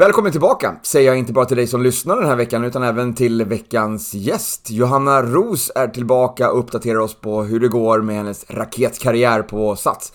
Välkommen 0.00 0.32
tillbaka, 0.32 0.76
säger 0.82 1.08
jag 1.08 1.18
inte 1.18 1.32
bara 1.32 1.44
till 1.44 1.56
dig 1.56 1.66
som 1.66 1.82
lyssnar 1.82 2.16
den 2.16 2.28
här 2.28 2.36
veckan 2.36 2.64
utan 2.64 2.82
även 2.82 3.14
till 3.14 3.44
veckans 3.44 4.14
gäst. 4.14 4.70
Johanna 4.70 5.22
Ros 5.22 5.72
är 5.74 5.88
tillbaka 5.88 6.50
och 6.50 6.58
uppdaterar 6.58 6.98
oss 6.98 7.14
på 7.14 7.42
hur 7.42 7.60
det 7.60 7.68
går 7.68 8.00
med 8.00 8.16
hennes 8.16 8.50
raketkarriär 8.50 9.42
på 9.42 9.76
Sats. 9.76 10.12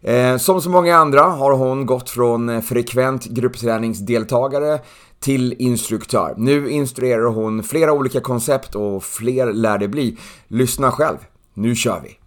Eh, 0.00 0.36
som 0.36 0.62
så 0.62 0.70
många 0.70 0.96
andra 0.96 1.22
har 1.22 1.52
hon 1.52 1.86
gått 1.86 2.10
från 2.10 2.48
eh, 2.48 2.60
frekvent 2.60 3.24
gruppträningsdeltagare 3.24 4.80
till 5.20 5.54
instruktör. 5.58 6.34
Nu 6.36 6.70
instruerar 6.70 7.26
hon 7.26 7.62
flera 7.62 7.92
olika 7.92 8.20
koncept 8.20 8.74
och 8.74 9.04
fler 9.04 9.52
lär 9.52 9.78
det 9.78 9.88
bli. 9.88 10.16
Lyssna 10.48 10.92
själv, 10.92 11.18
nu 11.54 11.76
kör 11.76 12.00
vi! 12.00 12.18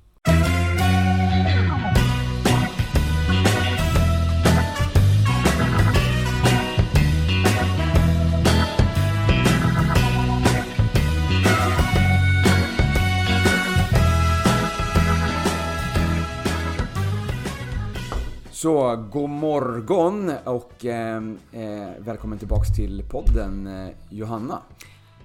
Så, 18.66 19.06
god 19.12 19.30
morgon 19.30 20.32
och 20.44 20.86
eh, 20.86 21.18
eh, 21.52 21.90
välkommen 22.00 22.40
tillbaks 22.40 22.76
till 22.76 23.04
podden 23.10 23.68
eh, 23.68 23.90
Johanna. 24.10 24.62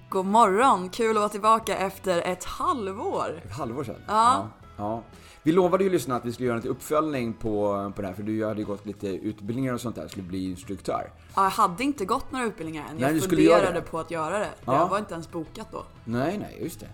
God 0.09 0.25
morgon! 0.25 0.89
Kul 0.89 1.09
att 1.09 1.15
vara 1.15 1.29
tillbaka 1.29 1.77
efter 1.77 2.21
ett 2.21 2.43
halvår. 2.43 3.41
Ett 3.45 3.51
halvår 3.51 3.83
sedan? 3.83 3.95
Ja. 4.07 4.47
ja. 4.77 5.03
Vi 5.43 5.51
lovade 5.51 5.83
ju 5.83 5.89
lyssna 5.89 6.15
att 6.15 6.25
vi 6.25 6.33
skulle 6.33 6.47
göra 6.47 6.57
en 6.57 6.67
uppföljning 6.67 7.33
på, 7.33 7.91
på 7.95 8.01
det 8.01 8.07
här 8.07 8.13
för 8.13 8.23
du 8.23 8.45
hade 8.45 8.59
ju 8.59 8.65
gått 8.65 8.85
lite 8.85 9.07
utbildningar 9.07 9.73
och 9.73 9.81
sånt 9.81 9.95
där, 9.95 10.07
skulle 10.07 10.27
bli 10.27 10.49
instruktör. 10.49 11.11
Ja, 11.35 11.43
jag 11.43 11.49
hade 11.49 11.83
inte 11.83 12.05
gått 12.05 12.31
några 12.31 12.45
utbildningar 12.45 12.83
än. 12.83 12.99
Jag 12.99 13.01
Nej, 13.01 13.13
du 13.13 13.21
skulle 13.21 13.41
göra 13.41 13.59
funderade 13.59 13.81
på 13.81 13.99
att 13.99 14.11
göra 14.11 14.39
det. 14.39 14.49
Ja. 14.65 14.75
Jag 14.75 14.89
var 14.89 14.99
inte 14.99 15.13
ens 15.13 15.31
bokat 15.31 15.67
då. 15.71 15.83
Nej, 16.05 16.37
nej, 16.37 16.59
just 16.63 16.79
det. 16.79 16.89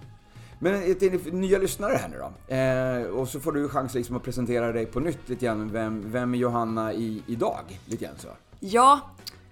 Men 0.59 0.95
till 0.95 1.33
nya 1.33 1.57
lyssnare 1.57 1.93
här 1.93 2.07
nu 2.07 2.17
då. 2.17 2.55
Eh, 2.55 3.19
och 3.19 3.27
så 3.27 3.39
får 3.39 3.51
du 3.51 3.69
chans 3.69 3.93
liksom 3.93 4.15
att 4.15 4.23
presentera 4.23 4.71
dig 4.71 4.85
på 4.85 4.99
nytt 4.99 5.29
lite 5.29 5.45
grann. 5.45 5.71
Vem, 5.71 6.11
vem 6.11 6.33
är 6.33 6.37
Johanna 6.37 6.93
i, 6.93 7.23
idag? 7.27 7.79
Lite 7.85 8.05
grann 8.05 8.15
så. 8.17 8.27
Ja, 8.59 8.99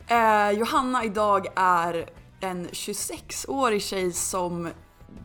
eh, 0.07 0.51
Johanna 0.51 1.03
idag 1.03 1.47
är 1.55 2.09
en 2.39 2.67
26-årig 2.67 3.81
tjej 3.81 4.11
som 4.11 4.69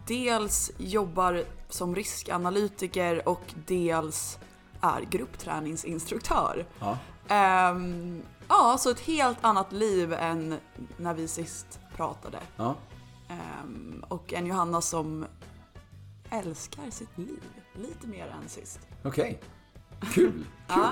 dels 0.07 0.71
jobbar 0.79 1.45
som 1.69 1.95
riskanalytiker 1.95 3.29
och 3.29 3.55
dels 3.67 4.39
är 4.81 5.01
gruppträningsinstruktör. 5.11 6.67
Ja. 6.79 6.99
Ehm, 7.29 8.23
ja, 8.49 8.77
så 8.79 8.91
ett 8.91 9.01
helt 9.01 9.39
annat 9.41 9.73
liv 9.73 10.13
än 10.13 10.55
när 10.97 11.15
vi 11.15 11.29
sist 11.29 11.81
pratade. 11.97 12.39
Ja. 12.57 12.75
Ehm, 13.29 14.05
och 14.09 14.33
en 14.33 14.47
Johanna 14.47 14.81
som 14.81 15.27
älskar 16.31 16.91
sitt 16.91 17.19
liv 17.19 17.41
lite 17.75 18.07
mer 18.07 18.35
än 18.43 18.49
sist. 18.49 18.79
Okej. 19.03 19.41
Kul. 20.01 20.13
Kul. 20.15 20.45
Ja. 20.69 20.91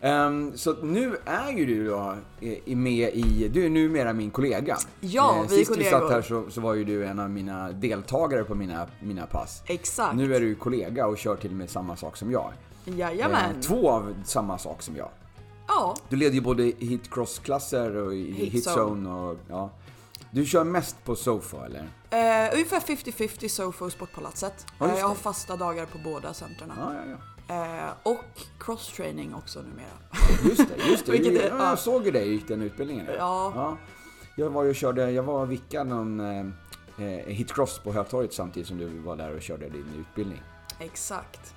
Ehm, 0.00 0.56
så 0.56 0.72
nu 0.82 1.16
är 1.24 1.52
ju 1.52 1.66
du 1.66 1.88
då 1.88 2.16
eh, 2.40 2.76
med 2.76 3.14
i, 3.14 3.48
du 3.48 3.64
är 3.64 3.68
numera 3.70 4.12
min 4.12 4.30
kollega. 4.30 4.76
Ja, 5.00 5.34
Eh, 5.36 5.48
vi 5.50 5.54
är 5.54 5.58
Sist 5.58 5.70
vi 5.70 5.74
kollegor. 5.74 6.00
satt 6.00 6.10
här 6.10 6.22
så, 6.22 6.50
så 6.50 6.60
var 6.60 6.74
ju 6.74 6.84
du 6.84 7.06
en 7.06 7.18
av 7.18 7.30
mina 7.30 7.72
deltagare 7.72 8.44
på 8.44 8.54
mina, 8.54 8.86
mina 9.00 9.26
pass. 9.26 9.62
Exakt. 9.66 10.16
Nu 10.16 10.34
är 10.34 10.40
du 10.40 10.54
kollega 10.54 11.06
och 11.06 11.18
kör 11.18 11.36
till 11.36 11.50
och 11.50 11.56
med 11.56 11.70
samma 11.70 11.96
sak 11.96 12.16
som 12.16 12.30
jag. 12.32 12.52
Jajamän. 12.84 13.54
Eh, 13.56 13.60
två 13.60 13.90
av 13.90 14.14
samma 14.24 14.58
sak 14.58 14.82
som 14.82 14.96
jag. 14.96 15.08
Ja, 15.68 15.96
Du 16.08 16.16
leder 16.16 16.34
ju 16.34 16.40
både 16.40 16.62
hit 16.62 17.10
cross-klasser 17.10 17.96
och 17.96 18.14
i 18.14 18.32
Hit 18.32 18.66
och 18.66 19.36
ja. 19.48 19.70
Du 20.36 20.46
kör 20.46 20.64
mest 20.64 21.04
på 21.04 21.16
Sofa 21.16 21.66
eller? 21.66 21.78
eh, 22.10 22.52
ungefär 22.54 22.80
50-50 22.80 23.48
Sofo 23.48 23.84
och 23.84 23.92
Sportpalatset. 23.92 24.66
Ja, 24.78 24.88
Eh, 24.88 24.98
jag 24.98 25.08
har 25.08 25.14
fasta 25.14 25.56
dagar 25.56 25.86
på 25.86 25.98
båda 25.98 26.34
centrarna. 26.34 26.74
Ja, 26.78 27.16
ja. 27.48 27.86
Eh, 27.86 27.90
och 28.02 28.40
cross-training 28.58 29.34
också 29.34 29.62
numera. 29.62 29.86
Just 30.44 30.68
det, 30.68 30.90
just 30.90 31.06
det. 31.06 31.12
Vilket 31.18 31.44
ja, 31.44 31.68
jag 31.68 31.78
såg 31.78 32.04
ju 32.04 32.10
dig 32.10 32.28
gick 32.32 32.48
den 32.48 32.62
utbildningen. 32.62 33.06
Ja. 33.06 33.52
ja. 33.54 33.76
Jag 34.36 34.50
var 34.50 34.62
ju 34.62 34.70
och 34.70 34.76
körde, 34.76 35.10
jag 35.10 35.22
var 35.22 35.40
och 35.42 35.52
vickade 35.52 35.90
någon 35.90 36.20
eh, 36.20 36.46
eh, 36.98 37.26
hitcross 37.26 37.78
på 37.78 37.92
Hötorget 37.92 38.34
samtidigt 38.34 38.68
som 38.68 38.78
du 38.78 38.98
var 38.98 39.16
där 39.16 39.34
och 39.34 39.42
körde 39.42 39.68
din 39.68 39.94
utbildning. 40.08 40.42
Exakt. 40.78 41.54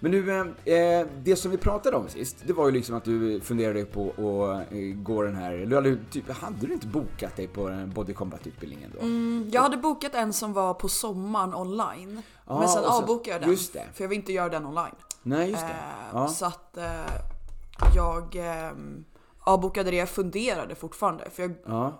Men 0.00 0.10
du, 0.12 0.30
eh, 0.64 0.74
eh, 1.00 1.06
det 1.22 1.36
som 1.36 1.50
vi 1.50 1.56
pratade 1.56 1.96
om 1.96 2.08
sist, 2.08 2.36
det 2.46 2.52
var 2.52 2.66
ju 2.66 2.72
liksom 2.72 2.94
att 2.96 3.04
du 3.04 3.40
funderade 3.40 3.84
på 3.84 4.08
att 4.10 4.72
eh, 4.72 4.78
gå 4.78 5.22
den 5.22 5.34
här, 5.36 5.74
hade, 5.74 5.96
typ, 6.10 6.30
hade 6.30 6.66
du 6.66 6.72
inte 6.72 6.86
bokat 6.86 7.36
dig 7.36 7.48
på 7.48 7.68
den 7.68 7.90
body 7.90 8.12
combat-utbildningen 8.14 8.92
då? 8.94 9.00
Mm, 9.00 9.48
jag 9.52 9.62
hade 9.62 9.76
bokat 9.76 10.14
en 10.14 10.32
som 10.32 10.52
var 10.52 10.74
på 10.74 10.88
sommaren 10.88 11.54
online. 11.54 12.22
Ja, 12.46 12.58
men 12.58 12.68
sen 12.68 12.84
avbokade 12.84 13.30
jag 13.30 13.40
den. 13.40 13.50
just 13.50 13.72
det. 13.72 13.84
För 13.94 14.04
jag 14.04 14.08
vill 14.08 14.18
inte 14.18 14.32
göra 14.32 14.48
den 14.48 14.66
online. 14.66 14.94
Nej, 15.22 15.50
just 15.50 15.62
det. 15.62 15.68
Eh, 15.68 15.74
Ja. 16.12 16.28
Så 16.28 16.46
att 16.46 16.76
eh, 16.76 16.84
jag 17.96 18.36
eh, 18.36 18.72
avbokade 19.40 19.90
det. 19.90 19.96
Jag 19.96 20.08
funderade 20.08 20.74
fortfarande. 20.74 21.30
För 21.30 21.42
jag 21.42 21.54
Ja. 21.66 21.92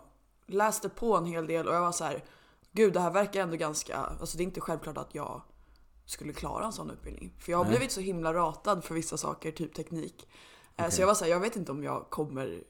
läste 0.47 0.89
på 0.89 1.17
en 1.17 1.25
hel 1.25 1.47
del 1.47 1.69
och 1.69 1.75
jag 1.75 1.81
var 1.81 1.93
så 1.93 2.05
här. 2.05 2.25
Gud, 2.73 2.93
det 2.93 3.01
här 3.01 3.11
verkar 3.11 3.41
ändå 3.41 3.57
ganska... 3.57 3.97
Alltså 4.21 4.37
det 4.37 4.43
är 4.43 4.45
inte 4.45 4.61
självklart 4.61 4.99
att 4.99 5.15
jag 5.15 5.43
skulle 6.07 6.33
klara 6.33 6.65
en 6.65 6.73
sån 6.73 6.91
utbildning. 6.91 7.33
För 7.39 7.53
jag 7.53 7.59
har 7.59 7.65
blivit 7.65 7.93
så 7.93 8.01
himla 8.01 8.35
ratad 8.35 8.85
för 8.85 8.95
vissa 8.95 9.17
saker, 9.17 9.51
typ 9.53 9.75
teknik. 9.75 10.29
Eh, 10.77 10.89
Så 10.89 11.03
jag 11.03 11.07
var 11.07 11.15
så 11.15 11.25
här, 11.25 11.31
jag 11.33 11.41
vet 11.41 11.57
inte 11.57 11.73
om 11.73 11.85
jag 11.85 12.11
kommer 12.11 12.63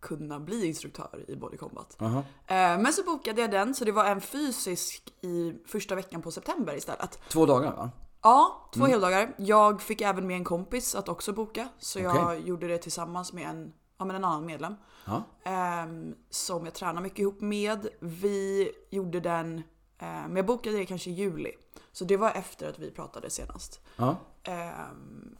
kunna 0.00 0.40
bli 0.40 0.66
instruktör 0.66 1.24
i 1.28 1.36
Body 1.36 1.56
Combat. 1.56 1.96
Eh, 2.00 2.12
Men 2.46 2.92
så 2.92 3.02
bokade 3.02 3.40
jag 3.40 3.50
den, 3.50 3.74
så 3.74 3.84
det 3.84 3.92
var 3.92 4.04
en 4.04 4.20
fysisk 4.20 5.12
i 5.20 5.52
första 5.66 5.94
veckan 5.94 6.22
på 6.22 6.30
september 6.30 6.76
istället. 6.76 7.18
Två 7.28 7.46
dagar 7.46 7.72
va? 7.76 7.90
Ja, 8.22 8.70
två 8.74 8.84
heldagar. 8.84 9.34
Jag 9.38 9.82
fick 9.82 10.00
även 10.00 10.26
med 10.26 10.36
en 10.36 10.44
kompis 10.44 10.94
att 10.94 11.08
också 11.08 11.32
boka. 11.32 11.68
Så 11.78 11.98
jag 12.00 12.24
Okej. 12.24 12.42
gjorde 12.48 12.68
det 12.68 12.78
tillsammans 12.78 13.32
med 13.32 13.48
en, 13.48 13.72
ja, 13.98 14.04
men 14.04 14.16
en 14.16 14.24
annan 14.24 14.46
medlem. 14.46 14.74
Ja. 15.04 15.22
ehm, 15.44 16.14
som 16.30 16.64
jag 16.64 16.74
tränar 16.74 17.00
mycket 17.02 17.18
ihop 17.18 17.40
med. 17.40 17.86
Vi 18.00 18.72
gjorde 18.90 19.20
den, 19.20 19.62
men 19.98 20.36
jag 20.36 20.46
bokade 20.46 20.76
det 20.76 20.86
kanske 20.86 21.10
i 21.10 21.12
juli. 21.12 21.52
Så 21.92 22.04
det 22.04 22.16
var 22.16 22.30
efter 22.30 22.68
att 22.68 22.78
vi 22.78 22.90
pratade 22.90 23.30
senast. 23.30 23.80
Ja. 23.96 24.16
Ehm, 24.42 25.36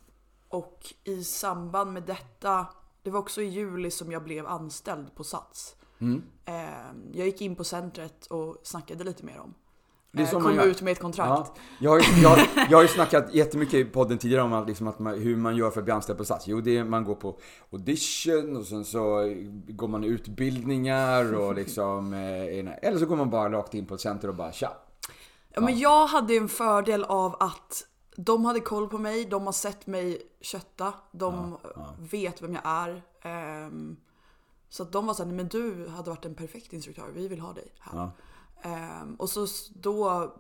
och 0.49 0.95
i 1.05 1.25
samband 1.25 1.93
med 1.93 2.03
detta, 2.03 2.67
det 3.03 3.11
var 3.11 3.21
också 3.21 3.43
i 3.43 3.47
juli 3.49 3.91
som 3.91 4.13
jag 4.13 4.25
blev 4.25 4.47
anställd 4.47 5.15
på 5.15 5.25
Sats. 5.25 5.77
Mm. 5.99 6.23
Ehm, 6.45 7.11
jag 7.13 7.27
gick 7.27 7.41
in 7.41 7.57
på 7.57 7.65
centret 7.65 8.27
och 8.27 8.57
snackade 8.63 9.05
lite 9.05 9.25
med 9.25 9.37
dem. 9.37 9.55
Det 10.15 10.23
är 10.23 10.25
Eh, 10.25 10.31
så 10.31 10.39
man 10.39 10.43
kom 10.43 10.55
gör. 10.55 10.67
ut 10.67 10.83
med 10.83 10.93
ett 10.93 11.01
kontrakt. 11.01 11.51
Ja. 11.57 11.63
Jag, 11.81 11.91
har 11.91 11.99
ju, 11.99 12.23
jag, 12.23 12.39
jag 12.71 12.79
har 12.79 12.83
ju 12.83 12.89
snackat 12.89 13.35
jättemycket 13.35 13.75
i 13.75 13.85
podden 13.85 14.19
tidigare 14.19 14.43
om 14.43 14.53
att, 14.53 14.69
liksom 14.69 14.89
att 14.89 14.99
man, 14.99 15.19
hur 15.19 15.37
man 15.37 15.57
gör 15.57 15.71
för 15.71 15.81
att 15.81 15.85
bli 15.85 15.93
anställd 15.93 16.19
på 16.19 16.25
Sats. 16.25 16.49
Jo, 16.49 16.61
det 16.61 16.77
är, 16.77 16.85
man 16.85 17.05
går 17.05 17.15
på 17.15 17.39
audition 17.71 18.57
och 18.57 18.67
sen 18.67 18.85
så 18.85 19.35
går 19.69 19.89
man 19.89 20.05
utbildningar 20.05 21.35
och 21.35 21.55
liksom... 21.61 22.15
Eh, 22.15 22.89
eller 22.89 22.99
så 22.99 23.07
går 23.07 23.17
man 23.17 23.31
bara 23.31 23.53
rakt 23.53 23.75
in 23.75 23.87
på 23.87 23.95
ett 23.95 24.01
center 24.01 24.29
och 24.29 24.35
bara 24.35 24.53
tja. 24.53 24.73
Ja, 25.55 25.61
men 25.61 25.79
jag 25.79 26.07
hade 26.07 26.37
en 26.37 26.49
fördel 26.49 27.05
av 27.05 27.37
att 27.41 27.87
de 28.17 28.45
hade 28.45 28.61
koll 28.61 28.89
på 28.89 28.99
mig, 28.99 29.25
de 29.25 29.47
har 29.47 29.53
sett 29.53 29.87
mig 29.87 30.23
kötta, 30.41 30.95
de 31.13 31.59
vet 31.99 32.43
vem 32.43 32.55
jag 32.55 32.63
är. 32.65 33.03
Ehm, 33.23 33.97
så 34.69 34.83
att 34.83 34.93
de 34.93 35.07
var 35.07 35.15
såhär, 35.15 35.27
"Nej, 35.27 35.37
men 35.37 35.49
du 35.49 35.89
hade 35.89 36.11
varit 36.11 36.25
en 36.25 36.35
perfekt 36.35 36.73
instruktör, 36.73 37.09
vi 37.15 37.29
vill 37.29 37.41
ha 37.41 37.53
dig 37.53 37.73
här. 37.79 37.99
Ja. 37.99 38.11
Ehm, 38.71 39.15
och 39.15 39.31
så 39.31 39.47
då 39.75 40.33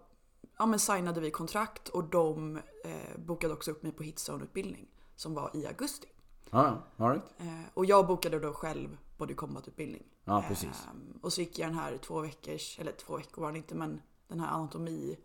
ja, 0.58 0.66
men 0.66 0.78
signade 0.78 1.20
vi 1.20 1.30
kontrakt 1.30 1.88
och 1.88 2.04
de 2.04 2.56
eh, 2.84 3.18
bokade 3.26 3.54
också 3.54 3.70
upp 3.70 3.82
mig 3.82 3.92
på 3.92 4.02
Hitzone-utbildning 4.02 4.86
som 5.16 5.34
var 5.34 5.50
i 5.54 5.66
augusti. 5.66 6.08
Ja, 6.50 6.82
right. 6.96 7.22
Eh, 7.38 7.60
och 7.74 7.86
jag 7.86 8.06
bokade 8.06 8.38
då 8.38 8.52
själv 8.52 8.98
body 9.18 9.34
combat-utbildning. 9.34 10.02
Ja, 10.24 10.44
precis. 10.48 10.86
Ehm, 10.90 11.18
och 11.22 11.32
så 11.32 11.40
gick 11.40 11.58
jag 11.58 11.68
den 11.68 11.78
här 11.78 11.98
två 11.98 12.20
veckors, 12.20 12.78
eller 12.78 12.92
två 12.92 13.16
veckor 13.16 13.42
var 13.42 13.52
det 13.52 13.58
inte, 13.58 13.74
men 13.74 14.00
den 14.32 14.40
här 14.40 14.48
anatomi 14.54 15.16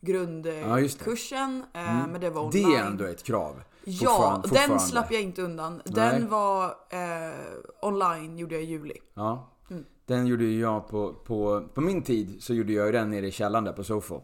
grundkursen. 0.00 0.78
just 0.82 0.98
det. 1.00 1.36
Mm. 1.80 2.00
eh, 2.00 2.06
Men 2.06 2.20
det 2.20 2.30
var 2.30 2.52
Det 2.52 2.64
online. 2.64 2.78
är 2.78 2.84
ändå 2.84 3.04
ett 3.04 3.22
krav. 3.22 3.62
Ja, 3.84 4.42
den 4.52 4.80
slapp 4.80 5.12
jag 5.12 5.22
inte 5.22 5.42
undan. 5.42 5.82
Nej. 5.84 5.94
Den 5.94 6.28
var 6.28 6.64
eh, 6.90 7.34
online, 7.82 8.38
gjorde 8.38 8.54
jag 8.54 8.64
i 8.64 8.66
juli. 8.66 8.94
Ja. 9.14 9.50
Mm. 9.70 9.84
Den 10.06 10.26
gjorde 10.26 10.44
jag 10.44 10.88
på, 10.88 11.14
på, 11.14 11.68
på 11.74 11.80
min 11.80 12.02
tid 12.02 12.42
så 12.42 12.54
gjorde 12.54 12.72
jag 12.72 12.92
den 12.92 13.10
nere 13.10 13.26
i 13.26 13.30
källaren 13.30 13.64
där 13.64 13.72
på 13.72 13.84
Sofo. 13.84 14.20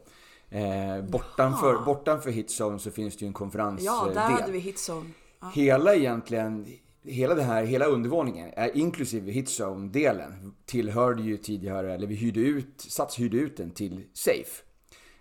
Eh, 0.48 1.04
bortanför, 1.10 1.72
Jaha. 1.72 1.84
bortanför 1.84 2.30
Hitzone 2.30 2.78
så 2.78 2.90
finns 2.90 3.16
det 3.16 3.20
ju 3.20 3.26
en 3.26 3.32
konferensdel. 3.32 3.84
Ja, 3.86 4.10
där 4.14 4.20
hade 4.20 4.52
vi 4.52 4.58
hitzone. 4.58 5.10
Ja. 5.40 5.48
Hela 5.54 5.94
egentligen, 5.94 6.66
hela 7.02 7.34
det 7.34 7.42
här, 7.42 7.64
hela 7.64 7.84
undervåningen, 7.84 8.50
inklusive 8.74 9.32
Hitzone-delen, 9.32 10.54
tillhörde 10.66 11.22
ju 11.22 11.36
tidigare, 11.36 11.94
eller 11.94 12.06
vi 12.06 12.14
hyrde 12.14 12.40
ut, 12.40 12.80
Sats 12.80 13.18
hyrde 13.18 13.36
ut 13.36 13.56
den 13.56 13.70
till 13.70 14.04
Safe. 14.12 14.62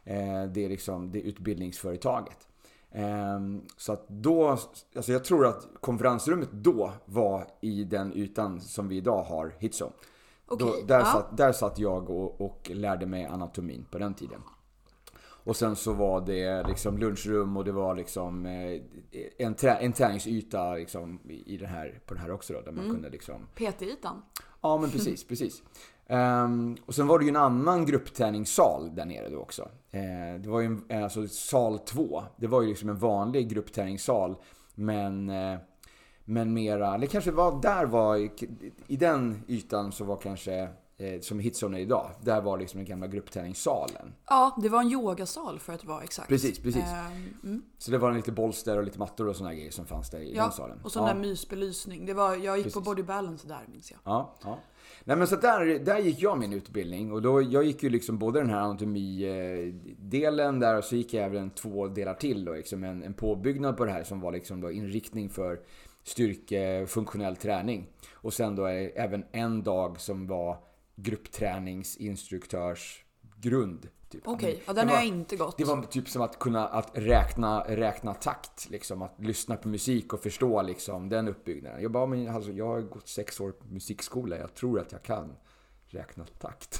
Eh, 0.04 0.44
det 0.44 0.66
är 0.66 0.70
liksom 0.70 1.12
det 1.12 1.22
utbildningsföretaget. 1.22 2.48
Ehm, 2.92 3.62
så 3.78 3.94
att 3.94 4.08
då, 4.08 4.48
alltså 4.96 5.12
jag 5.12 5.24
tror 5.24 5.48
att 5.48 5.68
konferensrummet 5.80 6.50
då 6.52 6.92
var 7.06 7.48
i 7.62 7.84
den 7.84 8.14
ytan 8.14 8.62
som 8.62 8.88
vi 8.88 8.98
idag 8.98 9.24
har 9.24 9.56
Hitzone. 9.60 9.92
Okej, 10.48 10.68
Då, 10.68 10.88
där, 10.88 11.00
ja. 11.00 11.06
satt, 11.06 11.38
där 11.38 11.52
satt 11.52 11.80
jag 11.80 12.10
och, 12.10 12.42
och 12.42 12.72
lärde 12.74 13.06
mig 13.06 13.26
anatomin 13.26 13.86
på 13.92 13.98
den 13.98 14.14
tiden. 14.14 14.42
Och 15.50 15.56
sen 15.56 15.76
så 15.76 15.94
var 15.94 16.22
det 16.22 16.68
liksom 16.68 16.98
lunchrum 16.98 17.58
och 17.58 17.66
det 17.66 17.72
var 17.72 17.96
liksom 17.96 18.46
eh, 18.46 18.82
en, 19.38 19.54
trä, 19.54 19.76
en 19.76 19.94
träningsyta 19.94 20.74
liksom 20.74 21.20
i 21.30 21.58
den 21.58 21.70
här, 21.70 22.00
på 22.06 22.14
den 22.14 22.24
här 22.24 22.32
också 22.32 22.54
då, 22.54 22.62
där 22.62 22.72
man 22.72 22.84
Mm. 22.84 22.96
kunde 22.96 23.10
liksom 23.10 23.48
PT-ytan. 23.56 24.22
Ja 24.62 24.78
men 24.78 24.90
precis, 24.90 25.24
precis. 25.28 25.64
Ehm, 26.08 26.78
och 26.86 26.96
sen 26.96 27.08
var 27.08 27.20
det 27.20 27.26
ju 27.26 27.30
en 27.30 27.36
annan 27.36 27.86
gruppträningssal 27.86 28.96
där 28.96 29.06
nere 29.06 29.30
då 29.30 29.38
också. 29.40 29.70
Eh, 29.92 30.42
det 30.42 30.50
var 30.50 30.60
ju 30.60 30.66
en, 30.90 31.04
alltså 31.04 31.28
sal 31.28 31.80
2. 31.80 32.24
Det 32.38 32.48
var 32.48 32.62
ju 32.62 32.68
liksom 32.68 32.90
en 32.90 32.98
vanlig 33.00 33.50
gruppträningssal. 33.50 34.36
Men, 34.76 35.30
eh, 35.30 35.60
men 36.26 36.54
mera, 36.54 36.96
eller 36.96 37.08
kanske 37.08 37.32
var, 37.32 37.62
där 37.62 37.86
var, 37.86 38.18
i 38.88 38.96
den 38.98 39.44
ytan 39.48 39.92
så 39.92 40.04
var 40.04 40.18
kanske, 40.18 40.70
eh, 41.00 41.20
som 41.22 41.40
Hitzone 41.40 41.78
är 41.78 41.82
idag, 41.82 42.12
där 42.22 42.42
var 42.42 42.58
liksom 42.58 42.78
den 42.78 42.86
gamla 42.86 43.08
gruppträningssalen. 43.08 44.14
Ja, 44.30 44.58
det 44.62 44.70
var 44.70 44.82
en 44.82 44.92
yogasal 44.92 45.60
för 45.60 45.74
att 45.74 45.86
vara 45.86 46.04
exakt. 46.04 46.30
Precis, 46.30 46.60
precis. 46.60 46.84
Ehm, 46.84 47.34
mm. 47.44 47.62
Så 47.78 47.92
det 47.92 47.98
var 47.98 48.14
lite 48.14 48.32
bolster 48.32 48.78
och 48.78 48.84
lite 48.84 49.00
mattor 49.00 49.28
och 49.28 49.36
här 49.36 49.54
grejer 49.54 49.72
som 49.72 49.86
fanns 49.86 50.10
där 50.10 50.20
i 50.20 50.26
den 50.26 50.36
Ja, 50.36 50.52
salen. 50.52 50.80
och 50.84 50.92
sån 50.92 51.08
ja. 51.08 51.14
där 51.14 51.20
mysbelysning. 51.20 52.06
Det 52.06 52.14
var, 52.14 52.36
jag 52.36 52.58
gick 52.58 52.66
på 52.66 52.80
Precis. 52.80 52.86
body 52.86 53.04
balance 53.04 53.48
där 53.48 53.62
minns 53.72 53.92
jag. 53.92 54.00
Ja, 54.04 54.36
ja. 54.44 54.60
Nej 55.04 55.18
men 55.18 55.28
så 55.28 55.36
där, 55.36 55.80
där 55.80 56.00
gick 56.00 56.22
jag 56.22 56.38
min 56.38 56.54
utbildning 56.54 57.12
och 57.12 57.22
då, 57.22 57.42
jag 57.42 57.64
gick 57.64 57.84
ju 57.84 57.90
liksom 57.90 58.18
både 58.18 58.40
den 58.40 58.50
här 58.50 58.60
anatomidelen 58.60 60.60
där 60.60 60.78
och 60.78 60.84
så 60.84 60.96
gick 60.96 61.14
jag 61.14 61.26
även 61.26 61.50
två 61.50 61.88
delar 61.88 62.14
till 62.14 62.46
då, 62.46 62.54
liksom 62.54 62.84
en, 62.84 63.04
en 63.04 63.14
påbyggnad 63.14 63.78
på 63.78 63.86
det 63.86 63.92
här 63.92 64.04
som 64.04 64.20
var 64.20 64.32
liksom 64.32 64.62
då 64.62 64.72
inriktning 64.72 65.30
för 65.30 65.60
styrke, 66.04 66.86
funktionell 66.88 67.36
träning. 67.36 67.88
Och 68.14 68.34
sen 68.34 68.56
då 68.56 68.66
är 68.66 68.92
även 68.96 69.24
en 69.32 69.64
dag 69.64 70.02
som 70.02 70.28
var 70.28 70.58
gruppträningsinstruktörs 71.02 73.04
grund. 73.42 73.88
Typ. 74.10 74.28
Okej, 74.28 74.64
ja, 74.68 74.74
Det 74.74 74.82
den 74.82 74.90
har 74.90 74.96
jag 74.96 75.06
inte 75.06 75.36
gått. 75.36 75.58
det 75.58 75.64
var 75.64 75.82
typ 75.84 76.10
som 76.10 76.22
att 76.22 76.40
kunna 76.40 76.68
att 76.68 76.92
räkna, 76.94 77.64
räkna 77.68 78.14
takt. 78.14 78.70
Liksom, 78.70 79.02
att 79.02 79.16
lyssna 79.20 79.56
på 79.56 79.68
musik 79.68 80.14
och 80.14 80.20
förstå 80.24 80.62
liksom, 80.62 81.10
den 81.10 81.28
uppbyggnaden. 81.28 81.82
Jag, 81.82 81.92
bara, 81.92 82.06
men, 82.06 82.36
alltså, 82.36 82.52
jag 82.52 82.68
har 82.68 82.82
gått 82.82 83.08
sex 83.08 83.40
år 83.40 83.52
på 83.52 83.66
musikskola. 83.68 84.38
Jag 84.38 84.54
tror 84.54 84.80
att 84.80 84.92
jag 84.92 85.04
kan 85.04 85.36
räkna 85.88 86.26
takt. 86.26 86.80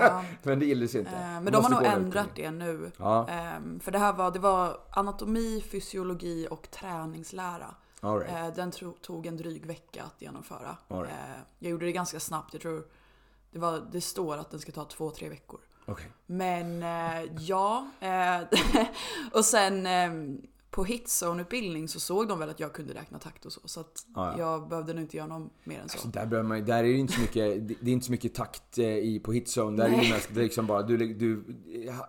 Ja. 0.00 0.24
men 0.42 0.58
det 0.58 0.66
gills 0.66 0.94
inte. 0.94 1.10
Eh, 1.10 1.40
Men 1.40 1.52
de 1.52 1.64
har 1.64 1.70
nog 1.70 1.84
ändrat 1.84 2.28
det 2.36 2.50
nu. 2.50 2.90
Ja, 2.96 3.28
Ehm, 3.28 3.80
För 3.80 3.92
det 3.92 3.98
här 3.98 4.12
var, 4.12 4.30
det 4.30 4.38
var 4.38 4.76
anatomi, 4.90 5.64
fysiologi 5.70 6.46
och 6.50 6.70
träningslära. 6.70 7.74
right. 8.02 8.30
Eh, 8.30 8.54
Den 8.54 8.70
tog 9.02 9.26
en 9.26 9.36
dryg 9.36 9.66
vecka 9.66 10.02
att 10.02 10.22
genomföra. 10.22 10.76
Right. 10.88 11.10
Eh, 11.10 11.40
Jag 11.58 11.70
gjorde 11.70 11.86
det 11.86 11.92
ganska 11.92 12.20
snabbt. 12.20 12.52
Jag 12.54 12.62
tror 12.62 12.84
det, 13.50 13.58
var, 13.58 13.88
det 13.92 14.00
står 14.00 14.36
att 14.36 14.50
den 14.50 14.60
ska 14.60 14.72
ta 14.72 14.84
två, 14.84 15.10
tre 15.10 15.28
veckor. 15.28 15.60
Okej. 15.86 16.06
Men 16.26 16.82
eh, 16.82 17.32
ja. 17.38 17.90
Eh, 18.00 18.40
och 19.32 19.44
sen 19.44 19.86
eh, 19.86 20.10
på 20.70 20.84
Hitzone-utbildning 20.84 21.88
så 21.88 22.00
såg 22.00 22.28
de 22.28 22.38
väl 22.38 22.50
att 22.50 22.60
jag 22.60 22.72
kunde 22.72 22.94
räkna 22.94 23.18
takt 23.18 23.46
och 23.46 23.52
så. 23.52 23.60
Så 23.64 23.80
att 23.80 24.06
Ja, 24.14 24.32
ja. 24.32 24.38
jag 24.38 24.68
behövde 24.68 24.92
nog 24.94 25.02
inte 25.02 25.16
göra 25.16 25.26
något 25.26 25.52
mer 25.64 25.80
än 25.80 25.88
så. 25.88 25.98
Så 25.98 26.08
där, 26.08 26.42
man, 26.42 26.64
där 26.64 26.78
är 26.78 26.82
det 26.82 26.92
inte 26.92 27.12
så 27.12 27.20
mycket, 27.20 27.68
det 27.80 27.90
är 27.90 27.92
inte 27.92 28.06
så 28.06 28.12
mycket 28.12 28.34
takt 28.34 28.78
eh, 28.78 28.84
i, 28.86 29.20
på 29.24 29.32
hitzone. 29.32 29.76
Där 29.76 29.84
är 29.84 29.90
det 29.90 29.96
Nej. 29.96 30.12
mest 30.12 30.28
det 30.34 30.40
är 30.40 30.44
liksom 30.44 30.66
bara, 30.66 30.82
du, 30.82 31.14
du 31.14 31.44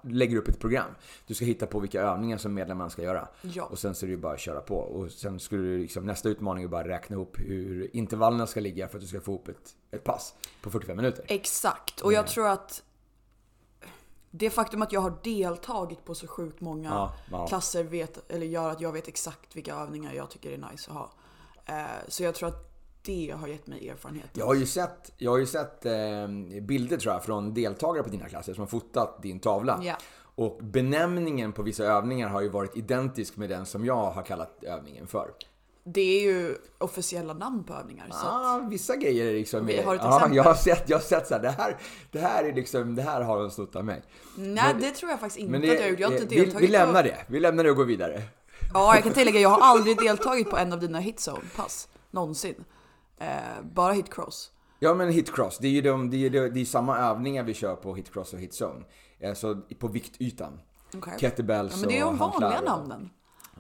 lägger 0.03 0.37
upp 0.37 0.47
ett 0.47 0.59
program. 0.59 0.89
Du 1.27 1.33
ska 1.33 1.45
hitta 1.45 1.65
på 1.65 1.79
vilka 1.79 2.01
övningar 2.01 2.37
som 2.37 2.53
medlemmarna 2.53 2.89
ska 2.89 3.01
göra. 3.01 3.27
Ja. 3.41 3.63
Och 3.63 3.79
sen 3.79 3.95
så 3.95 4.05
är 4.05 4.07
det 4.07 4.11
ju 4.11 4.21
bara 4.21 4.33
att 4.33 4.39
köra 4.39 4.61
på. 4.61 4.75
Och 4.75 5.11
sen 5.11 5.39
skulle 5.39 5.63
du 5.63 5.77
liksom, 5.77 6.05
nästa 6.05 6.29
utmaning 6.29 6.63
är 6.63 6.67
bara 6.67 6.87
räkna 6.87 7.15
ihop 7.15 7.39
hur 7.39 7.95
intervallerna 7.95 8.47
ska 8.47 8.59
ligga 8.59 8.87
för 8.87 8.97
att 8.97 9.01
du 9.01 9.07
ska 9.07 9.21
få 9.21 9.31
ihop 9.31 9.47
ett, 9.47 9.75
ett 9.91 10.03
pass 10.03 10.33
på 10.61 10.71
45 10.71 10.97
minuter. 10.97 11.25
Exakt. 11.27 12.01
Och 12.01 12.13
jag 12.13 12.27
tror 12.27 12.47
att 12.47 12.83
det 14.31 14.49
faktum 14.49 14.81
att 14.81 14.91
jag 14.91 15.01
har 15.01 15.13
deltagit 15.23 16.05
på 16.05 16.15
så 16.15 16.27
sjukt 16.27 16.61
många 16.61 16.89
Ja, 16.89 17.13
ja. 17.31 17.47
klasser 17.47 17.83
vet, 17.83 18.31
eller 18.31 18.45
gör 18.45 18.69
att 18.69 18.81
jag 18.81 18.91
vet 18.91 19.07
exakt 19.07 19.55
vilka 19.55 19.75
övningar 19.75 20.13
jag 20.13 20.29
tycker 20.29 20.51
är 20.51 20.57
nice 20.71 20.91
att 20.91 20.97
ha. 20.97 21.11
Eh, 21.65 21.85
så 22.07 22.23
jag 22.23 22.35
tror 22.35 22.49
att 22.49 22.67
det 23.01 23.35
har 23.39 23.47
gett 23.47 23.67
mig 23.67 23.89
erfarenhet. 23.89 24.29
Jag 24.33 24.45
har 24.45 24.53
ju 24.53 24.65
sett, 24.65 25.11
jag 25.17 25.31
har 25.31 25.37
ju 25.37 25.45
sett 25.45 25.85
eh, 25.85 25.91
bilder 26.61 26.97
tror 26.97 27.13
jag 27.13 27.23
från 27.23 27.53
deltagare 27.53 28.03
på 28.03 28.09
dina 28.09 28.29
klasser 28.29 28.53
som 28.53 28.61
har 28.61 28.67
fotat 28.67 29.21
din 29.21 29.39
tavla. 29.39 29.79
Ja. 29.83 29.95
Och 30.35 30.57
benämningen 30.63 31.53
på 31.53 31.63
vissa 31.63 31.83
övningar 31.83 32.29
har 32.29 32.41
ju 32.41 32.49
varit 32.49 32.77
identisk 32.77 33.37
med 33.37 33.49
den 33.49 33.65
som 33.65 33.85
jag 33.85 34.11
har 34.11 34.23
kallat 34.23 34.63
övningen 34.63 35.07
för. 35.07 35.31
Det 35.83 36.01
är 36.01 36.21
ju 36.21 36.57
officiella 36.77 37.33
namn 37.33 37.63
på 37.63 37.73
övningar. 37.73 38.07
Så 38.09 38.15
att, 38.15 38.23
Ja, 38.23 38.67
vissa 38.69 38.95
grejer 38.95 39.25
är 39.25 39.33
liksom... 39.33 39.65
Vi 39.65 39.81
har 39.81 39.95
ett 39.95 40.01
ja, 40.03 40.15
exempel. 40.15 40.37
jag 40.37 40.43
har 40.43 40.53
sett, 40.53 40.89
jag 40.89 40.97
har 40.97 41.01
sett 41.03 41.27
så 41.27 41.33
här, 41.33 41.41
det 41.41 41.49
här, 41.49 41.77
det 42.11 42.19
här 42.19 42.43
är 42.43 42.53
liksom, 42.53 42.95
det 42.95 43.01
här 43.01 43.21
har 43.21 43.39
de 43.39 43.51
snott 43.51 43.75
av 43.75 43.85
mig. 43.85 44.03
nej, 44.35 44.75
det 44.79 44.91
tror 44.91 45.11
jag 45.11 45.19
faktiskt 45.19 45.39
inte 45.39 45.51
Men 45.51 45.61
att 45.61 45.67
jag 45.75 45.81
har 45.81 45.89
gjort. 45.89 45.99
Jag 45.99 46.07
har 46.07 46.15
eh, 46.15 46.21
inte 46.21 46.35
vi, 46.35 46.41
deltagit 46.41 46.69
vi 46.69 46.71
lämnar 46.71 47.03
på... 47.03 47.07
det, 47.07 47.25
vi 47.27 47.39
lämnar 47.39 47.63
det 47.63 47.71
och 47.71 47.77
går 47.77 47.85
vidare. 47.85 48.23
Ja, 48.73 48.95
jag 48.95 49.03
kan 49.03 49.13
tillägga, 49.13 49.39
jag 49.39 49.49
har 49.49 49.61
aldrig 49.61 49.97
deltagit 49.97 50.49
på 50.49 50.57
en 50.57 50.73
av 50.73 50.79
dina 50.79 50.99
hitzone-pass. 50.99 51.87
Någonsin. 52.11 52.63
Eh, 53.19 53.27
bara 53.63 53.93
hitcross. 53.93 54.51
Ja 54.79 54.93
men 54.93 55.09
hitcross, 55.09 55.57
det 55.57 55.67
är 55.67 55.71
ju 55.71 55.81
de, 55.81 56.09
det 56.09 56.17
är, 56.17 56.19
ju 56.19 56.29
de, 56.29 56.49
det 56.49 56.61
är 56.61 56.65
samma 56.65 56.97
övningar 56.97 57.43
vi 57.43 57.53
kör 57.53 57.75
på 57.75 57.95
hitcross 57.95 58.33
och 58.33 58.39
hitzone. 58.39 58.85
Alltså 59.25 59.61
på 59.79 59.87
viktytan. 59.87 60.59
Okay. 60.97 61.19
Kettlebells 61.19 61.71
Ja, 61.73 61.77
men 61.79 61.87
det 61.89 61.93
är 61.95 61.97
ju 61.97 62.03
och 62.03 62.09
de 62.11 62.17
vanliga 62.17 62.59
och- 62.59 62.65
namnen. 62.65 63.09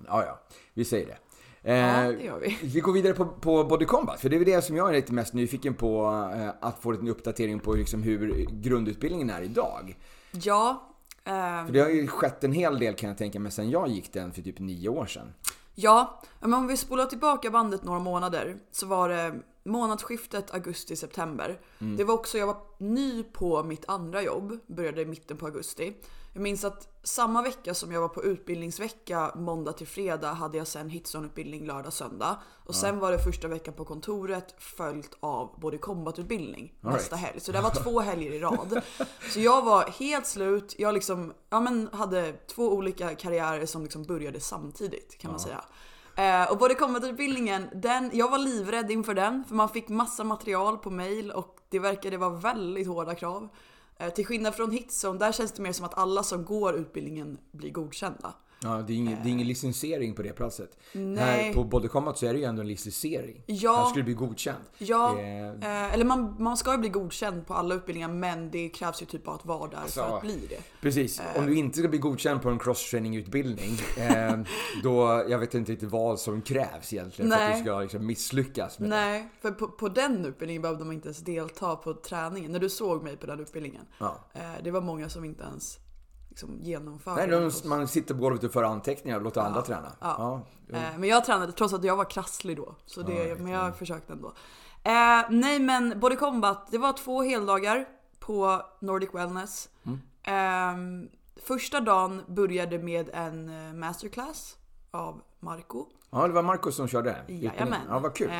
Ja, 0.07 0.23
ja. 0.25 0.39
Vi 0.73 0.85
säger 0.85 1.07
det. 1.07 1.17
Ja, 1.63 1.71
Eh, 1.71 2.07
det 2.07 2.23
gör 2.23 2.39
vi. 2.39 2.57
vi 2.63 2.79
går 2.79 2.93
vidare 2.93 3.13
på, 3.13 3.25
på 3.25 3.63
Body 3.63 3.85
Combat, 3.85 4.19
för 4.21 4.29
det 4.29 4.35
är 4.35 4.39
väl 4.39 4.47
det 4.47 4.61
som 4.61 4.75
jag 4.75 4.89
är 4.89 4.93
lite 4.93 5.13
mest 5.13 5.33
nyfiken 5.33 5.73
på. 5.73 6.05
Eh, 6.35 6.67
att 6.67 6.79
få 6.81 6.91
en 6.93 7.07
uppdatering 7.07 7.59
på 7.59 7.73
liksom 7.73 8.03
hur 8.03 8.47
grundutbildningen 8.51 9.29
är 9.29 9.41
idag. 9.41 9.97
Ja. 10.31 10.89
ehm, 11.23 11.65
För 11.65 11.73
det 11.73 11.79
har 11.79 11.89
ju 11.89 12.07
skett 12.07 12.43
en 12.43 12.51
hel 12.53 12.79
del 12.79 12.93
kan 12.95 13.09
jag 13.09 13.17
tänka 13.17 13.39
mig 13.39 13.51
sen 13.51 13.69
jag 13.69 13.87
gick 13.87 14.13
den 14.13 14.31
för 14.31 14.41
typ 14.41 14.59
nio 14.59 14.89
år 14.89 15.05
sedan. 15.05 15.33
Ja, 15.75 16.21
men 16.39 16.53
om 16.53 16.67
vi 16.67 16.77
spolar 16.77 17.05
tillbaka 17.05 17.49
bandet 17.49 17.83
några 17.83 17.99
månader 17.99 18.55
så 18.71 18.85
var 18.87 19.09
det 19.09 19.33
månadsskiftet 19.63 20.53
augusti-september. 20.53 21.59
Det 21.97 22.03
var 22.03 22.13
också, 22.13 22.37
jag 22.37 22.47
var 22.47 22.57
ny 22.77 23.23
på 23.23 23.63
mitt 23.63 23.83
andra 23.87 24.21
jobb, 24.21 24.59
började 24.67 25.01
i 25.01 25.05
mitten 25.05 25.37
på 25.37 25.45
augusti. 25.45 25.93
Jag 26.33 26.43
minns 26.43 26.63
att 26.63 26.87
samma 27.03 27.41
vecka 27.41 27.73
som 27.73 27.91
jag 27.91 28.01
var 28.01 28.07
på 28.07 28.23
utbildningsvecka 28.23 29.31
måndag 29.35 29.73
till 29.73 29.87
fredag 29.87 30.31
hade 30.31 30.57
jag 30.57 30.67
sen 30.67 30.89
Hitzone-utbildning 30.89 31.65
lördag 31.65 31.93
söndag. 31.93 32.37
Och 32.65 32.75
sen 32.75 32.99
var 32.99 33.11
det 33.11 33.23
första 33.23 33.47
veckan 33.47 33.73
på 33.73 33.85
kontoret 33.85 34.55
följt 34.57 35.17
av 35.19 35.59
både 35.59 35.77
combatutbildning 35.77 36.73
All 36.81 36.93
nästa 36.93 37.15
right. 37.15 37.27
helg. 37.27 37.39
Så 37.39 37.51
det 37.51 37.61
var 37.61 37.69
två 37.83 37.99
helger 37.99 38.31
i 38.31 38.39
rad. 38.39 38.81
Så 39.33 39.39
jag 39.39 39.61
var 39.61 39.83
helt 39.83 40.27
slut. 40.27 40.75
Jag 40.77 40.93
liksom, 40.93 41.33
ja, 41.49 41.59
men 41.59 41.89
hade 41.93 42.33
två 42.33 42.73
olika 42.73 43.15
karriärer 43.15 43.65
som 43.65 43.83
liksom 43.83 44.03
började 44.03 44.39
samtidigt 44.39 45.17
kan 45.17 45.31
man 45.31 45.39
säga. 45.39 45.61
Eh, 46.15 46.51
och 46.51 46.57
både 46.57 46.75
combatutbildningen, 46.75 47.69
den, 47.73 48.09
jag 48.13 48.31
var 48.31 48.37
livrädd 48.37 48.91
inför 48.91 49.13
den 49.13 49.43
för 49.47 49.55
man 49.55 49.69
fick 49.69 49.89
massa 49.89 50.23
material 50.23 50.77
på 50.77 50.89
mail 50.89 51.31
och 51.31 51.57
det 51.69 51.79
verkade 51.79 52.17
vara 52.17 52.29
väldigt 52.29 52.87
hårda 52.87 53.15
krav. 53.15 53.49
Eh, 54.01 54.09
till 54.09 54.25
skillnad 54.25 54.55
från 54.55 54.71
Hitson, 54.71 55.17
där 55.17 55.31
känns 55.31 55.51
det 55.51 55.61
mer 55.61 55.71
som 55.71 55.85
att 55.85 55.97
alla 55.97 56.23
som 56.23 56.45
går 56.45 56.75
utbildningen 56.75 57.37
blir 57.51 57.71
godkända. 57.71 58.33
Ja, 58.63 58.83
det 58.87 58.93
är 58.93 58.97
ingen, 58.97 59.17
det 59.23 59.29
är 59.29 59.31
ingen 59.31 59.47
licensiering 59.47 60.13
på 60.13 60.21
det 60.21 60.33
platset. 60.33 60.77
Nej. 60.93 61.23
Här 61.23 61.53
på 61.53 61.63
Body 61.63 61.87
Combat 61.87 62.17
så 62.17 62.25
är 62.25 62.33
det 62.33 62.39
ju 62.39 62.45
ändå 62.45 62.61
en 62.61 62.67
licensiering. 62.67 63.43
Ja. 63.45 63.75
Här 63.75 63.85
skulle 63.85 64.01
du 64.01 64.05
bli 64.05 64.13
godkänd. 64.13 64.63
Ja, 64.77 65.19
Eh, 65.19 65.47
eh, 65.47 65.93
eller 65.93 66.05
man, 66.05 66.35
man 66.39 66.57
ska 66.57 66.71
ju 66.71 66.77
bli 66.77 66.89
godkänd 66.89 67.47
på 67.47 67.53
alla 67.53 67.75
utbildningar 67.75 68.07
men 68.07 68.51
det 68.51 68.69
krävs 68.69 69.01
ju 69.01 69.05
typ 69.05 69.23
bara 69.23 69.35
att 69.35 69.45
vara 69.45 69.69
där 69.69 69.77
Alltså, 69.77 69.99
för 69.99 70.15
att 70.15 70.21
bli 70.21 70.47
det. 70.49 70.59
Precis. 70.81 71.21
Om 71.35 71.45
du 71.45 71.55
inte 71.55 71.79
ska 71.79 71.87
bli 71.87 71.99
godkänd 71.99 72.41
på 72.41 72.49
en 72.49 72.59
cross-training-utbildning, 72.59 73.77
eh, 73.97 74.39
då, 74.83 75.25
jag 75.29 75.39
vet 75.39 75.53
inte 75.53 75.71
riktigt 75.71 75.91
vad 75.91 76.19
som 76.19 76.41
krävs 76.41 76.93
egentligen 76.93 77.31
för 77.31 77.37
att 77.37 77.49
Nej. 77.49 77.57
du 77.57 77.63
ska 77.63 77.79
liksom 77.79 78.05
misslyckas 78.05 78.79
med 78.79 78.89
det. 78.89 78.95
Nej, 78.95 79.29
för 79.41 79.51
på, 79.51 79.67
på 79.67 79.89
den 79.89 80.25
utbildningen 80.25 80.61
behövde 80.61 80.85
man 80.85 80.93
inte 80.93 81.07
ens 81.07 81.19
delta 81.19 81.75
på 81.75 81.93
träningen. 81.93 82.51
När 82.51 82.59
du 82.59 82.69
såg 82.69 83.03
mig 83.03 83.17
på 83.17 83.25
den 83.27 83.39
utbildningen. 83.39 83.85
Ja. 83.99 84.19
Eh, 84.33 84.41
det 84.63 84.71
var 84.71 84.81
många 84.81 85.09
som 85.09 85.25
inte 85.25 85.43
ens 85.43 85.79
liksom, 86.31 86.57
genomförde 86.61 87.27
Nej, 87.27 87.51
de, 87.63 87.69
man 87.69 87.87
sitter 87.87 88.13
på 88.13 88.19
golvet 88.19 88.43
och 88.43 88.51
för 88.53 88.63
anteckningar 88.63 89.17
och 89.17 89.23
låter 89.23 89.41
andra 89.41 89.61
träna. 89.61 89.91
ja. 89.99 90.41
Ja. 90.67 90.77
Eh, 90.77 90.97
men 90.97 91.09
jag 91.09 91.25
tränade 91.25 91.51
trots 91.51 91.73
att 91.73 91.83
jag 91.83 91.95
var 91.95 92.05
krasslig 92.05 92.57
då. 92.57 92.75
Så 92.85 93.01
det, 93.01 93.13
Ja, 93.13 93.23
vet, 93.23 93.39
men 93.41 93.51
jag 93.51 93.77
försökte 93.77 94.13
ändå. 94.13 94.27
Eh, 94.83 95.21
nej 95.29 95.59
men 95.59 95.99
Body 95.99 96.15
Combat, 96.15 96.67
det 96.71 96.77
var 96.77 96.93
två 96.93 97.21
heldagar 97.21 97.85
på 98.19 98.61
Nordic 98.79 99.09
Wellness. 99.13 99.69
Mm. 99.83 99.99
Eh, 100.23 101.09
första 101.43 101.79
dagen 101.79 102.21
började 102.27 102.79
med 102.79 103.09
en 103.13 103.49
eh, 103.67 103.73
masterclass 103.73 104.57
av 104.91 105.21
Marco. 105.39 105.85
Ja, 106.11 106.27
det 106.27 106.33
var 106.33 106.43
Marcus 106.43 106.75
som 106.75 106.87
körde. 106.87 107.15
Jajamän. 107.27 107.81
Ja, 107.89 107.99
vad 107.99 108.15
kul. 108.15 108.29
Eh, 108.29 108.33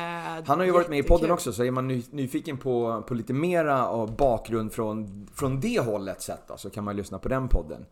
Han 0.46 0.58
har 0.58 0.64
ju 0.64 0.70
varit 0.70 0.88
med 0.88 0.98
i 0.98 1.02
podden 1.02 1.30
också, 1.30 1.52
så 1.52 1.64
är 1.64 1.70
man 1.70 1.88
ny, 1.88 2.04
nyfiken 2.10 2.58
på, 2.58 3.02
på 3.08 3.14
lite 3.14 3.32
mera 3.32 3.88
av 3.88 4.16
bakgrund 4.16 4.72
från, 4.72 5.26
från 5.34 5.60
det 5.60 5.80
hållet 5.80 6.22
sett 6.22 6.48
då, 6.48 6.56
så 6.56 6.70
kan 6.70 6.84
man 6.84 6.96
lyssna 6.96 7.18
på 7.18 7.28
den 7.28 7.48
podden. 7.48 7.86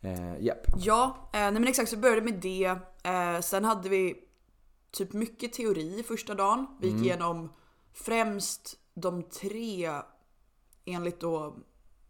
Eh, 0.00 0.44
japp. 0.44 0.66
Ja, 0.76 1.16
eh, 1.32 1.38
nej 1.40 1.52
men 1.52 1.68
exakt 1.68 1.90
så 1.90 1.96
började 1.96 2.22
med 2.22 2.34
det. 2.34 2.78
Eh, 3.02 3.40
sen 3.40 3.64
hade 3.64 3.88
vi 3.88 4.14
typ 4.90 5.12
mycket 5.12 5.52
teori 5.52 6.02
första 6.08 6.34
dagen. 6.34 6.66
Vi 6.80 6.88
gick 6.88 7.06
igenom 7.06 7.52
främst 7.92 8.78
de 8.94 9.22
tre, 9.22 9.90
enligt 10.84 11.20
då 11.20 11.56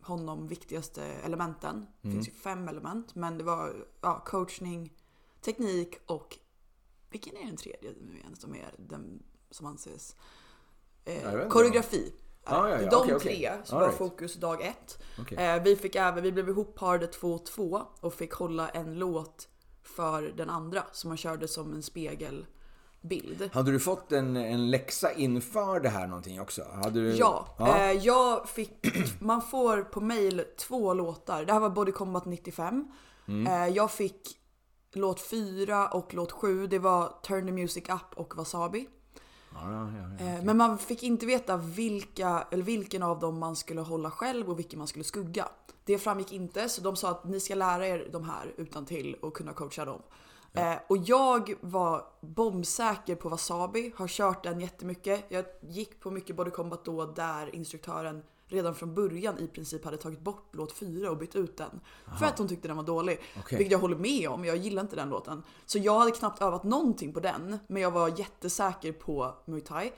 honom, 0.01 0.49
viktigaste 0.49 1.03
elementen. 1.25 1.87
Det 2.01 2.11
finns 2.11 2.29
ju 2.29 2.33
fem 2.33 2.69
element, 2.69 3.15
men 3.15 3.39
det 3.39 3.45
var 3.45 3.73
ja, 4.01 4.23
coachning, 4.27 4.93
teknik 5.45 5.95
och 6.07 6.39
vilken 7.15 7.37
är 7.37 7.47
den 7.47 7.57
tredje 7.57 7.93
nu 8.01 8.19
igen 8.19 8.37
som 8.37 8.55
är 8.55 8.75
den 8.77 9.23
som 9.51 9.67
anses? 9.67 10.17
Eh, 11.05 11.49
koreografi. 11.49 12.13
Ah, 12.45 12.69
ja, 12.69 12.83
ja. 12.83 12.91
De 12.91 12.97
okej. 12.97 13.21
tre 13.21 13.53
som 13.65 13.77
All 13.77 13.81
var 13.83 13.89
right. 13.89 13.99
fokus 13.99 14.35
dag 14.35 14.63
ett. 14.63 14.99
Okej. 15.21 15.39
Eh, 15.39 15.63
vi 15.63 15.77
fick 15.77 15.97
även, 15.97 16.23
vi 16.23 16.33
blev 16.33 16.49
ihopparade 16.49 17.07
2-2 17.07 17.83
och 18.01 18.15
fick 18.15 18.33
hålla 18.33 18.69
en 18.69 18.99
låt 18.99 19.49
för 19.83 20.23
den 20.23 20.51
andra 20.51 20.83
som 20.93 21.09
man 21.09 21.17
körde 21.17 21.49
som 21.49 21.75
en 21.75 21.83
spegelbild. 21.83 23.51
Hade 23.53 23.73
du 23.73 23.81
fått 23.81 24.13
en, 24.13 24.37
en 24.37 24.71
läxa 24.71 25.13
inför 25.13 25.81
det 25.81 25.89
här 25.89 26.07
någonting 26.07 26.41
också? 26.41 26.63
Hade 26.83 27.01
du... 27.01 27.15
Ja, 27.17 27.57
ja. 27.59 27.79
Eh, 27.79 27.93
jag 27.93 28.49
fick, 28.49 28.71
man 29.21 29.43
får 29.43 29.83
på 29.83 30.01
mail 30.01 30.45
två 30.59 30.95
låtar. 30.95 31.45
Det 31.45 31.53
här 31.53 31.61
var 31.61 31.71
Body 31.71 31.93
Combat 31.93 32.25
95. 32.25 32.93
Mm. 33.29 33.47
Eh, 33.47 33.77
jag 33.77 33.91
fick 33.91 34.41
låt 34.97 35.21
4 35.21 35.89
och 35.89 36.15
låt 36.15 36.33
7. 36.33 36.67
Det 36.67 36.79
var 36.79 37.13
Turn 37.23 37.47
the 37.47 37.53
Music 37.53 37.85
Up 37.89 38.19
och 38.19 38.37
Wasabi. 38.37 38.89
Ja, 39.55 39.73
ja, 39.73 39.89
ja. 40.19 40.27
Eh, 40.27 40.45
Men 40.45 40.57
man 40.57 40.79
fick 40.79 41.03
inte 41.03 41.27
veta 41.27 41.57
vilka, 41.57 42.47
eller 42.51 42.65
vilken 42.65 43.03
av 43.03 43.21
dem 43.21 43.39
man 43.39 43.57
skulle 43.57 43.81
hålla 43.81 44.11
själv 44.11 44.51
och 44.51 44.59
vilken 44.59 44.79
man 44.79 44.89
skulle 44.89 45.05
skugga. 45.05 45.49
Det 45.85 45.99
framgick 45.99 46.33
inte 46.33 46.69
så 46.69 46.83
de 46.83 46.97
sa 46.97 47.11
att 47.11 47.25
ni 47.25 47.41
ska 47.41 47.55
lära 47.55 47.87
er 47.87 48.09
de 48.13 48.25
här 48.25 48.55
utan 48.57 48.87
till 48.87 49.15
och 49.15 49.37
kunna 49.37 49.53
coacha 49.53 49.85
dem. 49.85 50.03
Eh, 50.53 50.75
och 50.89 50.97
jag 50.97 51.55
var 51.61 52.05
bombsäker 52.21 53.15
på 53.15 53.29
Wasabi, 53.29 53.93
har 53.97 54.09
kört 54.09 54.45
den 54.45 54.61
jättemycket. 54.61 55.25
Jag 55.29 55.45
gick 55.61 56.01
på 56.01 56.11
mycket 56.11 56.37
body 56.37 56.51
combat 56.51 56.85
då 56.85 57.07
där 57.07 57.55
instruktören 57.55 58.23
redan 58.49 58.75
från 58.75 58.95
början 58.95 59.39
i 59.39 59.47
princip 59.49 59.85
hade 59.85 59.97
tagit 59.97 60.21
bort 60.21 60.49
låt 60.53 60.73
4 60.73 61.11
och 61.11 61.17
bytt 61.19 61.37
ut 61.37 61.57
den. 61.57 61.81
För 62.19 62.27
att 62.27 62.39
hon 62.39 62.49
tyckte 62.49 62.69
den 62.69 62.77
var 62.77 62.85
dålig. 62.85 63.21
Okej. 63.39 63.59
Vilket 63.59 63.73
jag 63.73 63.79
håller 63.79 63.97
med 63.97 64.29
om, 64.29 64.45
jag 64.45 64.57
gillar 64.57 64.83
inte 64.83 64.97
den 64.97 65.09
låten. 65.09 65.43
Så 65.67 65.79
jag 65.79 65.99
hade 65.99 66.11
knappt 66.11 66.43
övat 66.43 66.65
någonting 66.65 67.13
på 67.13 67.21
den, 67.21 67.59
men 67.67 67.83
jag 67.83 67.91
var 67.91 68.19
jättesäker 68.19 68.93
på 68.93 69.35
Muay 69.47 69.61
Thai. 69.61 69.93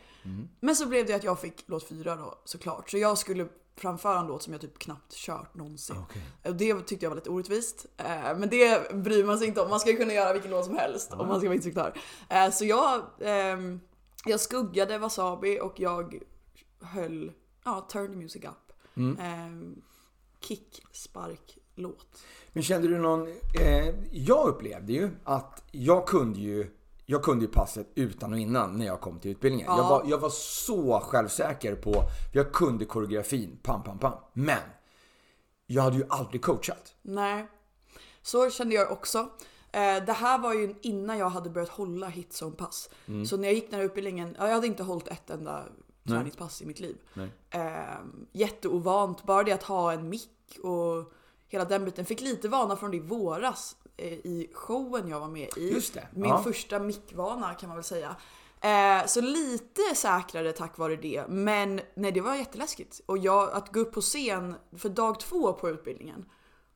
Men 0.60 0.76
så 0.76 0.86
blev 0.86 1.06
det 1.06 1.14
att 1.14 1.24
jag 1.24 1.40
fick 1.40 1.64
låt 1.66 1.88
4 1.88 2.16
då 2.16 2.38
såklart. 2.44 2.90
Så 2.90 2.98
jag 2.98 3.18
skulle 3.18 3.48
framföra 3.76 4.20
en 4.20 4.26
låt 4.26 4.42
som 4.42 4.52
jag 4.52 4.60
typ 4.62 4.78
knappt 4.78 5.12
kört 5.14 5.54
någonsin. 5.54 5.96
Och 6.44 6.54
det 6.56 6.74
tyckte 6.80 7.04
jag 7.04 7.10
var 7.10 7.16
lite 7.16 7.30
orättvist. 7.30 7.86
Eh, 7.96 8.06
Men 8.38 8.48
det 8.48 8.92
bryr 8.94 9.24
man 9.24 9.38
sig 9.38 9.48
inte 9.48 9.60
om. 9.60 9.70
Man 9.70 9.80
ska 9.80 9.96
kunna 9.96 10.12
göra 10.12 10.32
vilken 10.32 10.50
låt 10.50 10.64
som 10.64 10.76
helst 10.76 11.12
om 11.12 11.28
man 11.28 11.38
ska 11.40 11.48
vara 11.48 11.54
instruktör. 11.54 11.98
Eh, 12.28 12.50
Så 12.50 12.64
jag, 12.64 13.02
ehm, 13.20 13.80
jag 14.24 14.40
skuggade 14.40 14.98
Wasabi 14.98 15.60
och 15.60 15.80
jag 15.80 16.22
höll 16.80 17.32
ja, 17.66 17.86
Turn 17.92 18.10
the 18.10 18.16
Music 18.16 18.44
Up. 18.44 18.72
Mm. 18.96 19.82
Kick, 20.40 20.82
spark, 20.92 21.58
låt. 21.74 22.24
Men 22.52 22.62
kände 22.62 22.88
du 22.88 22.98
någon... 22.98 23.28
Eh, 23.60 23.94
jag 24.12 24.48
upplevde 24.48 24.92
ju 24.92 25.10
att 25.24 25.62
jag 25.70 26.06
kunde 26.06 26.40
ju, 26.40 26.70
jag 27.06 27.22
kunde 27.22 27.44
ju 27.44 27.50
passet 27.50 27.88
utan 27.94 28.32
och 28.32 28.38
innan 28.38 28.78
när 28.78 28.86
jag 28.86 29.00
kom 29.00 29.18
till 29.20 29.30
utbildningen. 29.30 29.66
Jag, 29.76 29.88
var, 29.88 30.04
jag 30.06 30.18
var 30.18 30.30
så 30.30 31.00
självsäker 31.00 31.74
på... 31.74 31.92
För 31.92 32.38
jag 32.38 32.52
kunde 32.52 32.84
koreografin, 32.84 33.58
pam, 33.62 33.82
pam, 33.82 33.98
pam. 33.98 34.12
Men 34.32 34.58
jag 35.66 35.82
hade 35.82 35.96
ju 35.96 36.04
aldrig 36.08 36.42
coachat. 36.42 36.94
Nej, 37.02 37.46
så 38.22 38.50
kände 38.50 38.74
jag 38.74 38.92
också. 38.92 39.18
Eh, 39.72 40.04
Det 40.06 40.12
här 40.12 40.38
var 40.38 40.54
ju 40.54 40.74
innan 40.82 41.18
jag 41.18 41.30
hade 41.30 41.50
börjat 41.50 41.68
hålla 41.68 42.08
hitzone-pass. 42.08 42.90
Så 43.28 43.36
när 43.36 43.44
jag 43.48 43.54
gick 43.54 43.70
den 43.70 43.80
här 43.80 43.86
utbildningen, 43.86 44.36
ja, 44.38 44.46
jag 44.46 44.54
hade 44.54 44.66
inte 44.66 44.82
hållit 44.82 45.08
ett 45.08 45.30
enda 45.30 45.64
träningspass 46.06 46.62
i 46.62 46.66
mitt 46.66 46.80
liv. 46.80 46.96
Eh, 47.50 47.60
jätteovant, 48.32 49.24
bara 49.24 49.42
det 49.42 49.52
att 49.52 49.62
ha 49.62 49.92
en 49.92 50.08
mick 50.08 50.58
och 50.62 51.12
hela 51.48 51.64
den 51.64 51.84
biten. 51.84 52.04
Fick 52.04 52.20
lite 52.20 52.48
vana 52.48 52.76
från 52.76 52.90
det 52.90 52.96
i 52.96 53.00
våras 53.00 53.76
eh, 53.96 54.12
i 54.12 54.50
showen 54.54 55.08
jag 55.08 55.20
var 55.20 55.28
med 55.28 55.48
i. 55.56 55.72
Just 55.72 55.94
det, 55.94 56.08
Min 56.12 56.30
ja. 56.30 56.42
första 56.42 56.78
mickvana 56.78 57.54
kan 57.54 57.68
man 57.68 57.76
väl 57.76 57.84
säga. 57.84 58.16
Eh, 58.60 59.06
så 59.06 59.20
lite 59.20 59.82
säkrare 59.94 60.52
tack 60.52 60.78
vare 60.78 60.96
det. 60.96 61.24
Men 61.28 61.80
nej, 61.94 62.12
det 62.12 62.20
var 62.20 62.34
jätteläskigt. 62.34 63.00
Och 63.06 63.18
jag, 63.18 63.50
att 63.52 63.72
gå 63.72 63.80
upp 63.80 63.92
på 63.92 64.00
scen 64.00 64.54
för 64.76 64.88
dag 64.88 65.20
två 65.20 65.52
på 65.52 65.70
utbildningen. 65.70 66.24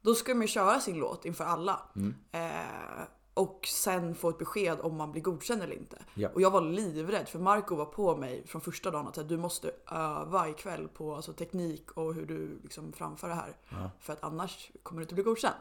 Då 0.01 0.15
ska 0.15 0.35
man 0.35 0.43
ju 0.43 0.49
köra 0.49 0.81
sin 0.81 0.99
låt 0.99 1.25
inför 1.25 1.45
alla. 1.45 1.81
Mm. 1.97 2.15
Eh, 2.33 3.03
och 3.35 3.67
sen 3.67 4.15
få 4.15 4.29
ett 4.29 4.39
besked 4.39 4.79
om 4.81 4.97
man 4.97 5.13
blir 5.13 5.23
godkänd 5.23 5.63
eller 5.63 5.75
inte. 5.77 5.99
Ja. 6.15 6.29
Och 6.35 6.41
jag 6.41 6.51
var 6.51 6.61
livrädd 6.61 7.29
för 7.29 7.39
Marco 7.39 7.75
var 7.77 7.85
på 7.85 8.17
mig 8.17 8.47
från 8.47 8.61
första 8.61 8.91
dagen 8.91 9.07
att 9.07 9.15
säga, 9.15 9.27
du 9.27 9.37
måste 9.37 9.71
öva 9.91 10.49
ikväll 10.49 10.89
på 10.89 11.15
alltså, 11.15 11.33
teknik 11.33 11.91
och 11.91 12.15
hur 12.15 12.27
du 12.27 12.59
liksom 12.63 12.93
framför 12.93 13.29
det 13.29 13.35
här. 13.35 13.57
För 14.01 14.13
att 14.13 14.23
annars 14.25 14.71
kommer 14.83 15.01
du 15.01 15.05
inte 15.05 15.15
bli 15.15 15.25
godkänd. 15.25 15.55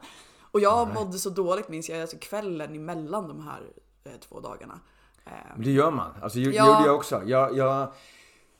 Och 0.51 0.59
jag 0.59 0.93
mådde 0.93 1.17
så 1.17 1.29
dåligt 1.29 1.69
minns 1.69 1.89
jag, 1.89 2.01
alltså 2.01 2.17
kvällen 2.21 2.75
emellan 2.75 3.27
de 3.27 3.41
här 3.41 3.61
eh, 4.03 4.11
två 4.19 4.39
dagarna. 4.39 4.79
Eh, 5.25 5.31
Men 5.55 5.63
det 5.63 5.71
gör 5.71 5.91
man. 5.91 6.11
Alltså, 6.21 6.39
det 6.39 6.45
Ja. 6.45 6.67
gjorde 6.67 6.87
jag 6.87 6.95
också. 6.95 7.21
Jag, 7.25 7.57
jag, 7.57 7.93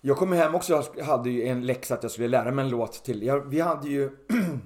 jag 0.02 0.18
kom 0.18 0.32
hem 0.32 0.56
också 0.56 0.78
och 0.78 1.00
hade 1.06 1.30
ju 1.30 1.44
en 1.48 1.66
läxa 1.66 1.94
att 1.94 2.04
jag 2.04 2.12
skulle 2.12 2.28
lära 2.28 2.52
mig 2.52 2.66
en 2.66 2.72
låt 2.72 3.04
till. 3.04 3.24
Jag, 3.24 3.40
vi 3.40 3.60
hade 3.62 3.90
ju... 3.90 4.18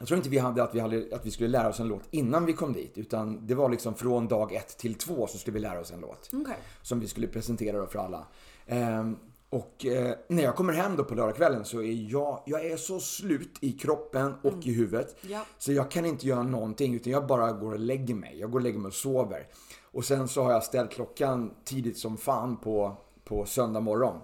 Jag 0.00 0.08
tror 0.08 0.16
inte 0.16 0.28
vi 0.28 0.38
hade 0.38 0.62
att, 0.62 0.74
vi 0.74 0.80
hade 0.80 1.04
att 1.12 1.26
vi 1.26 1.30
skulle 1.30 1.48
lära 1.48 1.68
oss 1.68 1.80
en 1.80 1.88
låt 1.88 2.02
innan 2.10 2.46
vi 2.46 2.52
kom 2.52 2.72
dit. 2.72 2.98
Utan 2.98 3.46
det 3.46 3.54
var 3.54 3.68
liksom 3.68 3.94
från 3.94 4.28
dag 4.28 4.52
ett 4.52 4.78
till 4.78 4.94
två 4.94 5.26
så 5.26 5.38
skulle 5.38 5.54
vi 5.54 5.60
lära 5.60 5.80
oss 5.80 5.92
en 5.92 6.00
låt. 6.00 6.30
Okej. 6.32 6.56
Som 6.82 7.00
vi 7.00 7.08
skulle 7.08 7.26
presentera 7.26 7.78
då 7.78 7.86
för 7.86 7.98
alla. 7.98 8.26
Ehm, 8.66 9.16
och 9.50 9.86
eh, 9.86 10.14
när 10.28 10.42
jag 10.42 10.56
kommer 10.56 10.72
hem 10.72 10.96
då 10.96 11.04
på 11.04 11.14
lördagskvällen 11.14 11.64
så 11.64 11.82
är 11.82 12.12
jag, 12.12 12.42
jag 12.46 12.66
är 12.66 12.76
så 12.76 13.00
slut 13.00 13.58
i 13.60 13.72
kroppen 13.72 14.34
och 14.42 14.66
i 14.66 14.72
huvudet. 14.72 15.16
Ja. 15.22 15.44
Så 15.58 15.72
jag 15.72 15.90
kan 15.90 16.06
inte 16.06 16.26
göra 16.26 16.42
någonting 16.42 16.94
utan 16.94 17.12
jag 17.12 17.26
bara 17.26 17.52
går 17.52 17.72
och 17.72 17.80
lägger 17.80 18.14
mig. 18.14 18.38
Jag 18.40 18.50
går 18.50 18.58
och 18.58 18.64
lägger 18.64 18.78
mig 18.78 18.88
och 18.88 18.94
sover. 18.94 19.46
Och 19.82 20.04
sen 20.04 20.28
så 20.28 20.42
har 20.42 20.52
jag 20.52 20.64
ställt 20.64 20.90
klockan 20.90 21.54
tidigt 21.64 21.98
som 21.98 22.16
fan 22.16 22.56
på, 22.56 22.96
på 23.24 23.46
söndag 23.46 23.80
morgon. 23.80 24.16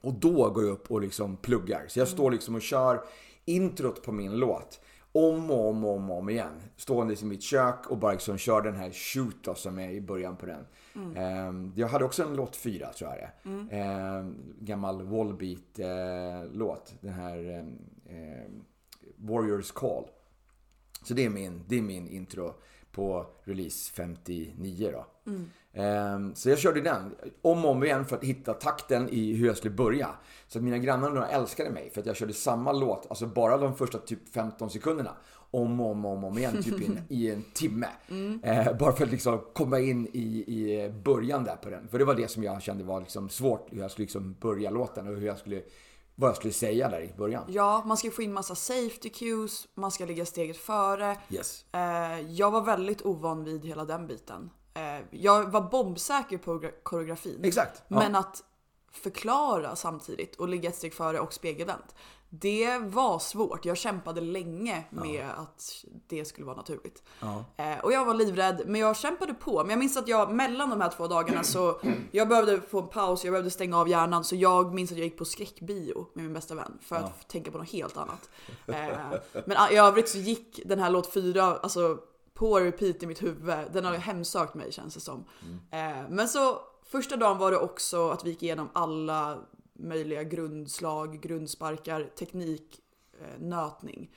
Och 0.00 0.14
då 0.14 0.50
går 0.50 0.64
jag 0.64 0.72
upp 0.72 0.90
och 0.90 1.00
liksom 1.00 1.36
pluggar. 1.36 1.84
Så 1.88 1.98
jag 1.98 2.08
står 2.08 2.30
liksom 2.30 2.54
och 2.54 2.62
kör 2.62 3.04
introt 3.44 4.02
på 4.02 4.12
min 4.12 4.36
låt. 4.36 4.80
Om 5.12 5.50
och 5.50 5.68
om 5.68 5.84
och 5.84 5.96
om, 5.96 6.10
om 6.10 6.28
igen. 6.28 6.52
Ståendes 6.76 7.22
i 7.22 7.26
mitt 7.26 7.42
kök 7.42 7.90
och 7.90 7.98
bara 7.98 8.12
liksom 8.12 8.38
kör 8.38 8.62
den 8.62 8.74
här 8.74 8.90
shoot 8.90 9.36
då, 9.42 9.54
som 9.54 9.78
är 9.78 9.90
i 9.90 10.00
början 10.00 10.36
på 10.36 10.46
den. 10.46 10.66
Ehm, 11.16 11.72
jag 11.76 11.88
hade 11.88 12.04
också 12.04 12.22
en 12.22 12.36
låt 12.36 12.56
fyra 12.56 12.92
tror 12.92 13.10
jag 13.10 13.18
det 13.18 13.24
är. 13.76 13.80
Ehm, 14.18 14.34
Gammal 14.60 15.02
Wallbeat-låt. 15.02 16.94
den 17.00 17.12
här 17.12 17.64
ehm, 18.08 18.64
Warriors 19.16 19.70
Call. 19.72 20.04
Så 21.02 21.14
det 21.14 21.24
är 21.24 21.30
min, 21.30 21.64
det 21.68 21.78
är 21.78 21.82
min 21.82 22.08
intro 22.08 22.54
på 22.92 23.26
release 23.44 23.92
59 23.92 24.90
då. 24.92 25.06
Ehm, 25.32 25.50
så 26.34 26.50
jag 26.50 26.58
körde 26.58 26.80
den 26.80 27.14
om 27.42 27.64
och 27.64 27.70
om 27.70 27.84
igen 27.84 28.04
för 28.04 28.16
att 28.16 28.24
hitta 28.24 28.54
takten 28.54 29.08
i 29.08 29.32
hur 29.32 29.46
jag 29.46 29.56
skulle 29.56 29.74
börja. 29.74 30.08
Så 30.48 30.58
att 30.58 30.64
mina 30.64 30.78
grannar 30.78 31.26
älskade 31.26 31.70
mig 31.70 31.90
för 31.90 32.00
att 32.00 32.06
jag 32.06 32.16
körde 32.16 32.32
samma 32.32 32.72
låt, 32.72 33.06
alltså 33.10 33.26
bara 33.26 33.58
de 33.58 33.76
första 33.76 33.98
typ 33.98 34.28
15 34.28 34.70
sekunderna. 34.70 35.16
Om 35.52 35.80
och 35.80 35.90
om, 35.90 36.04
om, 36.04 36.24
om 36.24 36.38
igen, 36.38 36.62
typ 36.62 36.80
i 36.80 36.86
en, 36.86 36.98
i 37.08 37.30
en 37.30 37.44
timme. 37.54 37.86
Eh, 38.42 38.76
bara 38.78 38.92
för 38.92 39.04
att 39.04 39.10
liksom 39.10 39.40
komma 39.52 39.80
in 39.80 40.06
i, 40.12 40.44
i 40.46 40.90
början 41.04 41.44
där 41.44 41.56
på 41.56 41.70
den. 41.70 41.88
För 41.88 41.98
det 41.98 42.04
var 42.04 42.14
det 42.14 42.30
som 42.30 42.44
jag 42.44 42.62
kände 42.62 42.84
var 42.84 43.00
liksom 43.00 43.28
svårt, 43.28 43.68
hur 43.72 43.80
jag 43.80 43.90
skulle 43.90 44.04
liksom 44.04 44.36
börja 44.40 44.70
låten 44.70 45.08
och 45.08 45.16
hur 45.16 45.26
jag 45.26 45.38
skulle, 45.38 45.62
vad 46.14 46.28
jag 46.28 46.36
skulle 46.36 46.52
säga 46.52 46.88
där 46.88 47.00
i 47.00 47.14
början. 47.16 47.44
Ja, 47.48 47.82
man 47.86 47.96
ska 47.96 48.10
få 48.10 48.22
in 48.22 48.32
massa 48.32 48.54
safety 48.54 49.08
cues, 49.08 49.68
man 49.74 49.90
ska 49.90 50.04
ligga 50.04 50.26
steget 50.26 50.56
före. 50.56 51.16
Yes. 51.30 51.64
Eh, 51.72 52.20
jag 52.30 52.50
var 52.50 52.64
väldigt 52.64 53.02
ovan 53.02 53.44
vid 53.44 53.64
hela 53.64 53.84
den 53.84 54.06
biten. 54.06 54.50
Eh, 54.74 55.04
jag 55.10 55.50
var 55.50 55.60
bombsäker 55.60 56.38
på 56.38 56.58
gra- 56.58 56.82
koreografin. 56.82 57.40
Exakt. 57.44 57.82
Ja. 57.88 57.98
Men 57.98 58.16
att 58.16 58.42
förklara 58.92 59.76
samtidigt 59.76 60.36
och 60.36 60.48
ligga 60.48 60.68
ett 60.68 60.76
steg 60.76 60.94
före 60.94 61.20
och 61.20 61.32
spegelvänt. 61.32 61.94
Det 62.32 62.78
var 62.78 63.18
svårt. 63.18 63.64
Jag 63.64 63.76
kämpade 63.76 64.20
länge 64.20 64.84
med 64.90 65.30
att 65.36 65.84
det 66.08 66.24
skulle 66.24 66.46
vara 66.46 66.56
naturligt. 66.56 67.02
Eh, 67.56 67.78
och 67.84 67.92
jag 67.92 68.04
var 68.04 68.14
livrädd, 68.14 68.62
men 68.66 68.80
jag 68.80 68.96
kämpade 68.96 69.34
på. 69.34 69.60
Men 69.60 69.70
jag 69.70 69.78
minns 69.78 69.96
att 69.96 70.08
jag 70.08 70.32
mellan 70.32 70.70
de 70.70 70.80
här 70.80 70.88
två 70.88 71.06
dagarna 71.06 71.42
så 71.44 71.80
jag 72.10 72.28
behövde 72.28 72.60
få 72.60 72.80
en 72.80 72.88
paus, 72.88 73.24
jag 73.24 73.32
behövde 73.32 73.50
stänga 73.50 73.78
av 73.78 73.88
hjärnan. 73.88 74.24
Så 74.24 74.36
jag 74.36 74.74
minns 74.74 74.92
att 74.92 74.98
jag 74.98 75.04
gick 75.04 75.18
på 75.18 75.24
skräckbio 75.24 76.06
med 76.14 76.24
min 76.24 76.32
bästa 76.34 76.54
vän 76.54 76.78
för 76.82 76.96
att 76.96 77.28
tänka 77.28 77.50
på 77.50 77.58
något 77.58 77.70
helt 77.70 77.96
annat. 77.96 78.30
Eh, 78.66 79.44
men 79.46 79.72
i 79.72 79.76
övrigt 79.76 80.08
så 80.08 80.18
gick 80.18 80.60
den 80.64 80.78
här 80.78 80.90
låt 80.90 81.12
4, 81.12 81.42
alltså 81.44 81.98
på 82.34 82.60
repeat 82.60 83.02
i 83.02 83.06
mitt 83.06 83.22
huvud. 83.22 83.54
Den 83.72 83.84
har 83.84 83.92
hemsökt 83.94 84.54
mig 84.54 84.72
känns 84.72 84.94
det 84.94 85.00
som. 85.00 85.24
Eh, 85.70 86.08
men 86.08 86.28
så 86.28 86.60
första 86.84 87.16
dagen 87.16 87.38
var 87.38 87.50
det 87.50 87.58
också 87.58 88.10
att 88.10 88.24
vi 88.24 88.30
gick 88.30 88.42
igenom 88.42 88.68
alla 88.72 89.38
möjliga 89.72 90.22
grundslag, 90.22 91.20
grundsparkar, 91.20 92.10
teknik, 92.18 92.80
eh, 93.20 93.40
nötning. 93.40 94.10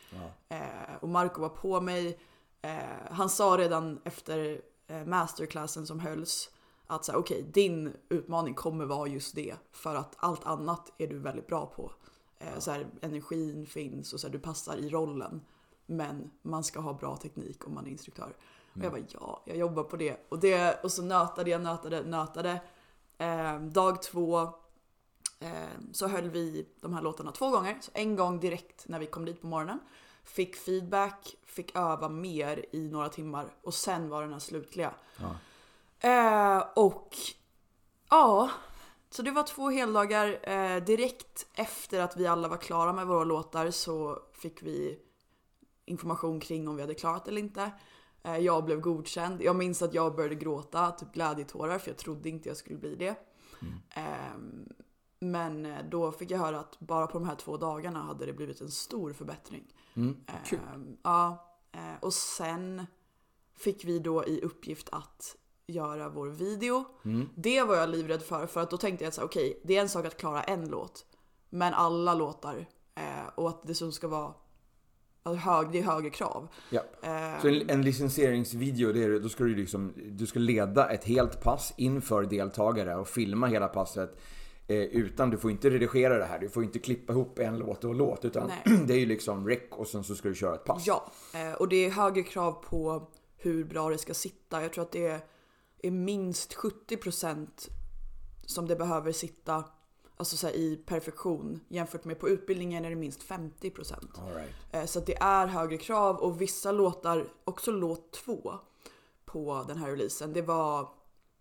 Eh, 0.49 0.95
och 1.01 1.09
Marco 1.09 1.41
var 1.41 1.49
på 1.49 1.81
mig. 1.81 2.19
Eh, 2.61 3.11
han 3.11 3.29
sa 3.29 3.57
redan 3.57 3.99
efter 4.03 4.61
eh, 4.87 5.05
masterclassen 5.05 5.87
som 5.87 5.99
hölls 5.99 6.49
att 6.87 7.09
okej, 7.09 7.45
din 7.53 7.93
utmaning 8.09 8.53
kommer 8.53 8.85
vara 8.85 9.07
just 9.07 9.35
det. 9.35 9.55
För 9.71 9.95
att 9.95 10.15
allt 10.17 10.45
annat 10.45 10.91
är 10.97 11.07
du 11.07 11.19
väldigt 11.19 11.47
bra 11.47 11.65
på. 11.65 11.91
Eh, 12.39 12.59
så 12.59 12.71
här, 12.71 12.87
energin 13.01 13.65
finns 13.65 14.13
och 14.13 14.19
så 14.19 14.27
här, 14.27 14.31
du 14.31 14.39
passar 14.39 14.77
i 14.77 14.89
rollen. 14.89 15.41
Men 15.85 16.31
man 16.41 16.63
ska 16.63 16.79
ha 16.79 16.93
bra 16.93 17.17
teknik 17.17 17.67
om 17.67 17.73
man 17.73 17.85
är 17.85 17.91
instruktör. 17.91 18.35
Och 18.73 18.83
jag 18.83 18.91
bara 18.91 19.01
ja, 19.09 19.43
jag 19.45 19.57
jobbar 19.57 19.83
på 19.83 19.97
det. 19.97 20.25
Och, 20.29 20.39
det, 20.39 20.83
och 20.83 20.91
så 20.91 21.01
nötade 21.01 21.49
jag, 21.49 21.61
nötade, 21.61 22.03
nötade. 22.03 22.61
Eh, 23.17 23.59
dag 23.59 24.01
två 24.01 24.41
eh, 25.39 25.51
så 25.91 26.07
höll 26.07 26.29
vi 26.29 26.67
de 26.81 26.93
här 26.93 27.01
låtarna 27.01 27.31
två 27.31 27.49
gånger. 27.49 27.77
Så 27.81 27.91
en 27.93 28.15
gång 28.15 28.39
direkt 28.39 28.87
när 28.87 28.99
vi 28.99 29.05
kom 29.05 29.25
dit 29.25 29.41
på 29.41 29.47
morgonen. 29.47 29.79
Fick 30.23 30.55
feedback, 30.55 31.35
fick 31.45 31.75
öva 31.75 32.09
mer 32.09 32.65
i 32.71 32.89
några 32.89 33.09
timmar 33.09 33.55
och 33.61 33.73
sen 33.73 34.09
var 34.09 34.21
den 34.21 34.31
här 34.31 34.39
slutliga. 34.39 34.93
Ja. 35.17 35.35
Eh, 36.09 36.63
och 36.75 37.17
ja, 38.09 38.49
så 39.09 39.21
det 39.21 39.31
var 39.31 39.43
två 39.43 39.69
heldagar. 39.69 40.49
Eh, 40.49 40.83
direkt 40.83 41.45
efter 41.53 41.99
att 41.99 42.17
vi 42.17 42.27
alla 42.27 42.47
var 42.47 42.57
klara 42.57 42.93
med 42.93 43.07
våra 43.07 43.23
låtar 43.23 43.71
så 43.71 44.19
fick 44.33 44.63
vi 44.63 44.99
information 45.85 46.39
kring 46.39 46.67
om 46.67 46.75
vi 46.75 46.81
hade 46.81 46.93
klarat 46.93 47.27
eller 47.27 47.41
inte. 47.41 47.71
Eh, 48.23 48.37
jag 48.37 48.65
blev 48.65 48.79
godkänd. 48.79 49.41
Jag 49.41 49.55
minns 49.55 49.81
att 49.81 49.93
jag 49.93 50.15
började 50.15 50.35
gråta, 50.35 50.91
typ 50.91 51.13
glädjetårar, 51.13 51.79
för 51.79 51.89
jag 51.91 51.97
trodde 51.97 52.29
inte 52.29 52.49
jag 52.49 52.57
skulle 52.57 52.79
bli 52.79 52.95
det. 52.95 53.15
Eh, 53.95 54.37
men 55.19 55.65
eh, 55.65 55.85
då 55.89 56.11
fick 56.11 56.31
jag 56.31 56.39
höra 56.39 56.59
att 56.59 56.79
bara 56.79 57.07
på 57.07 57.19
de 57.19 57.27
här 57.27 57.35
två 57.35 57.57
dagarna 57.57 58.01
hade 58.01 58.25
det 58.25 58.33
blivit 58.33 58.61
en 58.61 58.71
stor 58.71 59.13
förbättring. 59.13 59.73
Mm. 59.93 60.17
Ehm, 60.27 60.97
ja, 61.03 61.49
eh, 61.71 61.99
och 62.01 62.13
sen 62.13 62.85
fick 63.53 63.85
vi 63.85 63.99
då 63.99 64.25
i 64.25 64.41
uppgift 64.41 64.89
att 64.91 65.35
göra 65.67 66.09
vår 66.09 66.27
video. 66.27 66.83
Mm. 67.05 67.29
Det 67.35 67.63
var 67.63 67.75
jag 67.75 67.89
livrädd 67.89 68.21
för, 68.21 68.47
för 68.47 68.61
att 68.61 68.69
då 68.69 68.77
tänkte 68.77 69.05
jag 69.05 69.11
att 69.11 69.19
okej, 69.19 69.61
det 69.63 69.77
är 69.77 69.81
en 69.81 69.89
sak 69.89 70.05
att 70.05 70.17
klara 70.17 70.43
en 70.43 70.69
låt, 70.69 71.05
men 71.49 71.73
alla 71.73 72.13
låtar 72.13 72.69
och 73.35 73.49
att 73.49 73.67
det 73.67 73.75
som 73.75 73.91
ska 73.91 74.07
vara 74.07 74.33
hög, 75.23 75.71
det 75.71 75.79
är 75.79 75.83
högre 75.83 76.09
krav. 76.09 76.47
Ja. 76.69 76.81
Eh, 77.01 77.41
Så 77.41 77.47
en, 77.47 77.69
en 77.69 77.81
licensieringsvideo, 77.81 78.91
det 78.91 79.03
är, 79.03 79.19
då 79.19 79.29
ska 79.29 79.43
du 79.43 79.55
liksom, 79.55 79.93
du 80.11 80.25
ska 80.27 80.39
leda 80.39 80.89
ett 80.89 81.03
helt 81.03 81.41
pass 81.41 81.73
inför 81.77 82.23
deltagare 82.23 82.95
och 82.95 83.07
filma 83.07 83.47
hela 83.47 83.67
passet. 83.67 84.19
Eh, 84.67 84.77
utan, 84.77 85.29
du 85.29 85.37
får 85.37 85.51
inte 85.51 85.69
redigera 85.69 86.17
det 86.17 86.25
här, 86.25 86.39
du 86.39 86.49
får 86.49 86.63
inte 86.63 86.79
klippa 86.79 87.13
ihop 87.13 87.39
en 87.39 87.57
låt 87.57 87.83
och 87.83 87.95
låt. 87.95 88.25
Utan 88.25 88.51
det 88.87 88.93
är 88.93 88.97
ju 88.97 89.05
liksom 89.05 89.47
rec 89.47 89.59
och 89.71 89.87
sen 89.87 90.03
så 90.03 90.15
ska 90.15 90.29
du 90.29 90.35
köra 90.35 90.55
ett 90.55 90.63
pass. 90.63 90.87
Ja, 90.87 91.11
eh, 91.33 91.53
och 91.53 91.69
det 91.69 91.85
är 91.85 91.89
högre 91.91 92.23
krav 92.23 92.51
på 92.51 93.07
hur 93.37 93.63
bra 93.63 93.89
det 93.89 93.97
ska 93.97 94.13
sitta. 94.13 94.61
Jag 94.61 94.73
tror 94.73 94.83
att 94.83 94.91
det 94.91 95.07
är, 95.07 95.19
är 95.83 95.91
minst 95.91 96.55
70% 96.55 97.47
som 98.45 98.67
det 98.67 98.75
behöver 98.75 99.11
sitta 99.11 99.63
alltså 100.17 100.37
så 100.37 100.47
här, 100.47 100.53
i 100.53 100.75
perfektion. 100.85 101.59
Jämfört 101.67 102.05
med 102.05 102.19
på 102.19 102.29
utbildningen 102.29 102.85
är 102.85 102.89
det 102.89 102.95
minst 102.95 103.23
50%. 103.23 103.93
All 103.93 104.33
right. 104.33 104.51
Eh, 104.71 104.85
Så 104.85 104.99
det 104.99 105.15
är 105.21 105.47
högre 105.47 105.77
krav 105.77 106.15
och 106.17 106.41
vissa 106.41 106.71
låtar, 106.71 107.27
också 107.43 107.71
låt 107.71 108.11
två 108.11 108.53
på 109.25 109.65
den 109.67 109.77
här 109.77 109.87
releasen, 109.89 110.33
det 110.33 110.41
var 110.41 110.89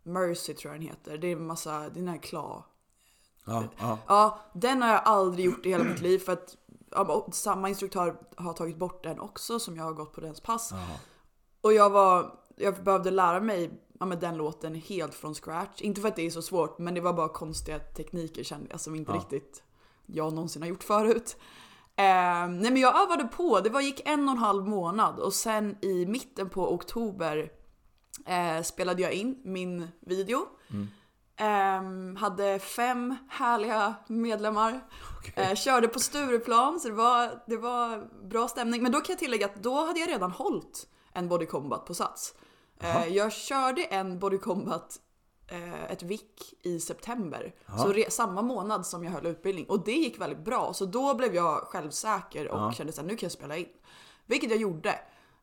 Mercy 0.02 0.54
tror 0.54 0.72
jag 0.74 0.80
den 0.80 0.88
heter. 0.88 1.18
Det 1.18 1.26
är 1.26 1.32
en 1.32 1.46
massa, 1.46 1.78
det 1.78 1.86
är 1.86 1.90
den 1.90 2.08
här 2.08 2.18
Kla. 2.18 2.64
Ja, 3.44 3.64
ja. 3.78 3.98
Ja, 4.08 4.40
den 4.54 4.82
har 4.82 4.88
jag 4.88 5.02
aldrig 5.04 5.46
gjort 5.46 5.66
i 5.66 5.68
hela 5.68 5.84
mitt 5.84 6.00
liv 6.00 6.18
för 6.18 6.32
att 6.32 6.56
ja, 6.90 7.28
samma 7.32 7.68
instruktör 7.68 8.16
har 8.36 8.52
tagit 8.52 8.76
bort 8.76 9.02
den 9.04 9.20
också 9.20 9.58
som 9.58 9.76
jag 9.76 9.84
har 9.84 9.92
gått 9.92 10.12
på 10.12 10.20
dens 10.20 10.40
pass. 10.40 10.68
Jaha. 10.72 10.96
Och 11.60 11.72
jag 11.72 11.90
var, 11.90 12.38
jag 12.56 12.84
behövde 12.84 13.10
lära 13.10 13.40
mig 13.40 13.70
ja, 14.02 14.06
men 14.06 14.20
den 14.20 14.36
låten 14.36 14.74
helt 14.74 15.14
från 15.14 15.34
scratch. 15.34 15.80
Inte 15.80 16.00
för 16.00 16.08
att 16.08 16.16
det 16.16 16.26
är 16.26 16.30
så 16.30 16.42
svårt, 16.42 16.78
men 16.78 16.94
det 16.94 17.00
var 17.00 17.12
bara 17.12 17.28
konstiga 17.28 17.78
tekniker 17.78 18.44
kände 18.44 18.66
jag 18.70 18.80
som 18.80 18.94
inte 18.94 19.12
Ja. 19.12 19.18
riktigt 19.18 19.62
jag 20.06 20.32
någonsin 20.32 20.62
har 20.62 20.68
gjort 20.68 20.82
förut. 20.84 21.36
Eh, 21.96 22.04
nej 22.48 22.70
men 22.70 22.76
jag 22.76 23.02
övade 23.02 23.24
på, 23.24 23.60
det 23.60 23.70
var, 23.70 23.80
gick 23.80 24.00
en 24.04 24.28
och 24.28 24.32
en 24.32 24.38
halv 24.38 24.68
månad 24.68 25.18
och 25.18 25.34
sen 25.34 25.76
i 25.84 26.06
mitten 26.06 26.48
på 26.50 26.74
oktober 26.74 27.50
eh, 28.26 28.62
spelade 28.62 29.02
jag 29.02 29.12
in 29.12 29.40
min 29.44 29.88
video. 30.00 30.46
Eh, 31.36 31.82
hade 32.18 32.58
fem 32.58 33.16
härliga 33.28 33.94
medlemmar. 34.06 34.80
Eh, 35.34 35.54
körde 35.54 35.88
på 35.88 35.98
Stureplan 36.00 36.80
så 36.80 36.88
det 36.88 36.94
var, 36.94 37.42
det 37.46 37.56
var 37.56 38.08
bra 38.28 38.48
stämning. 38.48 38.82
Men 38.82 38.92
då 38.92 39.00
kan 39.00 39.12
jag 39.12 39.18
tillägga 39.18 39.46
att 39.46 39.62
då 39.62 39.86
hade 39.86 40.00
jag 40.00 40.08
redan 40.08 40.30
hållit 40.30 40.88
en 41.12 41.28
body 41.28 41.46
combat 41.46 41.86
på 41.86 41.94
Sats. 41.94 42.34
Jaha. 42.82 43.06
Eh, 43.06 43.16
jag 43.16 43.32
körde 43.32 43.84
en 43.84 44.18
body 44.18 44.38
combat 44.38 45.00
eh, 45.48 45.84
ett 45.92 46.02
vick 46.02 46.54
i 46.62 46.80
september. 46.80 47.54
Så 47.78 47.92
re- 47.92 48.10
samma 48.10 48.42
månad 48.42 48.86
som 48.86 49.04
jag 49.04 49.10
höll 49.10 49.26
utbildning. 49.26 49.66
Och 49.68 49.84
det 49.84 49.92
gick 49.92 50.20
väldigt 50.20 50.44
bra. 50.44 50.72
Så 50.74 50.86
då 50.86 51.14
blev 51.14 51.34
jag 51.34 51.58
självsäker 51.60 52.48
och 52.48 52.58
Ja. 52.60 52.72
kände 52.72 52.92
att 52.98 53.04
nu 53.06 53.16
kan 53.16 53.26
jag 53.26 53.32
spela 53.32 53.56
in. 53.56 53.68
Vilket 54.26 54.50
jag 54.50 54.58
gjorde. 54.58 54.90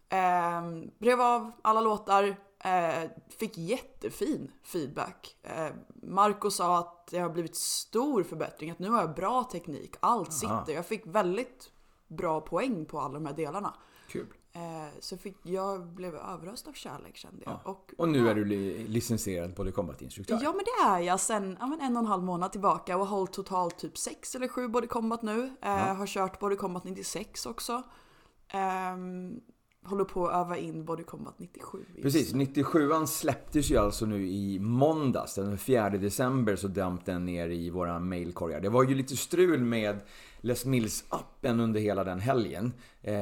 Eh, 0.10 0.62
brev 0.99 1.21
av 1.21 1.52
alla 1.62 1.82
låtar. 1.82 2.36
Eh, 2.63 3.10
fick 3.38 3.58
jättefin 3.58 4.52
feedback. 4.63 5.36
Eh, 5.43 5.67
Marco 6.04 6.52
sa 6.52 6.78
att 6.80 7.08
det 7.08 7.19
har 7.19 7.30
blivit 7.30 7.56
stor 7.56 8.23
förbättring. 8.23 8.71
Att 8.71 8.80
nu 8.80 8.89
har 8.89 8.99
jag 9.02 9.15
bra 9.15 9.43
teknik. 9.43 9.95
Allt 9.99 10.34
sitter. 10.34 10.73
Jag 10.73 10.86
fick 10.86 11.02
väldigt 11.06 11.71
bra 12.08 12.41
poäng 12.41 12.86
på 12.86 12.99
alla 12.99 13.13
de 13.13 13.25
här 13.25 13.34
delarna. 13.34 13.73
Kul. 14.10 14.28
Eh, 14.53 14.88
så 14.99 15.17
fick, 15.17 15.38
jag 15.43 15.85
blev 15.88 16.15
överöst 16.15 16.67
av 16.67 16.73
kärlek 16.73 17.15
kände 17.17 17.43
jag. 17.45 17.59
Och, 17.63 17.91
Och 17.97 18.09
nu 18.09 18.29
är 18.29 18.35
du 18.35 18.45
li- 18.45 18.88
licensierad 18.88 19.53
body 19.53 19.71
combat-instruktör. 19.71 20.39
Ja 20.43 20.51
men 20.53 20.62
det 20.65 20.89
är 20.89 20.99
jag 20.99 21.19
sen 21.19 21.57
ja, 21.59 21.67
men 21.67 21.81
en 21.81 21.97
och 21.97 22.03
en 22.03 22.07
halv 22.07 22.23
månad 22.23 22.51
tillbaka 22.51 22.97
och 22.97 23.07
har 23.07 23.17
hållit 23.17 23.33
totalt 23.33 23.77
typ 23.77 23.97
sex 23.97 24.35
eller 24.35 24.47
sju 24.47 24.67
body 24.67 24.88
combat 24.88 25.21
nu. 25.21 25.55
Eh, 25.62 25.95
Har 25.95 26.07
kört 26.07 26.39
body 26.39 26.55
combat 26.55 26.83
96 26.83 27.45
också. 27.45 27.83
Ehm, 28.47 29.41
håller 29.85 30.05
på 30.05 30.27
att 30.27 30.45
öva 30.45 30.57
in 30.57 30.85
body 30.85 31.03
combat 31.03 31.33
97. 31.37 31.77
just 31.89 32.01
Precis, 32.01 32.33
nu. 32.33 32.43
97an 32.43 33.05
släpptes 33.05 33.71
ju 33.71 33.77
alltså 33.77 34.05
nu 34.05 34.27
i 34.27 34.59
måndags. 34.59 35.35
Den 35.35 35.57
4 35.57 35.89
december 35.89 36.55
så 36.55 36.67
damp 36.67 37.05
den 37.05 37.25
ner 37.25 37.49
i 37.49 37.69
våra 37.69 37.99
mailkorgar. 37.99 38.61
Det 38.61 38.69
var 38.69 38.83
ju 38.83 38.95
lite 38.95 39.17
strul 39.17 39.63
med 39.63 39.99
Les 40.41 40.65
Mills-appen 40.65 41.61
under 41.61 41.79
hela 41.79 42.03
den 42.03 42.19
helgen. 42.19 42.73
Eh, 43.01 43.15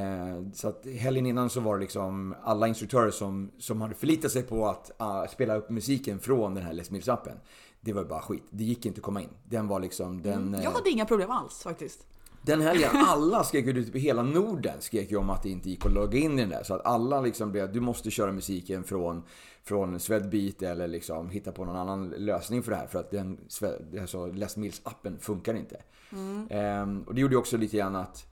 så 0.53 0.67
att 0.67 0.85
helgen 0.85 1.25
innan 1.25 1.49
så 1.49 1.59
var 1.59 1.75
det 1.75 1.81
liksom 1.81 2.35
alla 2.43 2.67
instruktörer 2.67 3.11
som, 3.11 3.51
som 3.57 3.81
hade 3.81 3.95
förlitat 3.95 4.31
sig 4.31 4.43
på 4.43 4.67
att 4.67 4.91
ah, 4.97 5.27
spela 5.27 5.55
upp 5.55 5.69
musiken 5.69 6.19
från 6.19 6.53
den 6.55 6.63
här 6.63 6.73
Les 6.73 6.91
Mills-appen. 6.91 7.37
Det 7.81 7.93
var 7.93 8.03
bara 8.03 8.21
skit. 8.21 8.43
Det 8.49 8.63
gick 8.63 8.85
inte 8.85 8.99
att 8.99 9.03
komma 9.03 9.21
in. 9.21 9.29
Den 9.43 9.67
var 9.67 9.79
liksom... 9.79 10.21
Den, 10.21 10.53
eh, 10.53 10.63
Jag 10.63 10.71
hade 10.71 10.89
inga 10.89 11.05
problem 11.05 11.31
alls 11.31 11.63
faktiskt. 11.63 12.05
Den 12.47 12.61
helgen, 12.61 12.89
alla 12.93 13.43
skrek 13.43 13.65
ju 13.65 13.85
typ 13.85 13.95
hela 13.95 14.23
Norden 14.23 14.81
skrek 14.81 15.11
ju 15.11 15.17
om 15.17 15.29
att 15.29 15.43
det 15.43 15.49
inte 15.49 15.69
gick 15.69 15.85
att 15.85 15.91
logga 15.91 16.19
in 16.19 16.39
i 16.39 16.41
den 16.41 16.49
där. 16.49 16.63
Så 16.63 16.73
att 16.73 16.85
alla 16.85 17.21
liksom 17.21 17.51
blev, 17.51 17.73
du 17.73 17.79
måste 17.79 18.11
köra 18.11 18.31
musiken 18.31 18.83
från, 18.83 19.23
från 19.63 19.99
Swedbeat 19.99 20.61
eller 20.61 20.87
liksom 20.87 21.29
hitta 21.29 21.51
på 21.51 21.65
någon 21.65 21.75
annan 21.75 22.09
lösning 22.09 22.63
för 22.63 22.71
det 22.71 22.77
här. 22.77 22.87
För 22.87 22.99
att 22.99 23.11
den, 23.11 23.39
alltså 24.01 24.25
Les 24.25 24.57
Mills-appen 24.57 25.19
funkar 25.19 25.53
inte. 25.53 25.81
Ehm, 26.49 27.03
och 27.03 27.15
det 27.15 27.21
gjorde 27.21 27.33
ju 27.33 27.39
också 27.39 27.57
lite 27.57 27.77
grann 27.77 27.95
att 27.95 28.25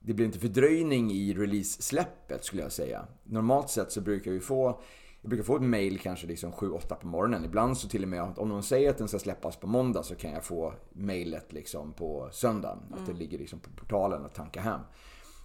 det 0.00 0.14
blev 0.14 0.26
inte 0.26 0.38
fördröjning 0.38 1.10
i 1.10 1.34
release-släppet 1.34 2.44
skulle 2.44 2.62
jag 2.62 2.72
säga. 2.72 3.04
Normalt 3.24 3.70
sett 3.70 3.92
så 3.92 4.00
brukar 4.00 4.30
vi 4.30 4.40
få 4.40 4.80
jag 5.22 5.28
brukar 5.28 5.44
få 5.44 5.56
ett 5.56 5.62
mail 5.62 5.98
kanske 5.98 6.26
liksom 6.26 6.52
7-8 6.52 6.94
på 6.94 7.06
morgonen. 7.06 7.44
Ibland 7.44 7.78
så 7.78 7.88
till 7.88 8.02
och 8.02 8.08
med 8.08 8.22
att 8.22 8.38
om 8.38 8.48
någon 8.48 8.62
säger 8.62 8.90
att 8.90 8.98
den 8.98 9.08
ska 9.08 9.18
släppas 9.18 9.56
på 9.56 9.66
måndag 9.66 10.02
så 10.02 10.14
kan 10.14 10.32
jag 10.32 10.44
få 10.44 10.74
mailet 10.92 11.52
liksom 11.52 11.92
på 11.92 12.28
söndagen. 12.32 12.78
Att 12.90 13.06
det 13.06 13.12
ligger 13.12 13.38
liksom 13.38 13.58
på 13.60 13.70
portalen 13.70 14.24
och 14.24 14.34
tanka 14.34 14.60
hem. 14.60 14.80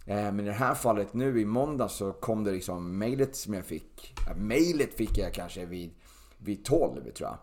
Eh, 0.06 0.16
Men 0.16 0.40
i 0.40 0.44
det 0.44 0.52
här 0.52 0.76
fallet 0.76 1.14
nu 1.14 1.42
i 1.42 1.46
måndag 1.46 1.88
så 1.88 2.12
kom 2.12 2.44
det 2.44 2.52
liksom 2.52 2.98
mailet 2.98 3.36
som 3.36 3.54
jag 3.54 3.66
fick. 3.66 4.14
Ja, 4.28 4.36
mailet 4.36 4.94
fick 4.94 5.18
jag 5.18 5.34
kanske 5.34 5.66
vid, 5.66 5.92
vid 6.38 6.66
12 6.66 7.12
tror 7.12 7.30
jag. 7.30 7.38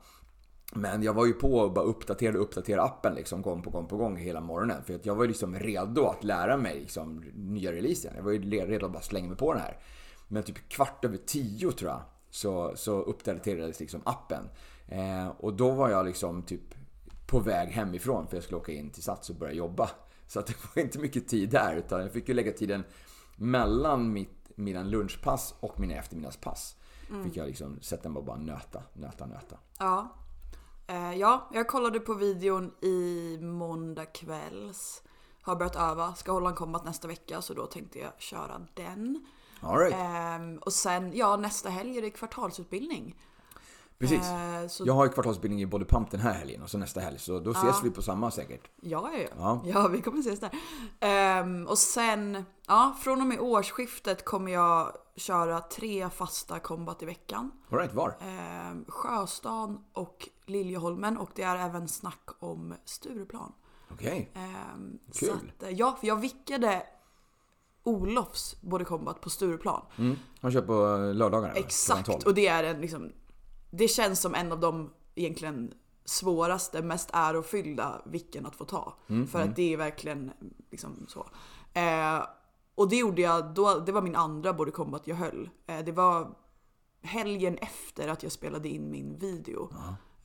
Men 0.73 1.03
jag 1.03 1.15
var 1.15 1.27
ju 1.27 1.33
på 1.33 1.55
och 1.55 1.73
bara 1.73 1.85
uppdaterade 1.85 2.39
och 2.39 2.45
uppdaterade 2.45 2.83
appen 2.83 3.15
liksom 3.15 3.43
gång 3.43 3.63
på 3.63 3.71
gång 3.71 3.87
på 3.87 3.97
gång 3.97 4.17
hela 4.17 4.41
morgonen. 4.41 4.85
För 4.85 4.95
att 4.95 5.07
jag 5.07 5.15
var 5.15 5.25
ju 5.25 5.29
liksom 5.29 5.59
redo 5.59 6.07
att 6.07 6.25
lära 6.25 6.57
mig 6.57 6.81
liksom 6.81 7.25
nya 7.35 7.73
releasen. 7.73 8.13
Jag 8.17 8.23
var 8.23 8.33
ju 8.33 8.51
redo 8.51 8.87
att 8.87 8.93
bara 8.93 9.03
slänga 9.03 9.29
mig 9.29 9.37
på 9.37 9.53
den 9.53 9.63
här. 9.63 9.79
Men 10.29 10.43
typ 10.43 10.69
kvart 10.69 11.05
över 11.05 11.17
tio 11.17 11.73
tror 11.73 11.91
jag 11.91 12.03
så, 12.35 12.73
så 12.77 13.01
uppdaterades 13.03 13.81
liksom 13.81 14.01
appen. 14.05 14.49
Eh, 14.89 15.29
och 15.29 15.55
då 15.55 15.71
var 15.71 15.91
jag 15.91 16.07
liksom 16.07 16.43
typ 16.43 16.75
på 17.27 17.39
väg 17.39 17.69
hemifrån 17.69 18.27
för 18.27 18.37
jag 18.37 18.45
skulle 18.45 18.61
åka 18.61 18.73
in 18.73 18.91
till 18.91 19.03
Sats 19.03 19.31
och 19.31 19.37
börja 19.37 19.53
jobba. 19.53 19.91
Så 20.27 20.41
att 20.41 20.47
det 20.47 20.55
var 20.75 20.83
inte 20.83 20.99
mycket 20.99 21.29
tid 21.29 21.51
där 21.51 21.77
utan 21.77 22.01
jag 22.01 22.13
fick 22.13 22.29
ju 22.29 22.35
lägga 22.35 22.53
tiden 22.53 22.85
mellan 23.37 24.13
mitt, 24.13 24.51
mina 24.55 24.83
lunchpass 24.83 25.55
och 25.61 25.81
mina 25.81 25.95
eftermiddagspass. 25.95 26.77
Fick 27.25 27.37
jag 27.37 27.47
liksom 27.47 27.81
sätta 27.81 28.09
mig 28.09 28.19
och 28.19 28.25
bara 28.25 28.37
nöta, 28.37 28.83
nöta, 28.93 29.27
nöta. 29.27 29.57
Ja. 29.79 30.09
Eh, 30.87 31.15
ja, 31.15 31.51
jag 31.53 31.69
kollade 31.69 32.01
på 32.01 32.15
videon 32.15 32.73
i 32.81 33.39
måndag 33.41 34.07
kvälls. 34.07 35.03
Har 35.43 35.57
börjat 35.57 35.77
öva, 35.77 36.15
ska 36.15 36.33
hålla 36.33 36.49
en 36.49 36.57
kombat 36.57 36.85
nästa 36.85 37.09
vecka 37.09 37.43
så 37.43 37.55
då 37.55 37.67
tänkte 37.67 37.99
jag 37.99 38.13
köra 38.19 38.67
den. 38.75 39.27
Right. 39.73 39.95
Ehm, 39.95 40.59
och 40.59 40.73
sen, 40.73 41.17
ja 41.17 41.37
nästa 41.37 41.69
helg 41.69 41.99
är 41.99 42.03
det 42.03 42.11
kvartalsutbildning. 42.11 43.17
Precis. 43.99 44.29
Eh, 44.29 44.69
så, 44.69 44.85
Jag 44.87 44.95
har 44.95 45.05
ju 45.05 45.11
kvartalsutbildning 45.13 45.63
i 45.63 45.67
Body 45.67 45.85
Pump 45.85 46.11
den 46.11 46.21
här 46.21 46.33
helgen 46.33 46.63
och 46.63 46.71
så 46.71 46.79
nästa 46.79 47.01
helg. 47.01 47.19
Så 47.19 47.39
då 47.39 47.51
ses 47.51 47.85
vi 47.85 47.91
på 47.91 48.03
samma 48.03 48.31
säkert. 48.31 48.71
Ja, 48.81 49.11
ja, 49.13 49.19
ja. 49.19 49.29
Ja. 49.39 49.63
ja, 49.65 49.89
vi 49.89 50.01
kommer 50.03 50.21
ses 50.21 50.41
där. 50.41 50.51
Ehm, 51.01 51.67
och 51.67 51.79
sen, 51.79 52.45
ja, 52.67 52.97
från 53.01 53.21
och 53.21 53.27
med 53.27 53.41
årsskiftet 53.41 54.25
kommer 54.25 54.53
jag 54.53 54.93
köra 55.17 55.61
tre 55.61 56.11
fasta 56.11 56.59
kombat 56.59 57.03
i 57.03 57.07
veckan. 57.07 57.51
All 57.71 57.79
right, 57.79 57.95
var? 57.95 58.17
Ehm, 58.21 58.85
Sjöstan 58.89 59.85
och 59.93 60.29
Liljeholmen 60.47 61.19
och 61.19 61.31
det 61.35 61.43
är 61.43 61.57
även 61.57 61.89
snack 61.89 62.29
om 62.39 62.75
Stureplan. 62.85 63.53
Okej. 63.93 64.31
Ehm, 64.35 64.99
Kul. 65.15 65.53
Att, 65.59 65.63
eh, 65.63 65.71
ja, 65.71 65.97
för 66.01 66.07
jag 66.07 66.17
vickade 66.17 66.83
Olofs 67.85 68.57
Body 68.61 68.85
Combat 68.85 69.21
på 69.21 69.31
Stureplan. 69.31 69.83
Mm. 69.99 70.17
Han 70.41 70.53
kör 70.53 70.63
på 70.63 70.73
lördagar? 71.15 71.49
eller? 71.49 71.55
Klockan 71.55 71.67
Exakt, 71.67 72.07
12. 72.07 72.21
och 72.27 72.35
det 72.35 72.47
är 72.47 72.65
en 72.65 72.81
liksom, 72.81 73.13
det 73.71 73.89
känns 73.89 74.21
som 74.21 74.35
en 74.35 74.53
av 74.53 74.61
de 74.61 74.91
egentligen 75.15 75.73
svåraste, 76.05 76.83
mest 76.83 77.11
ärofyllda 77.13 78.03
vicken 78.05 78.47
att 78.47 78.57
få 78.57 78.65
ta. 78.65 78.95
Mm, 79.09 79.27
för 79.27 79.41
att 79.41 79.57
det 79.57 79.73
är 79.73 79.77
verkligen 79.77 80.31
liksom 80.71 81.07
så. 81.09 81.29
Eh, 81.73 82.27
och 82.75 82.89
det 82.89 82.97
gjorde 82.97 83.23
jag, 83.23 83.55
då, 83.55 83.79
det 83.79 83.93
var 83.93 84.03
min 84.03 84.17
andra 84.17 84.53
body 84.53 84.71
combat 84.71 85.03
jag 85.07 85.17
höll. 85.17 85.51
Eh, 85.67 85.79
det 85.79 85.93
var 85.93 86.35
helgen 87.03 87.59
efter 87.59 88.09
att 88.09 88.23
jag 88.23 88.33
spelade 88.33 88.69
in 88.69 88.91
min 88.91 89.19
video. 89.19 89.73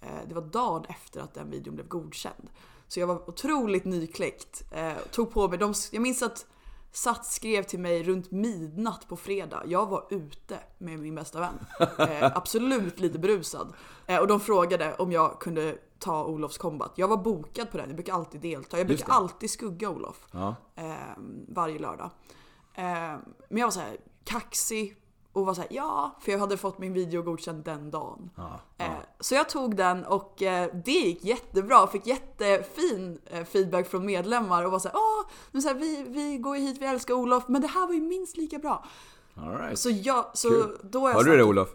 Eh, 0.01 0.27
det 0.27 0.35
var 0.35 0.41
dagen 0.41 0.85
efter 0.89 1.21
att 1.21 1.33
den 1.33 1.49
videon 1.49 1.75
blev 1.75 1.87
godkänd. 1.87 2.49
Så 2.87 2.99
jag 2.99 3.07
var 3.07 3.29
otroligt 3.29 3.85
nykläckt. 3.85 4.63
Eh, 4.71 4.93
tog 5.11 5.31
på 5.31 5.47
mig, 5.47 5.57
de, 5.57 5.73
jag 5.91 6.01
minns 6.01 6.21
att 6.21 6.45
Sats 6.91 7.35
skrev 7.35 7.63
till 7.63 7.79
mig 7.79 8.03
runt 8.03 8.31
midnatt 8.31 9.07
på 9.07 9.17
fredag. 9.17 9.63
Jag 9.65 9.85
var 9.85 10.07
ute 10.09 10.59
med 10.77 10.99
min 10.99 11.15
bästa 11.15 11.39
vän. 11.39 11.59
Eh, 11.99 12.31
absolut 12.35 12.99
lite 12.99 13.19
berusad. 13.19 13.73
Eh, 14.05 14.19
och 14.19 14.27
de 14.27 14.39
frågade 14.39 14.95
om 14.95 15.11
jag 15.11 15.39
kunde 15.39 15.77
ta 15.99 16.25
Olofs 16.25 16.57
combat. 16.57 16.91
Jag 16.95 17.07
var 17.07 17.17
bokad 17.17 17.71
på 17.71 17.77
den, 17.77 17.87
jag 17.87 17.95
brukar 17.95 18.13
alltid 18.13 18.41
delta. 18.41 18.77
Jag 18.77 18.87
brukar 18.87 19.13
alltid 19.13 19.49
skugga 19.49 19.89
Olof. 19.89 20.27
Ja. 20.31 20.55
Eh, 20.75 20.93
varje 21.47 21.79
lördag. 21.79 22.09
Eh, 22.73 22.83
men 23.49 23.57
jag 23.57 23.65
var 23.65 23.71
så 23.71 23.79
här 23.79 23.97
kaxig 24.23 24.95
och 25.33 25.45
var 25.45 25.53
så 25.53 25.61
här, 25.61 25.69
ja, 25.73 26.15
för 26.21 26.31
jag 26.31 26.39
hade 26.39 26.57
fått 26.57 26.77
min 26.77 26.93
video 26.93 27.21
godkänd 27.21 27.63
den 27.63 27.91
dagen. 27.91 28.29
Ja. 28.35 28.59
Eh, 28.77 28.85
Så 29.19 29.35
jag 29.35 29.49
tog 29.49 29.75
den 29.75 30.05
och 30.05 30.41
eh, 30.41 30.69
det 30.85 30.91
gick 30.91 31.23
jättebra. 31.23 31.87
Fick 31.87 32.07
jättefin 32.07 33.21
eh, 33.25 33.43
feedback 33.45 33.87
från 33.87 34.05
medlemmar 34.05 34.63
och 34.65 34.71
var 34.71 34.79
såhär 34.79 34.95
åh, 34.97 35.31
nu 35.51 35.61
så 35.61 35.67
här, 35.67 35.75
vi, 35.75 36.03
vi 36.07 36.37
går 36.37 36.57
ju 36.57 36.63
hit, 36.63 36.77
vi 36.81 36.85
älskar 36.85 37.13
Olof, 37.13 37.43
men 37.47 37.61
det 37.61 37.67
här 37.67 37.87
var 37.87 37.93
ju 37.93 38.01
minst 38.01 38.37
lika 38.37 38.57
bra. 38.59 38.85
All 39.35 39.57
right. 39.57 39.79
Så 39.79 39.89
jag, 39.89 40.25
så 40.33 40.49
Kul. 40.49 40.77
då 40.83 41.05
är 41.07 41.09
jag 41.09 41.15
Hör 41.15 41.23
så 41.23 41.29
du 41.29 41.37
det 41.37 41.43
Olof? 41.43 41.69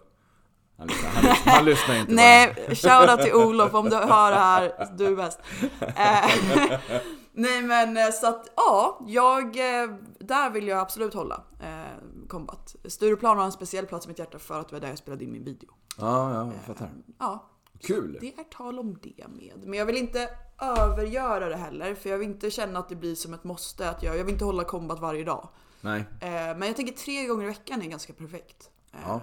Han 0.79 0.87
lyssnar, 0.87 1.11
han 1.11 1.25
lyssnar, 1.25 1.53
han 1.53 1.64
lyssnar 1.64 1.95
inte. 1.97 2.12
Nej, 2.12 2.55
shoutout 2.75 3.23
till 3.23 3.35
Olof 3.35 3.75
om 3.75 3.88
du 3.90 3.97
hör 3.97 4.31
det 4.31 4.37
här, 4.37 4.88
du 4.99 5.07
är 5.07 5.17
bäst. 5.17 5.38
Eh, 7.37 7.40
Nej 7.42 7.62
men 7.62 7.97
eh, 7.97 8.11
så 8.12 8.27
att 8.27 8.53
ja, 8.57 9.01
jag, 9.07 9.44
eh, 9.57 9.90
där 10.18 10.51
vill 10.51 10.68
jag 10.68 10.79
absolut 10.79 11.14
hålla 11.14 11.42
eh, 11.61 12.29
Combat. 12.29 12.77
Stureplan 12.85 13.38
har 13.38 13.44
en 13.44 13.53
speciell 13.53 13.87
plats 13.87 14.07
i 14.07 14.09
mitt 14.09 14.18
hjärta 14.18 14.38
för 14.38 14.61
att 14.61 14.68
det 14.68 14.75
var 14.75 14.81
där 14.81 14.88
jag 14.88 14.99
spelade 14.99 15.25
in 15.25 15.33
min 15.33 15.44
video. 15.44 15.70
Ja, 15.99 16.35
ja, 16.35 16.53
jag 16.53 16.64
fattar. 16.64 16.90
Ja, 17.18 17.51
Kul. 17.81 18.18
Det 18.20 18.35
är 18.38 18.44
tal 18.44 18.79
om 18.79 18.99
det 19.03 19.29
med. 19.29 19.53
Men 19.64 19.79
jag 19.79 19.87
vill 19.87 19.97
inte 19.97 20.29
övergöra 20.61 21.49
det 21.49 21.57
heller. 21.57 21.94
För 21.94 22.11
jag 22.11 22.18
vill 22.18 22.29
inte 22.29 22.51
känna 22.51 22.79
att 22.79 22.88
det 22.88 22.97
blir 22.97 23.14
som 23.14 23.35
ett 23.35 23.44
måste. 23.44 23.90
Att 23.90 24.03
jag, 24.03 24.16
jag 24.16 24.25
vill 24.25 24.33
inte 24.33 24.44
hålla 24.44 24.64
kombat 24.64 25.01
varje 25.01 25.25
dag. 25.25 25.49
Nej. 25.81 26.01
Eh, 26.20 26.29
men 26.31 26.62
jag 26.62 26.77
tänker 26.77 26.92
tre 26.94 27.27
gånger 27.27 27.44
i 27.44 27.49
veckan 27.49 27.83
är 27.83 27.87
ganska 27.87 28.12
perfekt. 28.12 28.70
Eh, 28.92 28.99
Ja. 29.07 29.20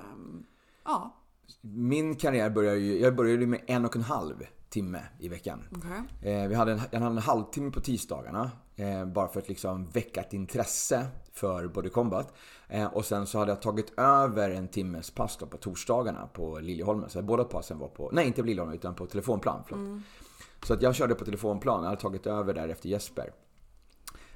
ja. 0.85 1.17
Min 1.61 2.15
karriär 2.15 2.49
började 2.49 2.77
ju, 2.77 2.99
jag 2.99 3.15
började 3.15 3.41
ju 3.41 3.47
med 3.47 3.61
en 3.67 3.85
och 3.85 3.95
en 3.95 4.01
halv 4.01 4.43
timme 4.71 5.01
i 5.19 5.27
veckan. 5.27 5.63
okej. 5.71 6.33
Eh, 6.33 6.47
vi 6.47 6.55
hade 6.55 6.71
en, 6.71 6.81
jag 6.91 6.99
hade 6.99 7.11
en 7.11 7.17
halvtimme 7.17 7.71
på 7.71 7.81
tisdagarna. 7.81 8.51
Eh, 8.75 9.05
bara 9.05 9.27
för 9.27 9.39
att 9.39 9.49
liksom 9.49 9.85
väcka 9.85 10.21
ett 10.21 10.33
intresse 10.33 11.07
för 11.33 11.67
Body 11.67 11.89
Combat. 11.89 12.33
Eh, 12.67 12.85
och 12.85 13.05
sen 13.05 13.27
så 13.27 13.39
hade 13.39 13.51
jag 13.51 13.61
tagit 13.61 13.93
över 13.99 14.49
en 14.49 14.67
timmes 14.67 15.11
pass 15.11 15.37
på 15.37 15.57
torsdagarna 15.57 16.27
på 16.33 16.59
Liljeholmen. 16.59 17.09
Så 17.09 17.21
båda 17.21 17.43
passen 17.43 17.79
var 17.79 17.87
på, 17.87 18.09
nej 18.13 18.27
inte 18.27 18.41
på 18.41 18.47
Liljeholmen 18.47 18.77
utan 18.77 18.95
på 18.95 19.05
telefonplan. 19.05 19.63
Förlåt. 19.67 20.01
Så 20.63 20.73
att 20.73 20.81
jag 20.81 20.95
körde 20.95 21.15
på 21.15 21.25
telefonplan, 21.25 21.83
jag 21.83 21.89
hade 21.89 22.01
tagit 22.01 22.27
över 22.27 22.53
där 22.53 22.69
efter 22.69 22.89
Jesper. 22.89 23.33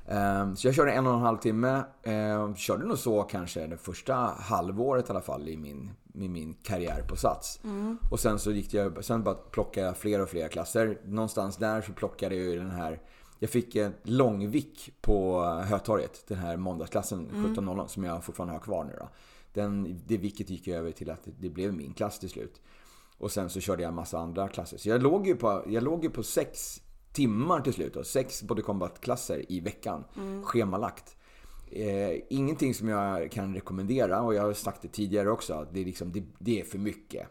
Ehm, 0.07 0.55
Så 0.55 0.67
jag 0.67 0.75
körde 0.75 0.91
en 0.91 1.07
och 1.07 1.13
en 1.13 1.19
halv 1.19 1.37
timme. 1.37 1.83
Ehm, 2.03 2.55
Körde 2.55 2.85
nog 2.85 2.97
så 2.97 3.23
kanske 3.23 3.67
det 3.67 3.77
första 3.77 4.13
halvåret 4.39 5.07
i 5.09 5.11
alla 5.11 5.21
fall 5.21 5.49
i 5.49 5.57
min, 5.57 5.91
i 6.13 6.29
min 6.29 6.53
karriär 6.53 7.01
på 7.07 7.15
Sats. 7.15 7.59
Och 8.11 8.19
sen 8.19 8.39
så 8.39 8.51
gick 8.51 8.73
jag, 8.73 9.05
sen 9.05 9.23
bara 9.23 9.35
plockade 9.35 9.87
jag 9.87 9.97
fler 9.97 10.21
och 10.21 10.29
fler 10.29 10.47
klasser. 10.47 10.99
Någonstans 11.05 11.57
där 11.57 11.81
så 11.81 11.93
plockade 11.93 12.35
jag 12.35 12.45
ju 12.45 12.57
den 12.59 12.71
här 12.71 13.01
jag 13.39 13.49
fick 13.49 13.75
en 13.75 13.93
långvick 14.03 14.89
på 15.01 15.43
Hötorget, 15.43 16.23
den 16.27 16.37
här 16.37 16.57
måndagsklassen 16.57 17.29
17.00 17.31 17.87
som 17.87 18.03
jag 18.03 18.23
fortfarande 18.23 18.53
har 18.53 18.59
kvar 18.59 18.83
nu 18.83 18.95
då. 18.99 19.09
Den, 19.53 20.01
det 20.07 20.17
vicket 20.17 20.49
gick 20.49 20.67
över 20.67 20.91
till 20.91 21.09
att 21.09 21.27
det 21.39 21.49
blev 21.49 21.73
min 21.73 21.93
klass 21.93 22.19
till 22.19 22.29
slut. 22.29 22.61
Och 23.17 23.31
sen 23.31 23.49
så 23.49 23.59
körde 23.59 23.81
jag 23.81 23.89
en 23.89 23.95
massa 23.95 24.17
andra 24.19 24.47
klasser. 24.47 24.77
Så 24.77 24.89
jag 24.89 25.03
låg 25.03 25.27
ju 25.27 25.35
på, 25.35 25.63
jag 25.67 25.83
låg 25.83 26.03
ju 26.03 26.09
på 26.09 26.23
sex 26.23 26.81
timmar 27.15 27.61
till 27.61 27.73
slut. 27.73 27.93
Då. 27.93 28.03
Sex 28.03 28.43
body 28.43 28.61
combat-klasser 28.61 29.51
i 29.51 29.59
veckan. 29.59 30.03
Schemalagt. 30.43 31.15
Eh, 31.71 32.21
ingenting 32.29 32.73
som 32.73 32.87
jag 32.89 33.31
kan 33.31 33.53
rekommendera 33.55 34.21
och 34.21 34.35
jag 34.35 34.41
har 34.43 34.53
sagt 34.53 34.81
det 34.81 34.87
tidigare 34.87 35.31
också. 35.31 35.53
att 35.53 35.73
Det 35.73 35.81
är, 35.81 35.85
liksom, 35.85 36.11
det, 36.11 36.23
det 36.39 36.61
är 36.61 36.65
för 36.65 36.77
mycket. 36.77 37.27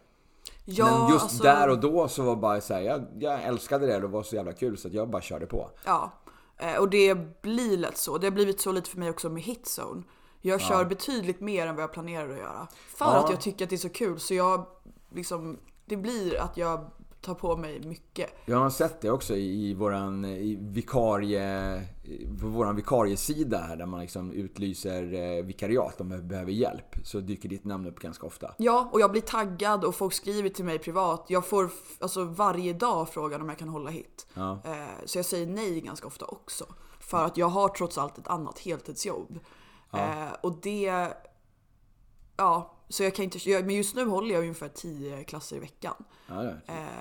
Ja, 0.65 0.99
Men 1.01 1.13
just 1.13 1.23
alltså- 1.25 1.43
där 1.43 1.71
och 1.71 1.81
då 1.81 2.09
så 2.09 2.23
var 2.23 2.37
bara 2.37 2.61
så 2.61 2.75
här, 2.75 2.81
jag, 2.81 3.05
jag 3.19 3.43
älskade 3.43 3.87
det 3.87 3.95
och 3.95 4.01
det 4.01 4.07
var 4.07 4.23
så 4.23 4.37
jävla 4.37 4.53
kul 4.53 4.77
så 4.79 4.89
att 4.89 4.95
jag 4.95 5.11
bara 5.11 5.23
körde 5.23 5.47
på. 5.47 5.71
Ja. 5.85 6.13
Eh, 6.57 6.77
och 6.77 6.91
det 6.91 7.43
blir 7.43 7.77
lätt 7.77 7.97
så. 7.97 8.19
Det 8.19 8.27
har 8.27 8.33
blivit 8.33 8.61
så 8.61 8.73
lite 8.73 8.91
för 8.91 8.99
mig 8.99 9.11
också 9.11 9.31
med 9.31 9.43
hitzone. 9.43 10.03
Jag 10.41 10.61
kör 10.61 10.85
betydligt 10.85 11.41
mer 11.41 11.67
än 11.67 11.75
vad 11.75 11.83
jag 11.83 11.93
planerar 11.93 12.31
att 12.31 12.39
göra. 12.39 12.69
För 12.97 13.05
Ja. 13.05 13.25
att 13.25 13.31
jag 13.31 13.41
tycker 13.41 13.65
att 13.65 13.71
det 13.71 13.77
är 13.77 13.79
så 13.79 13.89
kul. 13.89 14.21
Så 14.21 14.35
jag 14.35 14.67
liksom, 15.15 15.59
det 15.87 15.97
blir 15.97 16.41
att 16.41 16.57
jag 16.57 16.91
tar 17.25 17.35
på 17.35 17.57
mig 17.57 17.81
mycket. 17.81 18.31
Jag 18.45 18.59
har 18.59 18.71
sett 18.71 19.01
det 19.01 19.11
också 19.11 19.37
i 19.37 19.75
våran 19.75 20.25
i 20.25 20.57
vikarie, 20.61 21.83
på 22.41 22.47
våran 22.47 22.77
vikariesida 22.77 23.59
här 23.59 23.77
där 23.77 23.87
man 23.87 24.01
liksom 24.01 24.33
utlyser 24.33 25.15
eh, 25.15 25.45
vikariat 25.45 26.01
om 26.01 26.09
man 26.09 26.29
behöver 26.29 26.53
hjälp. 26.53 26.97
Så 27.05 27.21
dyker 27.21 27.49
ditt 27.49 27.65
namn 27.65 27.87
upp 27.87 28.01
ganska 28.01 28.27
ofta. 28.27 28.55
Ja, 28.59 28.89
och 28.93 29.01
jag 29.01 29.11
blir 29.11 29.23
taggad 29.23 29.85
och 29.85 29.95
folk 29.95 30.13
skriver 30.13 30.49
till 30.49 30.65
mig 30.65 30.79
privat. 30.79 31.27
Jag 31.29 31.47
får 31.47 31.71
alltså 32.01 32.25
varje 32.25 32.73
dag 32.73 33.09
frågan 33.09 33.43
om 33.43 33.49
jag 33.49 33.59
kan 33.59 33.69
hålla 33.69 33.91
hit. 33.91 34.27
Ja. 34.35 34.59
Eh, 34.65 35.05
så 35.05 35.19
jag 35.19 35.25
säger 35.25 35.47
nej 35.47 35.81
ganska 35.81 36.07
ofta 36.07 36.27
också. 36.27 36.65
För 37.01 37.25
att 37.25 37.37
jag 37.37 37.47
har 37.47 37.69
trots 37.69 37.99
allt 37.99 38.19
ett 38.19 38.29
annat 38.29 38.59
heltidsjobb. 38.59 39.39
Eh, 39.93 40.33
och 40.41 40.61
det... 40.63 41.09
Ja, 42.37 42.74
så 42.89 43.03
jag 43.03 43.15
kan 43.15 43.25
inte... 43.25 43.63
Men 43.63 43.75
just 43.77 43.97
nu 43.97 44.05
håller 44.07 44.35
jag 44.35 44.41
ungefär 44.43 44.69
10 44.69 45.25
klasser 45.25 45.57
i 45.57 45.59
veckan. 45.59 45.95
Ja, 46.29 46.45
ja. 46.45 46.53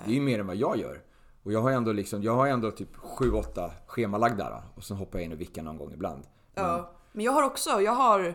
Det 0.04 0.10
är 0.10 0.14
ju 0.14 0.20
mer 0.20 0.38
än 0.40 0.46
vad 0.46 0.56
jag 0.56 0.76
gör. 0.76 1.02
Och 1.42 1.52
jag 1.52 1.62
har 1.62 1.70
ändå 1.70 1.92
liksom, 1.92 2.22
jag 2.22 2.34
har 2.34 2.46
ändå 2.46 2.70
typ 2.70 2.96
7-8 2.96 3.70
schemalagda 3.86 4.62
och 4.74 4.84
sen 4.84 4.96
hoppar 4.96 5.18
jag 5.18 5.24
in 5.26 5.32
och 5.32 5.40
vickar 5.40 5.62
någon 5.62 5.78
gång 5.78 5.92
ibland. 5.92 6.26
Ja. 6.54 6.90
Men 7.12 7.24
jag 7.24 7.32
har 7.32 7.42
också, 7.42 7.80
jag 7.80 7.92
har 7.92 8.34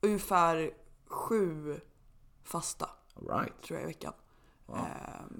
ungefär 0.00 0.70
sju 1.06 1.80
fasta 2.44 2.90
All 3.14 3.38
right. 3.40 3.62
tror 3.62 3.78
jag 3.78 3.84
i 3.84 3.86
veckan. 3.86 4.12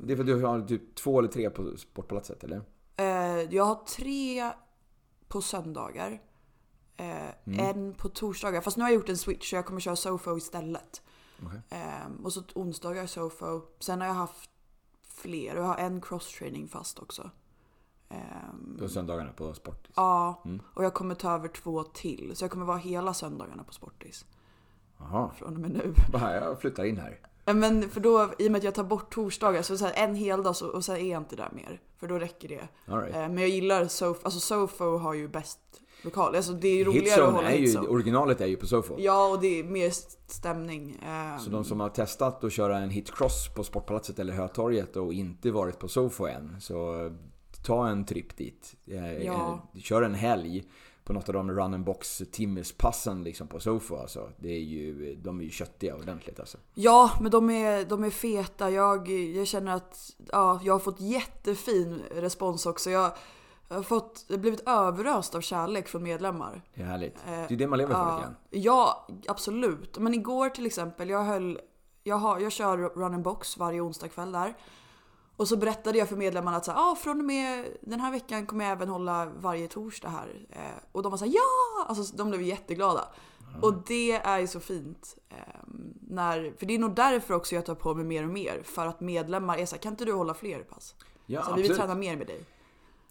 Det 0.04 0.12
är 0.12 0.16
för 0.16 0.22
att 0.22 0.26
du 0.26 0.44
har 0.44 0.60
typ 0.60 0.94
två 0.94 1.18
eller 1.18 1.28
tre 1.28 1.50
på 1.50 1.76
Sportpalatset 1.76 2.44
eller? 2.44 2.62
Eh, 2.96 3.54
jag 3.54 3.64
har 3.64 3.74
tre 3.74 4.50
på 5.28 5.42
söndagar. 5.42 6.22
Eh, 6.96 7.58
En 7.58 7.94
på 7.94 8.08
torsdagar. 8.08 8.60
Fast 8.60 8.76
nu 8.76 8.82
har 8.82 8.90
jag 8.90 8.94
gjort 8.94 9.08
en 9.08 9.18
switch 9.18 9.50
så 9.50 9.56
jag 9.56 9.66
kommer 9.66 9.80
köra 9.80 9.96
Sofo 9.96 10.36
istället. 10.36 11.02
Okej. 11.46 11.60
Eh, 11.70 12.24
och 12.24 12.32
så 12.32 12.42
onsdagar 12.54 13.06
Sofo. 13.06 13.60
Sen 13.78 14.00
har 14.00 14.08
jag 14.08 14.14
haft 14.14 14.50
fler. 15.02 15.56
Jag 15.56 15.62
har 15.62 15.76
en 15.76 16.00
cross-training 16.00 16.68
fast 16.68 16.98
också. 16.98 17.30
Ehm, 18.08 18.76
På 18.78 18.88
söndagarna 18.88 19.32
på 19.32 19.54
Sportis. 19.54 19.92
ja, 19.96 20.42
och 20.74 20.84
jag 20.84 20.94
kommer 20.94 21.14
ta 21.14 21.30
över 21.34 21.48
två 21.48 21.82
till. 21.82 22.32
Så 22.36 22.44
jag 22.44 22.50
kommer 22.50 22.66
vara 22.66 22.76
hela 22.78 23.14
söndagarna 23.14 23.64
på 23.64 23.72
Sportis. 23.72 24.24
Jaha. 24.98 25.30
Från 25.38 25.54
och 25.54 25.60
med 25.60 25.70
nu. 25.70 25.94
Bara, 26.12 26.34
jag 26.34 26.60
flyttar 26.60 26.84
in 26.84 26.96
här. 26.98 27.18
Men 27.54 27.90
för 27.90 28.00
då, 28.00 28.30
i 28.38 28.46
och 28.48 28.52
med 28.52 28.58
att 28.58 28.64
jag 28.64 28.74
tar 28.74 28.84
bort 28.84 29.14
torsdagar, 29.14 29.62
så, 29.62 29.78
så 29.78 29.84
här, 29.86 29.92
en 30.08 30.14
hel 30.14 30.42
dag 30.42 30.56
så, 30.56 30.68
och 30.68 30.84
sen 30.84 30.96
är 30.96 31.10
jag 31.10 31.20
inte 31.20 31.36
där 31.36 31.50
mer. 31.52 31.80
För 31.96 32.08
då 32.08 32.18
räcker 32.18 32.48
det. 32.48 32.68
Right. 32.84 33.14
Eh, 33.16 33.20
Men 33.20 33.38
jag 33.38 33.48
gillar 33.48 33.84
Sofo, 33.86 34.20
alltså 34.24 34.40
Sofo 34.40 34.96
har 34.98 35.14
ju 35.14 35.28
bäst 35.28 35.79
lokal. 36.02 36.36
Alltså 36.36 36.52
det 36.52 36.68
är 36.80 36.84
roligare 36.84 37.04
att 37.04 37.10
Hitzone 37.12 37.32
hålla 37.36 37.50
är 37.50 37.56
ju, 37.56 37.60
hitzone. 37.66 37.88
originalet 37.88 38.40
är 38.40 38.46
ju 38.46 38.56
på 38.56 38.66
Sofo. 38.66 38.94
Ja, 38.98 39.28
och 39.28 39.40
det 39.40 39.58
är 39.60 39.64
mer 39.64 39.90
stämning. 40.32 40.98
Eh, 41.02 41.38
Så 41.42 41.50
de 41.50 41.64
som 41.64 41.80
har 41.80 41.88
testat 41.88 42.44
att 42.44 42.52
köra 42.52 42.78
en 42.78 42.90
hitcross 42.90 43.48
på 43.56 43.64
Sportpalatset 43.64 44.18
eller 44.18 44.32
Hötorget 44.32 44.96
och 44.96 45.12
inte 45.12 45.50
varit 45.50 45.78
på 45.78 45.88
Sofo 45.88 46.26
än, 46.26 46.56
så 46.60 47.10
ta 47.64 47.88
en 47.88 48.04
tripp 48.04 48.36
dit. 48.36 48.74
Eh, 48.86 49.12
Ja. 49.24 49.68
eh, 49.74 49.80
Kör 49.80 50.02
en 50.02 50.14
helg. 50.14 50.64
på 51.04 51.12
något 51.14 51.28
av 51.28 51.32
de 51.34 51.50
run 51.52 51.74
and 51.74 51.84
box 51.84 52.22
timmespassen 52.32 53.22
liksom 53.24 53.46
på 53.48 53.60
Sofo 53.60 53.96
alltså. 53.96 54.28
Det 54.38 54.48
är 54.48 54.60
ju, 54.60 55.14
de 55.14 55.40
är 55.40 55.44
ju 55.44 55.50
köttiga 55.50 55.96
ordentligt 55.96 56.40
alltså. 56.40 56.58
Ja, 56.74 57.10
men 57.20 57.30
de 57.30 57.50
är, 57.50 57.84
de 57.84 58.04
är 58.04 58.10
feta. 58.10 58.70
Jag, 58.70 59.08
jag 59.10 59.46
känner 59.46 59.74
att 59.76 60.10
ja, 60.32 60.60
jag 60.64 60.74
har 60.74 60.78
fått 60.78 61.00
jättefin 61.00 62.02
respons 62.14 62.66
också. 62.66 62.90
Jag, 62.90 63.12
fått, 63.84 64.24
jag 64.28 64.36
har 64.36 64.40
blivit 64.40 64.68
överöst 64.68 65.34
av 65.34 65.40
kärlek 65.40 65.88
från 65.88 66.02
medlemmar. 66.02 66.62
Det 66.74 66.82
är 66.82 66.86
härligt. 66.86 67.24
Det 67.26 67.54
är 67.54 67.56
det 67.56 67.66
man 67.66 67.78
lever 67.78 67.94
för 67.94 68.04
lite 68.04 68.22
grann. 68.22 68.36
ja, 68.50 69.06
absolut. 69.28 69.98
Men 69.98 70.14
igår 70.14 70.48
till 70.48 70.66
exempel, 70.66 71.10
jag 71.10 71.24
höll, 71.24 71.60
jag, 72.02 72.16
har, 72.16 72.38
jag 72.38 72.52
kör 72.52 72.78
run 72.78 73.14
and 73.14 73.22
box 73.22 73.56
varje 73.56 73.80
onsdag 73.80 74.08
kväll 74.08 74.32
där. 74.32 74.54
Och 75.36 75.48
så 75.48 75.56
berättade 75.56 75.98
jag 75.98 76.08
för 76.08 76.16
medlemmarna 76.16 76.56
att 76.56 76.64
så 76.64 76.72
här, 76.72 76.92
ah, 76.92 76.94
från 76.94 77.18
och 77.18 77.24
med 77.24 77.66
den 77.80 78.00
här 78.00 78.10
veckan 78.10 78.46
kommer 78.46 78.64
jag 78.64 78.72
även 78.72 78.88
hålla 78.88 79.26
varje 79.26 79.68
torsdag 79.68 80.08
här. 80.08 80.46
Eh, 80.50 80.60
och 80.92 81.02
de 81.02 81.10
var 81.10 81.18
såhär 81.18 81.32
ja! 81.32 81.84
Alltså 81.88 82.16
de 82.16 82.30
blev 82.30 82.42
jätteglada. 82.42 83.08
Och 83.62 83.74
det 83.86 84.12
är 84.12 84.38
ju 84.38 84.46
så 84.46 84.60
fint. 84.60 85.16
Eh, 85.28 85.36
när, 86.00 86.54
för 86.58 86.66
det 86.66 86.74
är 86.74 86.78
nog 86.78 86.94
därför 86.94 87.34
också 87.34 87.54
jag 87.54 87.66
tar 87.66 87.74
på 87.74 87.94
mig 87.94 88.04
mer 88.04 88.24
och 88.24 88.30
mer. 88.30 88.62
För 88.64 88.86
att 88.86 89.00
medlemmar 89.00 89.58
är 89.58 89.66
såhär, 89.66 89.82
kan 89.82 89.92
inte 89.92 90.04
du 90.04 90.12
hålla 90.12 90.34
fler 90.34 90.62
pass? 90.62 90.94
Ja, 91.26 91.42
så 91.42 91.54
vi 91.54 91.62
vill 91.62 91.70
absolut. 91.70 91.80
träna 91.80 91.94
mer 91.94 92.16
med 92.16 92.26
dig. 92.26 92.44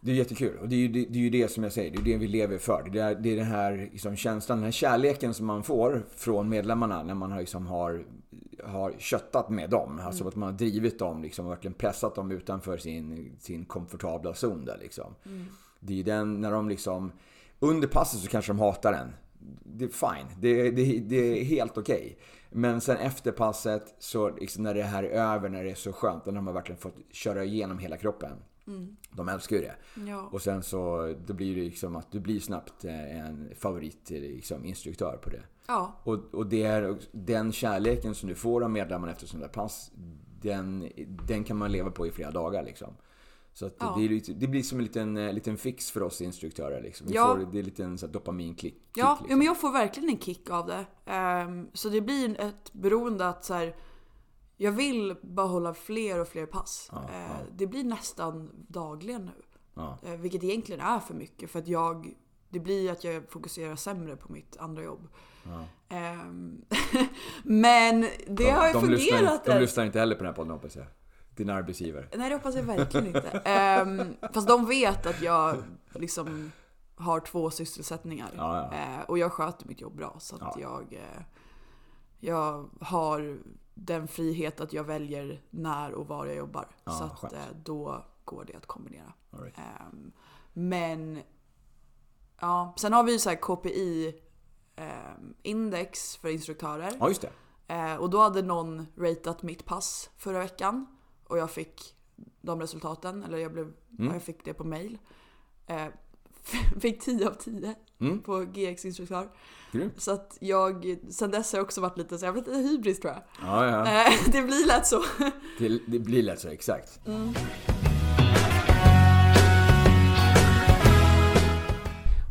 Det 0.01 0.11
är 0.11 0.15
jättekul 0.15 0.57
och 0.57 0.69
det 0.69 0.75
är 0.75 0.79
ju 0.79 0.87
det, 0.87 1.05
det, 1.05 1.19
är 1.19 1.23
ju 1.23 1.29
det 1.29 1.51
som 1.51 1.63
jag 1.63 1.73
säger, 1.73 1.91
det 1.91 1.97
är 1.97 2.03
det 2.03 2.17
vi 2.17 2.27
lever 2.27 2.57
för. 2.57 2.89
Det 2.93 2.99
är, 2.99 3.15
det 3.15 3.29
är 3.29 3.35
den 3.35 3.45
här 3.45 3.89
liksom, 3.91 4.15
känslan, 4.15 4.57
den 4.57 4.65
här 4.65 4.71
kärleken 4.71 5.33
som 5.33 5.45
man 5.45 5.63
får 5.63 6.05
från 6.15 6.49
medlemmarna 6.49 7.03
när 7.03 7.13
man 7.13 7.31
har, 7.31 7.39
liksom, 7.39 7.67
har, 7.67 8.05
har 8.63 8.93
köttat 8.97 9.49
med 9.49 9.69
dem. 9.69 10.01
Alltså 10.03 10.27
att 10.27 10.35
man 10.35 10.49
har 10.51 10.57
drivit 10.57 10.99
dem 10.99 11.21
liksom, 11.21 11.45
och 11.45 11.51
verkligen 11.51 11.73
pressat 11.73 12.15
dem 12.15 12.31
utanför 12.31 12.77
sin, 12.77 13.35
sin 13.39 13.65
komfortabla 13.65 14.33
zon 14.33 14.65
där 14.65 14.77
liksom. 14.81 15.15
Det 15.79 15.93
är 15.93 15.97
ju 15.97 16.03
den, 16.03 16.41
när 16.41 16.51
de 16.51 16.69
liksom, 16.69 17.11
under 17.59 17.87
passet 17.87 18.19
så 18.19 18.27
kanske 18.27 18.49
de 18.51 18.59
hatar 18.59 18.91
den. 18.91 19.13
Det 19.63 19.85
är 19.85 19.89
fine, 19.89 20.27
det, 20.41 20.71
det, 20.71 20.99
det 20.99 21.41
är 21.41 21.43
helt 21.43 21.77
okej. 21.77 22.17
Men 22.49 22.81
sen 22.81 22.97
efter 22.97 23.31
passet, 23.31 23.95
så 23.99 24.29
liksom 24.35 24.63
när 24.63 24.73
det 24.73 24.83
här 24.83 25.03
är 25.03 25.09
över, 25.09 25.49
när 25.49 25.63
det 25.63 25.71
är 25.71 25.75
så 25.75 25.93
skönt, 25.93 26.25
då 26.25 26.31
har 26.31 26.41
man 26.41 26.53
verkligen 26.53 26.81
fått 26.81 26.95
köra 27.11 27.43
igenom 27.43 27.79
hela 27.79 27.97
kroppen. 27.97 28.31
De 29.11 29.29
älskar 29.29 29.55
ju 29.55 29.61
det. 29.61 29.75
Ja. 30.11 30.29
Och 30.31 30.41
sen 30.41 30.63
så 30.63 31.13
då 31.25 31.33
blir 31.33 31.55
det 31.55 31.61
liksom 31.61 31.95
att 31.95 32.11
du 32.11 32.19
blir 32.19 32.39
snabbt 32.39 32.85
eh, 32.85 33.19
en 33.27 33.49
favorit 33.59 34.09
liksom, 34.09 34.65
instruktör 34.65 35.17
på 35.23 35.29
det. 35.29 35.43
Ja, 35.67 35.99
Och, 36.03 36.33
och 36.33 36.45
det 36.45 36.63
är, 36.63 36.97
den 37.11 37.51
kärleken 37.51 38.15
som 38.15 38.29
du 38.29 38.35
får 38.35 38.63
av 38.63 38.69
medlemmarna 38.69 39.11
efter 39.11 39.27
sådana 39.27 39.45
där 39.47 39.53
pass, 39.53 39.91
den, 40.41 40.89
den 41.27 41.43
kan 41.43 41.57
man 41.57 41.71
leva 41.71 41.91
på 41.91 42.07
i 42.07 42.11
flera 42.11 42.31
dagar 42.31 42.63
liksom. 42.63 42.93
Så 43.53 43.65
att 43.65 43.75
Ja. 43.79 43.95
det, 43.97 44.33
det 44.39 44.47
blir 44.47 44.63
som 44.63 44.77
en 44.77 44.83
liten, 44.83 45.17
eh, 45.17 45.33
liten 45.33 45.57
fix 45.57 45.91
för 45.91 46.03
oss 46.03 46.21
instruktörer. 46.21 46.81
Liksom. 46.81 47.07
Vi 47.07 47.13
Ja. 47.15 47.27
får, 47.27 47.51
det 47.51 47.79
är 47.79 47.83
en 47.83 47.97
så 47.97 48.05
här 48.05 48.13
dopaminklick. 48.13 48.75
Ja, 48.75 48.89
kick, 48.91 48.97
ja, 48.97 49.17
liksom. 49.21 49.37
men 49.37 49.47
jag 49.47 49.59
får 49.61 49.71
verkligen 49.71 50.09
en 50.09 50.19
kick 50.19 50.49
av 50.49 50.67
det. 50.67 50.85
Ehm, 51.05 51.67
så 51.73 51.89
det 51.89 52.01
blir 52.01 52.41
ett 52.41 52.73
beroende 52.73 53.29
att 53.29 53.45
så 53.45 53.53
här, 53.53 53.75
jag 54.61 54.71
vill 54.71 55.15
bara 55.21 55.47
hålla 55.47 55.73
fler 55.73 56.19
och 56.19 56.27
fler 56.27 56.45
pass. 56.45 56.89
Ja, 56.91 57.09
Eh, 57.13 57.21
ja. 57.21 57.35
Det 57.51 57.67
blir 57.67 57.83
nästan 57.83 58.51
dagligen 58.67 59.25
nu. 59.25 59.41
Ja. 59.73 59.97
Eh, 60.03 60.15
vilket 60.15 60.43
egentligen 60.43 60.81
är 60.81 60.99
för 60.99 61.13
mycket 61.13 61.51
för 61.51 61.59
att 61.59 61.67
jag, 61.67 62.13
det 62.49 62.59
blir 62.59 62.91
att 62.91 63.03
jag 63.03 63.29
fokuserar 63.29 63.75
sämre 63.75 64.15
på 64.15 64.31
mitt 64.31 64.57
andra 64.57 64.83
jobb. 64.83 65.07
Ehm, 65.89 66.61
men 67.43 68.07
det 68.27 68.49
har 68.49 68.67
ju 68.67 68.73
de, 68.73 68.89
lyssnar, 68.89 69.17
fungerat. 69.17 69.33
inte- 69.33 69.53
de 69.53 69.59
lyssnar 69.61 69.85
inte 69.85 69.99
heller 69.99 70.15
på 70.15 70.19
den 70.23 70.27
här 70.31 70.35
podden 70.35 70.51
hoppas 70.51 70.75
jag. 70.75 70.85
Din 71.35 71.49
arbetsgivare. 71.49 72.07
Nej 72.15 72.29
det 72.29 72.35
hoppas 72.35 72.55
jag 72.55 72.63
verkligen 72.63 73.07
inte. 73.07 73.29
Ehm, 73.45 74.01
fast 74.33 74.47
de 74.47 74.65
vet 74.65 75.05
att 75.05 75.21
jag 75.21 75.57
liksom 75.95 76.51
har 76.95 77.19
två 77.19 77.49
sysselsättningar. 77.51 78.29
Ja, 78.37 78.69
ja. 78.71 78.77
Eh, 78.77 79.01
och 79.07 79.17
jag 79.17 79.31
sköter 79.33 79.67
mitt 79.67 79.81
jobb 79.81 79.95
bra. 79.95 80.15
Så 80.19 80.35
att 80.35 80.41
Ja. 80.41 80.55
jag, 80.61 80.93
eh, 80.93 81.23
jag 82.19 82.69
har 82.81 83.39
den 83.81 84.07
frihet 84.07 84.61
att 84.61 84.73
jag 84.73 84.83
väljer 84.83 85.41
när 85.49 85.91
och 85.93 86.07
var 86.07 86.25
jag 86.25 86.35
jobbar. 86.35 86.67
Ja, 86.83 86.91
så 86.91 87.03
att 87.03 87.19
skönt. 87.19 87.33
eh, 87.33 87.39
då 87.63 88.05
går 88.25 88.45
det 88.45 88.55
att 88.55 88.65
kombinera. 88.65 89.13
Right. 89.31 89.57
Ehm, 89.57 90.11
men 90.53 91.21
ja, 92.41 92.73
sen 92.77 92.93
har 92.93 93.03
vi 93.03 93.11
ju 93.11 93.19
så 93.19 93.29
här 93.29 93.35
KPI 93.41 94.21
ehm, 94.75 95.33
index 95.43 96.17
för 96.17 96.29
instruktörer. 96.29 96.93
Ja, 96.99 97.07
just 97.07 97.21
det. 97.21 97.31
Eh, 97.73 97.95
och 97.95 98.09
då 98.09 98.19
hade 98.19 98.41
någon 98.41 98.85
ratat 98.97 99.43
mitt 99.43 99.65
pass 99.65 100.09
förra 100.17 100.39
veckan 100.39 100.97
och 101.27 101.37
jag 101.37 101.51
fick 101.51 101.95
de 102.41 102.61
resultaten, 102.61 103.23
eller 103.23 103.37
jag, 103.37 103.53
blev, 103.53 103.65
Mm. 103.65 104.07
ja, 104.07 104.13
jag 104.13 104.23
fick 104.23 104.45
det 104.45 104.53
på 104.53 104.63
mail. 104.63 104.97
Eh, 105.65 105.87
fick 106.81 107.01
10 107.01 107.27
av 107.27 107.33
10 107.33 107.75
Mm. 108.01 108.21
på 108.21 108.39
GX-instruktör. 108.53 109.29
Grymt. 109.71 109.93
Så 110.01 110.11
att 110.11 110.37
jag, 110.39 110.97
sen 111.09 111.31
dess 111.31 111.51
har 111.51 111.59
jag 111.59 111.63
också 111.65 111.81
varit 111.81 111.97
lite 111.97 112.17
så 112.17 112.25
jag 112.25 112.31
har 112.31 112.37
lite 112.37 112.51
hybris 112.51 112.99
tror 112.99 113.13
jag. 113.13 113.23
Ja, 113.49 113.65
ja. 113.65 114.03
Eh, 114.05 114.31
det 114.31 114.41
blir 114.41 114.67
lätt 114.67 114.87
så. 114.87 115.03
Det, 115.59 115.79
det 115.87 115.99
blir 115.99 116.23
lätt 116.23 116.39
så, 116.39 116.47
exakt. 116.47 116.99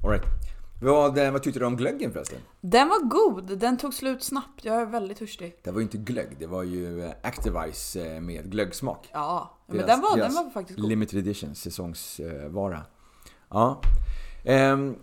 All 0.04 0.10
right. 0.10 0.24
Vad, 0.82 1.18
eh, 1.18 1.30
vad 1.32 1.42
tyckte 1.42 1.60
du 1.60 1.66
om 1.66 1.76
glöggen 1.76 2.12
förresten? 2.12 2.38
Den 2.60 2.88
var 2.88 3.08
god, 3.08 3.58
den 3.58 3.76
tog 3.76 3.94
slut 3.94 4.22
snabbt. 4.22 4.64
Jag 4.64 4.76
är 4.80 4.86
väldigt 4.86 5.18
törstig. 5.18 5.56
Det 5.64 5.70
var 5.70 5.78
ju 5.80 5.82
inte 5.84 5.98
glögg, 5.98 6.36
det 6.38 6.46
var 6.46 6.62
ju 6.62 7.04
eh, 7.04 7.10
Activise 7.22 8.20
med 8.20 8.50
glöggsmak. 8.52 9.08
Ja, 9.12 9.58
men 9.66 9.76
Deras- 9.80 9.86
den 9.86 10.00
var, 10.00 10.16
den 10.16 10.34
var 10.34 10.50
faktiskt 10.50 10.78
god. 10.80 10.88
Limited 10.88 11.18
edition, 11.18 11.54
säsongsvara. 11.54 12.82
Ja. 13.50 13.80
Ehm, 14.48 14.96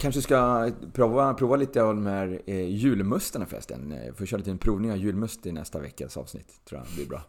kanske 0.00 0.22
ska 0.22 0.70
prova, 0.92 1.34
prova 1.34 1.56
lite 1.56 1.82
av 1.82 1.94
de 1.94 2.06
här 2.06 2.42
eh, 2.46 2.68
julmustarna 2.68 3.46
förresten. 3.46 3.92
Eh, 3.92 4.14
Får 4.14 4.26
köra 4.26 4.38
lite 4.38 4.50
en 4.50 4.58
provning 4.58 4.90
av 4.90 4.96
julmust 4.96 5.46
i 5.46 5.52
nästa 5.52 5.78
veckas 5.80 6.16
avsnitt. 6.16 6.60
Tror 6.64 6.80
jag 6.80 6.94
blir 6.94 7.06
bra. 7.08 7.22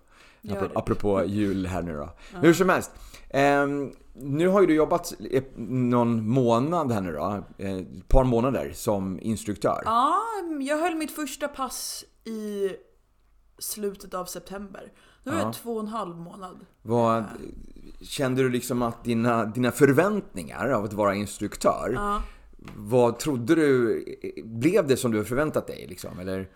Apropå, 0.50 0.80
apropå 0.80 1.24
jul 1.28 1.66
här 1.66 1.82
nu 1.82 1.94
då. 1.98 2.10
Hur 2.42 2.54
som 2.54 2.70
helst. 2.70 2.92
ehm, 3.30 3.92
nu 4.14 4.48
har 4.48 4.62
ju 4.62 4.68
du 4.68 4.74
jobbat 4.74 5.14
någon 5.68 6.30
månad 6.30 6.92
här 6.92 7.02
nu 7.02 7.12
då. 7.12 7.44
eh, 7.58 7.78
Ett 7.78 8.08
par 8.08 8.24
månader 8.24 8.72
som 8.74 9.20
instruktör. 9.22 9.82
Ja, 9.86 10.16
jag 10.62 10.78
höll 10.78 10.96
mitt 10.96 11.12
första 11.12 11.48
pass 11.48 12.06
i 12.26 12.70
slutet 13.60 14.14
av 14.14 14.26
september. 14.26 14.92
Nu 15.24 15.32
är 15.32 15.40
Ja. 15.40 15.46
det 15.48 15.54
två 15.54 15.74
och 15.74 15.80
en 15.82 15.88
halv 15.88 16.16
månad. 16.16 16.66
Vad, 16.82 17.24
kände 18.02 18.44
du 18.44 18.50
liksom 18.50 18.82
att 18.82 19.04
dina, 19.04 19.46
dina 19.46 19.72
förväntningar 19.72 20.70
av 20.70 20.84
att 20.86 20.94
vara 20.94 21.16
instruktör, 21.16 21.92
Ja. 21.96 22.22
vad 22.76 23.20
trodde 23.20 23.56
du, 23.56 24.06
blev 24.44 24.88
det 24.88 24.98
som 24.98 25.12
du 25.12 25.26
förväntat 25.26 25.68
dig 25.68 25.86
liksom? 25.90 26.20
Eller? 26.20 26.50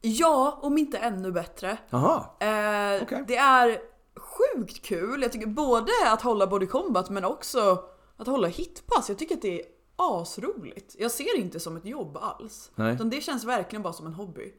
Ja, 0.00 0.58
om 0.62 0.78
inte 0.78 0.98
ännu 0.98 1.32
bättre. 1.32 1.78
Jaha, 1.90 2.16
Eh, 2.40 3.02
Okej. 3.02 3.24
Det 3.28 3.36
är 3.36 3.78
sjukt 4.16 4.82
kul. 4.82 5.22
Jag 5.22 5.32
tycker 5.32 5.46
både 5.46 5.92
att 6.06 6.22
hålla 6.22 6.46
body 6.46 6.66
combat 6.66 7.10
men 7.10 7.24
också 7.24 7.82
att 8.16 8.26
hålla 8.26 8.48
hitpass. 8.48 9.08
Jag 9.08 9.18
tycker 9.18 9.34
att 9.34 9.42
det 9.42 9.60
är 9.60 9.66
asroligt. 9.96 10.96
Jag 10.98 11.10
ser 11.10 11.36
det 11.36 11.42
inte 11.42 11.60
som 11.60 11.76
ett 11.76 11.84
jobb 11.86 12.16
alls. 12.16 12.70
Nej. 12.74 12.94
Utan 12.94 13.10
det 13.10 13.20
känns 13.20 13.44
verkligen 13.44 13.82
bara 13.82 13.92
som 13.92 14.06
en 14.06 14.12
hobby. 14.14 14.52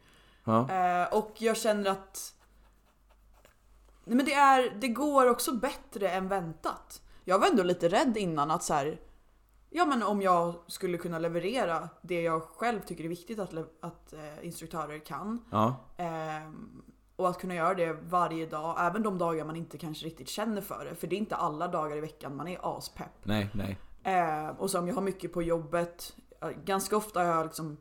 ja. 0.43 0.69
Eh, 0.71 1.17
och 1.17 1.31
jag 1.37 1.57
känner 1.57 1.89
att 1.91 2.33
Nej, 4.09 4.15
men 4.15 4.25
det, 4.25 4.33
är, 4.33 4.77
det 4.81 4.87
går 4.87 5.29
också 5.29 5.53
bättre 5.53 6.09
än 6.09 6.27
väntat. 6.27 7.01
Jag 7.25 7.39
var 7.39 7.47
ändå 7.47 7.63
lite 7.63 7.89
rädd 7.89 8.17
innan 8.17 8.51
att 8.51 8.63
så 8.63 8.73
här, 8.73 8.99
Ja 9.69 9.85
men 9.85 10.03
om 10.03 10.21
jag 10.21 10.55
skulle 10.67 10.97
kunna 10.97 11.19
leverera 11.19 11.89
det 12.01 12.21
jag 12.21 12.43
själv 12.43 12.79
tycker 12.81 13.03
är 13.03 13.07
viktigt 13.07 13.39
att, 13.39 13.53
att 13.79 14.13
eh, 14.13 14.45
instruktörer 14.45 14.99
kan. 14.99 15.41
ja. 15.51 15.75
Ehm, 15.97 16.81
och 17.15 17.29
att 17.29 17.39
kunna 17.39 17.55
göra 17.55 17.73
det 17.73 17.93
varje 17.93 18.45
dag, 18.45 18.75
även 18.79 19.03
de 19.03 19.17
dagar 19.17 19.45
man 19.45 19.55
inte 19.55 19.77
kanske 19.77 20.05
riktigt 20.05 20.29
känner 20.29 20.61
för 20.61 20.85
det. 20.85 20.95
För 20.95 21.07
det 21.07 21.15
är 21.15 21.17
inte 21.17 21.35
alla 21.35 21.67
dagar 21.67 21.97
i 21.97 22.01
veckan 22.01 22.35
man 22.35 22.47
är 22.47 22.77
aspepp. 22.77 23.25
Nej, 23.25 23.49
nej. 23.53 23.77
Ehm, 24.03 24.55
och 24.55 24.69
som 24.69 24.87
jag 24.87 24.95
har 24.95 25.01
mycket 25.01 25.33
på 25.33 25.41
jobbet, 25.41 26.15
eh, 26.41 26.49
ganska 26.49 26.97
ofta 26.97 27.19
har 27.19 27.27
jag 27.27 27.45
liksom 27.45 27.77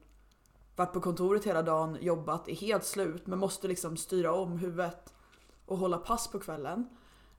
varit 0.77 0.93
på 0.93 1.01
kontoret 1.01 1.45
hela 1.45 1.63
dagen, 1.63 1.99
jobbat, 2.01 2.49
är 2.49 2.55
helt 2.55 2.85
slut 2.85 3.27
men 3.27 3.39
måste 3.39 3.69
liksom 3.69 3.97
styra 3.97 4.33
om 4.33 4.59
huvudet 4.59 5.15
och 5.69 5.79
hålla 5.79 5.99
pass 5.99 6.29
på 6.29 6.39
kvällen. 6.39 6.89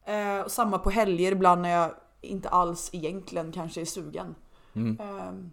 Ehm, 0.06 0.44
och 0.44 0.52
samma 0.52 0.80
på 0.80 0.90
helger 0.90 1.32
ibland 1.32 1.62
när 1.62 1.70
jag 1.70 1.92
inte 2.22 2.50
alls 2.50 2.90
egentligen 2.94 3.52
kanske 3.52 3.82
är 3.82 3.86
sugen. 3.86 4.36
Mm. 4.74 5.00
Ehm, 5.00 5.52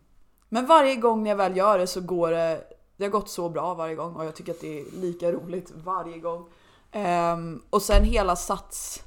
men 0.49 0.67
varje 0.67 0.97
gång 0.97 1.23
när 1.23 1.31
jag 1.31 1.37
väl 1.37 1.57
gör 1.57 1.79
det 1.79 1.87
så 1.87 2.01
går 2.01 2.31
det, 2.31 2.65
det 2.97 3.05
har 3.05 3.11
gått 3.11 3.29
så 3.29 3.49
bra 3.49 3.75
varje 3.75 3.95
gång 3.95 4.15
och 4.15 4.25
jag 4.25 4.35
tycker 4.37 4.53
att 4.53 4.61
det 4.61 4.81
är 4.81 4.85
lika 5.01 5.33
roligt 5.33 5.73
varje 5.85 6.19
gång. 6.19 6.49
Ehm, 6.93 7.63
och 7.71 7.83
sen 7.83 8.05
hela 8.05 8.37
Sats 8.37 9.03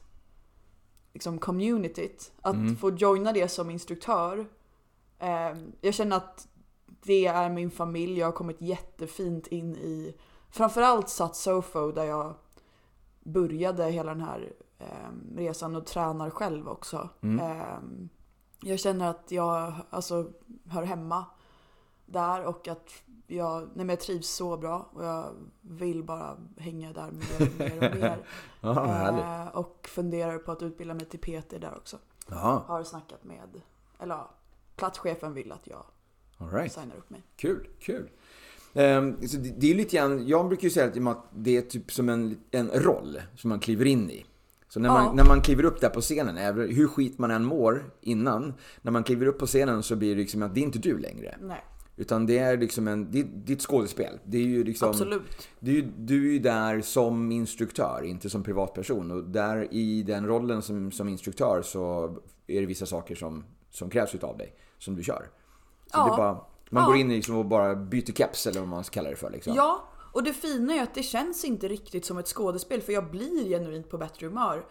liksom 1.14 1.40
communityt, 1.40 2.32
att 2.42 2.56
Mm. 2.56 2.76
få 2.76 2.92
joina 2.92 3.32
det 3.34 3.48
som 3.48 3.70
instruktör. 3.70 4.46
Ehm, 5.20 5.72
jag 5.82 5.94
känner 5.94 6.18
att 6.18 6.48
det 7.04 7.26
är 7.26 7.50
min 7.50 7.72
familj, 7.72 8.20
jag 8.20 8.28
har 8.28 8.32
kommit 8.32 8.62
jättefint 8.62 9.48
in 9.48 9.76
i 9.76 10.16
framförallt 10.52 11.10
Sats 11.10 11.42
Sofo 11.42 11.92
där 11.92 12.04
jag 12.04 12.34
började 13.24 13.86
hela 13.86 14.14
den 14.14 14.24
här 14.24 14.54
ehm, 14.80 15.38
resan 15.38 15.76
och 15.76 15.86
tränar 15.86 16.30
själv 16.30 16.70
också. 16.70 17.10
Mm. 17.22 17.46
Ehm, 17.46 18.10
jag 18.62 18.80
känner 18.80 19.10
att 19.10 19.32
jag 19.32 19.74
alltså, 19.90 20.32
hör 20.66 20.84
hemma 20.84 21.26
där 22.06 22.46
och 22.46 22.68
att 22.68 23.04
jag, 23.28 23.62
nej 23.62 23.70
men 23.76 23.90
jag 23.90 24.00
trivs 24.00 24.30
så 24.30 24.58
bra 24.58 24.90
och 24.94 25.04
jag 25.04 25.36
vill 25.62 26.04
bara 26.04 26.38
hänga 26.58 26.94
där 26.94 27.12
mer 27.12 27.42
och 27.42 27.60
mer 27.60 27.92
och 27.92 27.98
mer. 28.00 28.26
Härligt. 28.74 29.24
Eh, 29.24 29.58
och 29.58 29.90
funderar 29.92 30.38
på 30.38 30.52
att 30.52 30.62
utbilda 30.62 30.94
mig 30.94 31.06
till 31.06 31.20
PT 31.20 31.50
där 31.50 31.78
också. 31.78 31.98
Jaha, 32.28 32.64
Har 32.68 32.84
snackat 32.84 33.24
med, 33.24 33.62
eller 34.00 34.16
ja, 34.16 34.32
platschefen 34.76 35.34
vill 35.34 35.52
att 35.52 35.68
jag 35.68 35.86
all 36.38 36.50
right. 36.50 36.74
signar 36.74 36.96
upp 36.96 37.10
mig. 37.10 37.24
Kul, 37.36 37.68
kul. 37.80 38.10
Ehm, 38.74 39.16
det, 39.22 39.54
det 39.58 39.72
är 39.72 39.76
lite 39.76 39.96
grann, 39.98 40.28
jag 40.28 40.48
brukar 40.48 40.64
ju 40.64 40.70
säga 40.70 41.10
att 41.12 41.26
det 41.36 41.58
är 41.58 41.62
typ 41.62 41.92
som 41.92 42.10
en, 42.10 42.38
en 42.52 42.70
roll 42.70 43.22
som 43.36 43.50
man 43.50 43.60
kliver 43.60 43.86
in 43.86 44.10
i. 44.10 44.26
Så 44.70 44.80
när 44.80 44.90
man, 44.90 45.06
Ja. 45.06 45.14
när 45.14 45.24
man 45.26 45.42
kliver 45.42 45.64
upp 45.64 45.82
där 45.82 45.90
på 45.90 46.02
scenen, 46.02 46.38
hur 46.58 46.88
skit 46.88 47.20
man 47.20 47.32
än 47.32 47.46
mår 47.46 47.92
innan, 48.02 48.54
när 48.82 48.92
man 48.92 49.04
kliver 49.04 49.26
upp 49.26 49.40
på 49.40 49.46
scenen 49.46 49.84
så 49.84 49.96
blir 49.96 50.16
det 50.16 50.22
liksom 50.22 50.44
att 50.44 50.54
det 50.56 50.60
är 50.60 50.64
inte 50.64 50.80
du 50.80 50.98
längre. 50.98 51.36
Nej, 51.42 51.64
Utan 51.96 52.26
det 52.26 52.38
är 52.38 52.58
liksom 52.58 52.88
en, 52.88 53.12
det, 53.12 53.24
det 53.24 53.52
är 53.54 53.56
ett 53.56 53.62
skådespel. 53.62 54.20
Det 54.26 54.38
är 54.38 54.42
ju 54.42 54.64
liksom, 54.64 54.90
absolut. 54.90 55.48
Du, 55.60 55.72
är 55.72 55.76
ju- 55.76 55.92
du 55.98 56.28
är 56.30 56.34
ju 56.34 56.40
där 56.40 56.82
som 56.82 57.32
instruktör, 57.32 58.02
inte 58.06 58.30
som 58.30 58.44
privatperson. 58.44 59.12
Och 59.12 59.24
där 59.24 59.68
i 59.74 60.04
den 60.04 60.28
rollen 60.28 60.62
som, 60.62 60.92
som 60.92 61.10
instruktör 61.10 61.62
så 61.66 62.16
är 62.48 62.60
det 62.62 62.66
vissa 62.68 62.86
saker 62.86 63.16
som, 63.16 63.44
som 63.70 63.90
krävs 63.90 64.16
utav 64.16 64.38
dig, 64.38 64.54
som 64.78 64.96
du 64.96 65.04
kör. 65.04 65.28
Så 65.86 65.98
Ja. 65.98 66.06
det 66.06 66.14
är 66.14 66.18
bara, 66.18 66.42
man 66.70 66.84
Ja. 66.84 66.88
går 66.88 66.98
in 66.98 67.12
i 67.12 67.16
liksom 67.16 67.36
och 67.36 67.46
bara 67.46 67.76
byter 67.76 68.14
keps 68.14 68.48
eller 68.48 68.60
vad 68.60 68.70
man 68.70 68.84
ska 68.84 68.94
kalla 68.94 69.10
det 69.10 69.16
för. 69.16 69.30
Liksom. 69.30 69.54
Ja, 69.56 69.84
och 70.14 70.24
det 70.24 70.34
fina 70.34 70.74
är 70.74 70.84
att 70.84 70.94
det 70.94 71.04
känns 71.04 71.46
inte 71.46 71.68
riktigt 71.68 72.06
som 72.06 72.18
ett 72.18 72.28
skådespel 72.28 72.82
för 72.82 72.94
jag 72.94 73.12
blir 73.12 73.50
genuint 73.50 73.90
på 73.90 73.98
bättre 73.98 74.26
humör. 74.28 74.66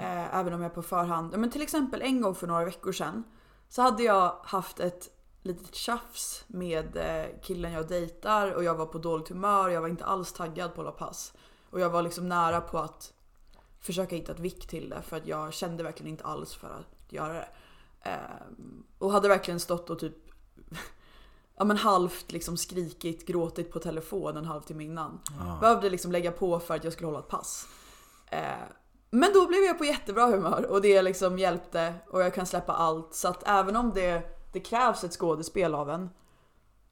Eh, 0.00 0.36
även 0.38 0.52
om 0.52 0.62
jag 0.62 0.74
på 0.74 0.82
förhand, 0.82 1.34
men 1.38 1.50
till 1.50 1.62
exempel 1.62 2.02
en 2.02 2.20
gång 2.20 2.34
för 2.34 2.46
några 2.46 2.64
veckor 2.64 2.92
sedan 2.92 3.24
så 3.68 3.82
hade 3.82 4.02
jag 4.02 4.36
haft 4.44 4.80
ett 4.80 5.08
litet 5.42 5.74
tjafs 5.74 6.44
med 6.46 6.96
eh, 6.96 7.40
killen 7.42 7.72
jag 7.72 7.88
dejtar 7.88 8.50
och 8.52 8.64
jag 8.64 8.74
var 8.74 8.86
på 8.86 8.98
dåligt 8.98 9.28
humör, 9.28 9.68
jag 9.68 9.80
var 9.80 9.88
inte 9.88 10.04
alls 10.04 10.32
taggad 10.32 10.74
på 10.74 10.80
att 10.80 10.86
hålla 10.86 10.92
pass. 10.92 11.32
Och 11.70 11.80
jag 11.80 11.90
var 11.90 12.02
liksom 12.02 12.28
nära 12.28 12.60
på 12.60 12.78
att 12.78 13.12
försöka 13.80 14.16
hitta 14.16 14.32
ett 14.32 14.40
vick 14.40 14.66
till 14.66 14.88
det 14.90 15.02
för 15.02 15.16
att 15.16 15.26
jag 15.26 15.52
kände 15.52 15.82
verkligen 15.82 16.10
inte 16.10 16.24
alls 16.24 16.54
för 16.54 16.66
att 16.68 17.12
göra 17.12 17.32
det. 17.32 17.48
Eh, 18.00 18.16
och 18.98 19.12
hade 19.12 19.28
verkligen 19.28 19.60
stått 19.60 19.90
och 19.90 19.98
typ 19.98 20.16
ja, 21.62 21.66
men 21.66 21.76
halvt 21.76 22.32
liksom 22.32 22.56
skrikit, 22.56 23.26
gråtit 23.26 23.72
på 23.72 23.78
telefon 23.78 24.36
en 24.36 24.44
halvtimme 24.44 24.84
innan. 24.84 25.20
Behövde 25.60 25.90
liksom 25.90 26.12
lägga 26.12 26.32
på 26.32 26.60
för 26.60 26.74
att 26.74 26.84
jag 26.84 26.92
skulle 26.92 27.06
hålla 27.06 27.18
ett 27.18 27.28
pass. 27.28 27.68
Eh, 28.30 28.40
men 29.10 29.32
då 29.34 29.46
blev 29.46 29.60
jag 29.60 29.78
på 29.78 29.84
jättebra 29.84 30.26
humör 30.26 30.66
och 30.70 30.82
det 30.82 31.02
liksom 31.02 31.38
hjälpte 31.38 31.94
och 32.10 32.22
jag 32.22 32.34
kan 32.34 32.46
släppa 32.46 32.72
allt. 32.72 33.14
Så 33.14 33.28
att 33.28 33.48
även 33.48 33.76
om 33.76 33.92
det, 33.94 34.22
det 34.52 34.60
krävs 34.60 35.04
ett 35.04 35.12
skådespel 35.12 35.74
av 35.74 35.90
en 35.90 36.10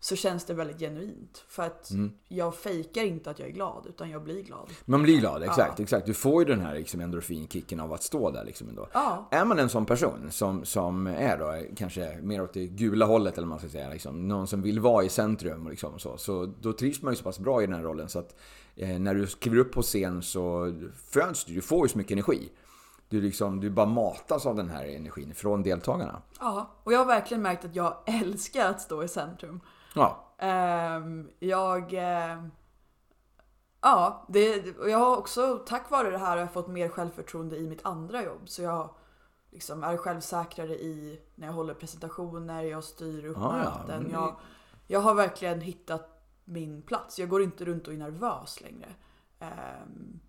så 0.02 0.16
känns 0.16 0.44
det 0.44 0.54
väldigt 0.54 0.78
genuint. 0.78 1.44
För 1.48 1.62
att 1.62 1.90
jag 2.28 2.54
fejkar 2.54 3.02
inte 3.02 3.30
att 3.30 3.38
jag 3.38 3.48
är 3.48 3.52
glad 3.52 3.86
utan 3.88 4.10
jag 4.10 4.22
blir 4.24 4.42
glad. 4.42 4.70
Man 4.84 5.02
blir 5.02 5.20
glad, 5.20 5.42
exakt. 5.42 5.78
Ja. 5.78 5.82
exakt. 5.82 6.06
Du 6.06 6.14
får 6.14 6.42
ju 6.42 6.48
den 6.48 6.60
här 6.60 6.74
liksom 6.74 7.00
endorfinkicken 7.00 7.80
av 7.80 7.92
att 7.92 8.02
stå 8.02 8.30
där. 8.30 8.44
Liksom 8.44 8.68
ändå. 8.68 8.88
Ja. 8.92 9.28
Är 9.30 9.44
man 9.44 9.58
en 9.58 9.68
sån 9.68 9.86
person 9.86 10.28
som, 10.30 10.64
som 10.64 11.06
är 11.06 11.38
då 11.38 11.74
kanske 11.76 12.18
mer 12.22 12.42
åt 12.42 12.52
det 12.52 12.66
gula 12.66 13.06
hållet 13.06 13.38
eller 13.38 13.46
man 13.46 13.58
ska 13.58 13.68
säga, 13.68 13.88
liksom, 13.88 14.28
någon 14.28 14.46
som 14.46 14.62
vill 14.62 14.80
vara 14.80 15.04
i 15.04 15.08
centrum 15.08 15.64
och 15.64 15.70
liksom, 15.70 15.98
så, 15.98 16.16
så 16.16 16.52
då 16.60 16.72
trivs 16.72 17.02
man 17.02 17.12
ju 17.12 17.16
så 17.16 17.24
pass 17.24 17.38
bra 17.38 17.62
i 17.62 17.66
den 17.66 17.74
här 17.74 17.82
rollen 17.82 18.08
så 18.08 18.18
att 18.18 18.36
eh, 18.76 18.98
när 18.98 19.14
du 19.14 19.26
kliver 19.26 19.58
upp 19.58 19.72
på 19.72 19.82
scen 19.82 20.22
så 20.22 20.74
föds 21.10 21.44
du, 21.44 21.54
du 21.54 21.60
får 21.60 21.86
ju 21.86 21.88
så 21.88 21.98
mycket 21.98 22.12
energi. 22.12 22.48
Du, 23.08 23.20
liksom, 23.20 23.60
du 23.60 23.70
bara 23.70 23.86
matas 23.86 24.46
av 24.46 24.56
den 24.56 24.70
här 24.70 24.84
energin 24.84 25.34
från 25.34 25.62
deltagarna. 25.62 26.22
Ja, 26.40 26.70
och 26.84 26.92
jag 26.92 26.98
har 26.98 27.06
verkligen 27.06 27.42
märkt 27.42 27.64
att 27.64 27.76
jag 27.76 27.96
älskar 28.06 28.70
att 28.70 28.80
stå 28.80 29.04
i 29.04 29.08
centrum. 29.08 29.60
Ja, 29.94 30.26
Ehm, 30.38 31.30
jag... 31.38 31.92
eh, 31.94 32.44
ja, 33.80 34.24
det, 34.28 34.66
jag 34.88 34.98
har 34.98 35.16
också 35.16 35.58
tack 35.66 35.90
vare 35.90 36.10
det 36.10 36.18
här 36.18 36.30
har 36.30 36.36
jag 36.36 36.52
fått 36.52 36.68
mer 36.68 36.88
självförtroende 36.88 37.56
i 37.56 37.68
mitt 37.68 37.86
andra 37.86 38.22
jobb. 38.24 38.48
Så 38.48 38.62
jag 38.62 38.94
liksom 39.50 39.82
är 39.84 39.96
självsäkrare 39.96 40.74
i 40.74 41.20
när 41.34 41.46
jag 41.46 41.54
håller 41.54 41.74
presentationer, 41.74 42.62
jag 42.62 42.84
styr 42.84 43.24
upp 43.24 43.36
Ah, 43.38 43.58
ja, 43.64 43.70
möten. 43.86 44.04
det- 44.04 44.10
Jag, 44.12 44.36
jag 44.86 45.00
har 45.00 45.14
verkligen 45.14 45.60
hittat 45.60 46.24
min 46.44 46.82
plats. 46.82 47.18
Jag 47.18 47.28
går 47.28 47.42
inte 47.42 47.64
runt 47.64 47.86
och 47.88 47.94
är 47.94 47.98
nervös 47.98 48.60
längre. 48.60 48.88
Ehm, 49.40 50.20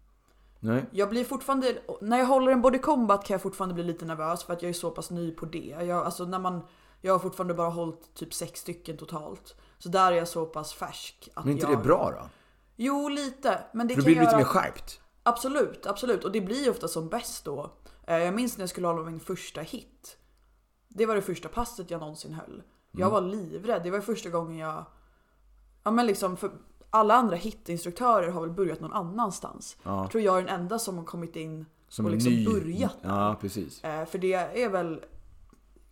nej. 0.60 0.86
jag 0.92 1.10
blir 1.10 1.24
fortfarande, 1.26 1.82
när 2.02 2.18
jag 2.18 2.26
håller 2.26 2.52
en 2.52 2.62
body 2.62 2.80
combat 2.80 3.26
kan 3.26 3.34
jag 3.34 3.42
fortfarande 3.42 3.76
bli 3.76 3.84
lite 3.84 4.06
nervös 4.06 4.44
för 4.44 4.54
att 4.54 4.62
jag 4.62 4.70
är 4.70 4.74
så 4.74 4.92
pass 4.92 5.10
ny 5.12 5.32
på 5.32 5.46
det. 5.46 5.78
Jag, 5.82 6.06
alltså 6.06 6.26
när 6.26 6.40
man, 6.40 6.62
jag 7.02 7.14
har 7.14 7.20
fortfarande 7.20 7.54
bara 7.54 7.70
hållit 7.70 8.14
typ 8.14 8.34
sex 8.34 8.60
stycken 8.60 8.98
totalt. 8.98 9.56
Så 9.78 9.90
där 9.90 10.12
är 10.12 10.16
jag 10.16 10.28
så 10.28 10.46
pass 10.46 10.74
färsk. 10.74 11.30
Att 11.34 11.46
Men 11.46 11.54
inte 11.54 11.66
jag, 11.66 11.78
det 11.80 11.84
bra 11.84 12.12
då? 12.12 12.30
Jo, 12.76 13.10
lite. 13.10 13.64
Men 13.74 13.88
det 13.88 13.94
För 13.94 14.02
då 14.02 14.06
kan 14.06 14.06
blir 14.06 14.16
du 14.16 14.22
lite 14.22 14.32
göra... 14.32 14.38
mer 14.38 14.46
skärpt. 14.46 15.02
Absolut, 15.24 15.86
absolut. 15.86 16.24
Och 16.26 16.32
det 16.32 16.42
blir 16.42 16.70
ofta 16.70 16.88
som 16.88 17.10
bäst 17.10 17.46
då. 17.46 17.72
Eh, 18.08 18.18
Jag 18.18 18.34
minns 18.34 18.58
när 18.58 18.62
jag 18.64 18.70
skulle 18.70 18.88
hålla 18.88 19.02
min 19.04 19.20
första 19.20 19.62
hit. 19.62 20.18
Det 20.88 21.06
var 21.06 21.16
det 21.16 21.22
första 21.22 21.50
passet 21.50 21.92
jag 21.92 22.00
någonsin 22.00 22.34
höll. 22.34 22.64
Jag 22.92 23.02
Mm. 23.02 23.12
var 23.12 23.22
livrädd. 23.22 23.84
Det 23.84 23.92
var 23.92 24.00
första 24.02 24.30
gången 24.30 24.58
jag... 24.58 24.86
Ja 25.84 25.92
men 25.92 26.06
liksom, 26.06 26.38
för 26.38 26.52
alla 26.90 27.14
andra 27.16 27.36
hitinstruktörer 27.36 28.30
har 28.30 28.42
väl 28.42 28.50
börjat 28.52 28.80
någon 28.80 28.94
annanstans. 28.94 29.78
Ja. 29.84 30.02
Jag 30.02 30.12
tror 30.12 30.24
jag 30.24 30.38
är 30.38 30.42
den 30.42 30.62
enda 30.62 30.80
som 30.80 30.98
har 30.98 31.06
kommit 31.06 31.36
in 31.36 31.66
Som 31.88 32.06
och 32.06 32.12
liksom 32.12 32.34
ny. 32.34 32.46
börjat. 32.46 32.98
Ja, 33.02 33.38
precis. 33.42 33.84
Eh, 33.84 34.06
För 34.06 34.18
det 34.18 34.34
är 34.34 34.70
väl 34.70 35.02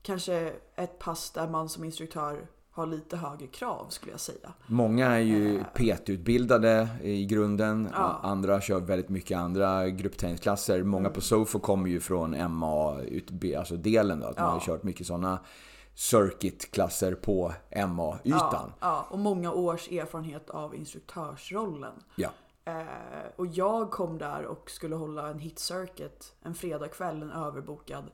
kanske 0.10 0.54
ett 0.76 1.00
pass 1.00 1.32
där 1.32 1.48
man 1.48 1.70
som 1.70 1.84
instruktör 1.84 2.48
har 2.72 2.86
lite 2.86 3.18
högre 3.18 3.48
krav 3.48 3.86
skulle 3.90 4.12
jag 4.12 4.20
säga. 4.20 4.54
Många 4.68 5.08
är 5.08 5.20
ju 5.20 5.64
PT-utbildade 5.74 6.88
i 7.04 7.26
grunden. 7.26 7.86
Eh. 7.86 7.92
Ja. 7.96 8.20
Andra 8.24 8.62
kör 8.62 8.80
väldigt 8.80 9.10
mycket 9.10 9.38
andra 9.38 9.90
gruppträningsklasser. 9.90 10.84
Många 10.84 11.00
Mm. 11.08 11.14
på 11.14 11.22
SOFO 11.22 11.60
kommer 11.60 11.90
ju 11.90 12.00
från 12.00 12.32
MA, 12.52 12.98
alltså 13.58 13.76
delen 13.76 14.20
då. 14.20 14.28
Att 14.28 14.38
man 14.38 14.46
Ja. 14.46 14.52
har 14.52 14.60
kört 14.60 14.84
mycket 14.84 15.08
sådana 15.08 15.40
circuit-klasser 15.96 17.16
på 17.16 17.54
MA-ytan. 17.88 18.50
Ja, 18.52 18.70
ja, 18.80 19.08
och 19.10 19.20
många 19.20 19.52
års 19.54 19.88
erfarenhet 19.92 20.50
av 20.50 20.76
instruktörsrollen. 20.76 21.94
Ja. 22.16 22.30
Eh, 22.66 23.32
och 23.36 23.48
jag 23.48 23.92
kom 23.92 24.18
där 24.18 24.46
och 24.46 24.72
skulle 24.72 24.96
hålla 24.96 25.28
en 25.30 25.40
hit 25.40 25.60
circuit 25.60 26.36
en 26.42 26.56
fredagkväll, 26.56 27.22
en 27.22 27.32
överbokad. 27.32 28.12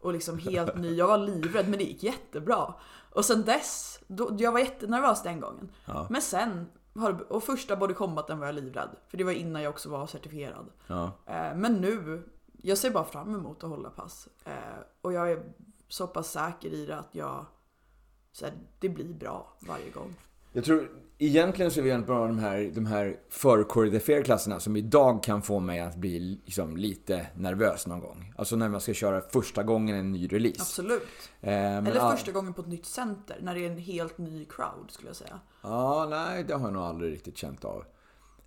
Och 0.00 0.12
liksom 0.12 0.38
helt 0.38 0.76
ny. 0.76 0.94
Jag 0.94 1.06
var 1.06 1.18
livrädd 1.18 1.68
men 1.68 1.78
det 1.78 1.84
gick 1.84 2.02
jättebra. 2.02 2.74
Och 3.12 3.24
sen 3.24 3.42
dess, 3.44 4.00
då, 4.06 4.36
jag 4.38 4.52
var 4.52 4.58
jättenervös 4.60 5.22
den 5.22 5.40
gången. 5.40 5.72
Men 6.10 6.22
sen, 6.22 6.66
och 7.28 7.44
första 7.44 7.76
body 7.76 7.94
combaten 7.94 8.38
var 8.38 8.46
jag 8.46 8.54
livrädd. 8.54 8.90
För 9.08 9.16
det 9.18 9.24
var 9.24 9.32
innan 9.32 9.62
jag 9.62 9.70
också 9.70 9.90
var 9.90 10.06
certifierad. 10.06 10.66
Ja. 10.86 11.12
Eh, 11.26 11.54
men 11.56 11.74
nu, 11.74 12.22
jag 12.62 12.78
ser 12.78 12.90
bara 12.90 13.04
fram 13.04 13.34
emot 13.34 13.64
att 13.64 13.70
hålla 13.70 13.90
pass. 13.90 14.28
Eh, 14.44 14.54
och 15.00 15.12
jag 15.12 15.32
är 15.32 15.52
så 15.88 16.06
pass 16.06 16.30
säker 16.30 16.68
i 16.68 16.86
det 16.86 16.98
att 16.98 17.14
jag, 17.14 17.46
så 18.32 18.44
här, 18.44 18.54
det 18.78 18.88
blir 18.88 19.14
bra 19.14 19.56
varje 19.60 19.90
gång. 19.90 20.14
Jag 20.52 20.64
tror 20.64 20.90
egentligen 21.18 21.70
så 21.70 21.80
är 21.80 21.84
det 21.84 21.88
egentligen 21.90 22.18
bara 22.18 22.26
de 22.28 22.38
här, 22.38 22.70
de 22.74 22.86
här 22.86 23.16
förkoreograferade 23.30 24.24
klasserna 24.24 24.60
som 24.60 24.76
idag 24.76 25.22
kan 25.22 25.42
få 25.42 25.60
mig 25.60 25.80
att 25.80 25.96
bli 25.96 26.18
liksom 26.44 26.76
lite 26.76 27.26
nervös 27.36 27.86
någon 27.86 28.00
gång. 28.00 28.34
Alltså 28.36 28.56
när 28.56 28.68
man 28.68 28.80
ska 28.80 28.94
köra 28.94 29.20
första 29.20 29.62
gången 29.62 29.96
en 29.96 30.12
ny 30.12 30.26
release. 30.28 30.60
Absolut. 30.60 31.02
Eh, 31.40 31.76
Eller 31.76 31.96
all- 32.00 32.16
första 32.16 32.32
gången 32.32 32.54
på 32.54 32.60
ett 32.62 32.68
nytt 32.68 32.86
center, 32.86 33.38
när 33.42 33.54
det 33.54 33.60
är 33.66 33.70
en 33.70 33.78
helt 33.78 34.18
ny 34.18 34.44
crowd 34.44 34.90
skulle 34.90 35.08
jag 35.08 35.16
säga. 35.16 35.40
Ja, 35.62 36.06
nej, 36.10 36.44
det 36.44 36.54
har 36.54 36.60
jag 36.60 36.72
nog 36.72 36.82
aldrig 36.82 37.12
riktigt 37.12 37.36
känt 37.36 37.64
av. 37.64 37.84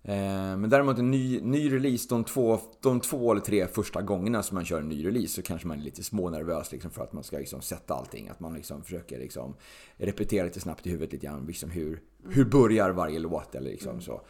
Eh, 0.04 0.56
men 0.56 0.70
däremot 0.70 0.98
en 0.98 1.10
ny, 1.10 1.40
ny 1.40 1.72
release, 1.72 2.08
de 2.08 2.24
två, 2.24 2.60
de 2.80 3.00
två 3.00 3.32
eller 3.32 3.40
tre 3.40 3.66
första 3.66 4.02
gångerna 4.02 4.42
som 4.42 4.54
man 4.54 4.64
kör 4.64 4.80
en 4.80 4.88
ny 4.88 5.06
release 5.06 5.34
så 5.34 5.42
kanske 5.42 5.68
man 5.68 5.78
är 5.78 5.82
lite 5.82 6.02
smånervös 6.02 6.72
liksom 6.72 6.90
för 6.90 7.02
att 7.02 7.12
man 7.12 7.24
ska 7.24 7.38
liksom 7.38 7.60
sätta 7.60 7.94
allting. 7.94 8.28
Att 8.28 8.40
man 8.40 8.54
liksom 8.54 8.82
försöker 8.82 9.18
liksom 9.18 9.56
repetera 9.96 10.44
lite 10.44 10.60
snabbt 10.60 10.86
i 10.86 10.90
huvudet 10.90 11.12
lite 11.12 11.26
grann. 11.26 11.46
Liksom 11.46 11.70
hur, 11.70 12.00
hur 12.28 12.44
börjar 12.44 12.90
varje 12.90 13.18
låt 13.18 13.54
eller 13.54 13.70
liksom 13.70 14.00
så. 14.00 14.20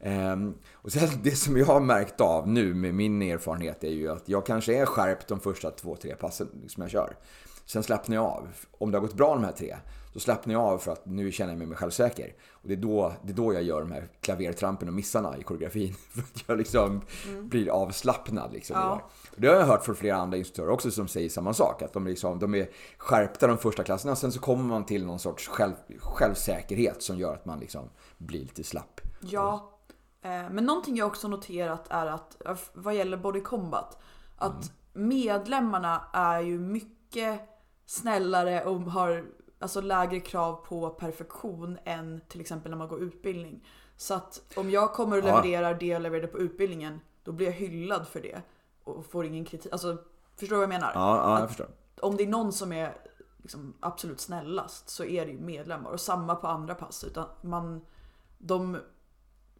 Um, 0.00 0.54
och 0.72 0.92
sen 0.92 1.08
det 1.22 1.36
som 1.36 1.56
jag 1.56 1.66
har 1.66 1.80
märkt 1.80 2.20
av 2.20 2.48
nu 2.48 2.74
med 2.74 2.94
min 2.94 3.22
erfarenhet 3.22 3.84
är 3.84 3.92
ju 3.92 4.08
att 4.08 4.28
jag 4.28 4.46
kanske 4.46 4.76
är 4.76 4.86
skärpt 4.86 5.28
de 5.28 5.40
första 5.40 5.70
två, 5.70 5.96
tre 5.96 6.14
passen 6.14 6.48
som 6.68 6.82
jag 6.82 6.90
kör. 6.90 7.16
Sen 7.66 7.82
slappnar 7.82 8.16
jag 8.16 8.24
av. 8.24 8.48
Om 8.78 8.90
det 8.90 8.98
har 8.98 9.02
gått 9.02 9.16
bra 9.16 9.34
de 9.34 9.44
här 9.44 9.52
tre, 9.52 9.76
då 10.18 10.22
slappnar 10.22 10.54
jag 10.54 10.62
av 10.62 10.78
för 10.78 10.92
att 10.92 11.06
nu 11.06 11.32
känner 11.32 11.52
jag 11.56 11.68
mig 11.68 11.76
självsäker. 11.76 12.34
Och 12.52 12.68
det 12.68 12.74
är 12.74 12.76
då, 12.76 13.12
det 13.22 13.32
är 13.32 13.36
då 13.36 13.54
jag 13.54 13.62
gör 13.62 13.80
de 13.80 13.92
här 13.92 14.08
klavertrampen 14.20 14.88
och 14.88 14.94
missarna 14.94 15.36
i 15.38 15.42
koreografin. 15.42 15.94
För 16.12 16.20
att 16.20 16.44
jag 16.46 16.58
liksom 16.58 17.00
blir 17.42 17.68
avslappnad. 17.68 18.52
Liksom, 18.52 18.76
Ja. 18.76 19.10
det 19.36 19.40
det 19.40 19.48
har 19.48 19.54
jag 19.54 19.66
hört 19.66 19.84
från 19.84 19.94
flera 19.94 20.16
andra 20.16 20.36
instruktörer 20.38 20.70
också 20.70 20.90
som 20.90 21.08
säger 21.08 21.28
samma 21.28 21.54
sak. 21.54 21.82
Att 21.82 21.92
de, 21.92 22.06
liksom, 22.06 22.38
de 22.38 22.54
är 22.54 22.68
skärpta 22.96 23.46
de 23.46 23.58
första 23.58 23.84
klasserna, 23.84 24.16
sen 24.16 24.32
så 24.32 24.40
kommer 24.40 24.64
man 24.64 24.84
till 24.84 25.06
någon 25.06 25.18
sorts 25.18 25.48
själv, 25.48 25.72
självsäkerhet 25.98 27.02
som 27.02 27.18
gör 27.18 27.34
att 27.34 27.44
man 27.44 27.60
liksom 27.60 27.88
blir 28.16 28.40
lite 28.40 28.64
slapp. 28.64 29.00
Ja. 29.20 29.78
Eh, 30.22 30.30
men 30.50 30.64
någonting 30.64 30.96
jag 30.96 31.06
också 31.06 31.28
noterat 31.28 31.86
är 31.90 32.06
att 32.06 32.36
vad 32.72 32.94
gäller 32.94 33.16
Body 33.16 33.40
Combat 33.40 33.98
att 34.36 34.72
medlemmarna 34.92 36.02
är 36.12 36.40
ju 36.40 36.58
mycket 36.58 37.40
snällare 37.86 38.64
och 38.64 38.80
har 38.80 39.24
alltså, 39.58 39.80
lägre 39.80 40.20
krav 40.20 40.64
på 40.66 40.90
perfektion 40.90 41.78
än 41.84 42.20
till 42.28 42.40
exempel 42.40 42.70
när 42.70 42.78
man 42.78 42.88
går 42.88 43.00
utbildning. 43.02 43.66
Så 43.96 44.14
att 44.14 44.42
om 44.56 44.70
jag 44.70 44.92
kommer 44.92 45.22
och 45.22 45.28
Ja. 45.28 45.36
levererar 45.42 45.74
det 45.74 45.86
jag 45.86 46.02
levererade 46.02 46.28
på 46.32 46.38
utbildningen, 46.38 47.00
då 47.24 47.32
blir 47.32 47.46
jag 47.46 47.52
hyllad 47.52 48.08
för 48.08 48.20
det. 48.20 48.42
Och 48.84 49.06
får 49.06 49.24
ingen 49.26 49.44
kritik. 49.44 49.72
Alltså, 49.72 49.96
förstår 50.36 50.56
du 50.56 50.60
vad 50.60 50.62
jag 50.62 50.80
menar? 50.80 50.92
Ja, 50.94 51.16
ja 51.16 51.40
jag 51.40 51.48
förstår. 51.48 51.68
Om 52.00 52.16
det 52.16 52.22
är 52.22 52.28
någon 52.28 52.52
som 52.52 52.72
är 52.72 52.96
liksom 53.38 53.74
absolut 53.80 54.20
snällast 54.20 54.88
så 54.88 55.04
är 55.04 55.26
det 55.26 55.32
ju 55.32 55.40
medlemmar. 55.40 55.90
Och 55.90 56.00
samma 56.00 56.34
på 56.34 56.46
andra 56.46 56.74
pass. 56.74 57.04
Utan 57.04 57.24
man, 57.40 57.80
de 58.38 58.78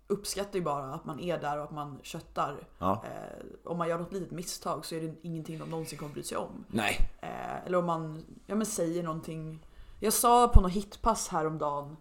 uppskattar 0.07 0.59
ju 0.59 0.65
bara 0.65 0.95
att 0.95 1.05
man 1.05 1.21
är 1.21 1.39
där 1.41 1.59
och 1.59 1.65
att 1.65 1.71
man 1.71 1.99
köttar. 2.03 2.57
Ja. 2.79 3.05
Eh, 3.05 3.45
om 3.65 3.79
man 3.79 3.89
gör 3.89 3.99
något 3.99 4.13
litet 4.13 4.31
misstag 4.31 4.85
så 4.87 4.95
är 4.95 5.01
det 5.01 5.15
ingenting 5.23 5.59
de 5.59 5.71
någonsin 5.71 5.99
kommer 5.99 6.13
bry 6.13 6.23
sig 6.23 6.39
om. 6.39 6.65
Nej. 6.69 7.11
Eh, 7.21 7.67
eller 7.67 7.79
om 7.79 7.85
man 7.87 8.25
ja, 8.47 8.55
men 8.55 8.67
säger 8.67 9.03
någonting. 9.03 9.67
Jag 10.01 10.13
sa 10.13 10.49
på 10.49 10.61
något 10.61 10.73
hitpass 10.73 11.29
häromdagen. 11.29 11.97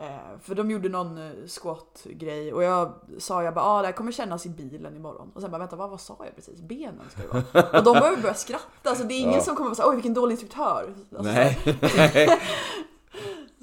Eh, 0.00 0.38
för 0.42 0.54
de 0.54 0.70
gjorde 0.70 0.88
någon 0.88 1.18
eh, 1.18 1.46
squat-grej 1.46 2.52
och 2.54 2.62
jag 2.62 2.92
sa 3.18 3.42
jag 3.42 3.54
bara 3.54 3.64
ah, 3.64 3.80
det 3.80 3.86
här 3.88 3.92
kommer 3.92 4.12
kännas 4.12 4.46
i 4.46 4.48
bilen 4.48 4.96
imorgon. 4.96 5.30
Och 5.34 5.40
sen 5.40 5.50
bara 5.50 5.58
vänta 5.58 5.76
vad, 5.76 5.90
vad 5.90 6.00
sa 6.00 6.16
jag 6.24 6.36
precis? 6.36 6.60
Benen 6.60 7.04
ska 7.10 7.22
det 7.22 7.28
vara. 7.52 7.68
Och 7.78 7.84
de 7.84 8.00
började 8.00 8.22
börja 8.22 8.34
skratta. 8.34 8.88
Alltså 8.90 9.04
det 9.04 9.14
är 9.14 9.20
ingen 9.20 9.32
Ja. 9.34 9.40
som 9.40 9.56
kommer 9.56 9.70
att 9.70 9.76
säga 9.76 9.88
oj 9.88 9.94
vilken 9.94 10.14
dålig 10.14 10.32
instruktör. 10.32 10.94
Alltså, 11.16 11.32
Nej. 11.32 11.58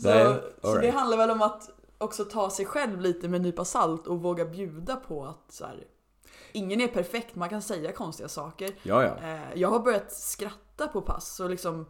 Så, 0.01 0.07
Nej, 0.09 0.41
så 0.61 0.77
det 0.77 0.89
handlar 0.89 1.17
väl 1.17 1.31
om 1.31 1.41
att 1.41 1.69
också 1.97 2.25
ta 2.25 2.49
sig 2.49 2.65
själv 2.65 3.01
lite 3.01 3.27
med 3.27 3.35
en 3.37 3.41
nypa 3.41 3.65
salt 3.65 4.07
och 4.07 4.21
våga 4.21 4.45
bjuda 4.45 4.95
på 4.95 5.25
att 5.25 5.51
så 5.53 5.65
här, 5.65 5.83
ingen 6.51 6.81
är 6.81 6.87
perfekt, 6.87 7.35
man 7.35 7.49
kan 7.49 7.61
säga 7.61 7.91
konstiga 7.91 8.29
saker. 8.29 8.71
Ja, 8.83 9.03
ja. 9.03 9.27
Eh, 9.29 9.39
jag 9.55 9.69
har 9.69 9.79
börjat 9.79 10.11
skratta 10.11 10.87
på 10.87 11.01
pass 11.01 11.39
och 11.39 11.49
liksom 11.49 11.85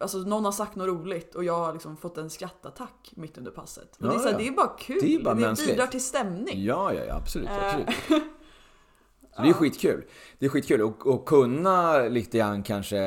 Alltså 0.00 0.18
någon 0.18 0.44
har 0.44 0.52
sagt 0.52 0.76
något 0.76 0.88
roligt 0.88 1.34
och 1.34 1.44
jag 1.44 1.58
har 1.58 1.72
liksom 1.72 1.96
fått 1.96 2.18
en 2.18 2.30
skrattattack 2.30 3.12
mitt 3.14 3.38
under 3.38 3.50
passet. 3.50 3.96
Och 4.00 4.06
Ja, 4.06 4.08
det, 4.08 4.14
är 4.14 4.18
så 4.18 4.24
här, 4.24 4.32
ja. 4.32 4.38
det 4.38 4.48
är 4.48 4.52
bara 4.52 4.68
kul, 4.78 4.98
Det 5.00 5.14
är 5.14 5.22
bara 5.22 5.34
mänskligt. 5.34 5.70
bidrar 5.70 5.86
till 5.86 6.04
stämning. 6.04 6.64
Ja, 6.64 6.92
ja, 6.94 7.04
ja 7.08 7.14
absolut. 7.14 7.48
Eh. 7.48 7.66
absolut. 7.66 7.88
Så 9.36 9.42
det 9.42 9.48
är 9.48 9.52
skitkul. 9.52 10.04
Det 10.38 10.46
är 10.46 10.50
skitkul 10.50 10.82
och, 10.82 11.06
och 11.06 11.26
kunna 11.28 11.98
lite 11.98 12.38
grann 12.38 12.62
kanske 12.62 12.98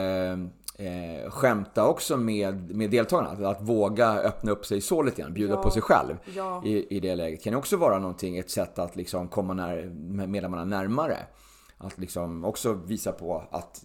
eh, 0.75 1.29
skämta 1.29 1.87
också 1.87 2.17
med, 2.17 2.75
med 2.75 2.89
deltagarna. 2.91 3.29
Att, 3.29 3.57
att 3.57 3.67
våga 3.69 4.09
öppna 4.19 4.51
upp 4.51 4.65
sig 4.65 4.81
så 4.81 5.03
lite 5.03 5.21
grann, 5.21 5.33
bjuda 5.33 5.53
Ja. 5.53 5.63
på 5.63 5.71
sig 5.71 5.81
själv 5.81 6.15
Ja. 6.35 6.61
i, 6.65 6.95
i 6.97 6.99
det 6.99 7.15
läget. 7.15 7.43
Kan 7.43 7.53
också 7.55 7.77
vara 7.77 7.99
någonting, 7.99 8.37
ett 8.37 8.49
sätt 8.51 8.79
att 8.79 8.95
liksom 8.95 9.27
komma 9.27 9.53
när, 9.53 9.85
medlemmarna 10.27 10.65
närmare. 10.65 11.17
Att 11.77 11.97
liksom 11.97 12.45
också 12.45 12.73
visa 12.73 13.11
på 13.11 13.43
att 13.51 13.83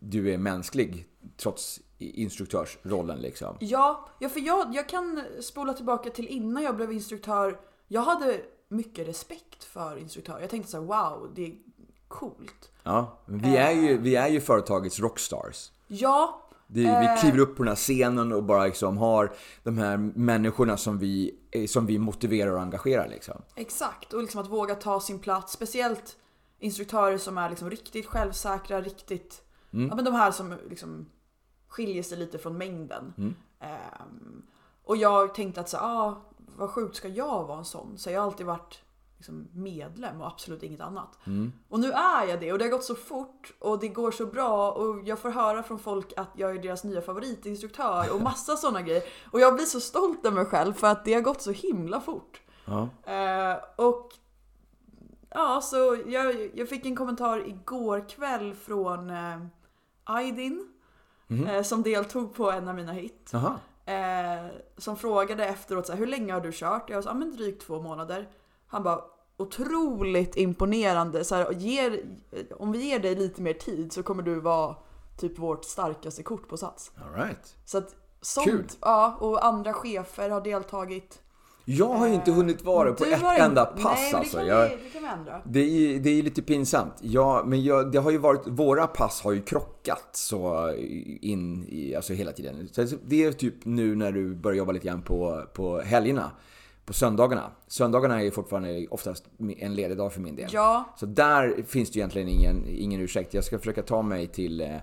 du 0.00 0.32
är 0.34 0.38
mänsklig 0.38 1.06
trots 1.36 1.80
instruktörsrollen 1.98 3.18
liksom. 3.18 3.56
Ja, 3.60 4.08
ja 4.18 4.28
för 4.28 4.40
jag, 4.40 4.74
jag 4.74 4.88
kan 4.88 5.22
spola 5.40 5.72
tillbaka 5.74 6.10
till 6.10 6.26
innan 6.26 6.62
jag 6.62 6.76
blev 6.76 6.92
instruktör. 6.92 7.60
Jag 7.88 8.00
hade 8.00 8.40
mycket 8.68 9.08
respekt 9.08 9.64
för 9.64 9.96
instruktörer. 9.96 10.40
Jag 10.40 10.50
tänkte 10.50 10.70
så 10.70 10.76
här: 10.80 10.84
wow, 10.84 11.32
det 11.34 11.46
är 11.46 11.52
coolt. 12.08 12.70
Ja, 12.82 13.18
vi 13.26 13.56
är 13.56 13.70
ju, 13.70 13.98
vi 13.98 14.16
är 14.16 14.28
ju 14.28 14.40
företagets 14.40 15.00
rockstars. 15.00 15.70
Ja, 15.86 16.40
Det, 16.66 16.80
vi 16.80 17.20
kliver 17.20 17.38
upp 17.38 17.56
på 17.56 17.62
den 17.62 17.68
här 17.68 17.76
scenen 17.76 18.32
och 18.32 18.44
bara 18.44 18.64
liksom 18.64 18.98
har 18.98 19.32
de 19.62 19.78
här 19.78 19.96
människorna 19.96 20.76
som 20.76 20.98
vi, 20.98 21.38
eh, 21.50 21.66
som 21.66 21.86
vi 21.86 21.98
motiverar 21.98 22.52
och 22.52 22.60
engagerar 22.60 23.08
liksom. 23.08 23.42
exakt. 23.54 24.12
Och 24.12 24.22
liksom 24.22 24.40
att 24.40 24.50
våga 24.50 24.74
ta 24.74 25.00
sin 25.00 25.18
plats. 25.18 25.52
Speciellt 25.52 26.16
instruktörer 26.58 27.18
som 27.18 27.38
är 27.38 27.50
liksom 27.50 27.70
riktigt 27.70 28.06
självsäkra, 28.06 28.80
riktigt... 28.80 29.40
Ja 29.70 29.94
men 29.94 30.04
de 30.04 30.14
här 30.14 30.30
som 30.30 30.54
liksom 30.68 31.06
skiljer 31.74 32.02
sig 32.02 32.18
lite 32.18 32.38
från 32.38 32.58
mängden. 32.58 33.34
Ehm, 33.60 34.42
och 34.84 34.96
jag 34.96 35.34
tänkte 35.34 35.60
att 35.60 35.68
så, 35.68 35.76
ah, 35.76 36.22
vad 36.56 36.70
sjukt 36.70 36.96
ska 36.96 37.08
jag 37.08 37.44
vara 37.44 37.58
en 37.58 37.64
sån? 37.64 37.98
Så 37.98 38.10
jag 38.10 38.20
har 38.20 38.26
alltid 38.26 38.46
varit 38.46 38.82
liksom 39.16 39.48
medlem 39.52 40.20
och 40.20 40.26
absolut 40.26 40.62
inget 40.62 40.80
annat. 40.80 41.18
Och 41.68 41.80
nu 41.80 41.92
är 41.92 42.26
jag 42.26 42.40
det 42.40 42.52
och 42.52 42.58
det 42.58 42.64
har 42.64 42.70
gått 42.70 42.84
så 42.84 42.94
fort 42.94 43.52
och 43.58 43.80
det 43.80 43.88
går 43.88 44.10
så 44.10 44.26
bra 44.26 44.72
och 44.72 45.02
jag 45.04 45.18
får 45.18 45.30
höra 45.30 45.62
från 45.62 45.78
folk 45.78 46.12
att 46.16 46.30
jag 46.36 46.50
är 46.50 46.62
deras 46.62 46.84
nya 46.84 47.02
favoritinstruktör 47.02 48.14
och 48.14 48.20
massa 48.20 48.56
sådana 48.56 48.82
grejer. 48.82 49.02
Och 49.30 49.40
jag 49.40 49.54
blir 49.54 49.64
så 49.64 49.80
stolt 49.80 50.26
över 50.26 50.36
mig 50.36 50.46
själv 50.46 50.72
för 50.72 50.86
att 50.86 51.04
det 51.04 51.14
har 51.14 51.20
gått 51.20 51.42
så 51.42 51.50
himla 51.50 52.00
fort. 52.00 52.40
Ja. 52.64 52.88
Eh, 53.12 53.56
och 53.76 54.12
ja, 55.30 55.60
så 55.60 56.02
jag, 56.06 56.50
jag 56.54 56.68
fick 56.68 56.86
en 56.86 56.96
kommentar 56.96 57.48
igår 57.48 58.08
kväll 58.08 58.54
från 58.54 59.10
eh, 59.10 59.38
Aydin 60.04 60.73
eh, 61.28 61.62
som 61.62 61.82
deltog 61.82 62.34
på 62.34 62.50
en 62.50 62.68
av 62.68 62.74
mina 62.74 62.92
hit. 62.92 63.30
Eh, 63.86 64.46
som 64.76 64.96
frågade 64.96 65.46
efteråt 65.46 65.86
så 65.86 65.92
här, 65.92 65.98
hur 65.98 66.06
länge 66.06 66.32
har 66.32 66.40
du 66.40 66.50
kört? 66.52 66.90
Jag 66.90 67.04
sa 67.04 67.10
ah, 67.10 67.14
men 67.14 67.36
drygt 67.36 67.66
två 67.66 67.82
månader. 67.82 68.28
Han 68.66 68.82
bara 68.82 69.00
otroligt 69.36 70.36
imponerande. 70.36 71.24
Så 71.24 71.34
här, 71.34 71.52
ger, 71.52 72.00
om 72.56 72.72
vi 72.72 72.78
ger 72.88 72.98
dig 72.98 73.14
lite 73.14 73.42
mer 73.42 73.52
tid 73.52 73.92
så 73.92 74.02
kommer 74.02 74.22
du 74.22 74.40
vara 74.40 74.76
typ 75.18 75.38
vårt 75.38 75.64
starkaste 75.64 76.22
kort 76.22 76.48
på 76.48 76.56
Sats. 76.56 76.92
All 76.96 77.22
right. 77.22 77.56
Så 77.64 77.78
att 77.78 77.94
sånt, 78.20 78.46
Kul. 78.46 78.66
ja, 78.80 79.16
och 79.20 79.44
andra 79.44 79.72
chefer 79.72 80.30
har 80.30 80.40
deltagit. 80.40 81.20
Jag 81.64 81.88
har 81.88 82.08
ju 82.08 82.14
inte 82.14 82.30
hunnit 82.30 82.62
vara 82.62 82.92
på 82.92 83.04
Du 83.04 83.12
ett 83.12 83.20
har 83.22 83.34
enda 83.38 83.64
pass 83.64 83.82
Nej, 83.84 84.14
alltså. 84.14 84.36
det 84.38 84.44
kan, 84.46 84.58
Jag, 84.58 84.70
det 84.70 85.00
kan 85.00 85.18
ändra. 85.18 85.40
det, 85.44 85.60
är, 85.60 85.98
det 85.98 86.10
är 86.10 86.22
lite 86.22 86.42
pinsamt. 86.42 86.92
Ja, 87.00 87.42
men 87.46 87.64
jag, 87.64 87.92
det 87.92 87.98
har 87.98 88.10
ju 88.10 88.18
varit, 88.18 88.42
våra 88.46 88.86
pass 88.86 89.20
har 89.20 89.32
ju 89.32 89.42
krockat 89.42 90.08
så 90.12 90.72
in 91.20 91.64
i, 91.68 91.94
alltså 91.94 92.12
hela 92.12 92.32
tiden. 92.32 92.68
Så 92.72 92.86
det 93.06 93.24
är 93.24 93.32
typ 93.32 93.54
nu 93.64 93.94
när 93.96 94.12
du 94.12 94.34
börjar 94.34 94.58
jobba 94.58 94.72
lite 94.72 94.86
grann 94.86 95.02
på, 95.02 95.42
på 95.54 95.80
helgerna. 95.80 96.30
På 96.86 96.92
söndagarna. 96.92 97.50
Söndagarna 97.66 98.22
är 98.22 98.30
fortfarande 98.30 98.86
oftast 98.90 99.24
en 99.58 99.74
ledig 99.74 99.96
dag 99.96 100.12
för 100.12 100.20
min 100.20 100.36
del. 100.36 100.48
Ja, 100.52 100.84
Så 100.96 101.06
där 101.06 101.64
finns 101.66 101.90
det 101.90 101.94
ju 101.96 102.00
egentligen 102.00 102.28
ingen, 102.28 102.56
ingen 102.68 103.00
ursäkt. 103.00 103.34
Jag 103.34 103.44
ska 103.44 103.58
försöka 103.58 103.82
ta 103.82 104.02
mig 104.02 104.26
till... 104.26 104.78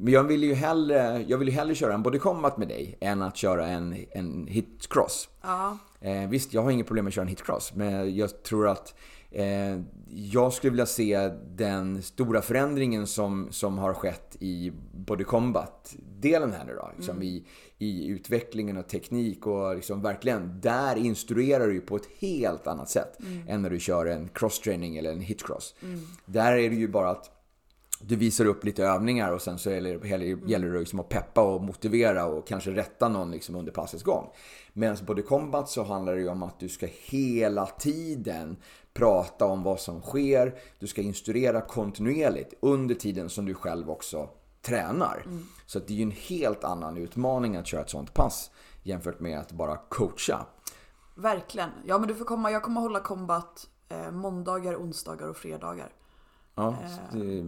Men 0.00 0.12
jag 0.12 0.24
vill 0.24 0.42
ju 0.42 0.54
hellre, 0.54 1.24
jag 1.28 1.38
vill 1.38 1.48
ju 1.48 1.54
hellre 1.54 1.74
köra 1.74 1.94
en 1.94 2.02
body 2.02 2.18
combat 2.18 2.56
med 2.56 2.68
dig 2.68 2.98
än 3.00 3.22
att 3.22 3.36
köra 3.36 3.66
en, 3.66 3.96
en 4.12 4.46
hitcross. 4.46 5.28
ja, 5.42 5.78
Eh, 6.04 6.28
visst, 6.28 6.54
jag 6.54 6.62
har 6.62 6.70
inget 6.70 6.86
problem 6.86 7.04
med 7.04 7.10
att 7.10 7.14
köra 7.14 7.22
en 7.22 7.28
hitcross, 7.28 7.74
men 7.74 8.16
jag 8.16 8.42
tror 8.42 8.68
att 8.68 8.94
eh, 9.30 9.80
jag 10.08 10.52
skulle 10.52 10.70
vilja 10.70 10.86
se 10.86 11.30
den 11.56 12.02
stora 12.02 12.42
förändringen 12.42 13.06
som, 13.06 13.48
som 13.50 13.78
har 13.78 13.94
skett 13.94 14.36
i 14.40 14.72
body 14.92 15.24
combat-delen 15.24 16.52
här 16.52 16.64
nu 16.64 16.74
då. 16.74 16.90
Liksom 16.96 17.22
i, 17.22 17.46
I 17.78 18.06
utvecklingen 18.06 18.76
och 18.76 18.88
teknik 18.88 19.46
och 19.46 19.74
liksom 19.74 20.02
verkligen, 20.02 20.60
där 20.60 20.96
instruerar 20.96 21.68
du 21.68 21.80
på 21.80 21.96
ett 21.96 22.08
helt 22.18 22.66
annat 22.66 22.90
sätt 22.90 23.18
än 23.48 23.62
när 23.62 23.70
du 23.70 23.80
kör 23.80 24.06
en 24.06 24.28
cross-training 24.28 24.96
eller 24.96 25.12
en 25.12 25.20
hitcross. 25.20 25.74
Där 26.26 26.52
är 26.52 26.70
det 26.70 26.76
ju 26.76 26.88
bara 26.88 27.10
att 27.10 27.30
du 28.06 28.16
visar 28.16 28.44
upp 28.44 28.64
lite 28.64 28.84
övningar 28.84 29.32
och 29.32 29.42
sen 29.42 29.58
så 29.58 29.70
gäller 29.70 29.98
det, 29.98 30.48
gäller 30.50 30.72
det 30.72 30.78
liksom 30.78 31.00
att 31.00 31.08
peppa 31.08 31.42
och 31.42 31.62
motivera 31.62 32.26
och 32.26 32.46
kanske 32.46 32.70
rätta 32.70 33.08
någon 33.08 33.30
liksom 33.30 33.54
under 33.54 33.72
passets 33.72 34.02
gång. 34.02 34.30
Medan 34.72 34.96
på 34.96 35.14
The 35.14 35.22
Combat 35.22 35.68
så 35.68 35.82
handlar 35.84 36.14
det 36.14 36.20
ju 36.20 36.28
om 36.28 36.42
att 36.42 36.60
du 36.60 36.68
ska 36.68 36.86
hela 36.90 37.66
tiden 37.66 38.56
prata 38.94 39.44
om 39.44 39.62
vad 39.62 39.80
som 39.80 40.00
sker. 40.02 40.54
Du 40.78 40.86
ska 40.86 41.02
instruera 41.02 41.60
kontinuerligt 41.60 42.54
under 42.60 42.94
tiden 42.94 43.28
som 43.28 43.46
du 43.46 43.54
själv 43.54 43.90
också 43.90 44.28
tränar. 44.62 45.26
Så 45.66 45.78
att 45.78 45.86
det 45.86 45.92
är 45.92 45.96
ju 45.96 46.02
en 46.02 46.10
helt 46.10 46.64
annan 46.64 46.96
utmaning 46.96 47.56
att 47.56 47.66
köra 47.66 47.80
ett 47.80 47.90
sånt 47.90 48.14
pass 48.14 48.50
jämfört 48.82 49.20
med 49.20 49.38
att 49.38 49.52
bara 49.52 49.76
coacha. 49.76 50.46
verkligen. 51.14 51.70
Ja 51.84 51.98
men 51.98 52.08
du 52.08 52.14
får 52.14 52.24
komma, 52.24 52.50
jag 52.50 52.62
kommer 52.62 52.80
hålla 52.80 53.00
kombat 53.00 53.68
eh, 53.88 54.10
måndagar, 54.10 54.76
onsdagar 54.76 55.28
och 55.28 55.36
fredagar. 55.36 55.92
Ja, 56.56 56.68
Eh, 56.68 57.44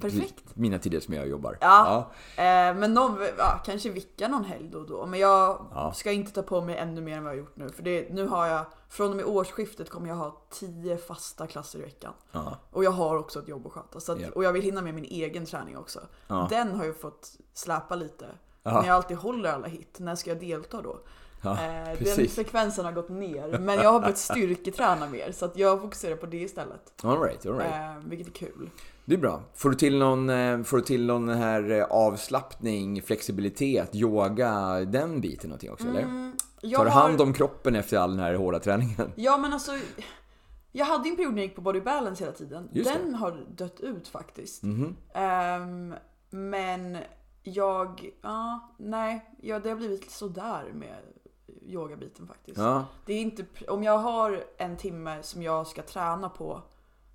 perfekt. 0.00 0.44
mina 0.54 0.78
tider 0.78 1.00
som 1.00 1.14
jag 1.14 1.28
jobbar. 1.28 1.58
Ja, 1.60 2.10
Eh, 2.36 2.42
men 2.74 2.94
någon, 2.94 3.18
ja, 3.38 3.60
kanske 3.64 3.90
vicka 3.90 4.28
någon 4.28 4.44
helg 4.44 4.68
då 4.72 4.78
och 4.78 4.86
då. 4.86 5.06
Men 5.06 5.20
jag 5.20 5.66
Ja. 5.74 5.92
ska 5.92 6.12
inte 6.12 6.32
ta 6.32 6.42
på 6.42 6.60
mig 6.60 6.76
ännu 6.76 7.00
mer 7.00 7.16
än 7.16 7.24
vad 7.24 7.32
jag 7.32 7.36
har 7.36 7.40
gjort 7.44 7.56
nu. 7.56 7.68
För 7.68 7.82
det, 7.82 8.08
nu 8.12 8.26
har 8.26 8.46
jag, 8.46 8.64
från 8.88 9.10
och 9.10 9.16
med 9.16 9.24
årsskiftet 9.24 9.90
kommer 9.90 10.08
jag 10.08 10.16
ha 10.16 10.42
10 10.50 10.96
fasta 10.96 11.46
klasser 11.46 11.78
i 11.78 11.82
veckan. 11.82 12.12
Ja. 12.32 12.56
Och 12.70 12.84
jag 12.84 12.90
har 12.90 13.16
också 13.18 13.38
ett 13.38 13.48
jobb 13.48 13.66
att 13.66 13.72
sköta. 13.72 14.00
Så 14.00 14.12
att, 14.12 14.20
Ja. 14.20 14.28
Och 14.34 14.44
jag 14.44 14.52
vill 14.52 14.62
hinna 14.62 14.82
med 14.82 14.94
min 14.94 15.04
egen 15.04 15.46
träning 15.46 15.76
också. 15.78 16.00
Ja. 16.26 16.46
Den 16.50 16.74
har 16.76 16.84
jag 16.84 16.96
fått 17.00 17.30
släpa 17.52 17.94
lite. 17.94 18.26
Ja. 18.62 18.72
När 18.80 18.86
jag 18.86 18.96
alltid 18.96 19.16
håller 19.16 19.52
alla 19.52 19.66
hit, 19.66 19.96
när 20.00 20.14
ska 20.14 20.30
jag 20.30 20.40
delta 20.40 20.82
då? 20.82 20.98
Ja, 21.46 21.92
eh, 21.92 21.98
den 22.16 22.28
frekvensen 22.28 22.84
har 22.84 22.92
gått 22.92 23.08
ner. 23.08 23.58
Men 23.58 23.78
jag 23.78 23.92
har 23.92 24.00
börjat 24.00 24.18
styrketräna 24.18 25.08
mer. 25.08 25.32
Så 25.32 25.44
att 25.44 25.56
jag 25.56 25.80
fokuserar 25.80 26.16
på 26.16 26.26
det 26.26 26.36
istället. 26.36 26.92
All 27.04 27.20
right, 27.22 27.46
all 27.46 27.58
right. 27.58 27.72
Eh, 27.74 28.08
vilket 28.08 28.26
är 28.28 28.32
kul. 28.32 28.70
Det 29.04 29.14
är 29.14 29.18
bra. 29.18 29.40
Får 29.54 29.70
du 29.70 29.76
till 29.76 29.98
någon, 29.98 30.30
eh, 30.30 30.62
får 30.62 30.76
du 30.76 30.82
till 30.82 31.06
någon 31.06 31.28
här 31.28 31.70
eh, 31.70 31.84
avslappning, 31.84 33.02
flexibilitet, 33.02 33.94
yoga, 33.94 34.80
den 34.84 35.20
biten 35.20 35.50
någonting 35.50 35.70
också 35.72 35.88
eller? 35.88 36.02
Mm, 36.02 36.36
Jag 36.60 36.78
Tar 36.78 36.84
du 36.84 36.90
har- 36.90 37.00
hand 37.02 37.20
om 37.20 37.32
kroppen 37.32 37.74
efter 37.76 37.98
all 37.98 38.10
den 38.10 38.20
här 38.20 38.34
hårda 38.34 38.58
träningen? 38.58 39.12
Ja 39.16 39.36
men 39.38 39.52
alltså 39.52 39.72
Jag 40.72 40.86
hade 40.86 41.08
en 41.08 41.16
period 41.16 41.32
när 41.34 41.38
jag 41.42 41.46
gick 41.46 41.54
på 41.56 41.60
body 41.62 41.80
balance 41.80 42.24
hela 42.24 42.36
tiden. 42.36 42.68
Just 42.72 42.92
det. 42.92 42.98
Den 43.04 43.14
har 43.14 43.44
dött 43.56 43.80
ut 43.80 44.08
faktiskt. 44.08 44.62
Mhm. 44.62 44.96
Ehm, 45.14 45.94
men 46.30 46.98
Jag, 47.42 48.10
ja, 48.22 48.74
nej, 48.78 49.30
ja, 49.42 49.58
det 49.58 49.68
har 49.68 49.76
blivit 49.76 50.10
sådär 50.10 50.70
med 50.74 50.96
yogabiten 51.68 52.26
faktiskt. 52.26 52.58
Ja. 52.58 52.84
Det 53.06 53.12
är 53.12 53.20
inte, 53.20 53.44
om 53.68 53.82
jag 53.82 53.98
har 53.98 54.44
en 54.56 54.76
timme 54.76 55.22
som 55.22 55.42
jag 55.42 55.66
ska 55.66 55.82
träna 55.82 56.28
på 56.28 56.62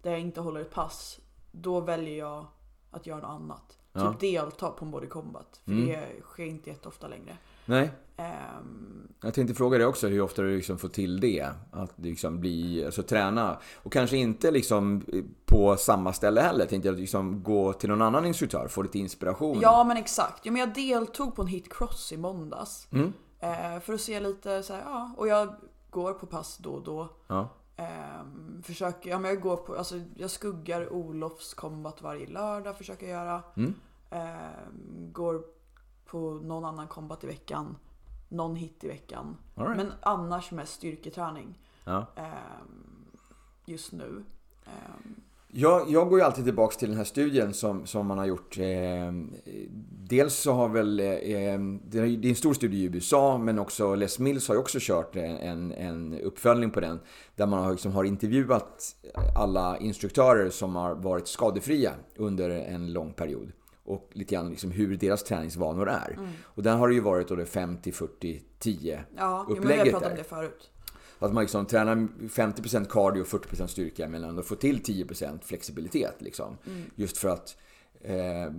där 0.01 0.11
jag 0.11 0.19
inte 0.19 0.41
håller 0.41 0.61
ett 0.61 0.71
pass, 0.71 1.19
då 1.51 1.79
väljer 1.79 2.17
jag 2.17 2.45
att 2.91 3.07
göra 3.07 3.19
något 3.19 3.29
annat. 3.29 3.77
Ja. 3.93 4.01
Mm. 4.01 4.13
Typ 4.13 4.21
delta 4.21 4.69
på 4.69 4.85
en 4.85 4.91
body 4.91 5.07
combat. 5.07 5.61
För 5.65 5.71
det 5.71 6.21
sker 6.21 6.45
inte 6.45 6.69
jätteofta 6.69 7.07
längre. 7.07 7.37
Nej, 7.65 7.91
Ehm, 8.21 9.07
jag 9.21 9.33
tänkte 9.33 9.55
fråga 9.55 9.77
dig 9.77 9.87
också 9.87 10.07
hur 10.07 10.21
ofta 10.21 10.41
du 10.41 10.55
liksom 10.55 10.77
får 10.77 10.87
till 10.87 11.19
det. 11.19 11.49
Att 11.71 11.93
liksom 11.95 12.39
bli, 12.39 12.85
alltså 12.85 13.03
träna. 13.03 13.59
Och 13.75 13.93
kanske 13.93 14.17
inte 14.17 14.51
liksom 14.51 15.03
på 15.45 15.77
samma 15.77 16.13
ställe 16.13 16.41
heller. 16.41 16.65
Tänkte 16.65 16.89
jag 16.89 16.99
liksom 16.99 17.43
gå 17.43 17.73
till 17.73 17.89
någon 17.89 18.01
annan 18.01 18.25
instruktör, 18.25 18.67
få 18.67 18.81
lite 18.81 18.99
inspiration. 18.99 19.59
ja 19.61 19.83
men 19.83 19.97
exakt. 19.97 20.45
Ja, 20.45 20.51
men 20.51 20.59
jag 20.59 20.73
deltog 20.73 21.35
på 21.35 21.41
en 21.41 21.47
hit 21.47 21.73
cross 21.73 22.11
i 22.11 22.17
måndags. 22.17 22.87
Mm. 22.91 23.13
Eh, 23.41 23.79
för 23.79 23.93
att 23.93 24.01
se 24.01 24.19
lite 24.19 24.63
så 24.63 24.73
här, 24.73 24.81
ja. 24.81 25.11
Och 25.17 25.27
jag 25.27 25.55
går 25.89 26.13
på 26.13 26.25
pass 26.25 26.57
då 26.57 26.73
och 26.73 26.83
då. 26.83 27.09
Ja. 27.27 27.49
Ehm, 27.75 28.63
försöker, 28.63 29.09
ja 29.09 29.19
men 29.19 29.31
jag 29.31 29.41
går 29.41 29.57
på, 29.57 29.75
alltså 29.75 30.01
jag 30.15 30.31
skuggar 30.31 30.93
Olofs 30.93 31.53
combat 31.53 32.01
varje 32.01 32.27
lördag 32.27 32.77
försöker 32.77 33.07
jag 33.07 33.25
göra. 33.25 33.43
Mm. 33.55 33.73
Ehm, 34.09 35.11
går 35.13 35.43
på 36.05 36.19
någon 36.33 36.65
annan 36.65 36.87
combat 36.87 37.23
i 37.23 37.27
veckan. 37.27 37.77
Någon 38.29 38.55
hit 38.55 38.83
i 38.83 38.87
veckan. 38.87 39.37
Right. 39.55 39.77
Men 39.77 39.93
annars 40.01 40.51
mest 40.51 40.73
styrketräning. 40.73 41.59
Ja. 41.83 42.05
ehm, 42.15 43.05
just 43.65 43.91
nu. 43.91 44.23
Ehm, 45.53 45.59
Jag, 45.59 45.89
jag 45.89 46.09
går 46.09 46.19
ju 46.19 46.25
alltid 46.25 46.43
tillbaks 46.45 46.77
till 46.77 46.87
den 46.87 46.97
här 46.97 47.03
studien 47.03 47.53
som, 47.53 47.85
som 47.85 48.07
man 48.07 48.17
har 48.17 48.25
gjort. 48.25 48.57
Eh, 48.57 49.11
dels 50.03 50.33
så 50.33 50.51
har 50.53 50.69
väl, 50.69 50.99
eh, 50.99 51.05
det 51.05 51.99
är 51.99 52.17
det 52.17 52.27
är 52.27 52.29
en 52.29 52.35
stor 52.35 52.53
studie 52.53 52.77
i 52.77 52.83
USA, 52.83 53.37
men 53.37 53.59
också 53.59 53.95
Les 53.95 54.19
Mills 54.19 54.47
har 54.47 54.55
ju 54.55 54.61
också 54.61 54.77
kört 54.81 55.15
en, 55.15 55.71
en 55.71 56.19
uppföljning 56.19 56.71
på 56.71 56.79
den. 56.79 56.99
Där 57.35 57.45
man 57.47 57.63
har, 57.63 57.71
liksom 57.71 57.91
har 57.91 58.03
intervjuat 58.03 58.95
alla 59.35 59.77
instruktörer 59.77 60.49
som 60.49 60.75
har 60.75 60.95
varit 60.95 61.27
skadefria 61.27 61.91
under 62.15 62.49
en 62.49 62.93
lång 62.93 63.13
period. 63.13 63.51
Och 63.83 64.09
lite 64.13 64.35
grann 64.35 64.49
liksom 64.49 64.71
hur 64.71 64.97
deras 64.97 65.23
träningsvanor 65.23 65.89
är. 65.89 66.19
Och 66.43 66.63
där 66.63 66.75
har 66.75 66.87
det 66.87 66.93
ju 66.93 67.01
varit 67.01 67.27
då 67.27 67.35
det 67.35 67.45
50, 67.45 67.91
40, 67.91 68.41
10 68.59 69.03
ja, 69.17 69.45
jo, 69.49 69.55
men 69.55 69.67
vi 69.67 69.67
har 69.67 69.73
upplägget 69.73 69.93
pratat 69.93 70.11
om 70.11 70.17
det 70.17 70.23
förut. 70.23 70.70
Att 71.25 71.33
man 71.33 71.43
liksom 71.43 71.65
tränar 71.65 71.95
50% 71.95 72.85
cardio 72.85 73.21
och 73.21 73.27
40% 73.27 73.67
styrka 73.67 74.07
men 74.07 74.23
ändå 74.23 74.41
får 74.43 74.55
till 74.55 74.81
10% 74.81 75.39
flexibilitet. 75.43 76.15
Liksom. 76.19 76.57
Just 76.95 77.17
för 77.17 77.29
att 77.29 77.57
eh, 78.01 78.53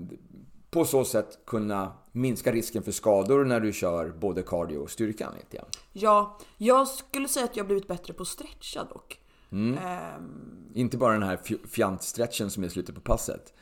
på 0.70 0.84
så 0.84 1.04
sätt 1.04 1.38
kunna 1.46 1.92
minska 2.12 2.52
risken 2.52 2.82
för 2.82 2.92
skador 2.92 3.44
när 3.44 3.60
du 3.60 3.72
kör 3.72 4.08
både 4.10 4.42
cardio 4.42 4.78
och 4.78 4.90
styrkan. 4.90 5.32
Lite 5.34 5.56
grann. 5.56 5.66
Ja, 5.92 6.38
jag 6.58 6.88
skulle 6.88 7.28
säga 7.28 7.44
att 7.44 7.56
jag 7.56 7.66
blivit 7.66 7.88
bättre 7.88 8.12
på 8.14 8.22
att 8.22 8.28
stretcha 8.28 8.84
dock. 8.84 9.18
Mm. 9.52 9.78
Ehm, 9.78 10.70
Inte 10.74 10.96
bara 10.96 11.12
den 11.12 11.22
här 11.22 11.36
fj- 11.36 11.66
fjantstretchen 11.68 12.50
som 12.50 12.64
är 12.64 12.68
slutet 12.68 12.94
på 12.94 13.00
passet. 13.00 13.52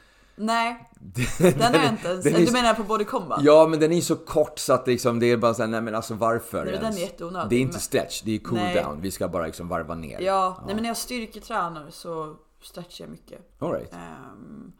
Nej, 0.47 0.91
den 1.39 1.59
jag 1.75 1.89
inte 1.89 2.09
ens... 2.09 2.25
den 2.25 2.35
är- 2.35 2.47
Du 2.47 2.53
menar 2.53 2.75
på 2.75 2.83
body 2.83 3.05
combat? 3.05 3.41
Ja, 3.43 3.67
men 3.67 3.81
den 3.81 3.93
är 3.93 4.01
så 4.01 4.17
kort 4.17 4.59
så 4.59 4.73
att 4.73 4.87
liksom, 4.87 5.19
det 5.21 5.27
är 5.27 5.37
bara 5.37 5.55
såhär, 5.55 5.69
nej 5.69 5.81
men 5.81 5.95
alltså 5.95 6.15
varför 6.15 6.65
Nej, 6.65 6.73
den 6.73 6.83
ens? 6.83 6.97
är 6.97 7.01
jätteonödig, 7.01 7.51
Det 7.51 7.57
är 7.57 7.61
inte 7.61 7.79
stretch, 7.81 8.23
det 8.23 8.35
är 8.35 8.39
cool 8.39 8.59
Nej. 8.59 8.83
down. 8.85 9.01
Vi 9.01 9.11
ska 9.11 9.29
bara 9.29 9.47
liksom 9.47 9.69
varva 9.69 9.95
ner. 9.95 10.21
Ja, 10.21 10.63
nej 10.67 10.75
men 10.75 10.83
när 10.83 10.91
jag 10.91 10.97
styrketränar 10.97 11.87
så 11.91 12.37
stretchar 12.63 13.05
jag 13.05 13.11
mycket. 13.11 13.41
All 13.59 13.73
right. 13.73 13.93
Ehm, 13.93 14.73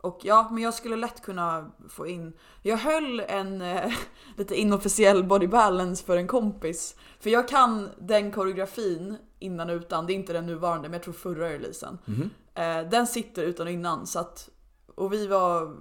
och 0.00 0.18
ja, 0.22 0.48
men 0.50 0.62
jag 0.62 0.74
skulle 0.74 0.96
lätt 0.96 1.22
kunna 1.22 1.70
få 1.88 2.06
in... 2.06 2.32
Jag 2.62 2.76
höll 2.76 3.20
en 3.20 3.60
eh, 3.76 3.92
lite 4.36 4.54
inofficiell 4.60 5.24
body 5.24 5.46
balance 5.46 6.04
för 6.04 6.16
en 6.16 6.26
kompis. 6.26 6.96
För 7.20 7.30
jag 7.30 7.48
kan 7.48 7.88
den 7.98 8.30
koreografin 8.32 9.16
innan 9.38 9.70
och 9.70 9.76
utan. 9.76 10.06
Det 10.06 10.12
är 10.12 10.14
inte 10.14 10.32
den 10.32 10.46
nuvarande, 10.46 10.88
men 10.88 10.92
jag 10.92 11.02
tror 11.02 11.14
förra 11.14 11.48
releasen. 11.48 11.98
Eh, 12.54 12.80
den 12.90 13.06
sitter 13.06 13.42
utan 13.42 13.66
och 13.66 13.72
innan. 13.72 14.06
Så 14.06 14.18
att, 14.18 14.48
och 14.94 15.12
vi 15.12 15.26
var 15.26 15.76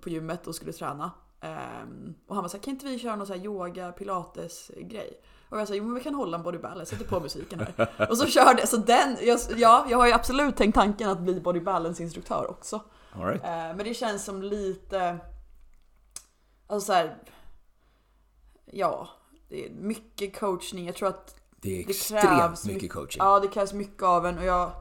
på 0.00 0.08
gymmet 0.08 0.46
och 0.46 0.54
skulle 0.54 0.72
träna. 0.72 1.10
Ehm, 1.40 2.14
och 2.26 2.34
han 2.34 2.44
var 2.44 2.48
såhär, 2.48 2.62
kan 2.62 2.74
inte 2.74 2.86
vi 2.86 2.98
köra 2.98 3.16
någon 3.16 3.26
så 3.26 3.34
yoga, 3.34 3.92
pilates 3.92 4.70
grej? 4.76 5.20
Och 5.48 5.60
jag 5.60 5.68
sa, 5.68 5.74
jo 5.74 5.84
men 5.84 5.94
vi 5.94 6.00
kan 6.00 6.14
hålla 6.14 6.36
en 6.36 6.42
body 6.42 6.58
balance, 6.58 6.96
sätter 6.96 7.08
på 7.10 7.20
musiken 7.20 7.60
här. 7.76 8.06
och 8.10 8.18
så 8.18 8.26
körde 8.26 8.60
jag, 8.60 8.68
så 8.68 8.76
den, 8.76 9.16
jag, 9.20 9.38
ja, 9.56 9.86
jag 9.90 9.98
har 9.98 10.06
ju 10.06 10.12
absolut 10.12 10.56
tänkt 10.56 10.74
tanken 10.74 11.10
att 11.10 11.20
bli 11.20 11.40
body 11.40 11.60
balance 11.60 12.02
instruktör 12.02 12.50
också. 12.50 12.80
All 13.12 13.26
right. 13.26 13.44
Eh, 13.44 13.48
men 13.50 13.78
det 13.78 13.94
känns 13.94 14.24
som 14.24 14.42
lite, 14.42 15.18
alltså 16.66 16.86
så 16.86 16.92
här, 16.92 17.16
ja, 18.64 19.08
det 19.48 19.66
är 19.66 19.70
mycket 19.70 20.38
coachning. 20.40 20.86
Jag 20.86 20.94
tror 20.94 21.08
att 21.08 21.36
Det 21.56 21.82
är 21.82 21.86
det 21.86 21.92
krävs 22.20 22.64
mycket 22.64 22.82
mycket- 22.82 22.92
coaching. 22.92 23.20
Ja, 23.24 23.40
det 23.40 23.48
krävs 23.48 23.72
mycket 23.72 24.02
av 24.02 24.26
en 24.26 24.38
och 24.38 24.44
jag 24.44 24.72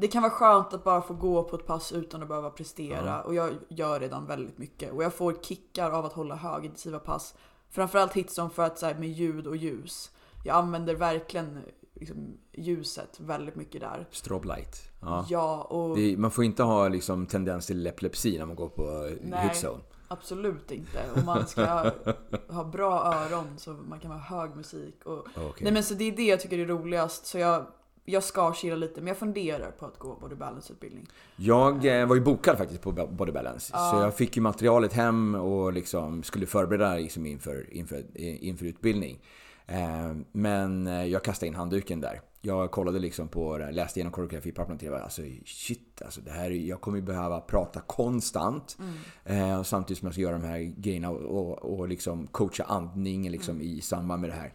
det 0.00 0.08
kan 0.08 0.22
vara 0.22 0.32
skönt 0.32 0.74
att 0.74 0.84
bara 0.84 1.02
få 1.02 1.14
gå 1.14 1.42
på 1.42 1.56
ett 1.56 1.66
pass 1.66 1.92
utan 1.92 2.22
att 2.22 2.28
behöva 2.28 2.50
prestera 2.50 3.22
och 3.22 3.34
jag 3.34 3.50
gör 3.68 4.00
redan 4.00 4.26
väldigt 4.26 4.58
mycket 4.58 4.92
och 4.92 5.04
jag 5.04 5.14
får 5.14 5.34
kickar 5.42 5.90
av 5.90 6.04
att 6.04 6.12
hålla 6.12 6.34
högintensiva 6.34 6.98
pass. 6.98 7.34
Framförallt 7.70 8.12
hitson 8.12 8.50
för 8.50 8.62
att 8.62 8.78
så 8.78 8.86
här, 8.86 8.94
med 8.94 9.08
ljud 9.08 9.46
och 9.46 9.56
ljus. 9.56 10.10
Jag 10.44 10.56
använder 10.56 10.94
verkligen 10.94 11.58
liksom, 11.94 12.38
ljuset 12.52 13.20
väldigt 13.20 13.56
mycket 13.56 13.80
där. 13.80 14.08
Strobe 14.10 14.48
light. 14.48 14.76
Ja. 15.00 15.26
Ja, 15.28 15.62
och 15.62 15.96
Det, 15.96 16.16
man 16.16 16.30
får 16.30 16.44
inte 16.44 16.62
ha 16.62 16.88
liksom 16.88 17.26
tendens 17.26 17.66
till 17.66 17.86
epilepsi 17.86 18.38
när 18.38 18.46
man 18.46 18.56
går 18.56 18.68
på 18.68 19.10
Nej. 19.22 19.48
hitzone. 19.48 19.82
absolut 20.08 20.70
inte. 20.70 21.10
Och 21.16 21.24
man 21.24 21.46
ska 21.46 21.64
ha, 22.48 22.64
bra 22.64 23.14
öron 23.14 23.58
så 23.58 23.70
man 23.72 24.00
kan 24.00 24.10
ha 24.10 24.18
hög 24.18 24.56
musik. 24.56 25.04
Och, 25.04 25.26
Okej. 25.36 25.52
Nej 25.60 25.72
men 25.72 25.84
så 25.84 25.94
det 25.94 26.04
är 26.04 26.12
det 26.12 26.26
jag 26.26 26.40
tycker 26.40 26.58
är 26.58 26.66
roligast. 26.66 27.26
Så 27.26 27.38
jag, 27.38 27.66
jag 28.10 28.24
ska 28.24 28.52
chilla 28.54 28.76
lite 28.76 29.00
men 29.00 29.08
jag 29.08 29.16
funderar 29.16 29.70
på 29.70 29.86
att 29.86 29.98
gå 29.98 30.14
body 30.20 30.34
balance 30.34 30.72
utbildning. 30.72 31.06
Jag 31.36 32.00
eh, 32.00 32.06
var 32.06 32.14
ju 32.14 32.20
bokad 32.22 32.58
faktiskt 32.58 32.82
på 32.82 32.92
Body 32.92 33.32
Balance. 33.32 33.72
Så 33.72 33.96
jag 33.96 34.14
fick 34.14 34.36
ju 34.36 34.42
materialet 34.42 34.92
hem 34.92 35.34
och 35.34 35.72
liksom 35.72 36.22
skulle 36.22 36.46
förbereda 36.46 36.94
liksom 36.96 37.26
inför, 37.26 37.72
inför, 37.74 38.04
inför 38.20 38.66
utbildning. 38.66 39.18
Eh, 39.66 40.14
Men 40.32 40.86
eh, 40.86 41.04
jag 41.04 41.24
kastade 41.24 41.46
in 41.48 41.54
handduken 41.54 42.00
där. 42.00 42.20
Jag 42.42 42.70
kollade 42.70 42.98
liksom 42.98 43.28
på, 43.28 43.68
läste 43.72 43.98
igenom 43.98 44.12
koreografipappren 44.12 44.74
och 44.74 44.80
tänkte 44.80 45.02
alltså 45.02 45.22
shit, 45.46 46.02
alltså 46.04 46.20
det 46.20 46.30
här, 46.30 46.50
är- 46.50 46.54
jag 46.68 46.80
kommer 46.80 46.98
ju 46.98 47.04
behöva 47.04 47.40
prata 47.40 47.80
konstant. 47.80 48.78
Eh, 49.24 49.58
och 49.58 49.66
samtidigt 49.66 49.98
som 49.98 50.06
jag 50.06 50.12
ska 50.14 50.22
göra 50.22 50.38
de 50.38 50.44
här 50.44 50.58
grejerna 50.58 51.10
och, 51.10 51.20
och, 51.20 51.78
och 51.78 51.88
liksom 51.88 52.26
coacha 52.26 52.64
andningen 52.64 53.32
liksom 53.32 53.60
i 53.60 53.80
samband 53.80 54.20
med 54.20 54.30
det 54.30 54.34
här. 54.36 54.52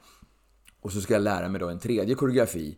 Och 0.81 0.91
så 0.91 1.01
ska 1.01 1.13
jag 1.13 1.21
lära 1.23 1.49
mig 1.49 1.59
då 1.61 1.69
en 1.69 1.79
tredje 1.79 2.15
koreografi 2.15 2.77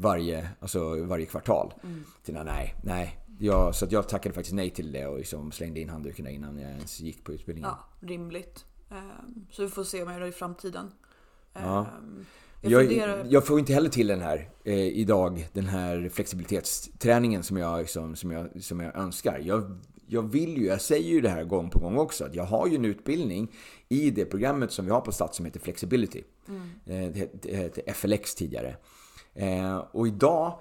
varje, 0.00 0.48
alltså 0.60 1.04
varje 1.04 1.26
kvartal. 1.26 1.74
Mm. 1.82 2.04
nej, 2.46 2.74
nej. 2.84 3.18
Jag, 3.40 3.74
så 3.74 3.84
att 3.84 3.92
jag 3.92 4.08
tackade 4.08 4.34
faktiskt 4.34 4.54
nej 4.54 4.70
till 4.70 4.92
det 4.92 5.06
och 5.06 5.18
liksom 5.18 5.52
slängde 5.52 5.80
in 5.80 5.88
handduken 5.88 6.26
innan 6.26 6.58
jag 6.58 6.70
ens 6.70 7.00
gick 7.00 7.24
på 7.24 7.32
utbildningen. 7.32 7.70
Ja, 7.70 8.06
rimligt. 8.08 8.64
Ehm, 8.90 9.46
Så 9.50 9.62
vi 9.62 9.68
får 9.68 9.84
se 9.84 10.02
om 10.02 10.08
jag 10.08 10.14
gör 10.14 10.20
det 10.20 10.28
i 10.28 10.32
framtiden. 10.32 10.90
Ja. 11.52 11.80
Ehm, 11.80 12.26
Jag 12.60 12.72
Jag, 12.72 12.88
funderar... 12.88 13.26
jag 13.30 13.46
får 13.46 13.58
inte 13.58 13.72
heller 13.72 13.90
till 13.90 14.06
den 14.06 14.20
här 14.20 14.50
eh, 14.64 14.74
idag, 14.78 15.48
den 15.52 15.66
här 15.66 16.08
flexibilitetsträningen 16.12 17.42
som 17.42 17.56
jag, 17.56 17.78
liksom, 17.78 18.16
som 18.16 18.30
jag, 18.30 18.62
som 18.62 18.80
jag 18.80 18.96
önskar. 18.96 19.38
Jag, 19.44 19.78
jag 20.06 20.22
vill 20.22 20.56
ju, 20.56 20.66
jag 20.66 20.80
säger 20.80 21.10
ju 21.10 21.20
det 21.20 21.28
här 21.28 21.44
gång 21.44 21.70
på 21.70 21.78
gång 21.78 21.96
också, 21.96 22.24
att 22.24 22.34
jag 22.34 22.44
har 22.44 22.66
ju 22.66 22.74
en 22.76 22.84
utbildning 22.84 23.52
i 23.88 24.10
det 24.10 24.24
programmet 24.24 24.72
som 24.72 24.84
vi 24.84 24.90
har 24.90 25.00
på 25.00 25.12
Stats 25.12 25.36
som 25.36 25.46
heter 25.46 25.60
Flexibility. 25.60 26.22
Eh, 26.48 26.52
det, 26.86 27.42
det 27.42 27.56
hette 27.56 27.92
FLX 27.94 28.34
tidigare. 28.34 28.76
Eh, 29.38 29.78
och 29.92 30.06
idag, 30.08 30.60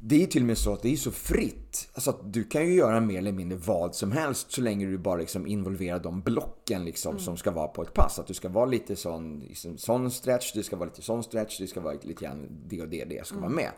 det 0.00 0.22
är 0.22 0.26
till 0.26 0.42
och 0.42 0.46
med 0.46 0.58
så 0.58 0.72
att 0.72 0.82
det 0.82 0.92
är 0.92 0.96
så 0.96 1.10
fritt. 1.10 1.88
Alltså 1.94 2.10
att 2.10 2.32
du 2.32 2.44
kan 2.44 2.66
ju 2.66 2.74
göra 2.74 3.00
mer 3.00 3.18
eller 3.18 3.32
mindre 3.32 3.58
vad 3.58 3.94
som 3.94 4.12
helst 4.12 4.52
så 4.52 4.60
länge 4.60 4.86
du 4.86 4.98
bara 4.98 5.16
liksom 5.16 5.46
involverar 5.46 5.98
de 5.98 6.20
blocken 6.20 6.84
liksom 6.84 7.18
som 7.18 7.36
ska 7.36 7.50
vara 7.50 7.68
på 7.68 7.82
ett 7.82 7.94
pass. 7.94 8.18
Att 8.18 8.26
du 8.26 8.34
ska 8.34 8.48
vara 8.48 8.66
lite 8.66 8.96
sån, 8.96 9.40
liksom, 9.40 9.78
sån 9.78 10.10
stretch, 10.10 10.52
det 10.54 10.62
ska 10.62 10.76
vara 10.76 10.88
lite 10.88 11.02
sån 11.02 11.22
stretch, 11.22 11.58
det 11.60 11.66
ska 11.66 11.80
vara 11.80 11.94
lite 12.02 12.24
grann 12.24 12.48
det 12.66 12.82
och 12.82 12.88
det, 12.88 13.04
det 13.04 13.26
ska 13.26 13.38
vara 13.38 13.50
med. 13.50 13.70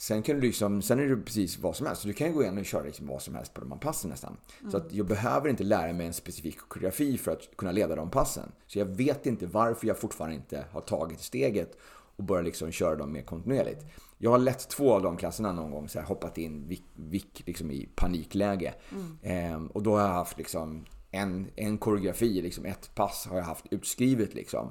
Sen, 0.00 0.22
kan 0.22 0.36
du 0.36 0.42
liksom, 0.42 0.82
sen 0.82 0.98
är 0.98 1.06
det 1.06 1.16
precis 1.16 1.58
vad 1.58 1.76
som 1.76 1.86
helst. 1.86 2.02
Så 2.02 2.08
du 2.08 2.14
kan 2.14 2.32
gå 2.32 2.44
in 2.44 2.58
och 2.58 2.64
köra 2.64 2.82
liksom 2.82 3.06
vad 3.06 3.22
som 3.22 3.34
helst 3.34 3.54
på 3.54 3.60
de 3.60 3.72
här 3.72 3.78
passen 3.78 4.10
nästan. 4.10 4.36
Så 4.70 4.76
att 4.76 4.92
jag 4.92 5.06
behöver 5.06 5.48
inte 5.48 5.64
lära 5.64 5.92
mig 5.92 6.06
en 6.06 6.12
specifik 6.12 6.58
koreografi 6.58 7.18
för 7.18 7.32
att 7.32 7.56
kunna 7.56 7.72
leda 7.72 7.96
de 7.96 8.10
passen. 8.10 8.52
Så 8.66 8.78
jag 8.78 8.86
vet 8.86 9.26
inte 9.26 9.46
varför 9.46 9.86
jag 9.86 9.98
fortfarande 9.98 10.36
inte 10.36 10.64
har 10.70 10.80
tagit 10.80 11.20
steget 11.20 11.78
och 12.18 12.24
börjat 12.24 12.44
liksom 12.44 12.72
köra 12.72 12.96
dem 12.96 13.12
mer 13.12 13.22
kontinuerligt. 13.22 13.86
Jag 14.18 14.30
har 14.30 14.38
lett 14.38 14.68
två 14.68 14.94
av 14.94 15.02
de 15.02 15.16
klasserna 15.16 15.52
någon 15.52 15.70
gång, 15.70 15.88
så 15.88 15.98
här, 15.98 16.06
hoppat 16.06 16.38
in 16.38 16.68
vick, 16.68 16.84
vick 16.94 17.42
liksom 17.46 17.70
i 17.70 17.88
panikläge. 17.94 18.74
Ehm, 19.22 19.66
och 19.66 19.82
då 19.82 19.96
har 19.96 20.00
jag 20.00 20.14
haft 20.14 20.38
liksom 20.38 20.84
en, 21.10 21.50
en 21.56 21.78
koreografi, 21.78 22.42
liksom 22.42 22.64
ett 22.64 22.94
pass 22.94 23.26
har 23.30 23.36
jag 23.36 23.44
haft 23.44 23.66
utskrivet 23.70 24.34
liksom 24.34 24.70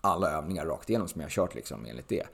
alla 0.00 0.30
övningar 0.30 0.66
rakt 0.66 0.90
igenom 0.90 1.08
som 1.08 1.20
jag 1.20 1.26
har 1.26 1.30
kört 1.30 1.54
liksom 1.54 1.86
enligt 1.86 2.08
det. 2.08 2.26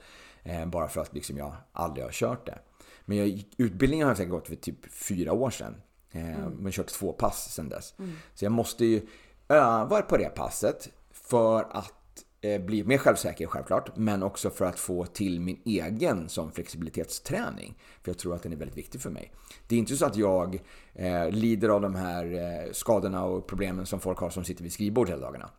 Eh, 0.43 0.66
bara 0.66 0.89
för 0.89 1.01
att 1.01 1.14
liksom 1.14 1.36
jag 1.36 1.53
aldrig 1.72 2.05
har 2.05 2.12
kört 2.12 2.47
det. 2.47 2.59
Men 3.05 3.18
jag, 3.18 3.28
gick- 3.28 3.55
utbildningen 3.59 4.07
har 4.07 4.11
jag 4.11 4.16
säkert 4.16 4.30
gått 4.30 4.49
för 4.49 4.57
typ 4.57 4.93
fyra 4.93 5.32
år 5.32 5.51
sedan. 5.51 5.74
Eh, 6.11 6.39
mm. 6.39 6.53
Men 6.53 6.72
kört 6.72 6.86
två 6.86 7.12
pass 7.12 7.55
sedan 7.55 7.68
dess. 7.68 7.95
Mm. 7.99 8.12
Så 8.34 8.45
jag 8.45 8.53
måste 8.53 8.84
ju 8.84 9.07
öva 9.49 10.03
på 10.03 10.16
det 10.16 10.28
passet 10.28 10.89
för 11.11 11.66
att 11.70 11.95
Eh, 12.41 12.61
bli 12.61 12.84
mer 12.84 12.99
självsäker 12.99 13.47
självklart, 13.47 13.97
men 13.97 14.22
också 14.22 14.51
för 14.51 14.64
att 14.64 14.78
få 14.78 15.07
till 15.07 15.41
min 15.41 15.61
egen 15.64 16.28
som 16.28 16.53
flexibilitetsträning. 16.53 17.78
För 18.03 18.11
jag 18.11 18.18
tror 18.18 18.34
att 18.34 18.43
den 18.43 18.53
är 18.53 18.57
väldigt 18.57 18.76
viktig 18.76 19.01
för 19.01 19.11
mig. 19.11 19.32
Det 19.66 19.74
är 19.74 19.78
inte 19.78 19.97
så 19.97 20.07
att 20.07 20.16
jag 20.16 20.62
eh, 20.95 21.30
lider 21.30 21.68
av 21.68 21.80
de 21.80 21.95
här 21.95 22.24
eh, 22.24 22.72
skadorna 22.72 23.24
och 23.24 23.47
problemen 23.47 23.86
som 23.86 24.01
folk 24.01 24.18
har 24.18 24.30
som 24.30 24.45
sitter 24.45 24.62
vid 24.62 24.72
skrivbord 24.72 25.09
hela 25.09 25.20
dagarna. 25.20 25.51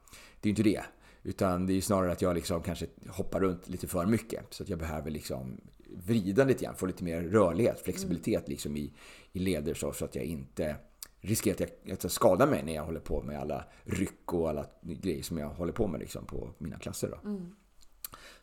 Det 0.41 0.47
är 0.47 0.49
inte 0.49 0.63
det. 0.63 0.83
Utan 1.23 1.65
det 1.65 1.73
är 1.73 1.81
snarare 1.81 2.11
att 2.11 2.21
jag 2.21 2.35
liksom 2.35 2.61
kanske 2.61 2.87
hoppar 3.07 3.39
runt 3.39 3.69
lite 3.69 3.87
för 3.87 4.05
mycket. 4.05 4.45
Så 4.49 4.63
att 4.63 4.69
jag 4.69 4.79
behöver 4.79 5.11
liksom 5.11 5.61
vrida 6.05 6.43
lite 6.43 6.63
grann, 6.63 6.75
få 6.75 6.85
lite 6.85 7.03
mer 7.03 7.21
rörlighet, 7.21 7.81
flexibilitet 7.81 8.47
liksom 8.47 8.77
i, 8.77 8.93
i 9.31 9.39
leder 9.39 9.73
så, 9.73 9.93
så 9.93 10.05
att 10.05 10.15
jag 10.15 10.25
inte 10.25 10.75
riskerar 11.21 11.53
att 11.53 11.59
jag, 11.59 11.93
att 11.93 12.03
jag 12.03 12.11
skadar 12.11 12.47
mig 12.47 12.63
när 12.63 12.75
jag 12.75 12.83
håller 12.83 12.99
på 12.99 13.21
med 13.21 13.39
alla 13.39 13.63
ryck 13.83 14.33
och 14.33 14.49
alla 14.49 14.65
grejer 14.81 15.23
som 15.23 15.37
jag 15.37 15.49
håller 15.49 15.73
på 15.73 15.87
med 15.87 15.99
liksom 15.99 16.25
på 16.25 16.49
mina 16.57 16.79
klasser. 16.79 17.09
Då. 17.09 17.29
Mm. 17.29 17.55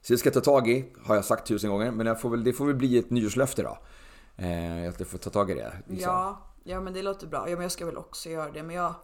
Så 0.00 0.12
det 0.12 0.18
ska 0.18 0.26
jag 0.26 0.34
ta 0.34 0.40
tag 0.40 0.68
i, 0.68 0.92
har 1.04 1.14
jag 1.14 1.24
sagt 1.24 1.46
tusen 1.46 1.70
gånger. 1.70 1.90
Men 1.90 2.06
jag 2.06 2.20
får 2.20 2.30
väl, 2.30 2.44
det 2.44 2.52
får 2.52 2.66
väl 2.66 2.74
bli 2.76 2.98
ett 2.98 3.10
nyårslöfte 3.10 3.62
då. 3.62 3.78
Eh, 4.36 4.88
att 4.88 5.00
jag 5.00 5.08
får 5.08 5.18
ta 5.18 5.30
tag 5.30 5.50
i 5.50 5.54
det. 5.54 5.72
Liksom. 5.86 6.12
Ja, 6.12 6.38
ja, 6.64 6.80
men 6.80 6.92
det 6.92 7.02
låter 7.02 7.26
bra. 7.26 7.50
Ja, 7.50 7.54
men 7.56 7.62
jag 7.62 7.72
ska 7.72 7.86
väl 7.86 7.96
också 7.96 8.28
göra 8.28 8.50
det. 8.50 8.62
Men 8.62 8.76
jag, 8.76 8.94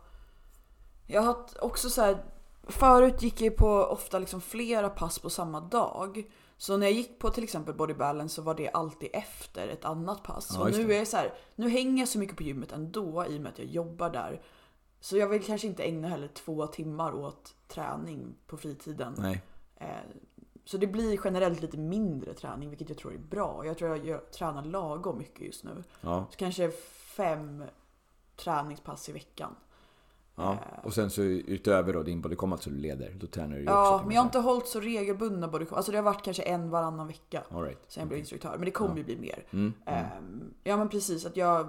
jag 1.06 1.22
har 1.22 1.36
också 1.60 1.90
så 1.90 2.02
här, 2.02 2.24
Förut 2.66 3.22
gick 3.22 3.40
jag 3.40 3.56
på 3.56 3.68
ofta 3.68 4.18
liksom 4.18 4.40
flera 4.40 4.88
pass 4.88 5.18
på 5.18 5.30
samma 5.30 5.60
dag. 5.60 6.24
Så 6.62 6.76
när 6.76 6.86
jag 6.86 6.96
gick 6.96 7.18
på 7.18 7.30
till 7.30 7.44
exempel 7.44 7.74
body 7.74 7.94
balance 7.94 8.34
så 8.34 8.42
var 8.42 8.54
det 8.54 8.70
alltid 8.70 9.08
efter 9.12 9.68
ett 9.68 9.84
annat 9.84 10.22
pass. 10.22 10.50
Ja, 10.54 10.60
och 10.60 10.70
nu 10.70 10.92
är 10.92 10.98
jag 10.98 11.08
så 11.08 11.16
här, 11.16 11.34
nu 11.54 11.68
hänger 11.68 12.02
jag 12.02 12.08
så 12.08 12.18
mycket 12.18 12.36
på 12.36 12.42
gymmet 12.42 12.72
ändå 12.72 13.26
i 13.28 13.38
och 13.38 13.40
med 13.40 13.52
att 13.52 13.58
jag 13.58 13.68
jobbar 13.68 14.10
där. 14.10 14.42
Så 15.00 15.16
jag 15.16 15.28
vill 15.28 15.44
kanske 15.44 15.66
inte 15.66 15.82
ägna 15.82 16.08
heller 16.08 16.28
två 16.28 16.66
timmar 16.66 17.14
åt 17.14 17.54
träning 17.68 18.34
på 18.46 18.56
fritiden. 18.56 19.14
Nej. 19.18 19.42
Eh, 19.76 19.86
så 20.64 20.76
det 20.76 20.86
blir 20.86 21.20
generellt 21.24 21.60
lite 21.60 21.78
mindre 21.78 22.34
träning, 22.34 22.68
vilket 22.68 22.88
jag 22.88 22.98
tror 22.98 23.14
är 23.14 23.18
bra. 23.18 23.66
Jag 23.66 23.78
tror 23.78 23.90
jag 23.90 24.06
gör, 24.06 24.18
tränar 24.18 24.64
lagom 24.64 25.18
mycket 25.18 25.46
just 25.46 25.64
nu. 25.64 25.84
Ja. 26.00 26.26
Så 26.30 26.36
kanske 26.36 26.70
fem 27.16 27.64
träningspass 28.36 29.08
i 29.08 29.12
veckan. 29.12 29.54
Ja, 30.34 30.52
eh. 30.52 30.86
och 30.86 30.94
sen 30.94 31.10
så 31.10 31.22
utöver 31.22 31.92
då 31.92 32.02
din 32.02 32.20
body 32.20 32.36
combat 32.36 32.62
som 32.62 32.72
du 32.72 32.78
leder, 32.78 33.14
då 33.20 33.26
tränar 33.26 33.56
du 33.56 33.64
Ja, 33.64 33.94
också, 33.94 34.06
men 34.06 34.14
jag 34.14 34.22
har 34.22 34.26
inte 34.26 34.38
hållit 34.38 34.66
så 34.66 34.80
regelbundna 34.80 35.48
body 35.48 35.64
combat. 35.64 35.76
Alltså 35.76 35.92
det 35.92 35.98
har 35.98 36.02
varit 36.02 36.22
kanske 36.24 36.42
en 36.42 36.70
varannan 36.70 37.06
vecka 37.06 37.42
All 37.50 37.62
right. 37.62 37.78
sen 37.88 38.00
jag 38.00 38.08
blev 38.08 38.20
instruktör. 38.20 38.52
Men 38.56 38.64
det 38.64 38.70
kommer 38.70 38.90
ja. 38.90 38.96
ju 38.96 39.04
bli 39.04 39.16
mer. 39.16 39.44
Mm, 39.50 39.72
mm. 39.86 40.04
Um, 40.18 40.54
ja 40.64 40.76
men 40.76 40.88
precis, 40.88 41.26
att 41.26 41.36
jag, 41.36 41.68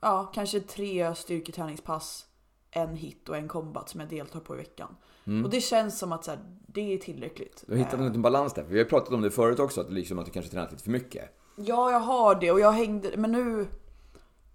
ja 0.00 0.30
kanske 0.34 0.60
tre 0.60 1.14
styrketräningspass, 1.14 2.26
en 2.70 2.96
hit 2.96 3.28
och 3.28 3.36
en 3.36 3.48
combat 3.48 3.88
som 3.88 4.00
jag 4.00 4.08
deltar 4.08 4.40
på 4.40 4.54
i 4.54 4.58
veckan. 4.58 4.96
Mm. 5.24 5.44
Och 5.44 5.50
det 5.50 5.60
känns 5.60 5.98
som 5.98 6.12
att 6.12 6.24
så 6.24 6.30
här, 6.30 6.40
det 6.66 6.94
är 6.94 6.98
tillräckligt. 6.98 7.64
Du 7.66 7.72
har 7.72 7.78
hittat 7.78 8.00
en 8.00 8.22
balans 8.22 8.54
där. 8.54 8.62
Vi 8.62 8.78
har 8.78 8.84
pratat 8.84 9.12
om 9.12 9.22
det 9.22 9.30
förut 9.30 9.58
också, 9.58 9.80
att, 9.80 9.92
liksom, 9.92 10.18
att 10.18 10.26
du 10.26 10.32
kanske 10.32 10.50
tränat 10.50 10.72
lite 10.72 10.84
för 10.84 10.90
mycket. 10.90 11.38
Ja, 11.56 11.90
jag 11.90 12.00
har 12.00 12.34
det 12.34 12.52
och 12.52 12.60
jag 12.60 12.72
hängde, 12.72 13.16
men 13.16 13.32
nu 13.32 13.66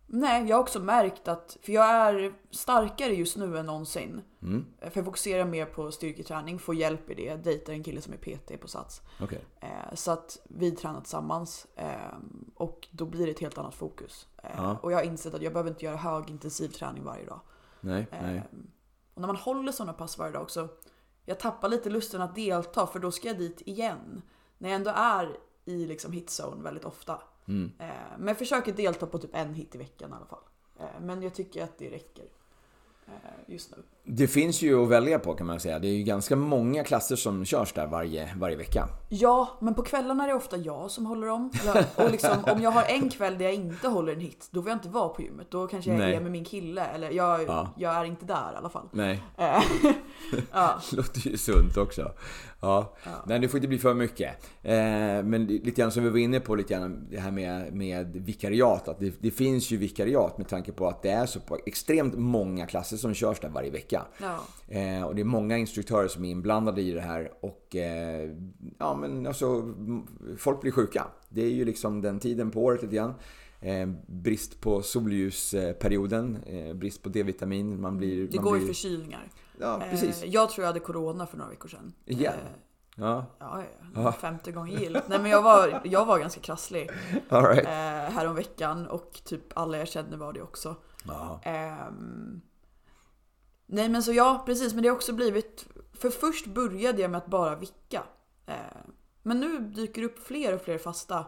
Nej, 0.10 0.50
jag 0.50 0.56
har 0.56 0.62
också 0.62 0.80
märkt 0.80 1.28
att, 1.28 1.58
för 1.62 1.72
jag 1.72 1.86
är 1.86 2.34
starkare 2.52 3.14
just 3.14 3.38
nu 3.38 3.58
än 3.58 3.66
någonsin. 3.66 4.22
Mm. 4.42 4.66
För 4.80 4.92
jag 4.94 5.06
fokuserar 5.06 5.46
mer 5.46 5.66
på 5.66 5.92
styrketräning, 5.92 6.60
får 6.60 6.76
hjälp 6.76 7.10
i 7.10 7.14
det, 7.14 7.36
dejtar 7.36 7.74
en 7.74 7.84
kille 7.84 8.02
som 8.02 8.14
är 8.14 8.18
PT 8.18 8.62
på 8.62 8.68
Sats. 8.68 9.02
Okay. 9.22 9.40
Eh, 9.60 9.96
så 9.96 10.12
att 10.12 10.40
vi 10.44 10.72
tränar 10.72 11.02
tillsammans 11.02 11.68
eh, 11.76 12.18
och 12.56 12.88
då 12.92 13.06
blir 13.06 13.26
det 13.26 13.32
ett 13.32 13.40
helt 13.40 13.58
annat 13.58 13.76
fokus. 13.76 14.28
Eh, 14.44 14.50
ja. 14.58 14.78
Och 14.82 14.92
jag 14.92 14.98
har 14.98 15.04
insett 15.04 15.34
att 15.34 15.42
jag 15.42 15.54
behöver 15.54 15.70
inte 15.70 15.86
göra 15.86 15.98
högintensiv 15.98 16.68
träning 16.68 17.04
varje 17.04 17.26
dag. 17.26 17.40
Nej, 17.82 18.08
nej. 18.12 18.44
Och 19.14 19.22
när 19.22 19.28
man 19.28 19.36
håller 19.36 19.72
sådana 19.72 19.94
pass 19.94 20.18
varje 20.18 20.34
dag 20.34 20.42
också, 20.42 20.70
jag 21.26 21.40
tappar 21.40 21.70
lite 21.70 21.90
lusten 21.90 22.22
att 22.22 22.36
delta 22.36 22.88
för 22.88 23.00
då 23.00 23.12
ska 23.12 23.28
jag 23.28 23.38
dit 23.38 23.62
igen. 23.62 24.22
När 24.58 24.70
jag 24.70 24.76
ändå 24.76 24.92
är 24.96 25.38
i 25.66 25.86
liksom 25.86 26.12
hitzone 26.12 26.64
väldigt 26.64 26.86
ofta. 26.86 27.22
Mm. 27.48 27.72
Eh, 27.80 27.88
men 28.18 28.28
jag 28.28 28.38
försöker 28.38 28.74
delta 28.74 29.06
på 29.06 29.18
typ 29.18 29.36
en 29.36 29.54
hit 29.54 29.76
i 29.76 29.78
veckan 29.78 30.10
i 30.10 30.14
alla 30.14 30.26
fall. 30.26 30.40
Eh, 30.80 31.02
men 31.02 31.22
jag 31.22 31.34
tycker 31.34 31.64
att 31.64 31.78
det 31.78 31.90
räcker 31.90 32.26
eh, 33.08 33.14
just 33.54 33.72
nu. 33.72 33.84
Det 34.10 34.28
finns 34.28 34.62
ju 34.62 34.84
att 34.84 34.90
välja 34.90 35.20
på 35.20 35.34
kan 35.34 35.48
man 35.48 35.60
säga. 35.60 35.80
Det 35.80 35.88
är 35.88 35.94
ju 35.94 36.04
ganska 36.04 36.36
många 36.36 36.84
klasser 36.84 37.16
som 37.16 37.46
körs 37.46 37.74
där 37.74 37.88
varje, 37.88 38.34
varje 38.36 38.56
vecka. 38.56 38.88
Ja, 39.10 39.58
men 39.60 39.74
på 39.74 39.84
kvällarna 39.84 40.24
är 40.24 40.28
det 40.28 40.34
ofta 40.34 40.58
jag 40.58 40.92
som 40.92 41.06
håller 41.06 41.28
dem. 41.28 41.52
Och 41.96 42.12
liksom, 42.12 42.44
om 42.52 42.62
jag 42.62 42.72
har 42.72 42.84
en 42.84 43.10
kväll 43.10 43.38
där 43.38 43.46
jag 43.46 43.54
inte 43.54 43.88
håller 43.88 44.14
en 44.14 44.20
hit, 44.20 44.48
då 44.52 44.62
vill 44.62 44.70
jag 44.70 44.76
inte 44.76 44.90
vara 44.90 45.10
på 45.10 45.22
gymmet. 45.22 45.52
Då 45.52 45.68
kanske 45.68 45.92
jag 45.92 46.12
är 46.12 46.22
med 46.22 46.32
min 46.32 46.46
kille. 46.46 46.86
Eller 46.86 47.12
jag, 47.12 47.44
ja. 47.44 47.74
jag 47.78 47.96
är 47.96 48.06
inte 48.06 48.26
där 48.26 48.54
i 48.54 48.58
alla 48.58 48.70
fall. 48.70 48.90
Nej. 48.92 49.24
ja. 50.52 50.82
Låter 50.92 51.28
ju 51.28 51.38
sunt 51.38 51.78
också. 51.78 52.12
Ja. 52.60 52.96
ja. 53.04 53.12
Nej, 53.28 53.40
det 53.40 53.48
får 53.48 53.58
inte 53.58 53.68
bli 53.68 53.78
för 53.78 53.94
mycket. 53.94 54.30
Eh, 54.64 54.74
men 55.24 55.46
lite 55.46 55.82
grann 55.82 55.92
som 55.92 56.04
vi 56.04 56.10
var 56.10 56.18
inne 56.18 56.40
på, 56.40 56.56
lite 56.56 56.74
grann 56.74 57.08
det 57.12 57.20
här 57.20 57.32
med, 57.32 57.74
med 57.74 58.16
vikariat. 58.16 58.88
Att 58.88 59.00
det, 59.00 59.14
det, 59.20 59.32
finns 59.32 59.72
ju 59.72 59.78
vikariat 59.78 60.38
med 60.38 60.48
tanke 60.48 60.72
på 60.72 60.88
att 60.88 61.02
det 61.02 61.10
är 61.10 61.26
så 61.26 61.40
på 61.40 61.58
extremt 61.66 62.16
många 62.18 62.66
klasser 62.66 62.98
som 62.98 63.14
körs 63.14 63.40
där 63.40 63.50
varje 63.50 63.72
vecka. 63.72 64.06
Ja. 64.22 64.40
Eh, 64.68 65.04
och 65.04 65.16
det 65.16 65.22
är 65.22 65.26
många 65.26 65.58
instruktörer 65.58 66.08
som 66.08 66.26
är 66.26 66.30
inblandade 66.30 66.82
i 66.82 66.92
det 66.92 67.02
här. 67.02 67.32
Och 67.42 67.76
eh, 67.76 68.32
ja, 68.80 68.96
men 68.96 69.28
alltså, 69.28 69.74
folk 70.38 70.62
blir 70.62 70.72
sjuka. 70.72 71.08
Det 71.30 71.42
är 71.42 71.52
ju 71.52 71.66
liksom 71.66 72.02
den 72.02 72.20
tiden 72.20 72.52
på 72.52 72.64
året 72.64 72.82
lite 72.82 72.96
grann. 72.96 73.14
Eh, 73.62 73.88
brist 74.08 74.62
på 74.62 74.82
solljusperioden, 74.82 76.38
eh, 76.46 76.74
brist 76.74 77.04
på 77.04 77.10
D-vitamin. 77.10 77.82
Man 77.82 77.98
blir, 77.98 78.28
det 78.28 78.36
man 78.36 78.46
går 78.46 78.52
blir... 78.52 78.62
ju 78.62 78.68
förkylningar. 78.68 79.30
Ja, 79.60 79.80
precis. 79.90 80.24
Eh, 80.24 80.30
jag 80.30 80.50
tror 80.50 80.64
jag 80.64 80.68
hade 80.68 80.80
corona 80.80 81.26
för 81.26 81.38
några 81.38 81.50
veckor 81.50 81.70
sedan. 81.70 81.94
Igen? 82.06 82.34
Eh, 82.34 82.40
ja. 82.96 83.26
Ja, 83.40 83.64
ja. 83.96 84.12
Femte 84.12 84.52
gången 84.52 84.80
gillt. 84.80 85.08
Nej 85.08 85.20
men 85.20 85.32
jag 85.32 85.42
var, 85.42 85.82
jag 85.84 86.06
var 86.06 86.20
ganska 86.20 86.42
krasslig 86.42 86.90
All 87.30 87.46
right. 87.46 87.66
eh, 87.66 88.14
häromveckan 88.16 88.88
och 88.88 89.22
typ 89.24 89.58
alla 89.58 89.78
jag 89.78 89.88
känner 89.88 90.18
var 90.18 90.34
det 90.34 90.42
också. 90.42 90.76
Ja. 91.08 91.40
Ehm, 91.44 92.42
nej 93.66 93.90
men 93.90 94.04
så 94.04 94.14
ja, 94.14 94.44
precis. 94.46 94.74
Men 94.74 94.84
det 94.84 94.90
har 94.90 94.96
också 94.96 95.14
blivit... 95.14 95.68
För 95.94 96.10
först 96.10 96.48
började 96.48 97.02
jag 97.02 97.12
med 97.12 97.18
att 97.18 97.28
bara 97.28 97.56
vicka. 97.56 98.04
Eh, 98.46 98.56
men 99.24 99.40
nu 99.40 99.60
dyker 99.60 100.02
det 100.02 100.08
upp 100.08 100.20
fler 100.20 100.56
och 100.56 100.62
fler 100.62 100.78
fasta. 100.78 101.26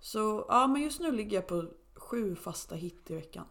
Så 0.00 0.46
ja, 0.48 0.66
men 0.66 0.82
just 0.82 1.00
nu 1.00 1.12
ligger 1.12 1.36
jag 1.36 1.46
på 1.46 1.64
sju 1.94 2.36
fasta 2.36 2.74
hit 2.74 3.10
i 3.10 3.14
veckan. 3.14 3.44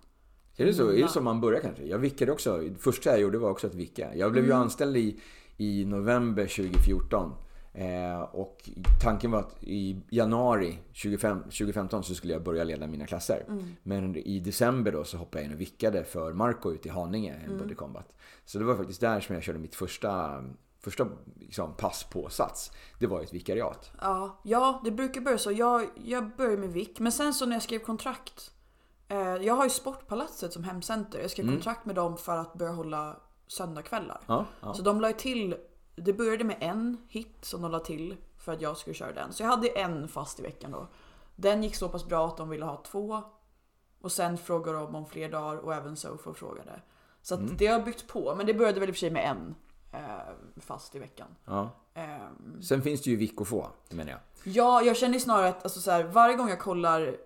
Är 0.61 0.65
det 0.65 0.73
så, 0.73 0.89
är 0.91 1.01
det 1.01 1.07
så 1.07 1.21
man 1.21 1.41
börjar 1.41 1.59
kanske? 1.61 1.83
Jag 1.85 1.97
vickade 1.99 2.31
också. 2.31 2.63
Första 2.79 3.09
jag 3.09 3.19
gjorde 3.21 3.37
var 3.37 3.49
också 3.49 3.67
att 3.67 3.75
vicka. 3.75 4.15
Jag 4.15 4.31
blev 4.31 4.43
ju 4.45 4.51
Mm. 4.51 4.61
anställd 4.61 4.97
i, 4.97 5.19
i 5.57 5.85
november 5.85 6.43
2014. 6.47 7.31
Eh, 7.73 8.21
och 8.21 8.69
tanken 9.01 9.31
var 9.31 9.39
att 9.39 9.63
i 9.63 10.01
januari 10.09 10.79
25, 10.91 11.43
2015 11.43 12.03
så 12.03 12.15
skulle 12.15 12.33
jag 12.33 12.43
börja 12.43 12.63
leda 12.63 12.87
mina 12.87 13.05
klasser. 13.07 13.45
Mm. 13.47 13.63
Men 13.83 14.15
i 14.15 14.39
december 14.39 14.91
då 14.91 15.03
så 15.03 15.17
hoppade 15.17 15.43
jag 15.43 15.47
in 15.49 15.53
och 15.55 15.61
vickade 15.61 16.03
för 16.03 16.33
Marco 16.33 16.71
ute 16.71 16.87
i 16.87 16.91
Haninge, 16.91 17.35
Mm. 17.45 17.57
Body 17.57 17.75
Combat. 17.75 18.13
Så 18.45 18.59
det 18.59 18.65
var 18.65 18.75
faktiskt 18.75 19.01
där 19.01 19.19
som 19.19 19.35
jag 19.35 19.43
körde 19.43 19.59
mitt 19.59 19.75
första, 19.75 20.43
första 20.83 21.07
liksom, 21.39 21.73
pass 21.77 22.03
på 22.03 22.29
Sats. 22.29 22.71
Det 22.99 23.07
var 23.07 23.21
ett 23.21 23.33
vikariat. 23.33 23.91
Ja, 24.01 24.41
ja, 24.43 24.81
det 24.85 24.91
brukar 24.91 25.21
börja 25.21 25.37
så. 25.37 25.51
Jag, 25.51 25.85
jag 26.03 26.35
började 26.37 26.57
med 26.57 26.69
vick. 26.69 26.99
Men 26.99 27.11
sen 27.11 27.33
så 27.33 27.45
när 27.45 27.55
jag 27.55 27.63
skrev 27.63 27.79
kontrakt. 27.79 28.51
Eh, 29.11 29.35
jag 29.45 29.53
har 29.53 29.63
ju 29.63 29.69
Sportpalatset 29.69 30.53
som 30.53 30.63
hemcenter. 30.63 31.19
Jag 31.19 31.31
skrev 31.31 31.45
Mm. 31.45 31.55
kontrakt 31.55 31.85
med 31.85 31.95
dem 31.95 32.17
för 32.17 32.37
att 32.37 32.53
börja 32.53 32.71
hålla 32.71 33.15
söndagskvällar. 33.47 34.19
Ja, 34.27 34.45
ja. 34.61 34.73
Så 34.73 34.81
de 34.81 35.01
la 35.01 35.13
till, 35.13 35.55
det 35.95 36.13
började 36.13 36.43
med 36.43 36.57
en 36.59 36.97
hit 37.07 37.37
som 37.45 37.61
de 37.61 37.71
la 37.71 37.79
till 37.79 38.17
för 38.37 38.51
att 38.53 38.61
jag 38.61 38.77
skulle 38.77 38.93
köra 38.93 39.13
den. 39.13 39.33
Så 39.33 39.43
jag 39.43 39.47
hade 39.49 39.67
en 39.67 40.07
fast 40.07 40.39
i 40.39 40.43
veckan 40.43 40.71
då. 40.71 40.87
Den 41.35 41.63
gick 41.63 41.75
så 41.75 41.89
pass 41.89 42.05
bra 42.05 42.27
att 42.27 42.37
de 42.37 42.49
ville 42.49 42.65
ha 42.65 42.83
två. 42.83 43.21
Och 44.01 44.11
sen 44.11 44.37
frågade 44.37 44.77
de 44.77 44.95
om 44.95 45.05
fler 45.05 45.29
dagar 45.31 45.57
och 45.57 45.73
även 45.73 45.95
Sofo 45.95 46.33
frågade. 46.33 46.81
Så 47.21 47.35
Mm. 47.35 47.55
det 47.57 47.67
har 47.67 47.79
byggt 47.79 48.07
på. 48.07 48.33
Men 48.37 48.45
det 48.45 48.53
började 48.53 48.79
väl 48.79 48.89
i 48.89 48.91
och 48.91 48.95
för 48.95 48.99
sig 48.99 49.11
med 49.11 49.25
en 49.29 49.55
eh, 49.91 50.33
fast 50.61 50.95
i 50.95 50.99
veckan. 50.99 51.27
ja. 51.45 51.69
Ehm, 51.93 52.61
Sen 52.61 52.81
finns 52.81 53.01
det 53.01 53.09
ju 53.09 53.15
vick 53.15 53.41
att 53.41 53.47
få, 53.47 53.67
menar 53.89 54.11
jag. 54.11 54.19
Ja, 54.43 54.81
jag 54.81 54.97
känner 54.97 55.19
snarare 55.19 55.47
att 55.49 55.63
alltså, 55.63 55.79
så 55.81 55.91
här, 55.91 56.03
varje 56.03 56.35
gång 56.35 56.49
jag 56.49 56.59
kollar 56.59 57.17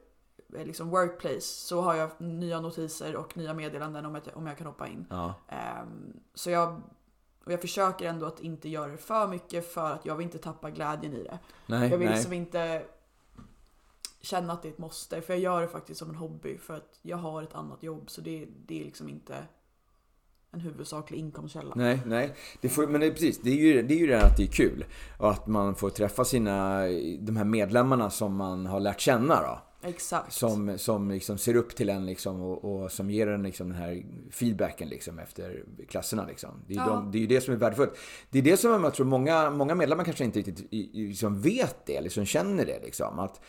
liksom, 0.63 0.89
workplace 0.89 1.41
så 1.41 1.81
har 1.81 1.95
jag 1.95 2.09
nya 2.17 2.59
notiser 2.59 3.15
och 3.15 3.37
nya 3.37 3.53
meddelanden 3.53 4.05
om, 4.05 4.15
att, 4.15 4.27
om 4.35 4.47
jag 4.47 4.57
kan 4.57 4.67
hoppa 4.67 4.87
in. 4.87 5.05
Ja. 5.09 5.33
Ehm, 5.47 6.13
så 6.33 6.49
jag, 6.51 6.81
och 7.45 7.51
jag 7.53 7.61
försöker 7.61 8.09
ändå 8.09 8.25
att 8.25 8.39
inte 8.39 8.69
göra 8.69 8.91
det 8.91 8.97
för 8.97 9.27
mycket 9.27 9.73
för 9.73 9.91
att 9.91 10.05
jag 10.05 10.15
vill 10.15 10.25
inte 10.25 10.37
tappa 10.37 10.69
glädjen 10.69 11.13
i 11.13 11.23
det. 11.23 11.39
Nej, 11.65 11.89
Jag 11.89 11.97
vill 11.97 12.07
nej. 12.07 12.15
liksom 12.15 12.33
inte 12.33 12.83
känna 14.21 14.53
att 14.53 14.61
det 14.61 14.67
är 14.67 14.71
ett 14.71 14.77
måste. 14.77 15.21
För 15.21 15.33
jag 15.33 15.41
gör 15.41 15.61
det 15.61 15.67
faktiskt 15.67 15.99
som 15.99 16.09
en 16.09 16.15
hobby 16.15 16.57
för 16.57 16.73
att 16.73 16.99
jag 17.01 17.17
har 17.17 17.43
ett 17.43 17.55
annat 17.55 17.83
jobb. 17.83 18.09
Så 18.09 18.21
det, 18.21 18.47
det 18.65 18.79
är 18.81 18.85
liksom 18.85 19.09
inte 19.09 19.35
en 20.51 20.59
huvudsaklig 20.59 21.19
inkomstkälla. 21.19 21.73
Nej, 21.75 22.01
nej. 22.05 22.35
Det 22.61 22.69
får, 22.69 22.87
men 22.87 23.01
det 23.01 23.07
är 23.07 23.11
precis, 23.11 23.41
det 23.41 23.49
är 23.49 23.55
ju 23.55 23.81
det 23.81 23.93
är 23.93 23.97
ju 23.97 24.07
det 24.07 24.21
att 24.21 24.37
det 24.37 24.43
är 24.43 24.47
kul. 24.47 24.85
Och 25.19 25.31
att 25.31 25.47
man 25.47 25.75
får 25.75 25.89
träffa 25.89 26.25
sina, 26.25 26.81
de 27.19 27.35
här 27.37 27.43
medlemmarna 27.43 28.09
som 28.09 28.35
man 28.35 28.65
har 28.65 28.79
lärt 28.79 28.99
känna 28.99 29.41
då. 29.41 29.61
Exakt. 29.87 30.33
Som, 30.33 30.77
som 30.77 31.11
liksom 31.11 31.37
ser 31.37 31.55
upp 31.55 31.75
till 31.75 31.89
en 31.89 32.05
liksom 32.05 32.41
och, 32.41 32.83
och 32.83 32.91
som 32.91 33.09
ger 33.09 33.27
en 33.27 33.43
liksom 33.43 33.69
den 33.69 33.77
här 33.77 34.05
feedbacken 34.31 34.89
liksom 34.89 35.19
efter 35.19 35.63
klasserna. 35.87 36.25
Liksom. 36.25 36.49
Det, 36.67 36.73
är 36.73 36.77
Ja. 36.77 36.85
de, 36.87 37.11
det 37.11 37.17
är 37.17 37.19
ju 37.19 37.27
det 37.27 37.41
som 37.41 37.53
är 37.53 37.57
värdefullt. 37.57 37.97
Det 38.29 38.39
är 38.39 38.43
det 38.43 38.57
som 38.57 38.83
jag 38.83 38.93
tror 38.93 39.05
många, 39.05 39.49
många 39.49 39.75
medlemmar 39.75 40.03
kanske 40.03 40.23
inte 40.23 40.39
riktigt 40.39 40.67
liksom 40.93 41.41
vet 41.41 41.85
det, 41.85 42.01
liksom 42.01 42.25
känner 42.25 42.65
det. 42.65 42.79
Liksom. 42.83 43.19
Att 43.19 43.41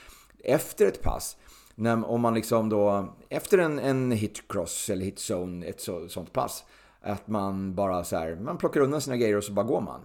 efter 0.45 0.87
ett 0.87 1.03
pass, 1.03 1.37
när, 1.75 2.07
om 2.07 2.21
man 2.21 2.35
liksom 2.35 2.69
då, 2.69 3.15
efter 3.29 3.59
en, 3.59 3.79
en 3.79 4.11
hitcross 4.11 4.91
eller 4.91 5.05
hitzone, 5.05 5.67
ett 5.67 5.81
så, 5.81 6.09
sånt 6.09 6.33
pass, 6.33 6.65
att 7.01 7.29
man 7.29 7.75
bara 7.75 8.05
så 8.05 8.17
här, 8.17 8.37
man 8.37 8.59
plockar 8.59 8.81
undan 8.81 9.01
sina 9.01 9.17
grejer 9.17 9.37
och 9.37 9.45
så 9.45 9.53
bara 9.53 9.67
går 9.67 9.81
man. 9.81 10.01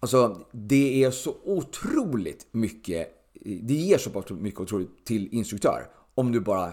Alltså, 0.00 0.40
det 0.52 1.04
är 1.04 1.10
så 1.10 1.36
otroligt 1.44 2.46
mycket, 2.52 3.19
det 3.44 3.74
ger 3.74 3.98
så 3.98 4.10
pass 4.10 4.30
mycket 4.30 4.60
otroligt 4.60 5.04
till 5.04 5.28
instruktör 5.34 5.86
om 6.14 6.32
du 6.32 6.40
bara, 6.40 6.72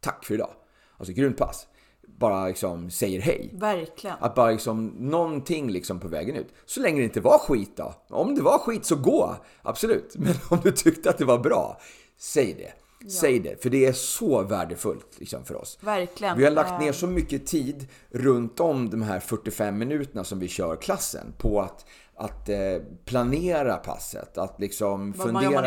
tack 0.00 0.24
för 0.24 0.34
idag. 0.34 0.50
Alltså 0.96 1.12
grymt 1.12 1.36
pass. 1.36 1.66
Bara 2.06 2.46
liksom 2.46 2.90
säger 2.90 3.20
hej. 3.20 3.50
Verkligen. 3.54 4.16
Att 4.20 4.34
bara 4.34 4.50
liksom 4.50 4.86
någonting 4.86 5.70
liksom 5.70 6.00
på 6.00 6.08
vägen 6.08 6.36
ut. 6.36 6.54
Så 6.66 6.80
länge 6.80 6.98
det 6.98 7.04
inte 7.04 7.20
var 7.20 7.38
skit 7.38 7.76
då. 7.76 7.94
Om 8.08 8.34
det 8.34 8.42
var 8.42 8.58
skit 8.58 8.84
så 8.84 8.96
gå. 8.96 9.36
Absolut. 9.62 10.14
Men 10.18 10.34
om 10.48 10.58
du 10.62 10.72
tyckte 10.72 11.10
att 11.10 11.18
det 11.18 11.24
var 11.24 11.38
bra, 11.38 11.80
säg 12.18 12.54
det. 12.54 12.72
Säg 13.10 13.38
det. 13.38 13.62
För 13.62 13.70
det 13.70 13.86
är 13.86 13.92
så 13.92 14.42
värdefullt 14.42 15.18
liksom, 15.18 15.44
för 15.44 15.54
oss. 15.54 15.78
Verkligen. 15.80 16.38
Vi 16.38 16.44
har 16.44 16.50
lagt 16.50 16.80
ner 16.80 16.86
Eh, 16.86 16.92
så 16.92 17.06
mycket 17.06 17.46
tid 17.46 17.86
runt 18.10 18.60
om 18.60 18.90
de 18.90 19.02
här 19.02 19.20
45 19.20 19.78
minuterna 19.78 20.24
som 20.24 20.38
vi 20.38 20.48
kör 20.48 20.76
klassen 20.76 21.34
på 21.38 21.60
att, 21.60 21.86
att 22.18 22.48
eh, 22.48 22.56
planera 23.04 23.76
passet. 23.76 24.38
Att 24.38 24.60
liksom 24.60 25.12
fundera, 25.40 25.60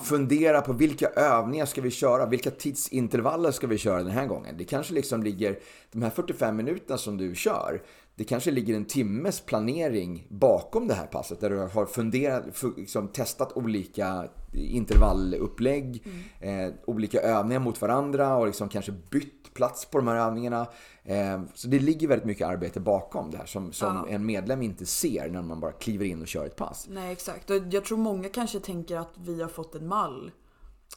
fundera 0.00 0.60
på 0.60 0.72
vilka 0.72 1.06
övningar 1.08 1.66
ska 1.66 1.80
vi 1.80 1.90
köra? 1.90 2.26
Vilka 2.26 2.50
tidsintervaller 2.50 3.50
ska 3.50 3.66
vi 3.66 3.78
köra 3.78 4.02
den 4.02 4.10
här 4.12 4.26
gången? 4.26 4.54
Det 4.58 4.64
kanske 4.64 4.94
liksom 4.94 5.22
ligger, 5.22 5.58
de 5.92 6.02
här 6.02 6.10
45 6.10 6.56
minuterna 6.56 6.98
som 6.98 7.16
du 7.16 7.34
kör, 7.34 7.82
det 8.16 8.24
kanske 8.24 8.50
ligger 8.50 8.74
en 8.76 8.84
timmes 8.84 9.40
planering 9.40 10.26
bakom 10.30 10.88
det 10.88 10.94
här 10.94 11.06
passet 11.06 11.40
där 11.40 11.50
du 11.50 11.58
har 11.58 11.86
funderat, 11.86 12.44
fu- 12.52 12.76
liksom 12.76 13.08
testat 13.08 13.52
olika 13.56 14.24
intervallupplägg, 14.52 16.02
Mm. 16.40 16.68
eh, 16.68 16.74
olika 16.86 17.20
övningar 17.20 17.60
mot 17.60 17.80
varandra 17.80 18.36
och 18.36 18.46
liksom 18.46 18.68
kanske 18.68 18.92
bytt 19.10 19.43
plats 19.54 19.84
på 19.84 19.98
de 19.98 20.08
här 20.08 20.16
övningarna. 20.16 20.66
Eh, 21.04 21.42
så 21.54 21.68
det 21.68 21.78
ligger 21.78 22.08
väldigt 22.08 22.26
mycket 22.26 22.46
arbete 22.48 22.80
bakom 22.80 23.30
det 23.30 23.36
här 23.36 23.46
som, 23.46 23.72
som 23.72 23.96
Ja. 23.96 24.14
en 24.14 24.26
medlem 24.26 24.62
inte 24.62 24.86
ser 24.86 25.28
när 25.30 25.42
man 25.42 25.60
bara 25.60 25.72
kliver 25.72 26.06
in 26.06 26.22
och 26.22 26.28
kör 26.28 26.46
ett 26.46 26.56
pass. 26.56 26.86
Nej 26.90 27.12
exakt. 27.12 27.50
Jag 27.70 27.84
tror 27.84 27.98
många 27.98 28.28
kanske 28.28 28.60
tänker 28.60 28.96
att 28.96 29.12
vi 29.18 29.42
har 29.42 29.48
fått 29.48 29.74
en 29.74 29.86
mall. 29.88 30.30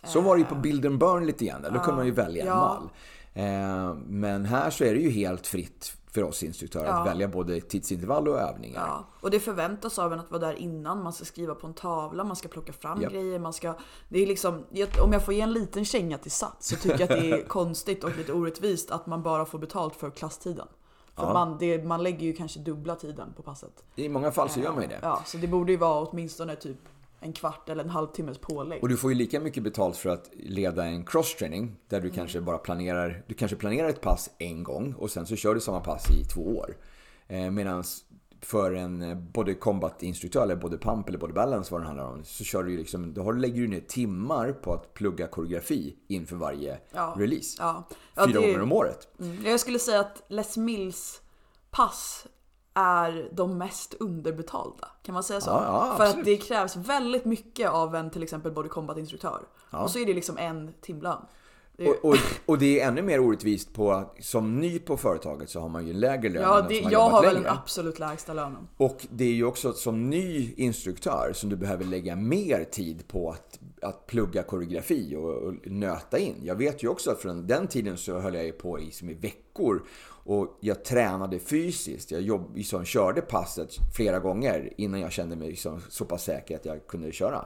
Så 0.03 0.21
var 0.21 0.35
det 0.35 0.39
ju 0.39 0.45
på 0.45 0.55
Build 0.55 0.85
and 0.85 0.97
Burn 0.99 1.25
lite 1.25 1.45
grann. 1.45 1.61
Där. 1.61 1.71
Då 1.71 1.79
kunde 1.79 1.95
man 1.95 2.05
ju 2.05 2.11
välja 2.11 2.41
en 2.43 2.47
Ja. 2.47 2.55
mall. 2.55 2.89
Eh, 3.33 3.93
men 4.07 4.45
här 4.45 4.69
så 4.69 4.83
är 4.83 4.93
det 4.93 4.99
ju 4.99 5.09
helt 5.09 5.47
fritt 5.47 5.96
för 6.17 6.23
oss 6.23 6.43
instruktörer 6.43 6.85
Ja. 6.85 6.93
att 7.01 7.07
välja 7.07 7.27
både 7.27 7.61
tidsintervall 7.61 8.27
och 8.27 8.39
övningar. 8.39 8.87
Ja, 8.87 9.05
och 9.21 9.31
det 9.31 9.39
förväntas 9.39 9.99
av 9.99 10.13
en 10.13 10.19
att 10.19 10.31
vara 10.31 10.39
där 10.39 10.53
innan. 10.53 11.03
Man 11.03 11.13
ska 11.13 11.25
skriva 11.25 11.55
på 11.55 11.67
en 11.67 11.73
tavla, 11.73 12.23
man 12.23 12.35
ska 12.35 12.47
plocka 12.47 12.73
fram 12.73 13.01
Japp. 13.01 13.11
grejer. 13.13 13.39
Man 13.39 13.53
ska, 13.53 13.73
det 14.09 14.19
är 14.23 14.27
liksom, 14.27 14.63
om 15.03 15.13
jag 15.13 15.25
får 15.25 15.33
ge 15.33 15.41
en 15.41 15.53
liten 15.53 15.85
känga 15.85 16.17
till 16.17 16.31
Sats 16.31 16.67
så 16.67 16.75
tycker 16.75 16.99
jag 16.99 17.01
att 17.11 17.21
det 17.21 17.31
är 17.31 17.43
konstigt 17.47 18.03
och 18.03 18.17
lite 18.17 18.33
orättvist 18.33 18.91
att 18.91 19.05
man 19.07 19.23
bara 19.23 19.45
får 19.45 19.59
betalt 19.59 19.95
för 19.95 20.09
klasstiden. 20.09 20.67
För 21.15 21.23
Ja. 21.23 21.33
man, 21.33 21.57
det, 21.59 21.83
man 21.83 22.03
lägger 22.03 22.27
ju 22.27 22.33
kanske 22.33 22.59
dubbla 22.59 22.95
tiden 22.95 23.33
på 23.35 23.41
passet. 23.43 23.83
I 23.95 24.09
många 24.09 24.31
fall 24.31 24.49
så 24.49 24.59
gör 24.59 24.73
man 24.73 24.81
ju 24.81 24.87
det. 24.87 24.99
Ja, 25.01 25.21
så 25.25 25.37
det 25.37 25.47
borde 25.47 25.71
ju 25.71 25.77
vara 25.77 26.05
åtminstone 26.07 26.55
typ 26.55 26.77
en 27.19 27.33
kvart 27.33 27.69
eller 27.69 27.83
en 27.83 27.89
halvtimmes 27.89 28.37
pålägg. 28.37 28.83
Och 28.83 28.89
du 28.89 28.97
får 28.97 29.11
ju 29.11 29.17
lika 29.17 29.39
mycket 29.39 29.63
betalt 29.63 29.97
för 29.97 30.09
att 30.09 30.29
leda 30.33 30.85
en 30.85 31.05
cross-training 31.05 31.75
där 31.89 31.97
Mm. 31.97 32.09
du 32.09 32.15
kanske 32.15 32.41
bara 32.41 32.57
planerar, 32.57 33.23
du 33.27 33.33
kanske 33.33 33.57
planerar 33.57 33.89
ett 33.89 34.01
pass 34.01 34.29
en 34.37 34.63
gång 34.63 34.93
och 34.93 35.11
sen 35.11 35.25
så 35.27 35.35
kör 35.35 35.55
du 35.55 35.61
samma 35.61 35.79
pass 35.79 36.05
i 36.09 36.23
två 36.33 36.41
år. 36.57 36.77
Eh, 37.27 37.51
Medan 37.51 37.83
för 38.41 38.73
en 38.73 39.01
eh, 39.01 39.15
både 39.15 39.53
combat-instruktör 39.53 40.43
eller 40.43 40.55
både 40.55 40.77
pump 40.77 41.09
eller 41.09 41.17
både 41.19 41.33
balance 41.33 41.71
vad 41.73 41.81
det 41.81 41.85
handlar 41.85 42.05
om 42.05 42.23
så 42.23 42.43
kör 42.43 42.63
du 42.63 42.77
liksom, 42.77 43.13
då 43.13 43.31
lägger 43.31 43.61
du 43.61 43.67
ner 43.67 43.79
timmar 43.79 44.51
på 44.51 44.73
att 44.73 44.93
plugga 44.93 45.27
koreografi 45.27 45.95
inför 46.07 46.35
varje 46.35 46.77
Ja. 46.93 47.13
release. 47.17 47.55
Ja. 47.59 47.87
Ja, 48.15 48.27
Fyra 48.27 48.41
gånger 48.41 48.61
om 48.61 48.71
året. 48.71 49.07
Mm. 49.19 49.45
Jag 49.45 49.59
skulle 49.59 49.79
säga 49.79 49.99
att 49.99 50.23
Les 50.27 50.57
Mills 50.57 51.21
pass 51.71 52.27
är 52.77 53.29
de 53.31 53.57
mest 53.57 53.93
underbetalda. 53.93 54.87
Kan 55.03 55.13
man 55.13 55.23
säga 55.23 55.41
så? 55.41 55.49
Ja, 55.49 55.63
ja, 55.63 55.95
För 55.97 56.03
absolut. 56.03 56.19
att 56.19 56.25
det 56.25 56.37
krävs 56.37 56.75
väldigt 56.75 57.25
mycket 57.25 57.69
av 57.69 57.95
en 57.95 58.09
till 58.09 58.23
exempel 58.23 58.51
body 58.51 58.69
combat 58.69 58.97
instruktör. 58.97 59.41
Ja. 59.69 59.83
Och 59.83 59.91
så 59.91 59.99
är 59.99 60.05
det 60.05 60.13
liksom 60.13 60.37
en 60.37 60.73
timlön. 60.81 61.21
Och, 61.79 62.09
och, 62.09 62.17
och 62.45 62.57
det 62.57 62.79
är 62.79 62.87
ännu 62.87 63.01
mer 63.01 63.19
orättvist 63.19 63.73
på 63.73 63.91
att 63.91 64.15
som 64.19 64.59
ny 64.59 64.79
på 64.79 64.97
företaget 64.97 65.49
så 65.49 65.59
har 65.59 65.69
man 65.69 65.85
ju 65.85 65.93
en 65.93 65.99
lägre 65.99 66.29
lön 66.29 66.41
ja, 66.41 66.59
än 66.59 66.67
de 66.67 66.73
det, 66.73 66.81
som 66.81 66.85
har 66.85 66.91
jag 66.91 67.09
har 67.09 67.21
väl 67.21 67.33
längre. 67.33 67.49
den 67.49 67.57
absolut 67.57 67.99
lägsta 67.99 68.33
lönen. 68.33 68.67
Och 68.77 69.07
det 69.09 69.23
är 69.23 69.33
ju 69.33 69.45
också 69.45 69.73
som 69.73 70.09
ny 70.09 70.53
instruktör 70.57 71.31
som 71.33 71.49
du 71.49 71.55
behöver 71.55 71.85
lägga 71.85 72.15
mer 72.15 72.63
tid 72.63 73.07
på 73.07 73.29
att, 73.29 73.59
att 73.81 74.07
plugga 74.07 74.43
koreografi 74.43 75.15
och, 75.15 75.33
och 75.33 75.53
nöta 75.65 76.17
in. 76.17 76.35
Jag 76.43 76.55
vet 76.55 76.83
ju 76.83 76.87
också 76.87 77.11
att 77.11 77.19
från 77.19 77.47
den 77.47 77.67
tiden 77.67 77.97
så 77.97 78.19
höll 78.19 78.35
jag 78.35 78.45
ju 78.45 78.51
på 78.51 78.79
i, 78.79 78.91
som 78.91 79.09
i 79.09 79.13
veckor 79.13 79.83
och 80.27 80.57
jag 80.61 80.85
tränade 80.85 81.39
fysiskt. 81.39 82.11
Jag 82.11 82.21
jobb, 82.21 82.55
liksom, 82.55 82.85
körde 82.85 83.21
passet 83.21 83.69
flera 83.95 84.19
gånger 84.19 84.73
innan 84.77 84.99
jag 84.99 85.11
kände 85.11 85.35
mig 85.35 85.49
liksom, 85.49 85.81
så 85.89 86.05
pass 86.05 86.23
säker 86.23 86.55
att 86.55 86.65
jag 86.65 86.87
kunde 86.87 87.11
köra. 87.11 87.45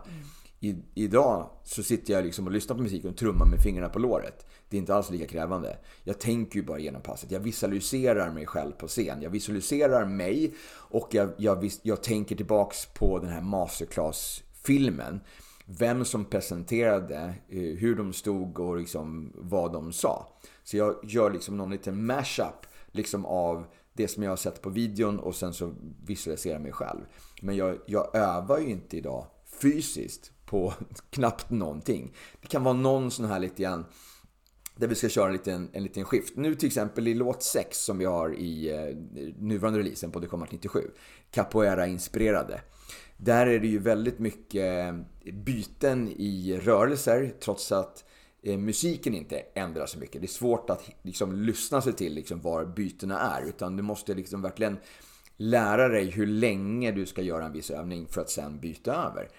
I, 0.64 0.76
idag 0.94 1.50
så 1.64 1.84
sitter 1.84 2.14
jag 2.14 2.26
liksom 2.26 2.46
och 2.46 2.52
lyssnar 2.52 2.76
på 2.76 2.82
musik 2.82 3.06
och 3.06 3.18
trummar 3.18 3.46
med 3.46 3.60
fingrarna 3.60 3.90
på 3.90 4.00
låret. 4.00 4.46
Det 4.70 4.78
är 4.78 4.80
inte 4.80 4.96
alls 4.96 5.10
lika 5.10 5.28
krävande. 5.28 5.78
Jag 6.04 6.20
tänker 6.20 6.56
ju 6.60 6.66
bara 6.66 6.80
genom 6.80 7.02
passet. 7.02 7.32
Jag 7.32 7.40
visualiserar 7.40 8.32
mig 8.32 8.46
själv 8.46 8.72
på 8.72 8.88
scen. 8.88 9.22
Jag 9.22 9.30
visualiserar 9.30 10.06
mig 10.06 10.54
och 10.74 11.08
jag, 11.12 11.30
jag, 11.38 11.62
vis- 11.62 11.80
jag 11.84 12.04
tänker 12.04 12.36
tillbaks 12.36 12.86
på 12.86 13.20
den 13.20 13.30
här 13.30 13.42
masterclass-filmen. 13.42 15.20
Vem 15.66 16.06
som 16.06 16.26
presenterade, 16.26 17.34
eh, 17.50 17.62
hur 17.62 17.96
de 17.96 18.14
stod 18.14 18.60
och 18.60 18.78
liksom 18.78 19.32
vad 19.36 19.74
de 19.74 19.94
sa. 19.94 20.38
Så 20.64 20.78
jag 20.78 20.96
gör 21.04 21.32
liksom 21.32 21.58
någon 21.58 21.72
liten 21.72 22.06
mashup 22.06 22.66
liksom 22.92 23.26
av 23.26 23.66
det 23.94 24.08
som 24.08 24.24
jag 24.24 24.32
har 24.32 24.38
sett 24.38 24.62
på 24.62 24.70
videon 24.70 25.20
och 25.20 25.36
sen 25.36 25.54
så 25.54 25.74
visualiserar 26.06 26.54
jag 26.54 26.62
mig 26.62 26.72
själv. 26.72 27.02
Men 27.42 27.56
jag, 27.56 27.78
jag 27.86 28.16
övar 28.16 28.60
ju 28.60 28.70
inte 28.70 28.98
idag 28.98 29.28
fysiskt 29.62 30.32
på 30.46 30.74
knappt 31.10 31.50
någonting. 31.50 32.16
Det 32.42 32.48
kan 32.48 32.64
vara 32.64 32.74
någon 32.74 33.12
sån 33.12 33.26
här 33.26 33.40
lite 33.40 33.64
grann 33.64 33.86
där 34.76 34.88
vi 34.88 34.96
ska 34.96 35.10
köra 35.10 35.28
en 35.28 35.34
liten, 35.34 35.70
en 35.74 35.84
liten 35.84 36.06
skift. 36.06 36.36
Nu 36.36 36.56
till 36.56 36.68
exempel 36.68 37.08
i 37.08 37.14
låt 37.14 37.44
6 37.44 37.78
som 37.78 37.98
vi 37.98 38.06
har 38.06 38.36
i 38.36 38.70
eh, 38.70 38.96
nuvarande 39.38 39.80
releasen 39.80 40.12
på 40.12 40.20
Det 40.20 40.28
kommer 40.28 40.48
97. 40.52 40.92
Capoeira-inspirerade. 41.32 42.60
Där 43.18 43.48
är 43.48 43.60
det 43.60 43.68
ju 43.68 43.80
väldigt 43.80 44.20
mycket 44.20 44.96
byten 45.34 46.08
i 46.08 46.60
rörelser 46.64 47.34
trots 47.40 47.72
att 47.72 47.98
eh, 47.98 48.11
musiken 48.42 49.14
inte 49.14 49.40
ändrar 49.56 49.86
så 49.86 50.00
mycket. 50.00 50.22
Det 50.22 50.26
är 50.26 50.30
svårt 50.30 50.70
att 50.70 50.90
liksom 51.02 51.36
lyssna 51.36 51.82
sig 51.82 51.94
till 51.94 52.14
liksom 52.14 52.42
var 52.42 52.66
bytena 52.66 53.20
är. 53.20 53.42
Utan 53.42 53.78
du 53.78 53.84
måste 53.84 54.14
liksom 54.14 54.42
verkligen 54.42 54.78
lära 55.38 55.88
dig 55.88 56.10
hur 56.10 56.28
länge 56.28 56.92
du 56.92 57.06
ska 57.06 57.22
göra 57.22 57.46
en 57.46 57.52
viss 57.52 57.72
övning 57.72 58.08
för 58.08 58.22
att 58.22 58.30
sen 58.30 58.60
byta 58.60 58.94
över. 58.94 59.30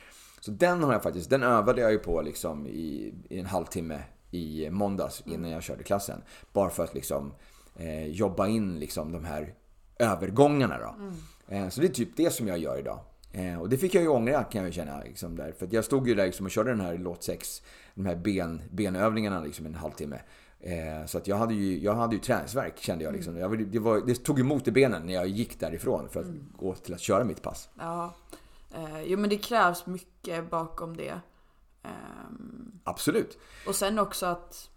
Så 0.40 0.50
den 0.50 0.82
har 0.82 0.92
jag 0.92 1.02
faktiskt, 1.02 1.30
den 1.30 1.42
övade 1.42 1.80
jag 1.80 1.92
ju 1.92 1.98
på 1.98 2.22
liksom 2.22 2.66
i, 2.66 3.14
i 3.30 3.38
en 3.38 3.46
halvtimme 3.46 4.02
i 4.30 4.70
måndags 4.70 5.22
innan 5.26 5.50
jag 5.50 5.62
körde 5.62 5.82
klassen. 5.82 6.22
Bara 6.52 6.70
för 6.70 6.84
att 6.84 6.94
liksom 6.94 7.34
eh, 7.76 8.06
jobba 8.06 8.48
in 8.48 8.78
liksom 8.78 9.12
de 9.12 9.24
här 9.24 9.54
övergångarna 9.98 10.78
då. 10.78 10.94
Eh, 11.54 11.68
så 11.68 11.80
det 11.80 11.86
är 11.86 11.92
typ 11.92 12.16
det 12.16 12.32
som 12.32 12.48
jag 12.48 12.58
gör 12.58 12.78
idag. 12.78 13.00
Eh, 13.32 13.60
och 13.60 13.68
det 13.68 13.78
fick 13.78 13.94
jag 13.94 14.02
ju 14.02 14.08
ångra 14.08 14.44
kan 14.44 14.60
jag 14.60 14.66
ju 14.68 14.72
känna. 14.72 15.00
Liksom, 15.00 15.36
där. 15.36 15.52
För 15.58 15.68
jag 15.70 15.84
stod 15.84 16.08
ju 16.08 16.14
där 16.14 16.26
liksom, 16.26 16.46
och 16.46 16.52
körde 16.52 16.70
den 16.70 16.80
här 16.80 16.98
låt 16.98 17.22
6, 17.22 17.62
de 17.94 18.06
här 18.06 18.16
ben, 18.16 18.62
benövningarna 18.70 19.40
liksom, 19.40 19.66
en 19.66 19.74
halvtimme. 19.74 20.20
Eh, 20.60 21.06
så 21.06 21.18
att 21.18 21.26
jag 21.26 21.36
hade 21.36 21.54
ju, 21.54 21.78
jag 21.78 21.94
hade 21.94 22.14
ju 22.14 22.20
träningsvärk 22.20 22.78
kände 22.78 23.04
jag. 23.04 23.12
Liksom. 23.14 23.36
jag 23.36 23.48
var- 23.48 23.56
det, 23.56 23.78
var, 23.78 24.00
det 24.06 24.14
tog 24.14 24.40
emot 24.40 24.68
i 24.68 24.72
benen 24.72 25.06
när 25.06 25.12
jag 25.14 25.26
gick 25.28 25.60
därifrån 25.60 26.08
för 26.08 26.20
att 26.20 26.26
gå 26.58 26.74
till 26.74 26.94
att 26.94 27.00
köra 27.00 27.24
mitt 27.24 27.42
pass. 27.42 27.68
Ja. 27.78 28.14
Eh, 28.74 29.02
jo 29.02 29.18
men 29.18 29.30
det 29.30 29.36
krävs 29.38 29.86
mycket 29.86 30.50
bakom 30.50 30.96
det. 30.96 31.20
Ehm, 31.82 32.72
Absolut. 32.84 33.38
och 33.66 33.74
sen 33.74 33.98
också 33.98 34.26
att... 34.26 34.70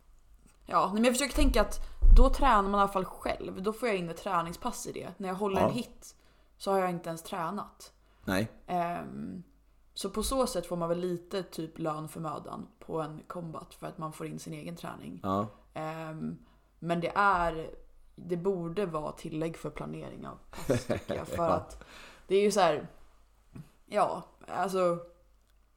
Ja, 0.65 0.91
men 0.93 1.03
jag 1.03 1.13
försöker 1.13 1.35
tänka 1.35 1.61
att 1.61 1.79
då 2.17 2.29
tränar 2.29 2.61
man 2.61 2.71
i 2.79 2.81
alla 2.83 2.87
fall 2.91 3.05
själv. 3.05 3.63
Då 3.63 3.73
får 3.73 3.87
jag 3.89 3.97
in 3.97 4.09
ett 4.09 4.17
träningspass 4.17 4.87
i 4.87 4.91
det. 4.91 5.07
När 5.17 5.27
jag 5.29 5.35
håller 5.35 5.61
Ja. 5.61 5.67
en 5.67 5.73
hit 5.73 6.15
så 6.57 6.71
har 6.71 6.79
jag 6.79 6.89
inte 6.89 7.09
ens 7.09 7.23
tränat. 7.23 7.91
Nej. 8.25 8.47
Ehm, 8.67 9.43
så 9.93 10.09
på 10.09 10.23
så 10.23 10.47
sätt 10.47 10.65
får 10.65 10.75
man 10.75 10.89
väl 10.89 10.99
lite 10.99 11.43
typ 11.43 11.79
lön 11.79 12.07
för 12.09 12.19
mödan 12.19 12.67
på 12.79 13.01
en 13.01 13.21
combat 13.27 13.73
för 13.73 13.87
att 13.87 13.97
man 13.97 14.13
får 14.13 14.27
in 14.27 14.39
sin 14.39 14.53
egen 14.53 14.75
träning. 14.75 15.19
Ja. 15.23 15.47
Ehm, 15.73 16.37
men 16.79 17.01
det 17.01 17.11
är, 17.15 17.69
det 18.15 18.37
borde 18.37 18.85
vara 18.85 19.11
tillägg 19.11 19.57
för 19.57 19.69
planering 19.69 20.27
av 20.27 20.37
pass 20.51 20.85
tycker 20.85 21.15
jag. 21.15 21.27
För 21.35 21.35
Ja. 21.37 21.49
att 21.53 21.83
det 22.27 22.35
är 22.35 22.41
ju 22.41 22.51
så 22.51 22.59
här, 22.59 22.87
ja, 23.85 24.23
alltså 24.47 24.99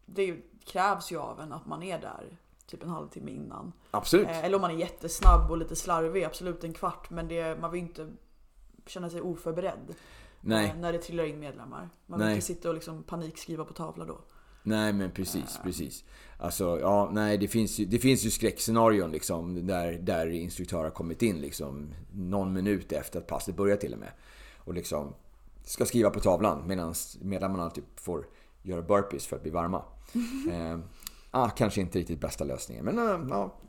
det 0.06 0.36
krävs 0.64 1.12
ju 1.12 1.18
av 1.18 1.40
en 1.40 1.52
att 1.52 1.66
man 1.66 1.82
är 1.82 2.00
där 2.00 2.36
typ 2.66 2.82
en 2.82 2.88
halvtimme 2.88 3.30
innan. 3.30 3.72
Absolut. 3.90 4.26
Eh, 4.28 4.44
eller 4.44 4.54
om 4.54 4.60
man 4.60 4.70
är 4.70 4.74
jättesnabb 4.74 5.50
och 5.50 5.58
lite 5.58 5.76
slarvig, 5.76 6.24
absolut 6.24 6.64
en 6.64 6.72
kvart. 6.72 7.10
Men 7.10 7.28
det, 7.28 7.60
man 7.60 7.70
vill 7.70 7.80
ju 7.80 7.86
inte 7.86 8.08
känna 8.86 9.10
sig 9.10 9.20
oförberedd. 9.20 9.94
Nej. 10.40 10.66
eh, 10.66 10.76
När 10.76 10.92
det 10.92 10.98
trillar 10.98 11.24
in 11.24 11.38
medlemmar. 11.40 11.90
Man 12.06 12.20
vill 12.20 12.28
inte 12.28 12.46
sitta 12.46 12.68
och 12.68 12.74
liksom 12.74 13.02
panikskriva 13.02 13.64
på 13.64 13.72
tavla 13.72 14.04
då. 14.04 14.18
Nej 14.62 14.92
men 14.92 15.10
precis, 15.10 15.58
precis. 15.62 16.04
Alltså 16.38 16.80
ja, 16.80 17.10
nej 17.12 17.38
det 17.38 17.48
finns 17.48 17.78
ju, 17.78 17.84
det 17.84 17.98
finns 17.98 18.24
ju 18.24 18.30
skräckscenarion 18.30 19.10
liksom 19.10 19.66
där, 19.66 19.92
där 19.92 20.26
instruktör 20.26 20.84
har 20.84 20.90
kommit 20.90 21.22
in 21.22 21.40
liksom 21.40 21.94
någon 22.12 22.52
minut 22.52 22.92
efter 22.92 23.18
att 23.18 23.26
passet 23.26 23.56
börjar 23.56 23.76
till 23.76 23.92
och 23.92 23.98
med. 23.98 24.12
Och 24.56 24.74
liksom 24.74 25.14
ska 25.64 25.86
skriva 25.86 26.10
på 26.10 26.20
tavlan 26.20 26.62
medan 26.66 26.94
medlemmarna 27.20 27.70
typ 27.70 28.00
får 28.00 28.26
göra 28.62 28.82
burpees 28.82 29.26
för 29.26 29.36
att 29.36 29.42
bli 29.42 29.50
varma. 29.50 29.82
eh, 30.52 30.78
ah, 31.30 31.48
kanske 31.48 31.80
inte 31.80 31.98
riktigt 31.98 32.20
bästa 32.20 32.44
lösningen. 32.44 32.84
Men 32.84 33.28
ja, 33.28 33.60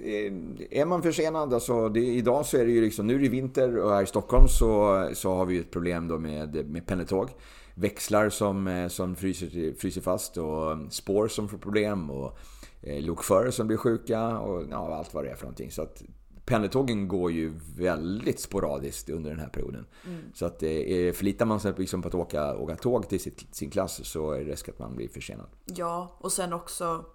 är 0.69 0.85
man 0.85 1.01
försenad, 1.01 1.53
alltså 1.53 1.89
det, 1.89 1.99
idag 1.99 2.45
så 2.45 2.57
är 2.57 2.65
det 2.65 2.71
ju 2.71 2.81
liksom, 2.81 3.07
nu 3.07 3.15
är 3.15 3.19
det 3.19 3.29
vinter 3.29 3.77
och 3.77 3.91
här 3.91 4.03
i 4.03 4.05
Stockholm 4.05 4.47
så, 4.47 5.09
så 5.13 5.33
har 5.33 5.45
vi 5.45 5.53
ju 5.53 5.61
ett 5.61 5.71
problem 5.71 6.07
då 6.07 6.17
med, 6.19 6.69
med 6.69 6.85
pendeltåg. 6.85 7.29
Växlar 7.75 8.29
som, 8.29 8.67
eh, 8.67 8.87
som 8.87 9.15
fryser, 9.15 9.73
fryser 9.79 10.01
fast 10.01 10.37
och 10.37 10.77
spår 10.89 11.27
som 11.27 11.49
får 11.49 11.57
problem 11.57 12.09
och 12.09 12.37
eh, 12.81 13.03
lokförare 13.03 13.51
som 13.51 13.67
blir 13.67 13.77
sjuka 13.77 14.39
och 14.39 14.63
ja, 14.71 14.95
allt 14.95 15.13
vad 15.13 15.23
det 15.23 15.29
är 15.29 15.35
för 15.35 15.43
någonting. 15.43 15.71
Så 15.71 15.81
att 15.81 16.03
pendeltågen 16.45 17.07
går 17.07 17.31
ju 17.31 17.53
väldigt 17.77 18.39
sporadiskt 18.39 19.09
under 19.09 19.29
den 19.29 19.39
här 19.39 19.49
perioden. 19.49 19.85
Så 20.33 20.45
att 20.45 20.63
eh, 20.63 20.69
förlitar 21.13 21.45
man 21.45 21.59
sig 21.59 21.73
liksom 21.77 22.01
på 22.01 22.07
att 22.07 22.15
åka, 22.15 22.57
åka 22.57 22.75
tåg 22.75 23.09
till 23.09 23.19
sitt, 23.19 23.55
sin 23.55 23.69
klass 23.69 24.05
så 24.05 24.31
är 24.31 24.39
det 24.39 24.51
risk 24.51 24.69
att 24.69 24.79
man 24.79 24.95
blir 24.95 25.07
försenad. 25.07 25.47
Ja, 25.65 26.17
och 26.19 26.31
sen 26.31 26.53
också 26.53 27.05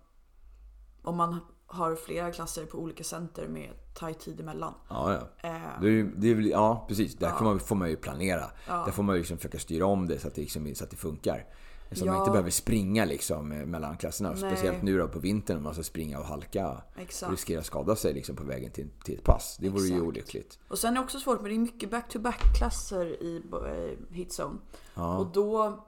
om 1.05 1.17
man 1.17 1.41
har 1.67 1.95
flera 1.97 2.33
klasser 2.33 2.67
på 2.67 2.79
olika 2.79 3.05
center 3.05 3.49
med 3.49 3.71
tajt 3.95 4.19
tid 4.21 4.41
emellan. 4.41 4.75
Ja, 4.89 5.13
ja. 5.13 5.49
Eh, 5.49 5.81
Det 5.81 5.87
är, 5.87 5.91
ju- 5.91 6.15
det 6.17 6.29
är, 6.31 6.35
väl- 6.35 6.51
ja 6.51 6.85
precis. 6.89 7.17
Där 7.17 7.31
får, 7.31 7.45
man, 7.45 7.61
får 7.61 7.77
man 7.77 7.91
ju 7.91 7.97
planera. 7.97 8.51
Där 8.67 8.91
får 8.93 9.03
man 9.03 9.15
ju 9.15 9.19
liksom 9.21 9.37
försöka 9.37 9.59
styra 9.59 9.87
om 9.87 10.07
det 10.09 10.19
så 10.19 10.29
att 10.29 10.35
det, 10.35 10.41
liksom, 10.41 10.75
så 10.75 10.85
att 10.85 10.91
det 10.91 10.97
funkar. 10.97 11.47
Så 11.93 12.01
att 12.01 12.07
man 12.07 12.15
Ja. 12.15 12.21
inte 12.21 12.31
behöver 12.31 12.51
springa 12.51 13.05
liksom 13.05 13.53
eh, 13.53 13.67
mellan 13.67 13.97
klasserna. 13.97 14.29
Nej. 14.31 14.39
Speciellt 14.39 14.83
nu 14.83 14.99
då 14.99 15.09
på 15.09 15.19
vintern 15.19 15.57
om 15.57 15.63
man 15.63 15.75
ska 15.75 15.83
springa 15.83 16.19
och 16.19 16.25
halka. 16.25 16.83
Exakt. 16.97 17.27
Och 17.29 17.31
riskera 17.37 17.61
att 17.61 17.67
skada 17.67 17.97
sig 17.97 18.13
liksom 18.15 18.37
på 18.37 18.45
vägen 18.45 18.71
till, 18.73 18.89
till 19.05 19.15
ett 19.19 19.25
pass. 19.25 19.57
Det 19.61 19.69
vore 19.69 19.83
ju 19.83 19.89
Exakt. 19.89 20.07
olyckligt. 20.09 20.59
Och 20.69 20.79
sen 20.79 20.91
är 20.91 20.95
det 20.95 21.05
också 21.05 21.21
svårt, 21.21 21.41
men 21.41 21.51
det 21.51 21.57
är 21.57 21.59
mycket 21.59 21.91
back-to-back 21.91 22.41
klasser 22.59 23.07
i 23.23 23.43
eh, 23.53 24.15
hitzone. 24.15 24.59
Ja. 24.95 25.19
Och 25.19 25.27
då, 25.33 25.85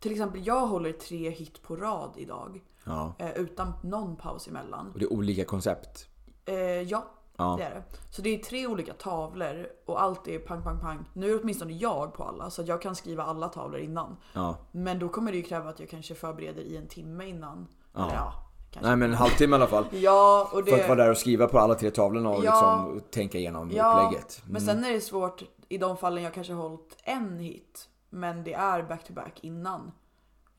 till 0.00 0.12
exempel 0.12 0.46
jag 0.46 0.66
håller 0.66 0.92
tre 0.92 1.30
hit 1.30 1.62
på 1.62 1.76
rad 1.76 2.14
idag. 2.16 2.60
Ja. 2.84 3.12
Eh, 3.18 3.30
utan 3.32 3.72
någon 3.82 4.16
paus 4.16 4.48
emellan. 4.48 4.90
Och 4.92 4.98
det 4.98 5.04
är 5.04 5.12
olika 5.12 5.44
koncept. 5.44 6.06
Eh, 6.44 6.54
ja, 6.56 7.04
Ja. 7.36 7.54
det 7.58 7.64
är 7.64 7.70
det. 7.70 7.82
Så 8.10 8.22
det 8.22 8.30
är 8.34 8.38
tre 8.38 8.66
olika 8.66 8.92
tavlor 8.94 9.66
och 9.86 10.02
allt 10.02 10.28
är 10.28 10.38
pang, 10.38 10.62
pang, 10.62 10.80
pang. 10.80 11.04
Nu 11.12 11.30
är 11.34 11.40
åtminstone 11.42 11.72
jag 11.72 12.14
på 12.14 12.24
alla, 12.24 12.50
så 12.50 12.62
jag 12.66 12.82
kan 12.82 12.94
skriva 12.96 13.22
alla 13.24 13.48
tavlor 13.48 13.80
innan. 13.80 14.16
Ja. 14.32 14.56
Men 14.72 14.98
då 14.98 15.08
kommer 15.08 15.30
det 15.32 15.36
ju 15.36 15.42
kräva 15.44 15.70
att 15.70 15.80
jag 15.80 15.88
kanske 15.88 16.14
förbereder 16.14 16.62
i 16.62 16.76
en 16.76 16.88
timme 16.88 17.26
innan. 17.26 17.66
Ja. 17.94 18.04
Eller 18.04 18.14
ja, 18.14 18.32
kanske. 18.70 18.88
Nej 18.88 18.96
men 18.96 19.10
en 19.10 19.16
halvtimme 19.16 19.56
i 19.56 19.58
alla 19.58 19.66
fall. 19.66 19.84
Ja, 19.90 20.48
och 20.52 20.64
det... 20.64 20.70
För 20.70 20.80
att 20.80 20.88
vara 20.88 20.98
där 21.04 21.10
och 21.10 21.16
skriva 21.18 21.46
på 21.48 21.58
alla 21.58 21.74
tre 21.74 21.90
tavlorna 21.90 22.28
och 22.30 22.44
Ja. 22.44 22.84
liksom 22.86 23.10
tänka 23.10 23.38
igenom 23.38 23.70
Ja, 23.70 24.02
upplägget. 24.06 24.42
men 24.46 24.60
sen 24.60 24.84
är 24.84 24.92
det 24.92 25.00
svårt 25.00 25.42
i 25.68 25.78
de 25.78 25.96
fallen 25.96 26.22
jag 26.24 26.34
kanske 26.34 26.52
hållit 26.52 26.96
en 27.04 27.38
hit. 27.38 27.88
Men 28.10 28.44
det 28.44 28.54
är 28.54 28.82
back-to-back 28.82 29.38
innan. 29.42 29.92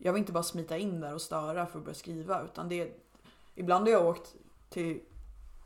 Jag 0.05 0.13
vill 0.13 0.19
inte 0.19 0.31
bara 0.31 0.43
smita 0.43 0.77
in 0.77 1.01
där 1.01 1.13
och 1.13 1.21
störa 1.21 1.65
för 1.65 1.79
att 1.79 1.85
börja 1.85 1.95
skriva. 1.95 2.43
Utan 2.43 2.69
det 2.69 2.81
är, 2.81 2.91
ibland 3.55 3.85
har 3.85 3.91
jag 3.91 4.07
åkt 4.07 4.35
till 4.69 4.99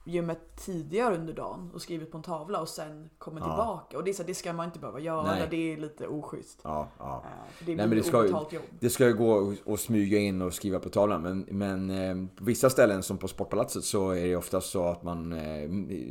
gymmet 0.07 0.55
tidigare 0.65 1.15
under 1.15 1.33
dagen 1.33 1.71
och 1.73 1.81
skrivit 1.81 2.11
på 2.11 2.17
en 2.17 2.23
tavla 2.23 2.61
och 2.61 2.69
sen 2.69 3.09
kommer 3.17 3.41
tillbaka. 3.41 3.97
Och 3.97 4.03
det, 4.03 4.11
är 4.11 4.13
så, 4.13 4.21
här, 4.21 4.27
det 4.27 4.33
ska 4.33 4.53
man 4.53 4.65
inte 4.65 4.79
behöva 4.79 4.99
göra. 4.99 5.23
Nej. 5.23 5.47
Det 5.49 5.73
är 5.73 5.77
lite 5.77 6.07
oschysst. 6.07 6.59
Ja, 6.63 6.87
ja. 6.97 7.23
Eh, 7.25 7.65
Det 7.65 7.65
Nej, 7.65 7.75
blir 7.75 7.87
men 7.87 7.97
det 7.97 8.03
ska, 8.03 8.25
jobb. 8.25 8.47
det 8.79 8.89
ska 8.89 9.07
ju 9.07 9.13
gå 9.13 9.53
att 9.65 9.79
smyga 9.79 10.17
in 10.19 10.41
och 10.41 10.53
skriva 10.53 10.79
på 10.79 10.89
tavlan. 10.89 11.21
Men, 11.21 11.45
men 11.49 11.89
eh, 11.89 12.27
på 12.35 12.43
vissa 12.43 12.69
ställen 12.69 13.03
som 13.03 13.17
på 13.17 13.27
Sportpalatset 13.27 13.83
så 13.83 14.11
är 14.11 14.27
det 14.27 14.35
oftast 14.35 14.69
så 14.69 14.83
att 14.83 15.03
man, 15.03 15.33
eh, 15.33 15.69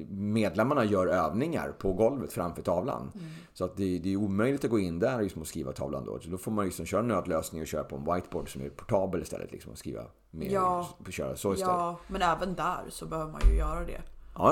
medlemmarna 0.08 0.84
gör 0.84 1.06
övningar 1.06 1.72
på 1.78 1.92
golvet 1.92 2.32
framför 2.32 2.62
tavlan. 2.62 3.12
Mm. 3.14 3.26
Så 3.52 3.64
att 3.64 3.76
det, 3.76 3.98
det 3.98 4.12
är 4.12 4.16
omöjligt 4.16 4.64
att 4.64 4.70
gå 4.70 4.78
in 4.78 4.98
där 4.98 5.22
liksom 5.22 5.42
och 5.42 5.48
skriva 5.48 5.72
tavlan 5.72 6.04
då. 6.04 6.18
Så 6.20 6.30
då 6.30 6.38
får 6.38 6.50
man 6.50 6.64
liksom 6.64 6.86
köra 6.86 7.00
en 7.00 7.08
nödlösning 7.08 7.60
och 7.62 7.66
köra 7.66 7.84
på 7.84 7.96
en 7.96 8.14
whiteboard 8.14 8.52
som 8.52 8.62
är 8.62 8.68
portabel 8.68 9.22
istället. 9.22 9.52
Liksom, 9.52 9.72
och 9.72 9.78
skriva 9.78 10.02
med, 10.36 10.50
Ja. 10.50 10.88
köra 11.10 11.36
så 11.36 11.52
istället. 11.54 11.72
Ja, 11.74 11.86
Ja, 11.90 11.96
men 12.06 12.22
även 12.22 12.54
där 12.54 12.84
så 12.88 13.06
behöver 13.06 13.32
man 13.32 13.40
ju 13.50 13.56
göra 13.56 13.84
det. 13.84 14.02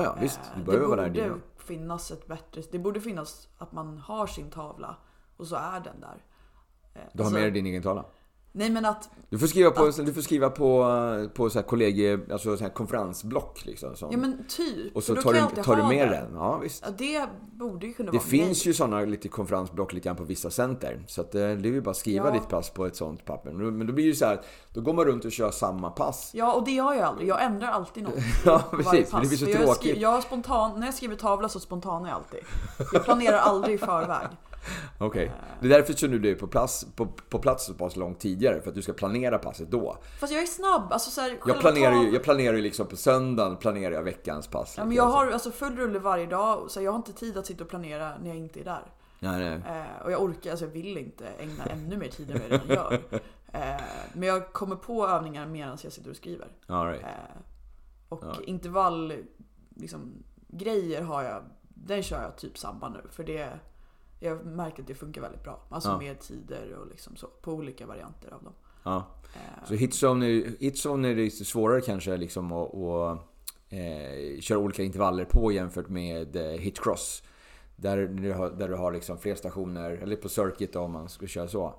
ja, 0.03 0.16
visst. 0.20 0.39
Eh, 0.39 0.59
Du 0.59 0.61
det 0.64 0.70
behöver 0.78 0.97
där. 0.97 1.11
borde 1.28 1.41
finnas 1.59 2.11
ett 2.11 2.26
bättre... 2.26 2.62
Det 2.72 2.78
borde 2.78 3.01
finnas 3.01 3.49
att 3.59 3.72
man 3.72 3.99
har 3.99 4.26
sin 4.26 4.51
tavla 4.51 4.97
och 5.37 5.47
så 5.47 5.57
är 5.57 5.80
den 5.80 6.01
där. 6.01 6.22
Eh, 6.95 7.01
Du 7.12 7.18
har 7.18 7.24
alltså- 7.24 7.35
med 7.35 7.43
dig 7.43 7.51
din 7.51 7.66
egen 7.66 7.82
tavla. 7.82 8.05
Nej 8.57 8.71
men 8.71 8.85
att 8.85 9.11
Du 9.31 9.39
får 9.39 9.47
skriva 9.47 9.71
på, 9.71 9.85
du 9.91 10.13
får 10.13 10.21
skriva 10.23 10.51
på, 10.51 10.87
på 11.35 11.51
så 11.51 11.59
här 11.59 11.67
kollegie, 11.67 12.19
alltså 12.33 12.57
så 12.57 12.63
här 12.65 12.71
konferensblock 12.71 13.65
liksom. 13.65 13.97
Som, 13.97 14.09
Ja 14.13 14.19
men 14.19 14.45
typ. 14.49 14.97
och 14.97 15.03
så 15.05 15.15
tar 15.15 15.33
du, 15.33 15.63
tar 15.63 15.77
du 15.77 15.83
med 15.83 16.09
det. 16.09 16.15
den. 16.17 16.35
Ja, 16.35 16.59
visst. 16.59 16.85
Ja, 16.87 16.93
det 16.99 17.27
borde 17.53 17.87
ju 17.87 17.93
kunna 17.93 18.11
Det 18.11 18.17
vara 18.19 18.27
finns 18.27 18.59
nej. 18.65 18.67
ju 18.67 18.75
sådana 18.75 19.01
lite 19.01 19.29
konferensblock 19.29 19.93
lite 19.93 20.05
grann 20.09 20.17
på 20.17 20.25
vissa 20.25 20.51
center. 20.51 21.05
Så 21.09 21.21
att 21.21 21.35
eh, 21.35 21.41
det 21.41 21.47
är 21.47 21.73
ju 21.73 21.81
bara 21.81 21.91
att 21.91 21.97
skriva 21.97 22.27
Ja. 22.27 22.33
ditt 22.33 22.49
pass 22.49 22.71
på 22.71 22.87
ett 22.87 22.97
sånt 22.97 23.25
papper. 23.25 23.53
Men 23.53 23.79
men 23.79 23.87
då 23.87 23.93
blir 23.93 24.07
det 24.09 24.15
så 24.15 24.25
här, 24.27 24.41
då 24.75 24.81
går 24.81 24.93
man 24.93 25.05
runt 25.05 25.25
och 25.25 25.33
kör 25.33 25.51
samma 25.51 25.91
pass. 25.91 26.31
Ja 26.35 26.53
och 26.53 26.65
det 26.65 26.71
gör 26.73 26.93
jag 26.95 27.03
aldrig. 27.05 27.29
Jag 27.29 27.45
ändrar 27.45 27.69
alltid 27.69 28.03
något. 28.03 28.15
Ja, 28.45 28.63
precis, 28.71 29.11
för 29.11 29.21
det 29.21 29.29
blir 29.29 29.39
så 29.39 29.45
jag 29.51 29.57
tråkigt. 29.61 29.77
Skriver, 29.77 30.01
jag 30.01 30.23
spontan, 30.23 30.81
när 30.81 30.87
jag 30.87 30.95
skriver 30.95 31.17
tavla 31.17 31.49
så 31.49 31.61
spontanar 31.61 32.09
jag 32.09 32.17
alltid. 32.17 32.41
Jag 32.93 33.05
planerar 33.05 33.39
aldrig 33.39 33.75
i 33.75 33.79
förväg. 33.79 34.27
Okej. 34.99 35.33
Det 35.61 35.67
är 35.67 35.71
därför 35.71 35.93
som 35.93 36.11
du 36.23 36.31
är 36.31 36.35
på 36.35 36.47
plats, 36.47 36.87
på, 36.97 37.07
på 37.07 37.39
plats 37.39 37.67
så 37.67 37.75
pass 37.75 37.97
långt 37.97 38.21
tidigare. 38.21 38.61
För 38.61 38.69
att 38.69 38.75
du 38.75 38.83
ska 38.83 38.93
planera 38.93 39.39
passet 39.39 39.71
då. 39.71 39.99
Fast 40.21 40.33
jag 40.33 40.43
är 40.43 40.47
snabb. 40.47 40.93
Alltså 40.93 41.11
så 41.11 41.21
här, 41.21 41.39
Jag 41.47 41.61
planerar 41.61 42.03
ju, 42.03 42.11
jag 42.12 42.23
planerar 42.23 42.57
ju 42.57 42.62
liksom 42.62 42.87
på 42.87 42.97
söndagen 42.97 43.57
planerar 43.57 43.95
jag 43.95 44.03
veckans 44.03 44.47
pass. 44.49 44.75
Ja, 44.77 44.83
men 44.83 44.91
lite 44.91 44.97
jag 45.03 45.07
har 45.11 45.31
alltså 45.31 45.51
full 45.51 45.77
rulle 45.77 45.99
varje 45.99 46.27
dag. 46.27 46.71
Så 46.71 46.83
jag 46.83 46.93
har 46.93 46.97
inte 46.97 47.12
tid 47.12 47.39
att 47.39 47.47
sitta 47.47 47.65
och 47.65 47.71
planera 47.71 48.19
när 48.19 48.29
jag 48.29 48.37
inte 48.37 48.61
är 48.61 48.65
där. 48.65 48.83
Nej, 49.21 49.61
nej. 49.67 49.79
Eh, 49.81 50.05
och 50.05 50.12
jag 50.12 50.23
orkar, 50.23 50.51
alltså 50.51 50.67
jag 50.67 50.73
vill 50.73 50.99
inte 50.99 51.27
ägna 51.39 51.65
ännu 51.65 51.97
mer 51.97 52.09
tid 52.09 52.31
än 52.31 52.39
vad 52.41 52.51
jag 52.51 52.53
redan 52.53 52.77
gör. 52.77 53.01
Eh, 53.57 53.81
men 54.12 54.29
jag 54.29 54.53
kommer 54.53 54.77
på 54.77 55.09
övningar 55.09 55.47
medan 55.47 55.79
jag 55.83 55.93
sitter 55.93 56.11
och 56.11 56.17
skriver. 56.17 56.49
All 56.67 56.87
right. 56.87 57.03
Eh, 57.03 57.09
och 58.09 58.23
Ja. 58.25 58.35
intervall, 58.47 59.12
liksom, 59.77 60.12
grejer 60.49 61.03
har 61.03 61.23
jag, 61.23 61.43
den 61.69 62.03
kör 62.03 62.23
jag 62.23 62.37
typ 62.37 62.59
samma 62.59 62.89
nu. 62.89 63.01
För 63.11 63.25
det, 63.25 63.49
jag 64.21 64.47
märker 64.47 64.83
att 64.83 64.89
det 64.89 64.95
funkar 64.95 65.21
väldigt 65.21 65.43
bra. 65.43 65.62
Alltså 65.69 65.89
Ja. 65.89 65.99
med 65.99 66.21
tider 66.21 66.73
och 66.81 66.87
liksom 66.89 67.17
så, 67.17 67.27
på 67.27 67.53
olika 67.53 67.87
varianter 67.87 68.33
av 68.35 68.43
dem. 68.45 68.53
Ja. 68.83 69.07
Eh, 69.35 69.67
Så 69.69 69.75
hitzone 69.75 70.27
hitzone 70.61 71.09
är 71.09 71.15
lite 71.15 71.45
svårare 71.45 71.81
kanske 71.81 72.17
liksom 72.17 72.53
att, 72.53 72.75
att 72.75 73.19
eh, 73.69 74.41
köra 74.41 74.59
olika 74.59 74.83
intervaller 74.83 75.25
på 75.25 75.53
jämfört 75.53 75.89
med 75.89 76.37
eh, 76.37 76.43
hitcross. 76.61 77.23
Där 77.77 77.97
du 78.07 78.33
har, 78.33 78.51
där 78.51 78.69
du 78.69 78.75
har 78.75 78.93
liksom 78.93 79.19
fler 79.19 79.35
stationer, 79.35 79.91
eller 79.91 80.17
på 80.17 80.29
circuit 80.29 80.73
då, 80.73 80.81
om 80.81 80.93
man 80.93 81.09
skulle 81.09 81.29
köra 81.29 81.49
så. 81.49 81.75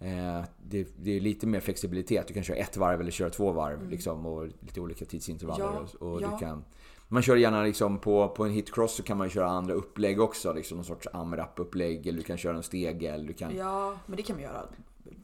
Eh, 0.00 0.44
det, 0.64 0.88
det 0.98 1.16
är 1.16 1.20
lite 1.20 1.46
mer 1.46 1.60
flexibilitet. 1.60 2.28
Du 2.28 2.34
kan 2.34 2.42
köra 2.42 2.56
ett 2.56 2.76
varv 2.76 3.00
eller 3.00 3.10
köra 3.10 3.30
två 3.30 3.52
varv 3.52 3.88
liksom, 3.88 4.26
och 4.26 4.46
lite 4.60 4.80
olika 4.80 5.04
tidsintervaller. 5.04 5.64
Ja, 5.64 5.86
och, 6.00 6.12
och 6.12 6.22
ja. 6.22 6.28
du 6.30 6.38
kan, 6.46 6.64
man 7.12 7.22
kör 7.22 7.36
gärna 7.36 7.62
liksom 7.62 7.98
på, 7.98 8.28
på 8.28 8.44
en 8.44 8.50
hitcross 8.50 8.94
så 8.94 9.02
kan 9.02 9.18
man 9.18 9.30
köra 9.30 9.48
andra 9.48 9.74
upplägg 9.74 10.20
också. 10.20 10.52
Liksom 10.52 10.76
någon 10.76 10.84
sorts 10.84 11.08
AMRAP-upplägg 11.12 12.06
eller 12.06 12.18
du 12.18 12.24
kan 12.24 12.36
köra 12.38 12.56
en 12.56 12.62
stege. 12.62 13.18
Du 13.18 13.32
kan, 13.32 13.56
ja, 13.56 13.94
men 14.06 14.16
det 14.16 14.22
kan 14.22 14.36
vi 14.36 14.42
göra. 14.42 14.62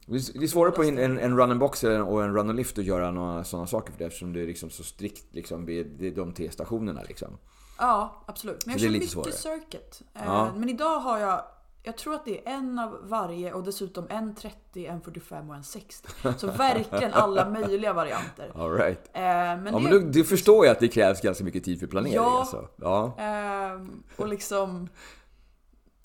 det 0.05 0.43
är 0.43 0.47
svårare 0.47 0.71
på 0.71 0.83
en, 0.83 0.97
en, 0.97 1.19
en 1.19 1.37
run 1.37 1.51
and 1.51 1.59
box 1.59 1.83
och 1.83 2.23
en 2.23 2.33
run 2.33 2.49
and 2.49 2.55
lift 2.55 2.77
att 2.77 2.85
göra 2.85 3.11
några 3.11 3.43
sådana 3.43 3.67
saker 3.67 3.91
för 3.91 3.99
det 3.99 4.05
eftersom 4.05 4.33
det 4.33 4.41
är 4.41 4.47
liksom 4.47 4.69
så 4.69 4.83
strikt 4.83 5.25
liksom 5.35 5.65
vid 5.65 5.87
det 5.99 6.07
är 6.07 6.11
de 6.11 6.33
tre 6.33 6.51
stationerna 6.51 7.01
liksom. 7.07 7.37
Ja, 7.79 8.23
absolut. 8.25 8.65
Men 8.65 8.73
jag 8.73 8.81
kör 8.81 8.89
mycket 8.89 9.09
svårare. 9.09 9.31
circuit. 9.31 10.01
Eh, 10.13 10.21
Ja. 10.25 10.51
Men 10.55 10.69
idag 10.69 10.99
har 10.99 11.19
jag, 11.19 11.41
jag 11.87 11.97
tror 11.97 12.13
att 12.15 12.25
det 12.25 12.47
är 12.47 12.53
en 12.53 12.79
av 12.79 12.97
varje 13.03 13.53
och 13.53 13.63
dessutom 13.63 14.05
en 14.09 14.35
30, 14.35 14.85
en 14.85 15.01
45 15.01 15.49
och 15.49 15.55
en 15.55 15.63
60. 15.63 16.09
Så 16.37 16.47
verkligen 16.47 17.13
alla 17.13 17.49
möjliga 17.49 17.93
varianter. 17.93 18.51
All 18.55 18.71
right. 18.71 19.09
Eh, 19.13 19.21
men 19.21 19.65
Ja 19.65 19.71
det, 19.71 19.79
men 19.79 19.91
du, 19.91 19.99
du 19.99 20.23
förstår 20.23 20.65
ju 20.65 20.71
att 20.71 20.79
det 20.79 20.87
krävs 20.87 21.21
ganska 21.21 21.43
mycket 21.43 21.63
tid 21.63 21.79
för 21.79 21.87
planering 21.87 22.15
Ja. 22.15 22.39
alltså. 22.39 22.67
Ja. 22.75 23.15
Ehm, 23.17 24.03
och 24.17 24.27
liksom... 24.27 24.89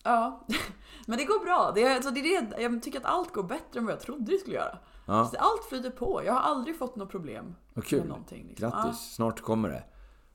Ja. 0.05 0.47
Men 1.07 1.18
det 1.18 1.24
går 1.24 1.45
bra. 1.45 1.72
Det 1.74 1.95
alltså, 1.95 2.11
det 2.11 2.20
är 2.20 2.43
det, 2.43 2.62
jag 2.62 2.83
tycker 2.83 2.99
att 2.99 3.05
allt 3.05 3.33
går 3.33 3.43
bättre 3.43 3.78
än 3.78 3.85
vad 3.85 3.93
jag 3.95 4.01
trodde 4.01 4.33
det 4.33 4.39
skulle 4.39 4.57
göra. 4.57 4.78
Ja. 5.07 5.33
Allt 5.39 5.64
flyter 5.68 5.91
på. 5.91 6.22
Jag 6.24 6.33
har 6.33 6.41
aldrig 6.41 6.78
fått 6.78 6.97
något 6.97 7.11
problem 7.11 7.55
Vad 7.74 7.85
kul. 7.85 7.99
med 7.99 8.09
någonting. 8.09 8.47
Liksom. 8.49 8.70
Grattis, 8.70 9.01
snart 9.14 9.41
kommer 9.41 9.68
det. 9.68 9.85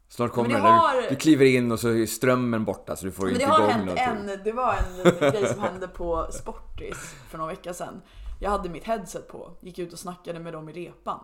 Snart 0.10 0.32
kommer. 0.32 0.50
När 0.50 0.60
har- 0.60 1.02
Du, 1.02 1.08
du 1.10 1.16
kliver 1.16 1.46
in 1.46 1.72
och 1.72 1.80
så 1.80 1.90
är 1.90 2.06
strömmen 2.06 2.66
borta 2.66 2.96
så 2.96 3.06
du 3.06 3.12
får 3.12 3.24
Men 3.24 3.34
inte 3.34 3.46
det 3.46 3.52
har 3.52 3.60
igång 3.60 3.72
hänt 3.72 3.86
någonting. 3.86 4.34
en, 4.34 4.40
det 4.44 4.52
var 4.52 4.74
en 4.74 5.04
grej 5.32 5.48
som 5.54 5.60
hände 5.64 5.88
på 5.88 6.28
Sportis 6.32 7.16
för 7.30 7.38
några 7.38 7.52
veckor 7.52 7.74
sedan. 7.74 8.02
Jag 8.40 8.52
hade 8.52 8.70
mitt 8.70 8.84
headset 8.84 9.28
på, 9.28 9.52
gick 9.62 9.80
ut 9.80 9.94
och 9.94 10.00
snackade 10.00 10.40
med 10.40 10.54
dem 10.54 10.70
i 10.70 10.72
repan. 10.72 11.20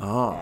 Aha. 0.00 0.36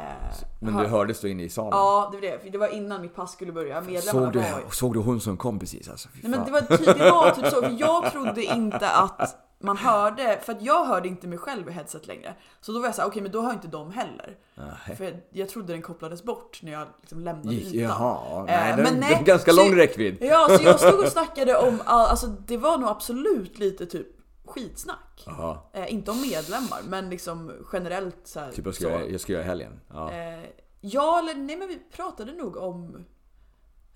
Men 0.61 0.76
du 0.76 0.86
hördes 0.86 1.20
då 1.20 1.28
inne 1.28 1.42
i 1.42 1.49
salen? 1.49 1.70
Ja, 1.78 2.09
det 2.12 2.16
var 2.16 2.22
det. 2.45 2.51
Det 2.51 2.59
var 2.59 2.68
innan 2.68 3.03
mitt 3.03 3.14
pass 3.14 3.32
skulle 3.32 3.53
börja. 3.53 3.80
Medlemmarna 3.80 4.03
Såg 4.26 4.32
du, 4.32 4.38
var 4.38 4.70
såg 4.70 4.95
du 4.95 5.01
hon 5.01 5.20
som 5.20 5.36
kom 5.36 5.59
precis 5.59 5.88
alltså? 5.88 6.09
Nej 6.22 6.30
men 6.30 6.45
det 6.45 6.51
var, 6.53 6.61
typ, 6.61 6.99
det 6.99 7.11
var 7.11 7.30
typ 7.30 7.47
så, 7.47 7.62
för 7.62 7.76
jag 7.80 8.12
trodde 8.12 8.42
inte 8.45 8.90
att 8.90 9.43
man 9.65 9.77
hörde, 9.77 10.39
för 10.43 10.53
att 10.53 10.62
jag 10.62 10.85
hörde 10.85 11.09
inte 11.09 11.27
mig 11.27 11.39
själv 11.39 11.69
i 11.69 11.73
headset 11.73 12.07
längre. 12.07 12.35
Så 12.61 12.73
då 12.73 12.79
var 12.79 12.87
jag 12.87 12.95
såhär, 12.95 13.09
okej 13.09 13.23
men 13.23 13.31
då 13.33 13.43
hör 13.43 13.53
inte 13.53 13.69
de 13.69 13.91
heller. 13.93 14.37
Nej. 14.55 14.97
För 14.97 15.21
jag 15.31 15.49
trodde 15.49 15.73
den 15.73 15.83
kopplades 15.83 16.23
bort 16.23 16.61
när 16.62 16.73
jag 16.73 16.89
liksom 17.01 17.21
lämnade 17.21 17.57
ytan. 17.57 17.81
jaha, 17.81 18.39
Eh, 18.39 18.45
nej, 18.47 18.75
men 18.77 18.85
den, 18.85 19.01
nej, 19.01 19.09
det 19.15 19.21
är 19.21 19.25
ganska 19.25 19.53
så- 19.53 19.57
lång 19.65 19.77
räckvidd. 19.77 20.17
Ja, 20.21 20.47
så 20.59 20.65
jag 20.65 20.81
stod 20.81 21.01
och 21.01 21.07
snackade 21.12 21.57
om, 21.57 21.83
all, 21.85 22.07
alltså 22.07 22.27
det 22.27 22.57
var 22.57 22.79
nog 22.79 22.89
absolut 22.89 23.59
lite 23.59 23.87
typ 23.87 24.07
skitsnack. 24.47 25.27
Eh, 25.73 25.93
inte 25.93 26.11
om 26.11 26.21
medlemmar, 26.21 26.79
men 26.89 27.11
liksom 27.11 27.53
generellt 27.73 28.17
så 28.25 28.41
här, 28.41 28.53
typ 28.53 28.65
jag 28.67 28.75
ska, 28.75 28.85
så. 28.85 28.91
göra- 28.91 29.07
jag 29.09 29.21
ska 29.21 29.33
göra 29.33 29.43
i 29.43 29.47
helgen. 29.47 29.81
Ja. 29.93 30.11
Eh, 30.12 30.45
ja, 30.81 31.19
eller 31.19 31.35
nej 31.35 31.57
men 31.57 31.69
vi 31.69 31.79
pratade 31.97 32.33
nog 32.33 32.57
om 32.57 33.05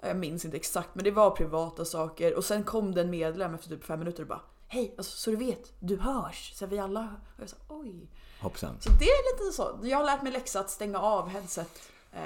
jag 0.02 0.16
minns 0.16 0.44
inte 0.44 0.56
exakt 0.56 0.88
men 0.94 1.04
det 1.04 1.10
var 1.10 1.30
privata 1.30 1.84
saker 1.84 2.36
och 2.36 2.44
sen 2.44 2.62
kom 2.64 2.94
det 2.94 3.00
en 3.00 3.10
medlem 3.10 3.54
efter 3.54 3.68
typ 3.68 3.84
fem 3.84 3.98
minuter 3.98 4.22
och 4.22 4.28
bara 4.28 4.40
Hej, 4.68 4.94
alltså, 4.98 5.16
så 5.16 5.30
du 5.30 5.36
vet, 5.36 5.72
du 5.80 5.96
hörs. 5.96 6.52
Så 6.54 6.66
vi 6.66 6.78
alla. 6.78 7.08
Och 7.36 7.42
jag 7.42 7.48
sa, 7.48 7.56
oj. 7.68 8.10
Hoppsan. 8.40 8.76
Så 8.80 8.90
det 8.90 9.04
är 9.04 9.34
lite 9.34 9.56
så. 9.56 9.78
Jag 9.82 9.98
har 9.98 10.04
lärt 10.04 10.22
mig 10.22 10.32
läxa 10.32 10.60
att 10.60 10.70
stänga 10.70 10.98
av 10.98 11.28
headset. 11.28 11.82
Eh, 12.12 12.20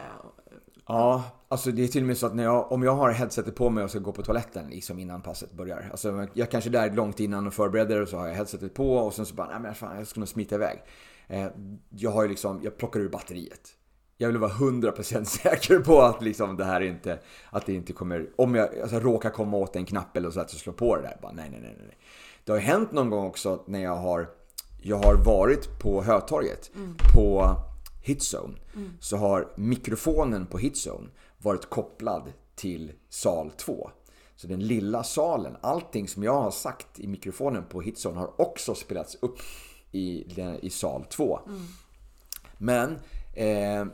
Ja, 0.86 1.24
alltså 1.48 1.70
det 1.70 1.82
är 1.82 1.88
till 1.88 2.02
och 2.02 2.06
med 2.06 2.18
så 2.18 2.26
att 2.26 2.34
när 2.34 2.42
jag, 2.44 2.72
om 2.72 2.82
jag 2.82 2.94
har 2.94 3.10
headsetet 3.10 3.54
på 3.54 3.70
mig 3.70 3.84
och 3.84 3.90
ska 3.90 3.98
gå 3.98 4.12
på 4.12 4.22
toaletten 4.22 4.70
liksom 4.70 4.98
innan 4.98 5.22
passet 5.22 5.52
börjar. 5.52 5.88
Alltså 5.90 6.26
jag 6.34 6.50
kanske 6.50 6.70
är 6.70 6.72
där 6.72 6.90
långt 6.90 7.20
innan 7.20 7.46
och 7.46 7.54
förbereder 7.54 8.02
och 8.02 8.08
så 8.08 8.16
har 8.16 8.28
jag 8.28 8.34
headsetet 8.34 8.74
på 8.74 8.96
och 8.96 9.14
sen 9.14 9.26
så 9.26 9.34
bara, 9.34 9.48
nej 9.48 9.60
men 9.60 9.74
fan 9.74 9.98
jag 9.98 10.06
ska 10.06 10.20
nog 10.20 10.28
smita 10.28 10.54
iväg. 10.54 10.82
Eh, 11.26 11.46
jag 11.90 12.10
har 12.10 12.22
ju 12.22 12.28
liksom, 12.28 12.60
jag 12.62 12.76
plockar 12.78 13.00
ur 13.00 13.08
batteriet. 13.08 13.70
Jag 14.16 14.28
vill 14.28 14.38
vara 14.38 14.52
100% 14.52 15.24
säker 15.42 15.78
på 15.78 16.02
att 16.02 16.22
liksom 16.22 16.56
det 16.56 16.64
här 16.64 16.80
inte, 16.80 17.18
att 17.50 17.66
det 17.66 17.72
inte 17.72 17.92
kommer, 17.92 18.30
om 18.36 18.54
jag 18.54 18.78
alltså, 18.78 19.00
råkar 19.00 19.30
komma 19.30 19.56
åt 19.56 19.76
en 19.76 19.86
knapp 19.86 20.16
eller 20.16 20.30
så 20.30 20.40
att 20.40 20.52
jag 20.52 20.60
slår 20.60 20.72
på 20.72 20.96
det 20.96 21.02
där. 21.02 21.18
Bara, 21.22 21.32
nej, 21.32 21.50
nej, 21.50 21.60
nej, 21.60 21.76
nej. 21.78 21.96
Det 22.44 22.52
har 22.52 22.58
hänt 22.58 22.92
någon 22.92 23.10
gång 23.10 23.26
också 23.26 23.62
när 23.66 23.82
jag 23.82 23.96
har, 23.96 24.30
jag 24.82 24.96
har 24.96 25.14
varit 25.14 25.78
på 25.78 26.02
Hötorget 26.02 26.70
på 27.14 27.56
Hitzone. 28.02 28.54
Så 29.00 29.16
har 29.16 29.52
mikrofonen 29.56 30.46
på 30.46 30.58
Hitzone 30.58 31.08
varit 31.38 31.70
kopplad 31.70 32.32
till 32.54 32.92
sal 33.08 33.50
2. 33.56 33.90
Så 34.36 34.46
den 34.46 34.60
lilla 34.60 35.04
salen, 35.04 35.56
allting 35.60 36.08
som 36.08 36.22
jag 36.22 36.42
har 36.42 36.50
sagt 36.50 37.00
i 37.00 37.06
mikrofonen 37.06 37.64
på 37.64 37.80
Hitzone 37.80 38.18
har 38.18 38.40
också 38.40 38.74
spelats 38.74 39.16
upp 39.20 39.38
i, 39.92 40.24
i 40.62 40.70
sal 40.70 41.04
2. 41.10 41.40
Men 42.58 42.98
eh, 43.34 43.84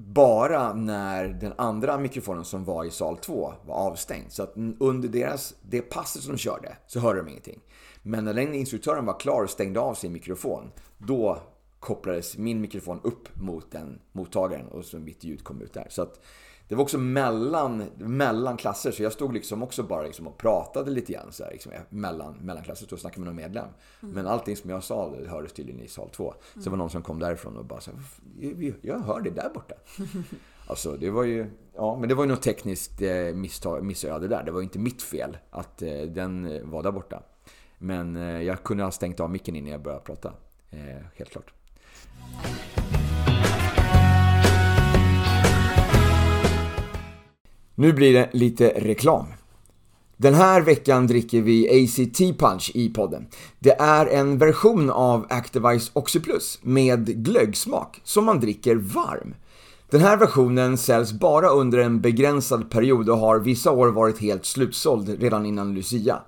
bara 0.00 0.72
när 0.72 1.28
den 1.28 1.52
andra 1.58 1.98
mikrofonen 1.98 2.44
som 2.44 2.64
var 2.64 2.84
i 2.84 2.90
sal 2.90 3.16
2 3.16 3.54
var 3.66 3.74
avstängd. 3.74 4.32
Så 4.32 4.42
att 4.42 4.54
under 4.78 5.08
deras, 5.08 5.54
det 5.62 5.82
passet 5.82 6.22
som 6.22 6.32
de 6.32 6.38
körde 6.38 6.76
så 6.86 7.00
hörde 7.00 7.18
de 7.18 7.28
ingenting. 7.28 7.60
Men 8.02 8.24
när 8.24 8.34
den 8.34 8.54
instruktören 8.54 9.06
var 9.06 9.20
klar 9.20 9.42
och 9.42 9.50
stängde 9.50 9.80
av 9.80 9.94
sin 9.94 10.12
mikrofon, 10.12 10.70
då 10.98 11.38
kopplades 11.80 12.38
min 12.38 12.60
mikrofon 12.60 13.00
upp 13.04 13.36
mot 13.36 13.70
den 13.70 14.00
mottagaren 14.12 14.68
och 14.68 14.84
så 14.84 14.98
mitt 14.98 15.24
ljud 15.24 15.44
kom 15.44 15.62
ut 15.62 15.74
där. 15.74 15.86
Så 15.90 16.02
att 16.02 16.20
det 16.68 16.74
var 16.74 16.82
också 16.82 16.98
mellan, 16.98 17.84
mellan 17.96 18.56
klasser, 18.56 18.90
så 18.92 19.02
jag 19.02 19.12
stod 19.12 19.34
liksom 19.34 19.62
också 19.62 19.82
bara 19.82 20.02
liksom 20.02 20.26
och 20.26 20.38
pratade 20.38 20.90
lite 20.90 21.12
grann 21.12 21.32
så 21.32 21.44
här, 21.44 21.50
liksom, 21.52 21.72
mellan, 21.88 22.34
mellan 22.34 22.62
klasser, 22.64 22.84
stod 22.86 22.96
och 22.96 23.00
snackade 23.00 23.20
med 23.20 23.26
någon 23.26 23.36
medlem. 23.36 23.68
Men 24.00 24.26
allting 24.26 24.56
som 24.56 24.70
jag 24.70 24.84
sa 24.84 25.14
hördes 25.28 25.52
tydligen 25.52 25.80
i 25.80 25.88
sal 25.88 26.08
2. 26.10 26.34
Så 26.54 26.60
det 26.60 26.70
var 26.70 26.76
någon 26.76 26.90
som 26.90 27.02
kom 27.02 27.18
därifrån 27.18 27.56
och 27.56 27.64
bara 27.64 27.80
så 27.80 27.90
här, 27.90 28.00
"Jag- 28.40 28.74
jag 28.82 28.98
hör 28.98 29.20
det 29.20 29.30
där 29.30 29.50
borta. 29.54 29.74
Alltså 30.70 30.96
det 30.96 31.10
var 31.10 31.24
ju, 31.24 31.46
ja 31.74 31.96
men 32.00 32.08
det 32.08 32.14
var 32.14 32.24
ju 32.24 32.30
något 32.30 32.42
tekniskt 32.42 33.02
eh, 33.02 33.34
misstag, 33.34 33.84
missöde 33.84 34.28
där. 34.28 34.42
Det 34.44 34.50
var 34.50 34.60
ju 34.60 34.64
inte 34.64 34.78
mitt 34.78 35.02
fel 35.02 35.36
att 35.50 35.82
eh, 35.82 36.00
den 36.02 36.46
eh, 36.52 36.62
var 36.62 36.82
där 36.82 36.92
borta. 36.92 37.22
Men 37.78 38.16
eh, 38.16 38.42
jag 38.42 38.62
kunde 38.62 38.84
ha 38.84 38.90
stängt 38.90 39.20
av 39.20 39.30
micken 39.30 39.56
innan 39.56 39.70
jag 39.72 39.82
började 39.82 40.04
prata. 40.04 40.32
Eh, 40.70 40.78
helt 41.16 41.30
klart. 41.30 41.52
Nu 47.80 47.92
blir 47.92 48.12
det 48.12 48.30
lite 48.32 48.68
reklam. 48.68 49.26
Den 50.16 50.34
här 50.34 50.60
veckan 50.60 51.06
dricker 51.06 51.42
vi 51.42 51.84
ACT 51.84 52.38
Punch 52.38 52.70
i 52.74 52.88
podden. 52.88 53.26
Det 53.58 53.80
är 53.80 54.06
en 54.06 54.38
version 54.38 54.90
av 54.90 55.26
Activise 55.30 55.90
Oxyplus 55.94 56.58
med 56.62 57.24
glöggsmak 57.24 58.00
som 58.04 58.24
man 58.24 58.40
dricker 58.40 58.76
varm. 58.76 59.34
Den 59.90 60.00
här 60.00 60.16
versionen 60.16 60.78
säljs 60.78 61.12
bara 61.12 61.48
under 61.48 61.78
en 61.78 62.00
begränsad 62.00 62.70
period 62.70 63.08
och 63.08 63.18
har 63.18 63.38
vissa 63.38 63.70
år 63.70 63.88
varit 63.88 64.20
helt 64.20 64.46
slutsåld 64.46 65.22
redan 65.22 65.46
innan 65.46 65.74
Lucia. 65.74 66.18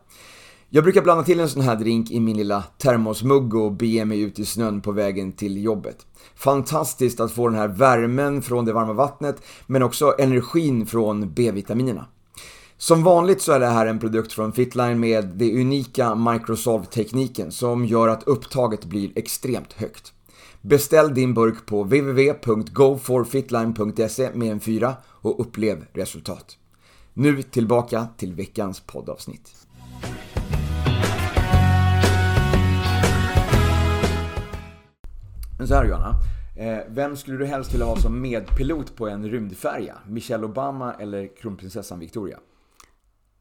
Jag 0.72 0.84
brukar 0.84 1.02
blanda 1.02 1.24
till 1.24 1.40
en 1.40 1.48
sån 1.48 1.62
här 1.62 1.76
drink 1.76 2.10
i 2.10 2.20
min 2.20 2.36
lilla 2.36 2.64
termosmugg 2.78 3.54
och 3.54 3.72
bege 3.72 4.04
mig 4.04 4.20
ut 4.20 4.38
i 4.38 4.44
snön 4.44 4.80
på 4.80 4.92
vägen 4.92 5.32
till 5.32 5.64
jobbet. 5.64 6.06
Fantastiskt 6.34 7.20
att 7.20 7.32
få 7.32 7.48
den 7.48 7.58
här 7.58 7.68
värmen 7.68 8.42
från 8.42 8.64
det 8.64 8.72
varma 8.72 8.92
vattnet 8.92 9.42
men 9.66 9.82
också 9.82 10.14
energin 10.18 10.86
från 10.86 11.34
B-vitaminerna. 11.34 12.06
Som 12.76 13.02
vanligt 13.02 13.42
så 13.42 13.52
är 13.52 13.60
det 13.60 13.66
här 13.66 13.86
en 13.86 13.98
produkt 13.98 14.32
från 14.32 14.52
Fitline 14.52 15.00
med 15.00 15.26
det 15.26 15.60
unika 15.60 16.14
Microsolve-tekniken 16.14 17.52
som 17.52 17.84
gör 17.84 18.08
att 18.08 18.22
upptaget 18.22 18.84
blir 18.84 19.10
extremt 19.14 19.72
högt. 19.72 20.12
Beställ 20.60 21.14
din 21.14 21.34
burk 21.34 21.66
på 21.66 21.82
www.goforfitline.se 21.82 24.30
med 24.34 24.52
en 24.52 24.60
fyra 24.60 24.94
och 25.06 25.40
upplev 25.40 25.86
resultat. 25.92 26.56
Nu 27.14 27.42
tillbaka 27.42 28.06
till 28.16 28.34
veckans 28.34 28.80
poddavsnitt. 28.80 29.60
Men 35.60 35.68
så 35.68 35.74
här 35.74 35.84
Johanna, 35.84 36.14
eh, 36.56 36.78
vem 36.88 37.16
skulle 37.16 37.36
du 37.38 37.46
helst 37.46 37.72
vilja 37.74 37.86
ha 37.86 37.96
som 37.96 38.20
medpilot 38.20 38.96
på 38.96 39.08
en 39.08 39.28
rymdfärja? 39.30 39.98
Michelle 40.06 40.44
Obama 40.46 40.94
eller 40.94 41.36
kronprinsessan 41.36 41.98
Victoria? 41.98 42.38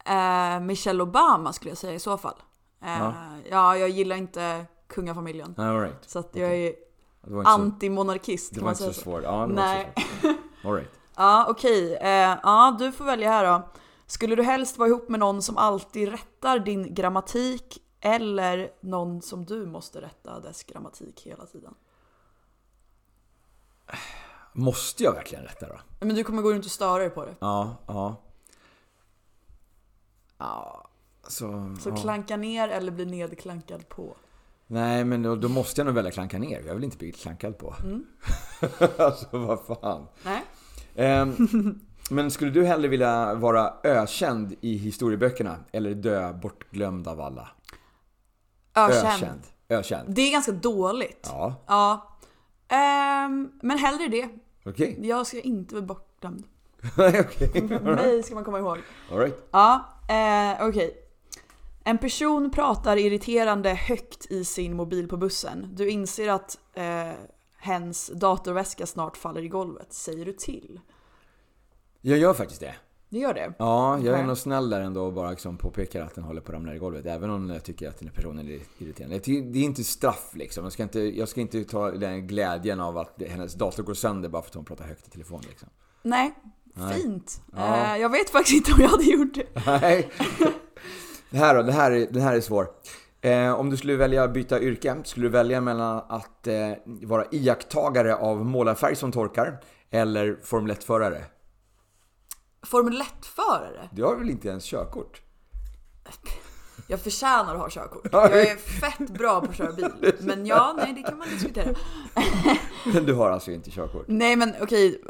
eh, 0.04 0.60
Michelle 0.60 1.02
Obama 1.02 1.52
skulle 1.52 1.70
jag 1.70 1.78
säga 1.78 1.94
i 1.94 1.98
så 1.98 2.16
fall. 2.18 2.34
Eh, 2.82 2.98
Ja. 2.98 3.14
ja. 3.50 3.76
jag 3.76 3.88
gillar 3.88 4.16
inte 4.16 4.66
kungafamiljen. 4.88 5.54
All 5.58 5.80
right. 5.80 5.96
Så 6.06 6.18
att 6.18 6.30
jag 6.36 6.54
är 6.56 6.72
Det 7.22 7.30
var 7.32 7.38
inte 7.40 7.50
så, 7.50 7.54
antimonarkist 7.54 8.54
det 8.54 8.60
kan 8.60 8.64
var 8.64 8.74
man 8.80 8.88
inte 8.88 9.00
så. 9.00 9.10
Ja, 9.10 9.20
det 9.20 9.26
var 9.26 9.46
Nej. 9.46 9.92
så 9.94 10.00
svårt. 10.20 10.36
All 10.64 10.74
right. 10.74 10.90
Ja, 11.16 11.46
okej. 11.48 11.94
Eh, 11.96 12.36
ja, 12.42 12.76
du 12.78 12.92
får 12.92 13.04
välja 13.04 13.30
här 13.30 13.44
då. 13.44 13.68
Skulle 14.06 14.36
du 14.36 14.42
helst 14.42 14.78
vara 14.78 14.88
ihop 14.88 15.08
med 15.08 15.20
någon 15.20 15.42
som 15.42 15.56
alltid 15.56 16.08
rättar 16.08 16.58
din 16.58 16.94
grammatik 16.94 17.78
eller 18.00 18.70
någon 18.80 19.22
som 19.22 19.44
du 19.44 19.66
måste 19.66 20.00
rätta 20.00 20.40
dess 20.40 20.62
grammatik 20.64 21.20
hela 21.26 21.46
tiden? 21.46 21.74
Måste 24.52 25.04
jag 25.04 25.12
verkligen 25.12 25.44
rätta 25.44 25.68
då? 25.68 25.80
Men 26.00 26.16
du 26.16 26.24
kommer 26.24 26.42
gå 26.42 26.52
runt 26.52 26.64
och 26.64 26.70
störa 26.70 26.98
dig 26.98 27.10
på 27.10 27.24
det. 27.24 27.34
Ja, 27.38 27.76
ja. 27.86 28.16
Ja, 30.38 30.88
så... 31.28 31.76
Så 31.80 31.88
ja. 31.88 31.96
klanka 31.96 32.36
ner 32.36 32.68
eller 32.68 32.92
bli 32.92 33.06
nedklankad 33.06 33.88
på. 33.88 34.16
Nej, 34.66 35.04
men 35.04 35.22
då, 35.22 35.36
då 35.36 35.48
måste 35.48 35.80
jag 35.80 35.86
nog 35.86 35.94
välja 35.94 36.10
klanka 36.10 36.38
ner. 36.38 36.62
Jag 36.66 36.74
vill 36.74 36.84
inte 36.84 36.96
bli 36.96 37.12
klankad 37.12 37.58
på. 37.58 37.74
Mm. 37.82 38.06
alltså, 38.98 39.26
vad 39.30 39.60
fan. 39.60 40.06
Nej? 40.24 40.42
Ehm, 40.94 41.36
men 42.10 42.30
skulle 42.30 42.50
du 42.50 42.64
hellre 42.64 42.88
vilja 42.88 43.34
vara 43.34 43.74
ökänd 43.82 44.54
i 44.60 44.76
historieböckerna 44.76 45.56
eller 45.72 45.94
dö 45.94 46.32
bortglömd 46.32 47.08
av 47.08 47.20
alla? 47.20 47.48
Ökänd. 48.74 49.42
Ökänd. 49.68 50.14
Det 50.14 50.22
är 50.22 50.32
ganska 50.32 50.52
dåligt. 50.52 51.28
Ja, 51.30 51.54
Ja. 51.66 52.09
Ehm, 52.70 53.52
men 53.62 53.78
hellre 53.78 54.08
det. 54.08 54.28
okej. 54.64 54.98
Jag 55.02 55.26
ska 55.26 55.40
inte 55.40 55.74
vara 55.74 55.84
bortglömd. 55.86 56.44
Nej, 56.96 57.20
okej. 57.20 57.62
Mig 57.82 58.22
ska 58.22 58.34
man 58.34 58.44
komma 58.44 58.58
ihåg. 58.58 58.78
All 59.10 59.18
right. 59.18 59.48
Ja, 59.50 59.84
eh, 60.08 60.68
okej. 60.68 60.96
En 61.84 61.98
person 61.98 62.50
pratar 62.50 62.96
irriterande 62.96 63.70
högt 63.74 64.26
i 64.30 64.44
sin 64.44 64.76
mobil 64.76 65.08
på 65.08 65.16
bussen. 65.16 65.68
Du 65.72 65.88
inser 65.90 66.28
att 66.28 66.58
eh, 66.74 67.12
hens 67.58 68.10
datorväska 68.14 68.86
snart 68.86 69.16
faller 69.16 69.42
i 69.42 69.48
golvet. 69.48 69.92
Säger 69.92 70.24
du 70.24 70.32
till? 70.32 70.80
Jag 72.00 72.18
gör 72.18 72.34
faktiskt 72.34 72.60
det. 72.60 72.74
Det 73.10 73.18
gör 73.18 73.34
det? 73.34 73.52
Ja, 73.58 73.98
jag 73.98 74.18
är 74.18 74.24
nog 74.24 74.38
snäll 74.38 74.70
där 74.70 74.80
ändå 74.80 75.04
och 75.04 75.12
bara 75.12 75.30
liksom 75.30 75.56
påpekar 75.56 76.02
att 76.02 76.14
den 76.14 76.24
håller 76.24 76.40
på 76.40 76.52
att 76.52 76.54
ramla 76.54 76.74
i 76.74 76.78
golvet. 76.78 77.06
Även 77.06 77.30
om 77.30 77.50
jag 77.50 77.64
tycker 77.64 77.88
att 77.88 77.98
den 77.98 78.08
här 78.08 78.14
personen 78.14 78.48
är 78.48 78.60
irriterande. 78.78 79.18
Det 79.24 79.58
är 79.58 79.64
inte 79.64 79.84
straff 79.84 80.30
liksom. 80.32 80.64
Jag 80.64 80.72
ska 80.72 80.82
inte, 80.82 81.00
jag 81.00 81.28
ska 81.28 81.40
inte 81.40 81.64
ta 81.64 81.90
den 81.90 82.26
glädjen 82.26 82.80
av 82.80 82.98
att 82.98 83.22
hennes 83.28 83.54
dator 83.54 83.82
går 83.82 83.94
sönder 83.94 84.28
bara 84.28 84.42
för 84.42 84.48
att 84.48 84.54
hon 84.54 84.64
pratar 84.64 84.84
högt 84.84 85.06
i 85.06 85.10
telefon 85.10 85.40
liksom. 85.48 85.68
Nej, 86.02 86.34
Nej. 86.64 86.94
fint. 86.94 87.42
Ja. 87.56 87.94
Eh, 87.94 88.00
jag 88.00 88.08
vet 88.08 88.30
faktiskt 88.30 88.56
inte 88.56 88.72
om 88.72 88.80
jag 88.80 88.88
hade 88.88 89.04
gjort 89.04 89.34
det. 89.34 89.46
Nej. 89.80 90.10
Det 91.30 91.38
här 91.38 91.54
då, 91.54 91.62
det 91.62 91.72
här 91.72 91.90
är, 91.90 92.06
den 92.10 92.22
här 92.22 92.36
är 92.36 92.40
svår. 92.40 92.66
Eh, 93.20 93.52
om 93.52 93.70
du 93.70 93.76
skulle 93.76 93.96
välja 93.96 94.28
byta 94.28 94.60
yrke, 94.60 94.96
skulle 95.04 95.26
du 95.26 95.30
välja 95.30 95.60
mellan 95.60 96.02
att 96.08 96.46
eh, 96.46 96.70
vara 96.84 97.24
iakttagare 97.30 98.16
av 98.16 98.46
målarfärg 98.46 98.96
som 98.96 99.12
torkar 99.12 99.60
eller 99.90 100.38
Formel 100.42 100.76
1-förare? 100.76 101.24
Formel 102.62 103.02
1-förare? 103.02 103.88
Du 103.92 104.04
har 104.04 104.16
väl 104.16 104.30
inte 104.30 104.48
ens 104.48 104.64
körkort? 104.64 105.22
Jag 106.86 107.00
förtjänar 107.00 107.54
att 107.54 107.60
ha 107.60 107.68
körkort. 107.70 108.08
Jag 108.12 108.40
är 108.40 108.56
fett 108.56 109.10
bra 109.10 109.40
på 109.40 109.50
att 109.50 109.56
köra 109.56 109.72
bil. 109.72 109.90
Men 110.20 110.46
ja, 110.46 110.74
nej 110.76 110.92
det 110.92 111.02
kan 111.02 111.18
man 111.18 111.28
diskutera. 111.28 111.74
Men 112.94 113.04
du 113.06 113.14
har 113.14 113.30
alltså 113.30 113.50
inte 113.50 113.70
körkort? 113.70 114.04
Nej 114.08 114.36
men 114.36 114.54
okej, 114.60 115.02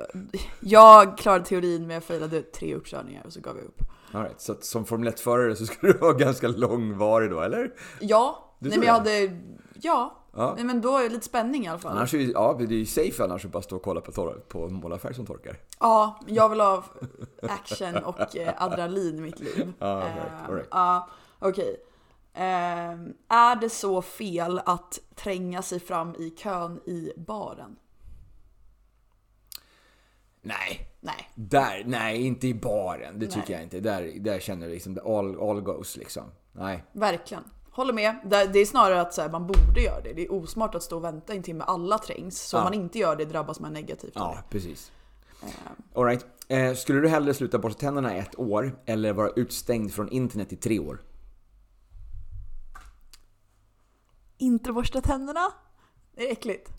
jag 0.61 1.19
klarade 1.19 1.45
teorin 1.45 1.87
men 1.87 1.95
jag 1.95 2.05
failade 2.05 2.43
tre 2.43 2.75
uppkörningar 2.75 3.23
och 3.27 3.33
så 3.33 3.41
gav 3.41 3.57
jag 3.57 3.65
upp. 3.65 3.81
All 4.13 4.23
right, 4.23 4.41
så 4.41 4.57
som 4.61 4.85
Formel 4.85 5.09
1-förare 5.13 5.57
så 5.57 5.67
skulle 5.67 5.93
du 5.93 5.99
vara 5.99 6.13
ganska 6.19 6.49
långvarig 6.49 7.31
då, 7.31 7.41
eller? 7.41 7.73
Ja, 8.01 8.55
Du 8.59 8.69
nej 8.69 8.79
men 8.79 8.89
jag 8.89 9.05
det? 9.05 9.11
hade, 9.11 9.41
ja. 9.83 10.17
Ja. 10.33 10.57
Men 10.63 10.81
då 10.81 10.97
är 10.97 11.03
det 11.03 11.09
lite 11.09 11.25
spänning 11.27 11.65
i 11.65 11.69
alla 11.69 11.79
fall. 11.79 11.97
Annars 11.97 12.15
är 12.15 12.19
ja, 12.19 12.57
det 12.59 12.65
är 12.65 12.79
ju 12.79 12.87
safe 12.87 13.25
annars 13.25 13.45
att 13.45 13.51
bara 13.51 13.63
stå 13.63 13.77
och 13.77 13.83
kolla 13.83 14.01
på, 14.01 14.13
torr, 14.13 14.43
på 14.49 14.69
målarfärg 14.69 15.15
som 15.15 15.27
torkar. 15.27 15.57
Ja, 15.81 16.21
jag 16.27 16.49
vill 16.49 16.61
ha 16.61 16.85
action 17.43 17.97
och 17.97 18.37
eh, 18.37 18.63
adrenalin 18.63 19.19
i 19.19 19.21
mitt 19.21 19.41
liv. 19.41 19.73
Ja, 19.79 19.97
right, 19.97 20.49
Eh, 20.49 20.55
right. 20.55 20.69
Ja, 20.71 21.09
okej. 21.39 21.77
Ehm, 22.35 23.15
är 23.29 23.57
det 23.57 23.71
så 23.71 24.03
fel 24.03 24.61
att 24.67 24.99
tränga 25.15 25.63
sig 25.63 25.81
fram 25.81 26.15
i 26.15 26.31
kön 26.31 26.81
i 26.87 27.13
baren? 27.17 27.77
Nej, 30.43 30.89
Nej. 31.01 31.31
där, 31.35 31.83
nej 31.87 32.27
inte 32.27 32.47
i 32.47 32.55
baren. 32.55 33.19
Det 33.19 33.27
tycker 33.27 33.41
Nej. 33.41 33.53
jag 33.53 33.63
inte. 33.63 33.81
Där, 33.81 34.13
där 34.21 34.41
känner 34.41 34.67
du 34.67 34.73
liksom 34.73 34.99
all, 35.05 35.51
all 35.51 35.61
goes 35.61 35.97
liksom. 35.97 36.25
Nej. 36.53 36.85
Verkligen. 36.93 37.45
Håller 37.73 37.93
med. 37.93 38.17
Det 38.53 38.61
är 38.61 38.65
snarare 38.67 39.01
att 39.01 39.15
så 39.15 39.23
här, 39.23 39.29
man 39.31 39.47
borde 39.47 39.81
göra 39.81 40.01
det. 40.01 40.13
Det 40.13 40.25
är 40.25 40.33
osmart 40.33 40.75
att 40.75 40.83
stå 40.83 40.97
och 40.97 41.05
vänta 41.05 41.33
en 41.35 41.43
timme. 41.43 41.65
Alla 41.67 41.99
trängs. 41.99 42.41
Så 42.41 42.57
Ja. 42.57 42.61
om 42.61 42.65
man 42.65 42.75
inte 42.75 42.99
gör 42.99 43.17
det 43.17 43.25
drabbas 43.25 43.61
man 43.61 43.73
negativt 43.73 44.13
Ja, 44.15 44.39
precis. 44.51 44.93
Ehm, 45.43 45.49
All 45.95 46.05
right. 46.05 46.27
Eh, 46.49 46.75
skulle 46.75 47.01
du 47.01 47.09
hellre 47.09 47.35
sluta 47.35 47.59
borsta 47.59 47.81
tänderna 47.81 48.17
i 48.17 48.19
ett 48.19 48.39
år 48.39 48.79
eller 48.87 49.13
vara 49.13 49.31
utstängd 49.37 49.93
från 49.93 50.09
internet 50.09 50.53
i 50.53 50.57
tre 50.57 50.79
år? 50.79 51.01
inte 54.39 54.73
borsta 54.73 55.01
tänderna? 55.01 55.53
Det 56.17 56.29
är 56.29 56.33
äckligt. 56.33 56.73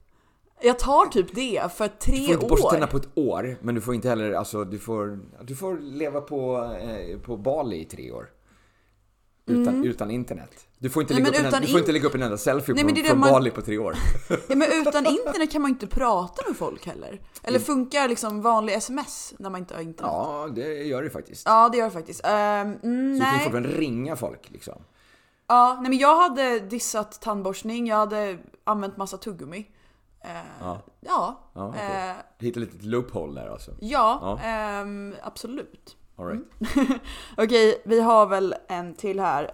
Jag 0.62 0.80
tar 0.80 1.06
typ 1.06 1.36
det 1.36 1.72
för 1.74 1.88
tre 1.88 2.18
Du 2.18 2.24
får 2.26 2.34
inte 2.34 2.46
borsta 2.48 2.68
år. 2.68 2.72
tänderna 2.72 2.92
på 2.92 2.98
ett 2.98 3.10
år, 3.18 3.58
men 3.62 3.76
du 3.76 3.82
får 3.82 3.96
inte 3.96 4.10
heller, 4.10 4.32
alltså 4.32 4.64
du 4.66 4.80
får, 4.80 5.20
du 5.44 5.56
får 5.56 5.78
leva 5.80 6.22
på, 6.22 6.64
eh, 6.82 7.20
på 7.20 7.38
Bali 7.38 7.82
i 7.82 7.86
tre 7.86 8.12
år. 8.12 8.30
Utan, 9.46 9.86
utan 9.86 10.12
internet. 10.12 10.68
Du 10.82 10.89
får, 10.89 11.01
inte 11.03 11.13
Mm. 11.13 11.23
Nej, 11.23 11.32
lägga 11.32 11.47
upp 11.47 11.53
en, 11.55 11.61
du 11.61 11.67
får 11.67 11.77
in- 11.77 11.79
inte 11.84 11.91
lägga 11.91 12.07
upp 12.07 12.15
en 12.15 12.21
enda 12.23 12.38
selfie 12.38 12.75
Nej, 12.75 12.84
på, 12.84 12.91
det 12.91 13.03
från 13.03 13.19
man- 13.19 13.29
Bali 13.32 13.51
på 13.51 13.61
tre 13.61 13.77
år. 13.77 13.95
Ja, 14.29 14.55
men 14.55 14.67
utan 14.88 15.05
internet 15.05 15.51
kan 15.51 15.61
man 15.61 15.71
inte 15.71 15.88
prata 15.88 16.43
med 16.47 16.57
folk 16.57 16.86
heller. 16.86 17.21
Eller 17.43 17.57
Mm. 17.57 17.65
funkar 17.65 18.07
liksom 18.07 18.41
vanlig 18.41 18.73
sms 18.73 19.34
när 19.39 19.49
man 19.49 19.59
inte 19.61 19.73
har 19.73 19.82
internet? 19.82 20.11
Ja, 20.13 20.47
det 20.55 20.73
gör 20.84 21.03
det 21.03 21.09
faktiskt. 21.09 21.43
Ja, 21.45 21.69
det 21.69 21.77
gör 21.77 21.86
det 21.86 21.91
faktiskt. 21.91 22.25
Mm, 22.25 22.73
Så 23.19 23.23
du 23.25 23.32
kan 23.32 23.39
fortfarande 23.39 23.69
ringa 23.69 24.15
folk 24.15 24.49
liksom. 24.51 24.82
Ja, 25.47 25.77
nej 25.82 25.89
men 25.89 25.99
jag 25.99 26.15
hade 26.21 26.59
dissat 26.59 27.21
tandborstning, 27.21 27.88
jag 27.88 27.97
hade 27.97 28.38
använt 28.63 28.97
massa 28.97 29.17
tuggummi. 29.17 29.67
Eh, 30.23 30.29
Ja. 30.59 30.82
ja. 30.99 31.39
Ja, 31.53 31.67
okej. 31.69 31.82
eh, 32.09 32.15
Du 32.39 32.45
hittar 32.45 32.61
lite 32.61 32.86
loophole 32.86 33.41
där 33.41 33.47
alltså. 33.49 33.71
ja, 33.79 34.19
Ja. 34.41 34.47
ehm, 34.49 35.15
absolut. 35.23 35.97
All 36.17 36.25
right. 36.27 36.43
Okej, 37.38 37.82
vi 37.86 38.01
har 38.01 38.25
väl 38.25 38.55
en 38.67 38.93
till 38.93 39.19
här. 39.19 39.51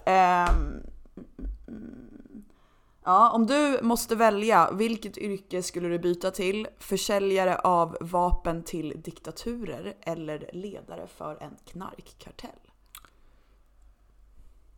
Ja, 3.04 3.32
om 3.32 3.48
du 3.48 3.80
måste 3.82 4.16
välja, 4.16 4.72
vilket 4.72 5.18
yrke 5.18 5.64
skulle 5.64 5.88
du 5.88 6.00
byta 6.00 6.32
till? 6.32 6.68
Försäljare 6.80 7.56
av 7.56 7.98
vapen 8.02 8.64
till 8.64 9.02
diktaturer 9.04 9.96
eller 10.02 10.50
ledare 10.54 11.08
för 11.18 11.38
en 11.42 11.56
knarkkartell? 11.66 12.60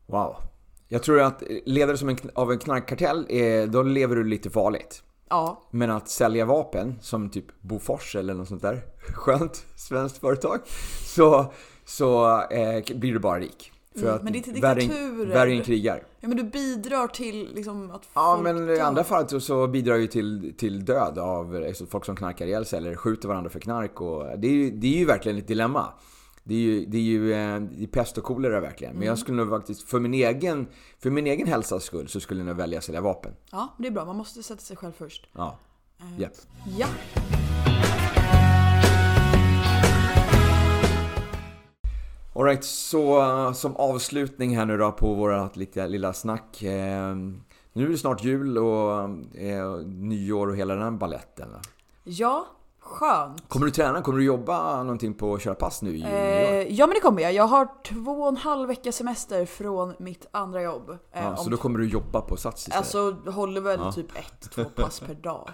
Wow. 0.06 0.36
Jag 0.88 1.04
tror 1.04 1.22
att 1.22 1.44
ledare 1.66 1.98
som 1.98 2.10
en, 2.10 2.18
av 2.36 2.52
en 2.52 2.60
knarkkartell, 2.60 3.26
är, 3.30 3.68
då 3.68 3.84
lever 3.84 4.16
du 4.16 4.24
lite 4.24 4.50
farligt. 4.50 5.04
Ja, 5.30 5.68
Men 5.72 5.92
att 5.92 6.10
sälja 6.10 6.46
vapen, 6.46 7.00
som 7.02 7.30
typ 7.30 7.62
Bofors 7.62 8.16
eller 8.16 8.34
något 8.34 8.48
sånt 8.48 8.62
där 8.62 8.82
skönt 9.16 9.66
svenskt 9.76 10.18
företag, 10.18 10.60
så, 11.06 11.54
så 11.86 12.42
eh, 12.42 12.84
blir 12.96 13.14
du 13.14 13.20
bara 13.20 13.40
rik. 13.40 13.72
För 13.94 14.02
Mm, 14.02 14.16
att 14.16 14.24
men 14.24 14.34
det 14.34 14.40
är 14.40 14.48
än- 14.48 14.54
diktaturer. 14.78 15.26
Värre 15.34 15.52
än 15.52 15.64
krigar. 15.64 16.04
ja 16.20 16.28
men 16.28 16.38
du 16.38 16.44
bidrar 16.44 17.08
till 17.08 17.50
liksom 17.56 17.92
att 17.92 18.08
Ja, 18.14 18.34
folk 18.36 18.44
men 18.44 18.70
i 18.70 18.80
andra 18.80 19.04
fall 19.04 19.42
så- 19.42 19.68
bidrar 19.68 19.96
ju 19.96 20.08
till, 20.08 20.54
till 20.58 20.86
död 20.86 21.18
av 21.20 21.56
alltså, 21.68 21.86
folk 21.86 22.06
som 22.06 22.16
knarkar 22.16 22.48
ihjäl 22.48 22.66
sig 22.66 22.78
eller 22.78 22.96
skjuter 22.96 23.28
varandra 23.28 23.50
för 23.50 23.60
knark. 23.60 24.02
Och 24.02 24.40
det, 24.40 24.48
är 24.48 24.52
ju, 24.52 24.72
det 24.72 24.88
är 24.88 24.98
ju 24.98 25.06
verkligen 25.06 25.38
ett 25.38 25.48
dilemma. 25.48 25.86
Det 26.44 26.54
är 26.56 26.60
ju, 26.60 26.86
det 26.86 26.98
är 26.98 27.02
ju 27.02 27.34
eh, 27.34 27.60
det 27.60 27.84
är 27.84 27.88
pest 27.88 28.18
och 28.18 28.24
kolera 28.24 28.60
verkligen. 28.60 28.96
Men 28.96 29.08
jag 29.08 29.18
skulle 29.20 29.38
nog 29.38 29.50
faktiskt, 29.50 29.90
för 29.90 30.00
min 30.00 30.14
egen, 30.14 30.68
för 31.00 31.10
min 31.10 31.28
egen 31.28 31.48
hälsas 31.48 31.84
skull, 31.84 32.08
så 32.08 32.20
skulle 32.20 32.40
jag 32.40 32.46
nog 32.48 32.56
välja 32.58 32.78
att 32.78 32.84
sälja 32.86 33.02
vapen. 33.02 33.32
Ja, 33.52 33.76
det 33.80 33.88
är 33.88 33.92
bra. 33.92 34.06
Man 34.06 34.16
måste 34.16 34.44
sätta 34.44 34.62
sig 34.62 34.78
själv 34.78 34.92
först. 34.98 35.30
Ja. 35.34 35.58
Eh, 36.00 36.22
Japp. 36.22 36.34
Ja. 36.78 36.88
Alright, 42.40 42.64
så 42.64 43.22
uh, 43.22 43.54
som 43.54 43.76
avslutning 43.76 44.58
här 44.58 44.66
nu 44.66 44.78
då 44.78 44.92
på 44.92 45.14
vårat 45.14 45.56
lite, 45.56 45.88
lilla 45.88 46.14
snack. 46.14 46.64
Eh, 46.64 47.16
nu 47.74 47.86
är 47.86 47.90
det 47.90 47.98
snart 47.98 48.24
jul 48.24 48.58
och 48.58 49.00
eh, 49.40 49.76
nyår 49.86 50.48
och 50.48 50.56
hela 50.56 50.74
den 50.74 50.84
här 50.84 50.92
balletten. 50.92 51.52
va? 51.52 51.60
Ja, 52.04 52.46
skönt. 52.80 53.50
Kommer 53.50 53.66
du 53.66 53.72
träna? 53.72 54.02
Kommer 54.02 54.20
du 54.20 54.26
jobba 54.26 54.84
någonting 54.84 55.14
på 55.14 55.34
att 55.34 55.42
köra 55.42 55.56
pass 55.56 55.82
nu 55.82 55.98
i? 55.98 56.02
Eh, 56.02 56.74
ja 56.74 56.88
men 56.88 56.94
det 56.94 57.00
kommer 57.00 57.22
jag. 57.22 57.34
Jag 57.34 57.48
har 57.48 57.68
två 57.86 58.12
och 58.12 58.28
en 58.28 58.38
halv 58.38 58.68
vecka 58.68 58.92
semester 58.92 59.46
från 59.46 59.94
mitt 60.00 60.28
andra 60.32 60.62
jobb. 60.62 60.90
Eh, 60.90 61.24
Ja, 61.24 61.36
så 61.36 61.50
då 61.50 61.58
kommer 61.58 61.80
du 61.80 61.90
jobba 61.90 62.22
på 62.22 62.38
Sats 62.38 62.62
istället? 62.62 62.78
Alltså 62.78 63.32
håller 63.32 63.62
väl 63.62 63.80
Ja. 63.84 63.92
typ 63.92 64.18
ett, 64.18 64.52
två 64.52 64.64
pass 64.64 65.00
per 65.00 65.14
dag. 65.16 65.50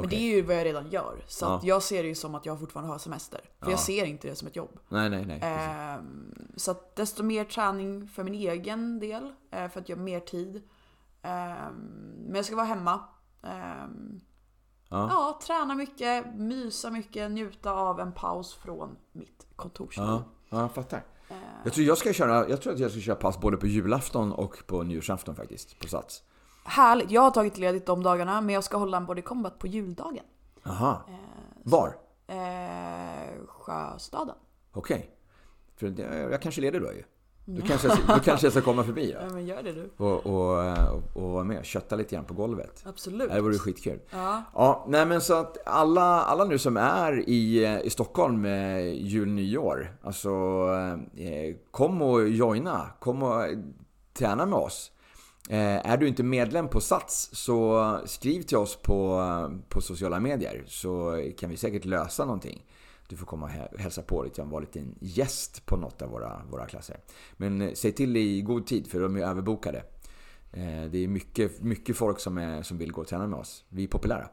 Men 0.00 0.10
det 0.10 0.16
är 0.16 0.36
ju 0.36 0.42
vad 0.42 0.56
jag 0.56 0.64
redan 0.64 0.90
gör. 0.90 1.24
Så 1.26 1.44
Ja. 1.44 1.60
jag 1.62 1.82
ser 1.82 2.02
det 2.02 2.08
ju 2.08 2.14
som 2.14 2.34
att 2.34 2.46
jag 2.46 2.60
fortfarande 2.60 2.92
har 2.92 2.98
semester. 2.98 3.40
För 3.58 3.66
Ja. 3.66 3.70
jag 3.70 3.80
ser 3.80 4.04
inte 4.04 4.28
det 4.28 4.34
som 4.36 4.48
ett 4.48 4.56
jobb. 4.56 4.78
Nej, 4.88 5.10
nej, 5.10 5.24
nej. 5.26 5.40
Ehm, 5.42 6.34
så 6.56 6.70
att 6.70 6.96
desto 6.96 7.22
mer 7.22 7.44
träning 7.44 8.08
för 8.08 8.24
min 8.24 8.34
egen 8.34 9.00
del. 9.00 9.32
eh, 9.50 9.68
för 9.68 9.80
att 9.80 9.88
jag 9.88 9.96
har 9.96 10.04
mer 10.04 10.20
tid. 10.20 10.62
Ehm, 11.22 11.74
men 12.26 12.34
jag 12.34 12.44
ska 12.44 12.56
vara 12.56 12.66
hemma. 12.66 13.00
Ehm, 13.42 14.20
Ja. 14.88 15.08
ja, 15.10 15.40
träna 15.46 15.74
mycket, 15.74 16.34
mysa 16.34 16.90
mycket, 16.90 17.30
njuta 17.30 17.72
av 17.72 18.00
en 18.00 18.12
paus 18.12 18.54
från 18.54 18.96
mitt 19.12 19.46
kontorsliv. 19.56 20.06
Ja, 20.06 20.22
ja, 20.48 20.60
jag 20.60 20.72
fattar. 20.72 21.04
Ehm, 21.28 21.36
Jag 21.64 21.72
tror, 21.72 21.86
jag, 21.86 21.98
ska 21.98 22.12
köra, 22.12 22.48
jag 22.48 22.62
tror 22.62 22.72
att 22.72 22.78
jag 22.78 22.90
ska 22.90 23.00
köra 23.00 23.16
pass 23.16 23.40
både 23.40 23.56
på 23.56 23.66
julafton 23.66 24.32
och 24.32 24.62
på 24.66 24.82
nyårsafton 24.82 25.34
faktiskt, 25.34 25.78
på 25.78 25.88
Sats. 25.88 26.22
Härligt, 26.66 27.10
jag 27.10 27.20
har 27.22 27.30
tagit 27.30 27.58
ledigt 27.58 27.86
de 27.86 28.02
dagarna 28.02 28.40
men 28.40 28.54
jag 28.54 28.64
ska 28.64 28.76
hålla 28.76 28.96
en 28.96 29.06
body 29.06 29.22
combat 29.22 29.58
på 29.58 29.66
juldagen. 29.66 30.24
Aha. 30.66 31.00
Ehm, 31.08 31.14
Var? 31.62 31.96
Eh, 32.26 33.46
Sjöstaden. 33.48 34.34
Okej. 34.72 35.10
För 35.76 35.86
det, 35.86 36.18
jag 36.18 36.42
kanske 36.42 36.60
leder 36.60 36.80
då 36.80 36.92
ju. 36.92 37.02
Då 37.48 37.62
kanske, 37.66 37.88
jag, 37.88 37.98
då 38.08 38.18
kanske 38.24 38.46
jag 38.46 38.52
ska 38.52 38.62
komma 38.62 38.84
förbi 38.84 39.12
då. 39.12 39.18
Ja 39.26 39.34
men 39.34 39.46
gör 39.46 39.62
det 39.62 39.72
du. 39.72 39.90
Och, 39.96 40.26
och, 40.26 40.64
eh, 40.64 40.88
och, 40.94 41.22
och 41.22 41.30
vara 41.30 41.44
med, 41.44 41.64
kötta 41.64 41.96
lite 41.96 42.14
grann 42.14 42.24
på 42.24 42.34
golvet. 42.34 42.84
Absolut. 42.86 43.30
Det 43.32 43.40
vore 43.40 43.58
skitkul. 43.58 44.00
Ja. 44.10 44.42
Ja, 44.54 44.84
nej 44.88 45.06
men 45.06 45.20
så 45.20 45.34
att 45.34 45.56
alla, 45.66 46.22
alla 46.22 46.44
nu 46.44 46.58
som 46.58 46.76
är 46.76 47.28
i, 47.28 47.64
eh, 47.64 47.80
i 47.80 47.90
Stockholm 47.90 48.40
med 48.40 48.94
jul, 48.96 49.28
nyår. 49.28 49.96
Alltså, 50.02 50.30
eh, 51.16 51.56
kom 51.70 52.02
och 52.02 52.28
joina. 52.28 52.90
Kom 53.00 53.22
och 53.22 53.44
träna 54.12 54.46
med 54.46 54.58
oss. 54.58 54.92
Eh, 55.50 55.90
är 55.90 55.96
du 55.96 56.08
inte 56.08 56.22
medlem 56.22 56.68
på 56.68 56.80
Sats 56.80 57.28
så 57.32 57.98
skriv 58.04 58.42
till 58.42 58.56
oss 58.56 58.76
på, 58.76 59.22
på 59.68 59.80
sociala 59.80 60.20
medier 60.20 60.64
så 60.66 61.22
kan 61.38 61.50
vi 61.50 61.56
säkert 61.56 61.84
lösa 61.84 62.24
någonting. 62.24 62.64
Du 63.08 63.16
får 63.16 63.26
komma 63.26 63.46
och 63.46 63.52
hä- 63.52 63.78
hälsa 63.78 64.02
på 64.02 64.22
lite 64.22 64.42
vara 64.42 64.60
lite 64.60 64.78
en 64.78 64.94
gäst 65.00 65.66
på 65.66 65.76
något 65.76 66.02
av 66.02 66.08
våra, 66.10 66.42
våra 66.50 66.66
klasser. 66.66 67.00
Men 67.36 67.62
eh, 67.62 67.72
säg 67.74 67.92
till 67.92 68.16
i 68.16 68.42
god 68.42 68.66
tid 68.66 68.86
för 68.90 69.00
de 69.00 69.16
är 69.16 69.20
överbokade. 69.20 69.78
Eh, 70.52 70.90
Det 70.90 70.98
är 70.98 71.08
mycket, 71.08 71.62
mycket 71.62 71.96
folk 71.96 72.20
som, 72.20 72.38
är, 72.38 72.62
som 72.62 72.78
vill 72.78 72.92
gå 72.92 73.00
och 73.00 73.06
träna 73.06 73.26
med 73.26 73.38
oss. 73.38 73.64
Vi 73.68 73.84
är 73.84 73.88
populära. 73.88 74.28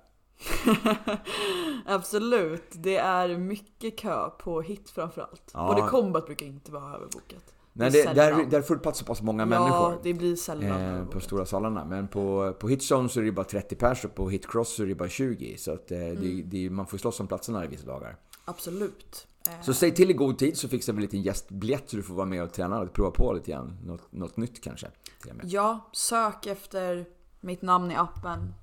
Absolut. 1.86 2.64
Det 2.72 2.98
är 2.98 3.38
mycket 3.38 3.98
kö 3.98 4.30
på 4.30 4.62
hit 4.62 4.90
framförallt. 4.90 5.52
Ja. 5.54 5.68
Både 5.76 5.88
combat 5.90 6.26
brukar 6.26 6.46
inte 6.46 6.72
vara 6.72 6.96
överbokat. 6.96 7.53
Nej, 7.76 7.90
Det 7.92 8.02
är 8.02 8.14
där, 8.14 8.46
där 8.46 8.62
får 8.62 8.76
du 8.76 8.82
plats 8.82 9.00
så 9.00 9.06
pass 9.06 9.22
många 9.22 9.42
Ja, 9.42 9.46
människor. 9.46 10.00
det 10.04 10.14
blir 10.14 10.36
sällan 10.36 10.82
Eh, 10.82 11.06
på 11.06 11.20
stora 11.20 11.46
salarna. 11.46 11.86
Men 11.86 12.08
på, 12.08 12.54
på 12.60 12.68
Hitzone 12.70 13.10
så 13.10 13.20
är 13.20 13.24
det 13.24 13.32
bara 13.32 13.46
30 13.46 13.76
pers 13.76 14.06
och 14.06 14.16
på 14.16 14.30
Hitcross 14.30 14.76
så 14.76 14.84
är 14.84 14.88
det 14.88 14.96
bara 14.96 15.10
20. 15.10 15.58
Så 15.58 15.72
att, 15.74 15.92
eh, 15.92 15.98
Mm. 16.00 16.16
det, 16.22 16.42
det, 16.44 16.70
man 16.70 16.88
får 16.88 16.98
slåss 16.98 17.20
om 17.20 17.28
platserna 17.28 17.66
i 17.66 17.68
vissa 17.68 17.86
dagar. 17.88 18.18
Absolut. 18.46 19.28
Eh, 19.48 19.62
Så 19.62 19.74
säg 19.74 19.92
till 19.92 20.10
i 20.10 20.14
god 20.14 20.38
tid 20.38 20.58
så 20.58 20.68
fixar 20.68 20.94
vi 20.94 20.98
en 20.98 21.02
liten 21.02 21.22
gästbiljett 21.22 21.90
så 21.90 21.96
du 21.96 22.04
får 22.04 22.14
vara 22.14 22.26
med 22.26 22.44
och 22.44 22.54
träna 22.54 22.80
och 22.82 22.94
prova 22.94 23.12
på 23.12 23.34
lite 23.34 23.52
grann. 23.52 23.78
Något, 23.86 24.12
något 24.12 24.38
nytt 24.38 24.64
kanske. 24.64 24.88
Ja, 25.44 25.90
sök 25.94 26.46
efter 26.46 27.06
mitt 27.42 27.62
namn 27.62 27.92
i 27.92 27.96
appen. 27.96 28.54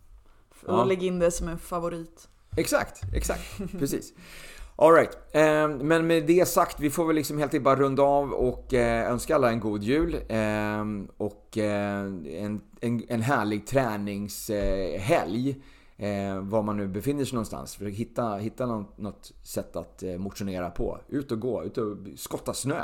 Och 0.67 0.75
Ja. 0.75 0.85
lägg 0.85 1.03
in 1.03 1.19
det 1.19 1.31
som 1.31 1.49
en 1.49 1.59
favorit. 1.59 2.29
Exakt, 2.57 3.01
exakt. 3.15 3.43
Precis. 3.79 4.13
Alright, 4.81 5.19
eh, 5.33 5.69
men 5.69 6.07
med 6.07 6.27
det 6.27 6.49
sagt, 6.49 6.81
vi 6.81 6.91
får 6.91 7.07
väl 7.07 7.17
liksom 7.17 7.39
helt 7.39 7.49
enkelt 7.49 7.65
bara 7.65 7.77
runda 7.77 8.03
av 8.03 8.33
och 8.33 8.75
eh, 8.75 9.11
önska 9.11 9.35
alla 9.35 9.51
en 9.51 9.61
god 9.61 9.83
jul. 9.83 10.15
Eh, 10.29 10.85
och 11.17 11.59
eh, 11.59 12.01
en, 12.27 12.61
en, 12.81 13.03
en 13.09 13.23
härlig 13.23 13.67
träningshelg. 13.67 15.63
Eh, 15.97 16.41
var 16.41 16.63
man 16.63 16.77
nu 16.77 16.89
befinner 16.89 17.25
sig 17.25 17.35
någonstans. 17.35 17.77
Försök 17.77 17.95
hitta, 17.95 18.37
hitta 18.37 18.67
något, 18.67 18.99
något 18.99 19.33
sätt 19.43 19.77
att 19.77 20.03
motionera 20.19 20.71
på. 20.71 20.99
Ut 21.09 21.33
och 21.33 21.41
gå, 21.41 21.65
ut 21.65 21.79
och 21.79 21.97
skotta 22.17 22.55
snö. 22.55 22.83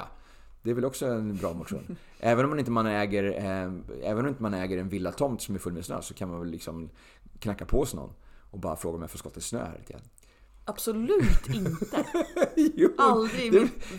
Det 0.63 0.71
är 0.71 0.75
väl 0.75 0.85
också 0.85 1.07
en 1.07 1.37
bra 1.37 1.53
motion. 1.53 1.97
Även 2.21 2.45
om 2.45 2.51
man 2.51 2.59
inte 2.59 2.71
man 2.71 2.87
äger, 2.87 3.25
eh, 3.25 3.73
även 4.11 4.25
om 4.25 4.29
inte 4.29 4.43
man 4.43 4.55
äger 4.55 4.79
en 4.79 4.89
villatomt 4.89 5.43
som 5.43 5.55
är 5.55 5.59
full 5.59 5.73
med 5.73 5.85
snö 5.85 6.03
så 6.03 6.15
kan 6.15 6.29
man 6.29 6.41
väl 6.41 6.51
liksom 6.51 6.91
knacka 7.39 7.65
på 7.65 7.79
hos 7.79 7.95
någon 7.95 8.11
och 8.51 8.59
bara 8.59 8.77
fråga 8.77 8.97
om 8.97 9.03
jag 9.03 9.11
får 9.11 9.19
skotta 9.19 9.41
snö 9.41 9.59
här. 9.59 9.81
Absolut 10.67 11.49
inte. 11.49 12.05
Jo, 12.57 12.91
Aldrig 12.99 13.47
i 13.47 13.51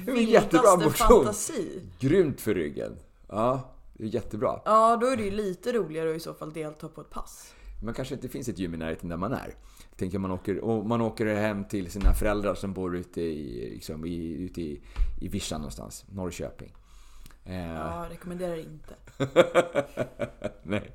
min 0.06 0.16
vildaste 0.16 0.90
fantasi. 0.90 1.82
Grymt 2.00 2.42
för 2.42 2.54
ryggen. 2.54 2.98
Ja, 3.28 3.74
det 3.94 4.04
är 4.04 4.08
jättebra. 4.08 4.62
Ja, 4.66 4.98
då 5.02 5.08
är 5.08 5.18
det 5.18 5.24
ju 5.24 5.32
lite 5.32 5.74
roligare 5.74 6.10
att 6.12 6.18
i 6.18 6.20
så 6.20 6.34
fall 6.34 6.54
delta 6.54 6.88
på 6.88 7.02
ett 7.02 7.10
pass. 7.10 7.54
Man 7.84 7.94
kanske 7.94 8.16
inte 8.16 8.30
finns 8.30 8.48
ett 8.50 8.60
gym 8.60 8.74
i 8.74 8.78
närheten 8.78 9.10
där 9.10 9.18
man 9.18 9.34
är. 9.34 9.54
Tänker 9.96 10.20
man 10.20 10.32
åker, 10.32 10.60
och 10.60 10.86
man 10.86 11.02
åker 11.02 11.26
hem 11.36 11.68
till 11.68 11.92
sina 11.92 12.14
föräldrar 12.14 12.56
som 12.56 12.74
bor 12.74 12.96
ute 12.96 13.22
i, 13.22 13.70
liksom, 13.74 14.06
i, 14.06 14.34
ute 14.34 14.62
i, 14.62 14.82
i 15.22 15.28
Vischan 15.28 15.62
någonstans, 15.62 16.06
Norrköping. 16.10 16.76
Eh, 17.46 17.56
Ja, 17.74 18.06
rekommenderar 18.10 18.56
inte. 18.60 18.96
nej. 20.64 20.92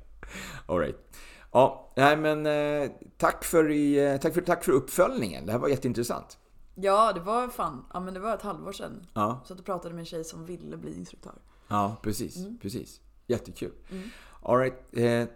Alright. 0.65 1.17
Ja, 1.53 1.91
nej 1.95 2.17
men 2.17 2.45
eh, 2.45 2.91
tack, 3.17 3.43
för, 3.43 3.71
i, 3.71 4.05
eh, 4.11 4.17
tack, 4.17 4.33
för, 4.33 4.41
tack 4.41 4.63
för 4.63 4.71
uppföljningen. 4.71 5.45
Det 5.45 5.51
här 5.51 5.59
var 5.59 5.67
jätteintressant. 5.67 6.37
Ja, 6.75 7.13
det 7.13 7.19
var 7.19 7.47
fan, 7.47 7.85
ja 7.93 7.99
men 7.99 8.13
det 8.13 8.19
var 8.19 8.33
ett 8.33 8.41
halvår 8.41 8.71
sedan. 8.71 9.05
Ja, 9.13 9.41
Så 9.45 9.53
att 9.53 9.57
du 9.57 9.63
pratade 9.63 9.93
med 9.93 9.99
en 9.99 10.05
tjej 10.05 10.23
som 10.23 10.45
ville 10.45 10.77
bli 10.77 10.97
instruktör. 10.97 11.33
ja 11.67 11.95
precis. 12.01 12.37
Mm. 12.37 12.57
precis. 12.61 13.01
Jättekul. 13.27 13.71
All 14.41 14.57
right. 14.57 14.73
Eh, 14.97 15.27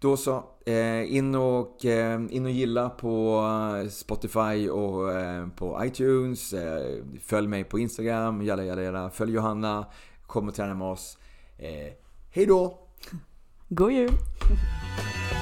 då 0.00 0.16
så. 0.16 0.44
Eh, 0.66 1.14
in, 1.16 1.34
och, 1.34 1.84
eh, 1.84 2.20
in 2.30 2.44
och 2.44 2.50
gilla 2.50 2.90
på 2.90 3.42
Spotify 3.90 4.68
och 4.68 5.08
på 5.56 5.80
iTunes. 5.84 6.54
Följ 7.22 7.48
mig 7.48 7.64
på 7.64 7.78
Instagram. 7.78 8.42
Jalla, 8.42 8.64
jalla, 8.64 8.82
jalla. 8.82 9.10
Följ 9.10 9.32
Johanna. 9.32 9.86
Kom 10.26 10.48
och 10.48 10.54
träna 10.54 10.74
med 10.74 10.88
oss. 10.88 11.18
Hej 12.30 12.46
då! 12.46 12.78
God 13.68 13.92
jul! 13.92 14.10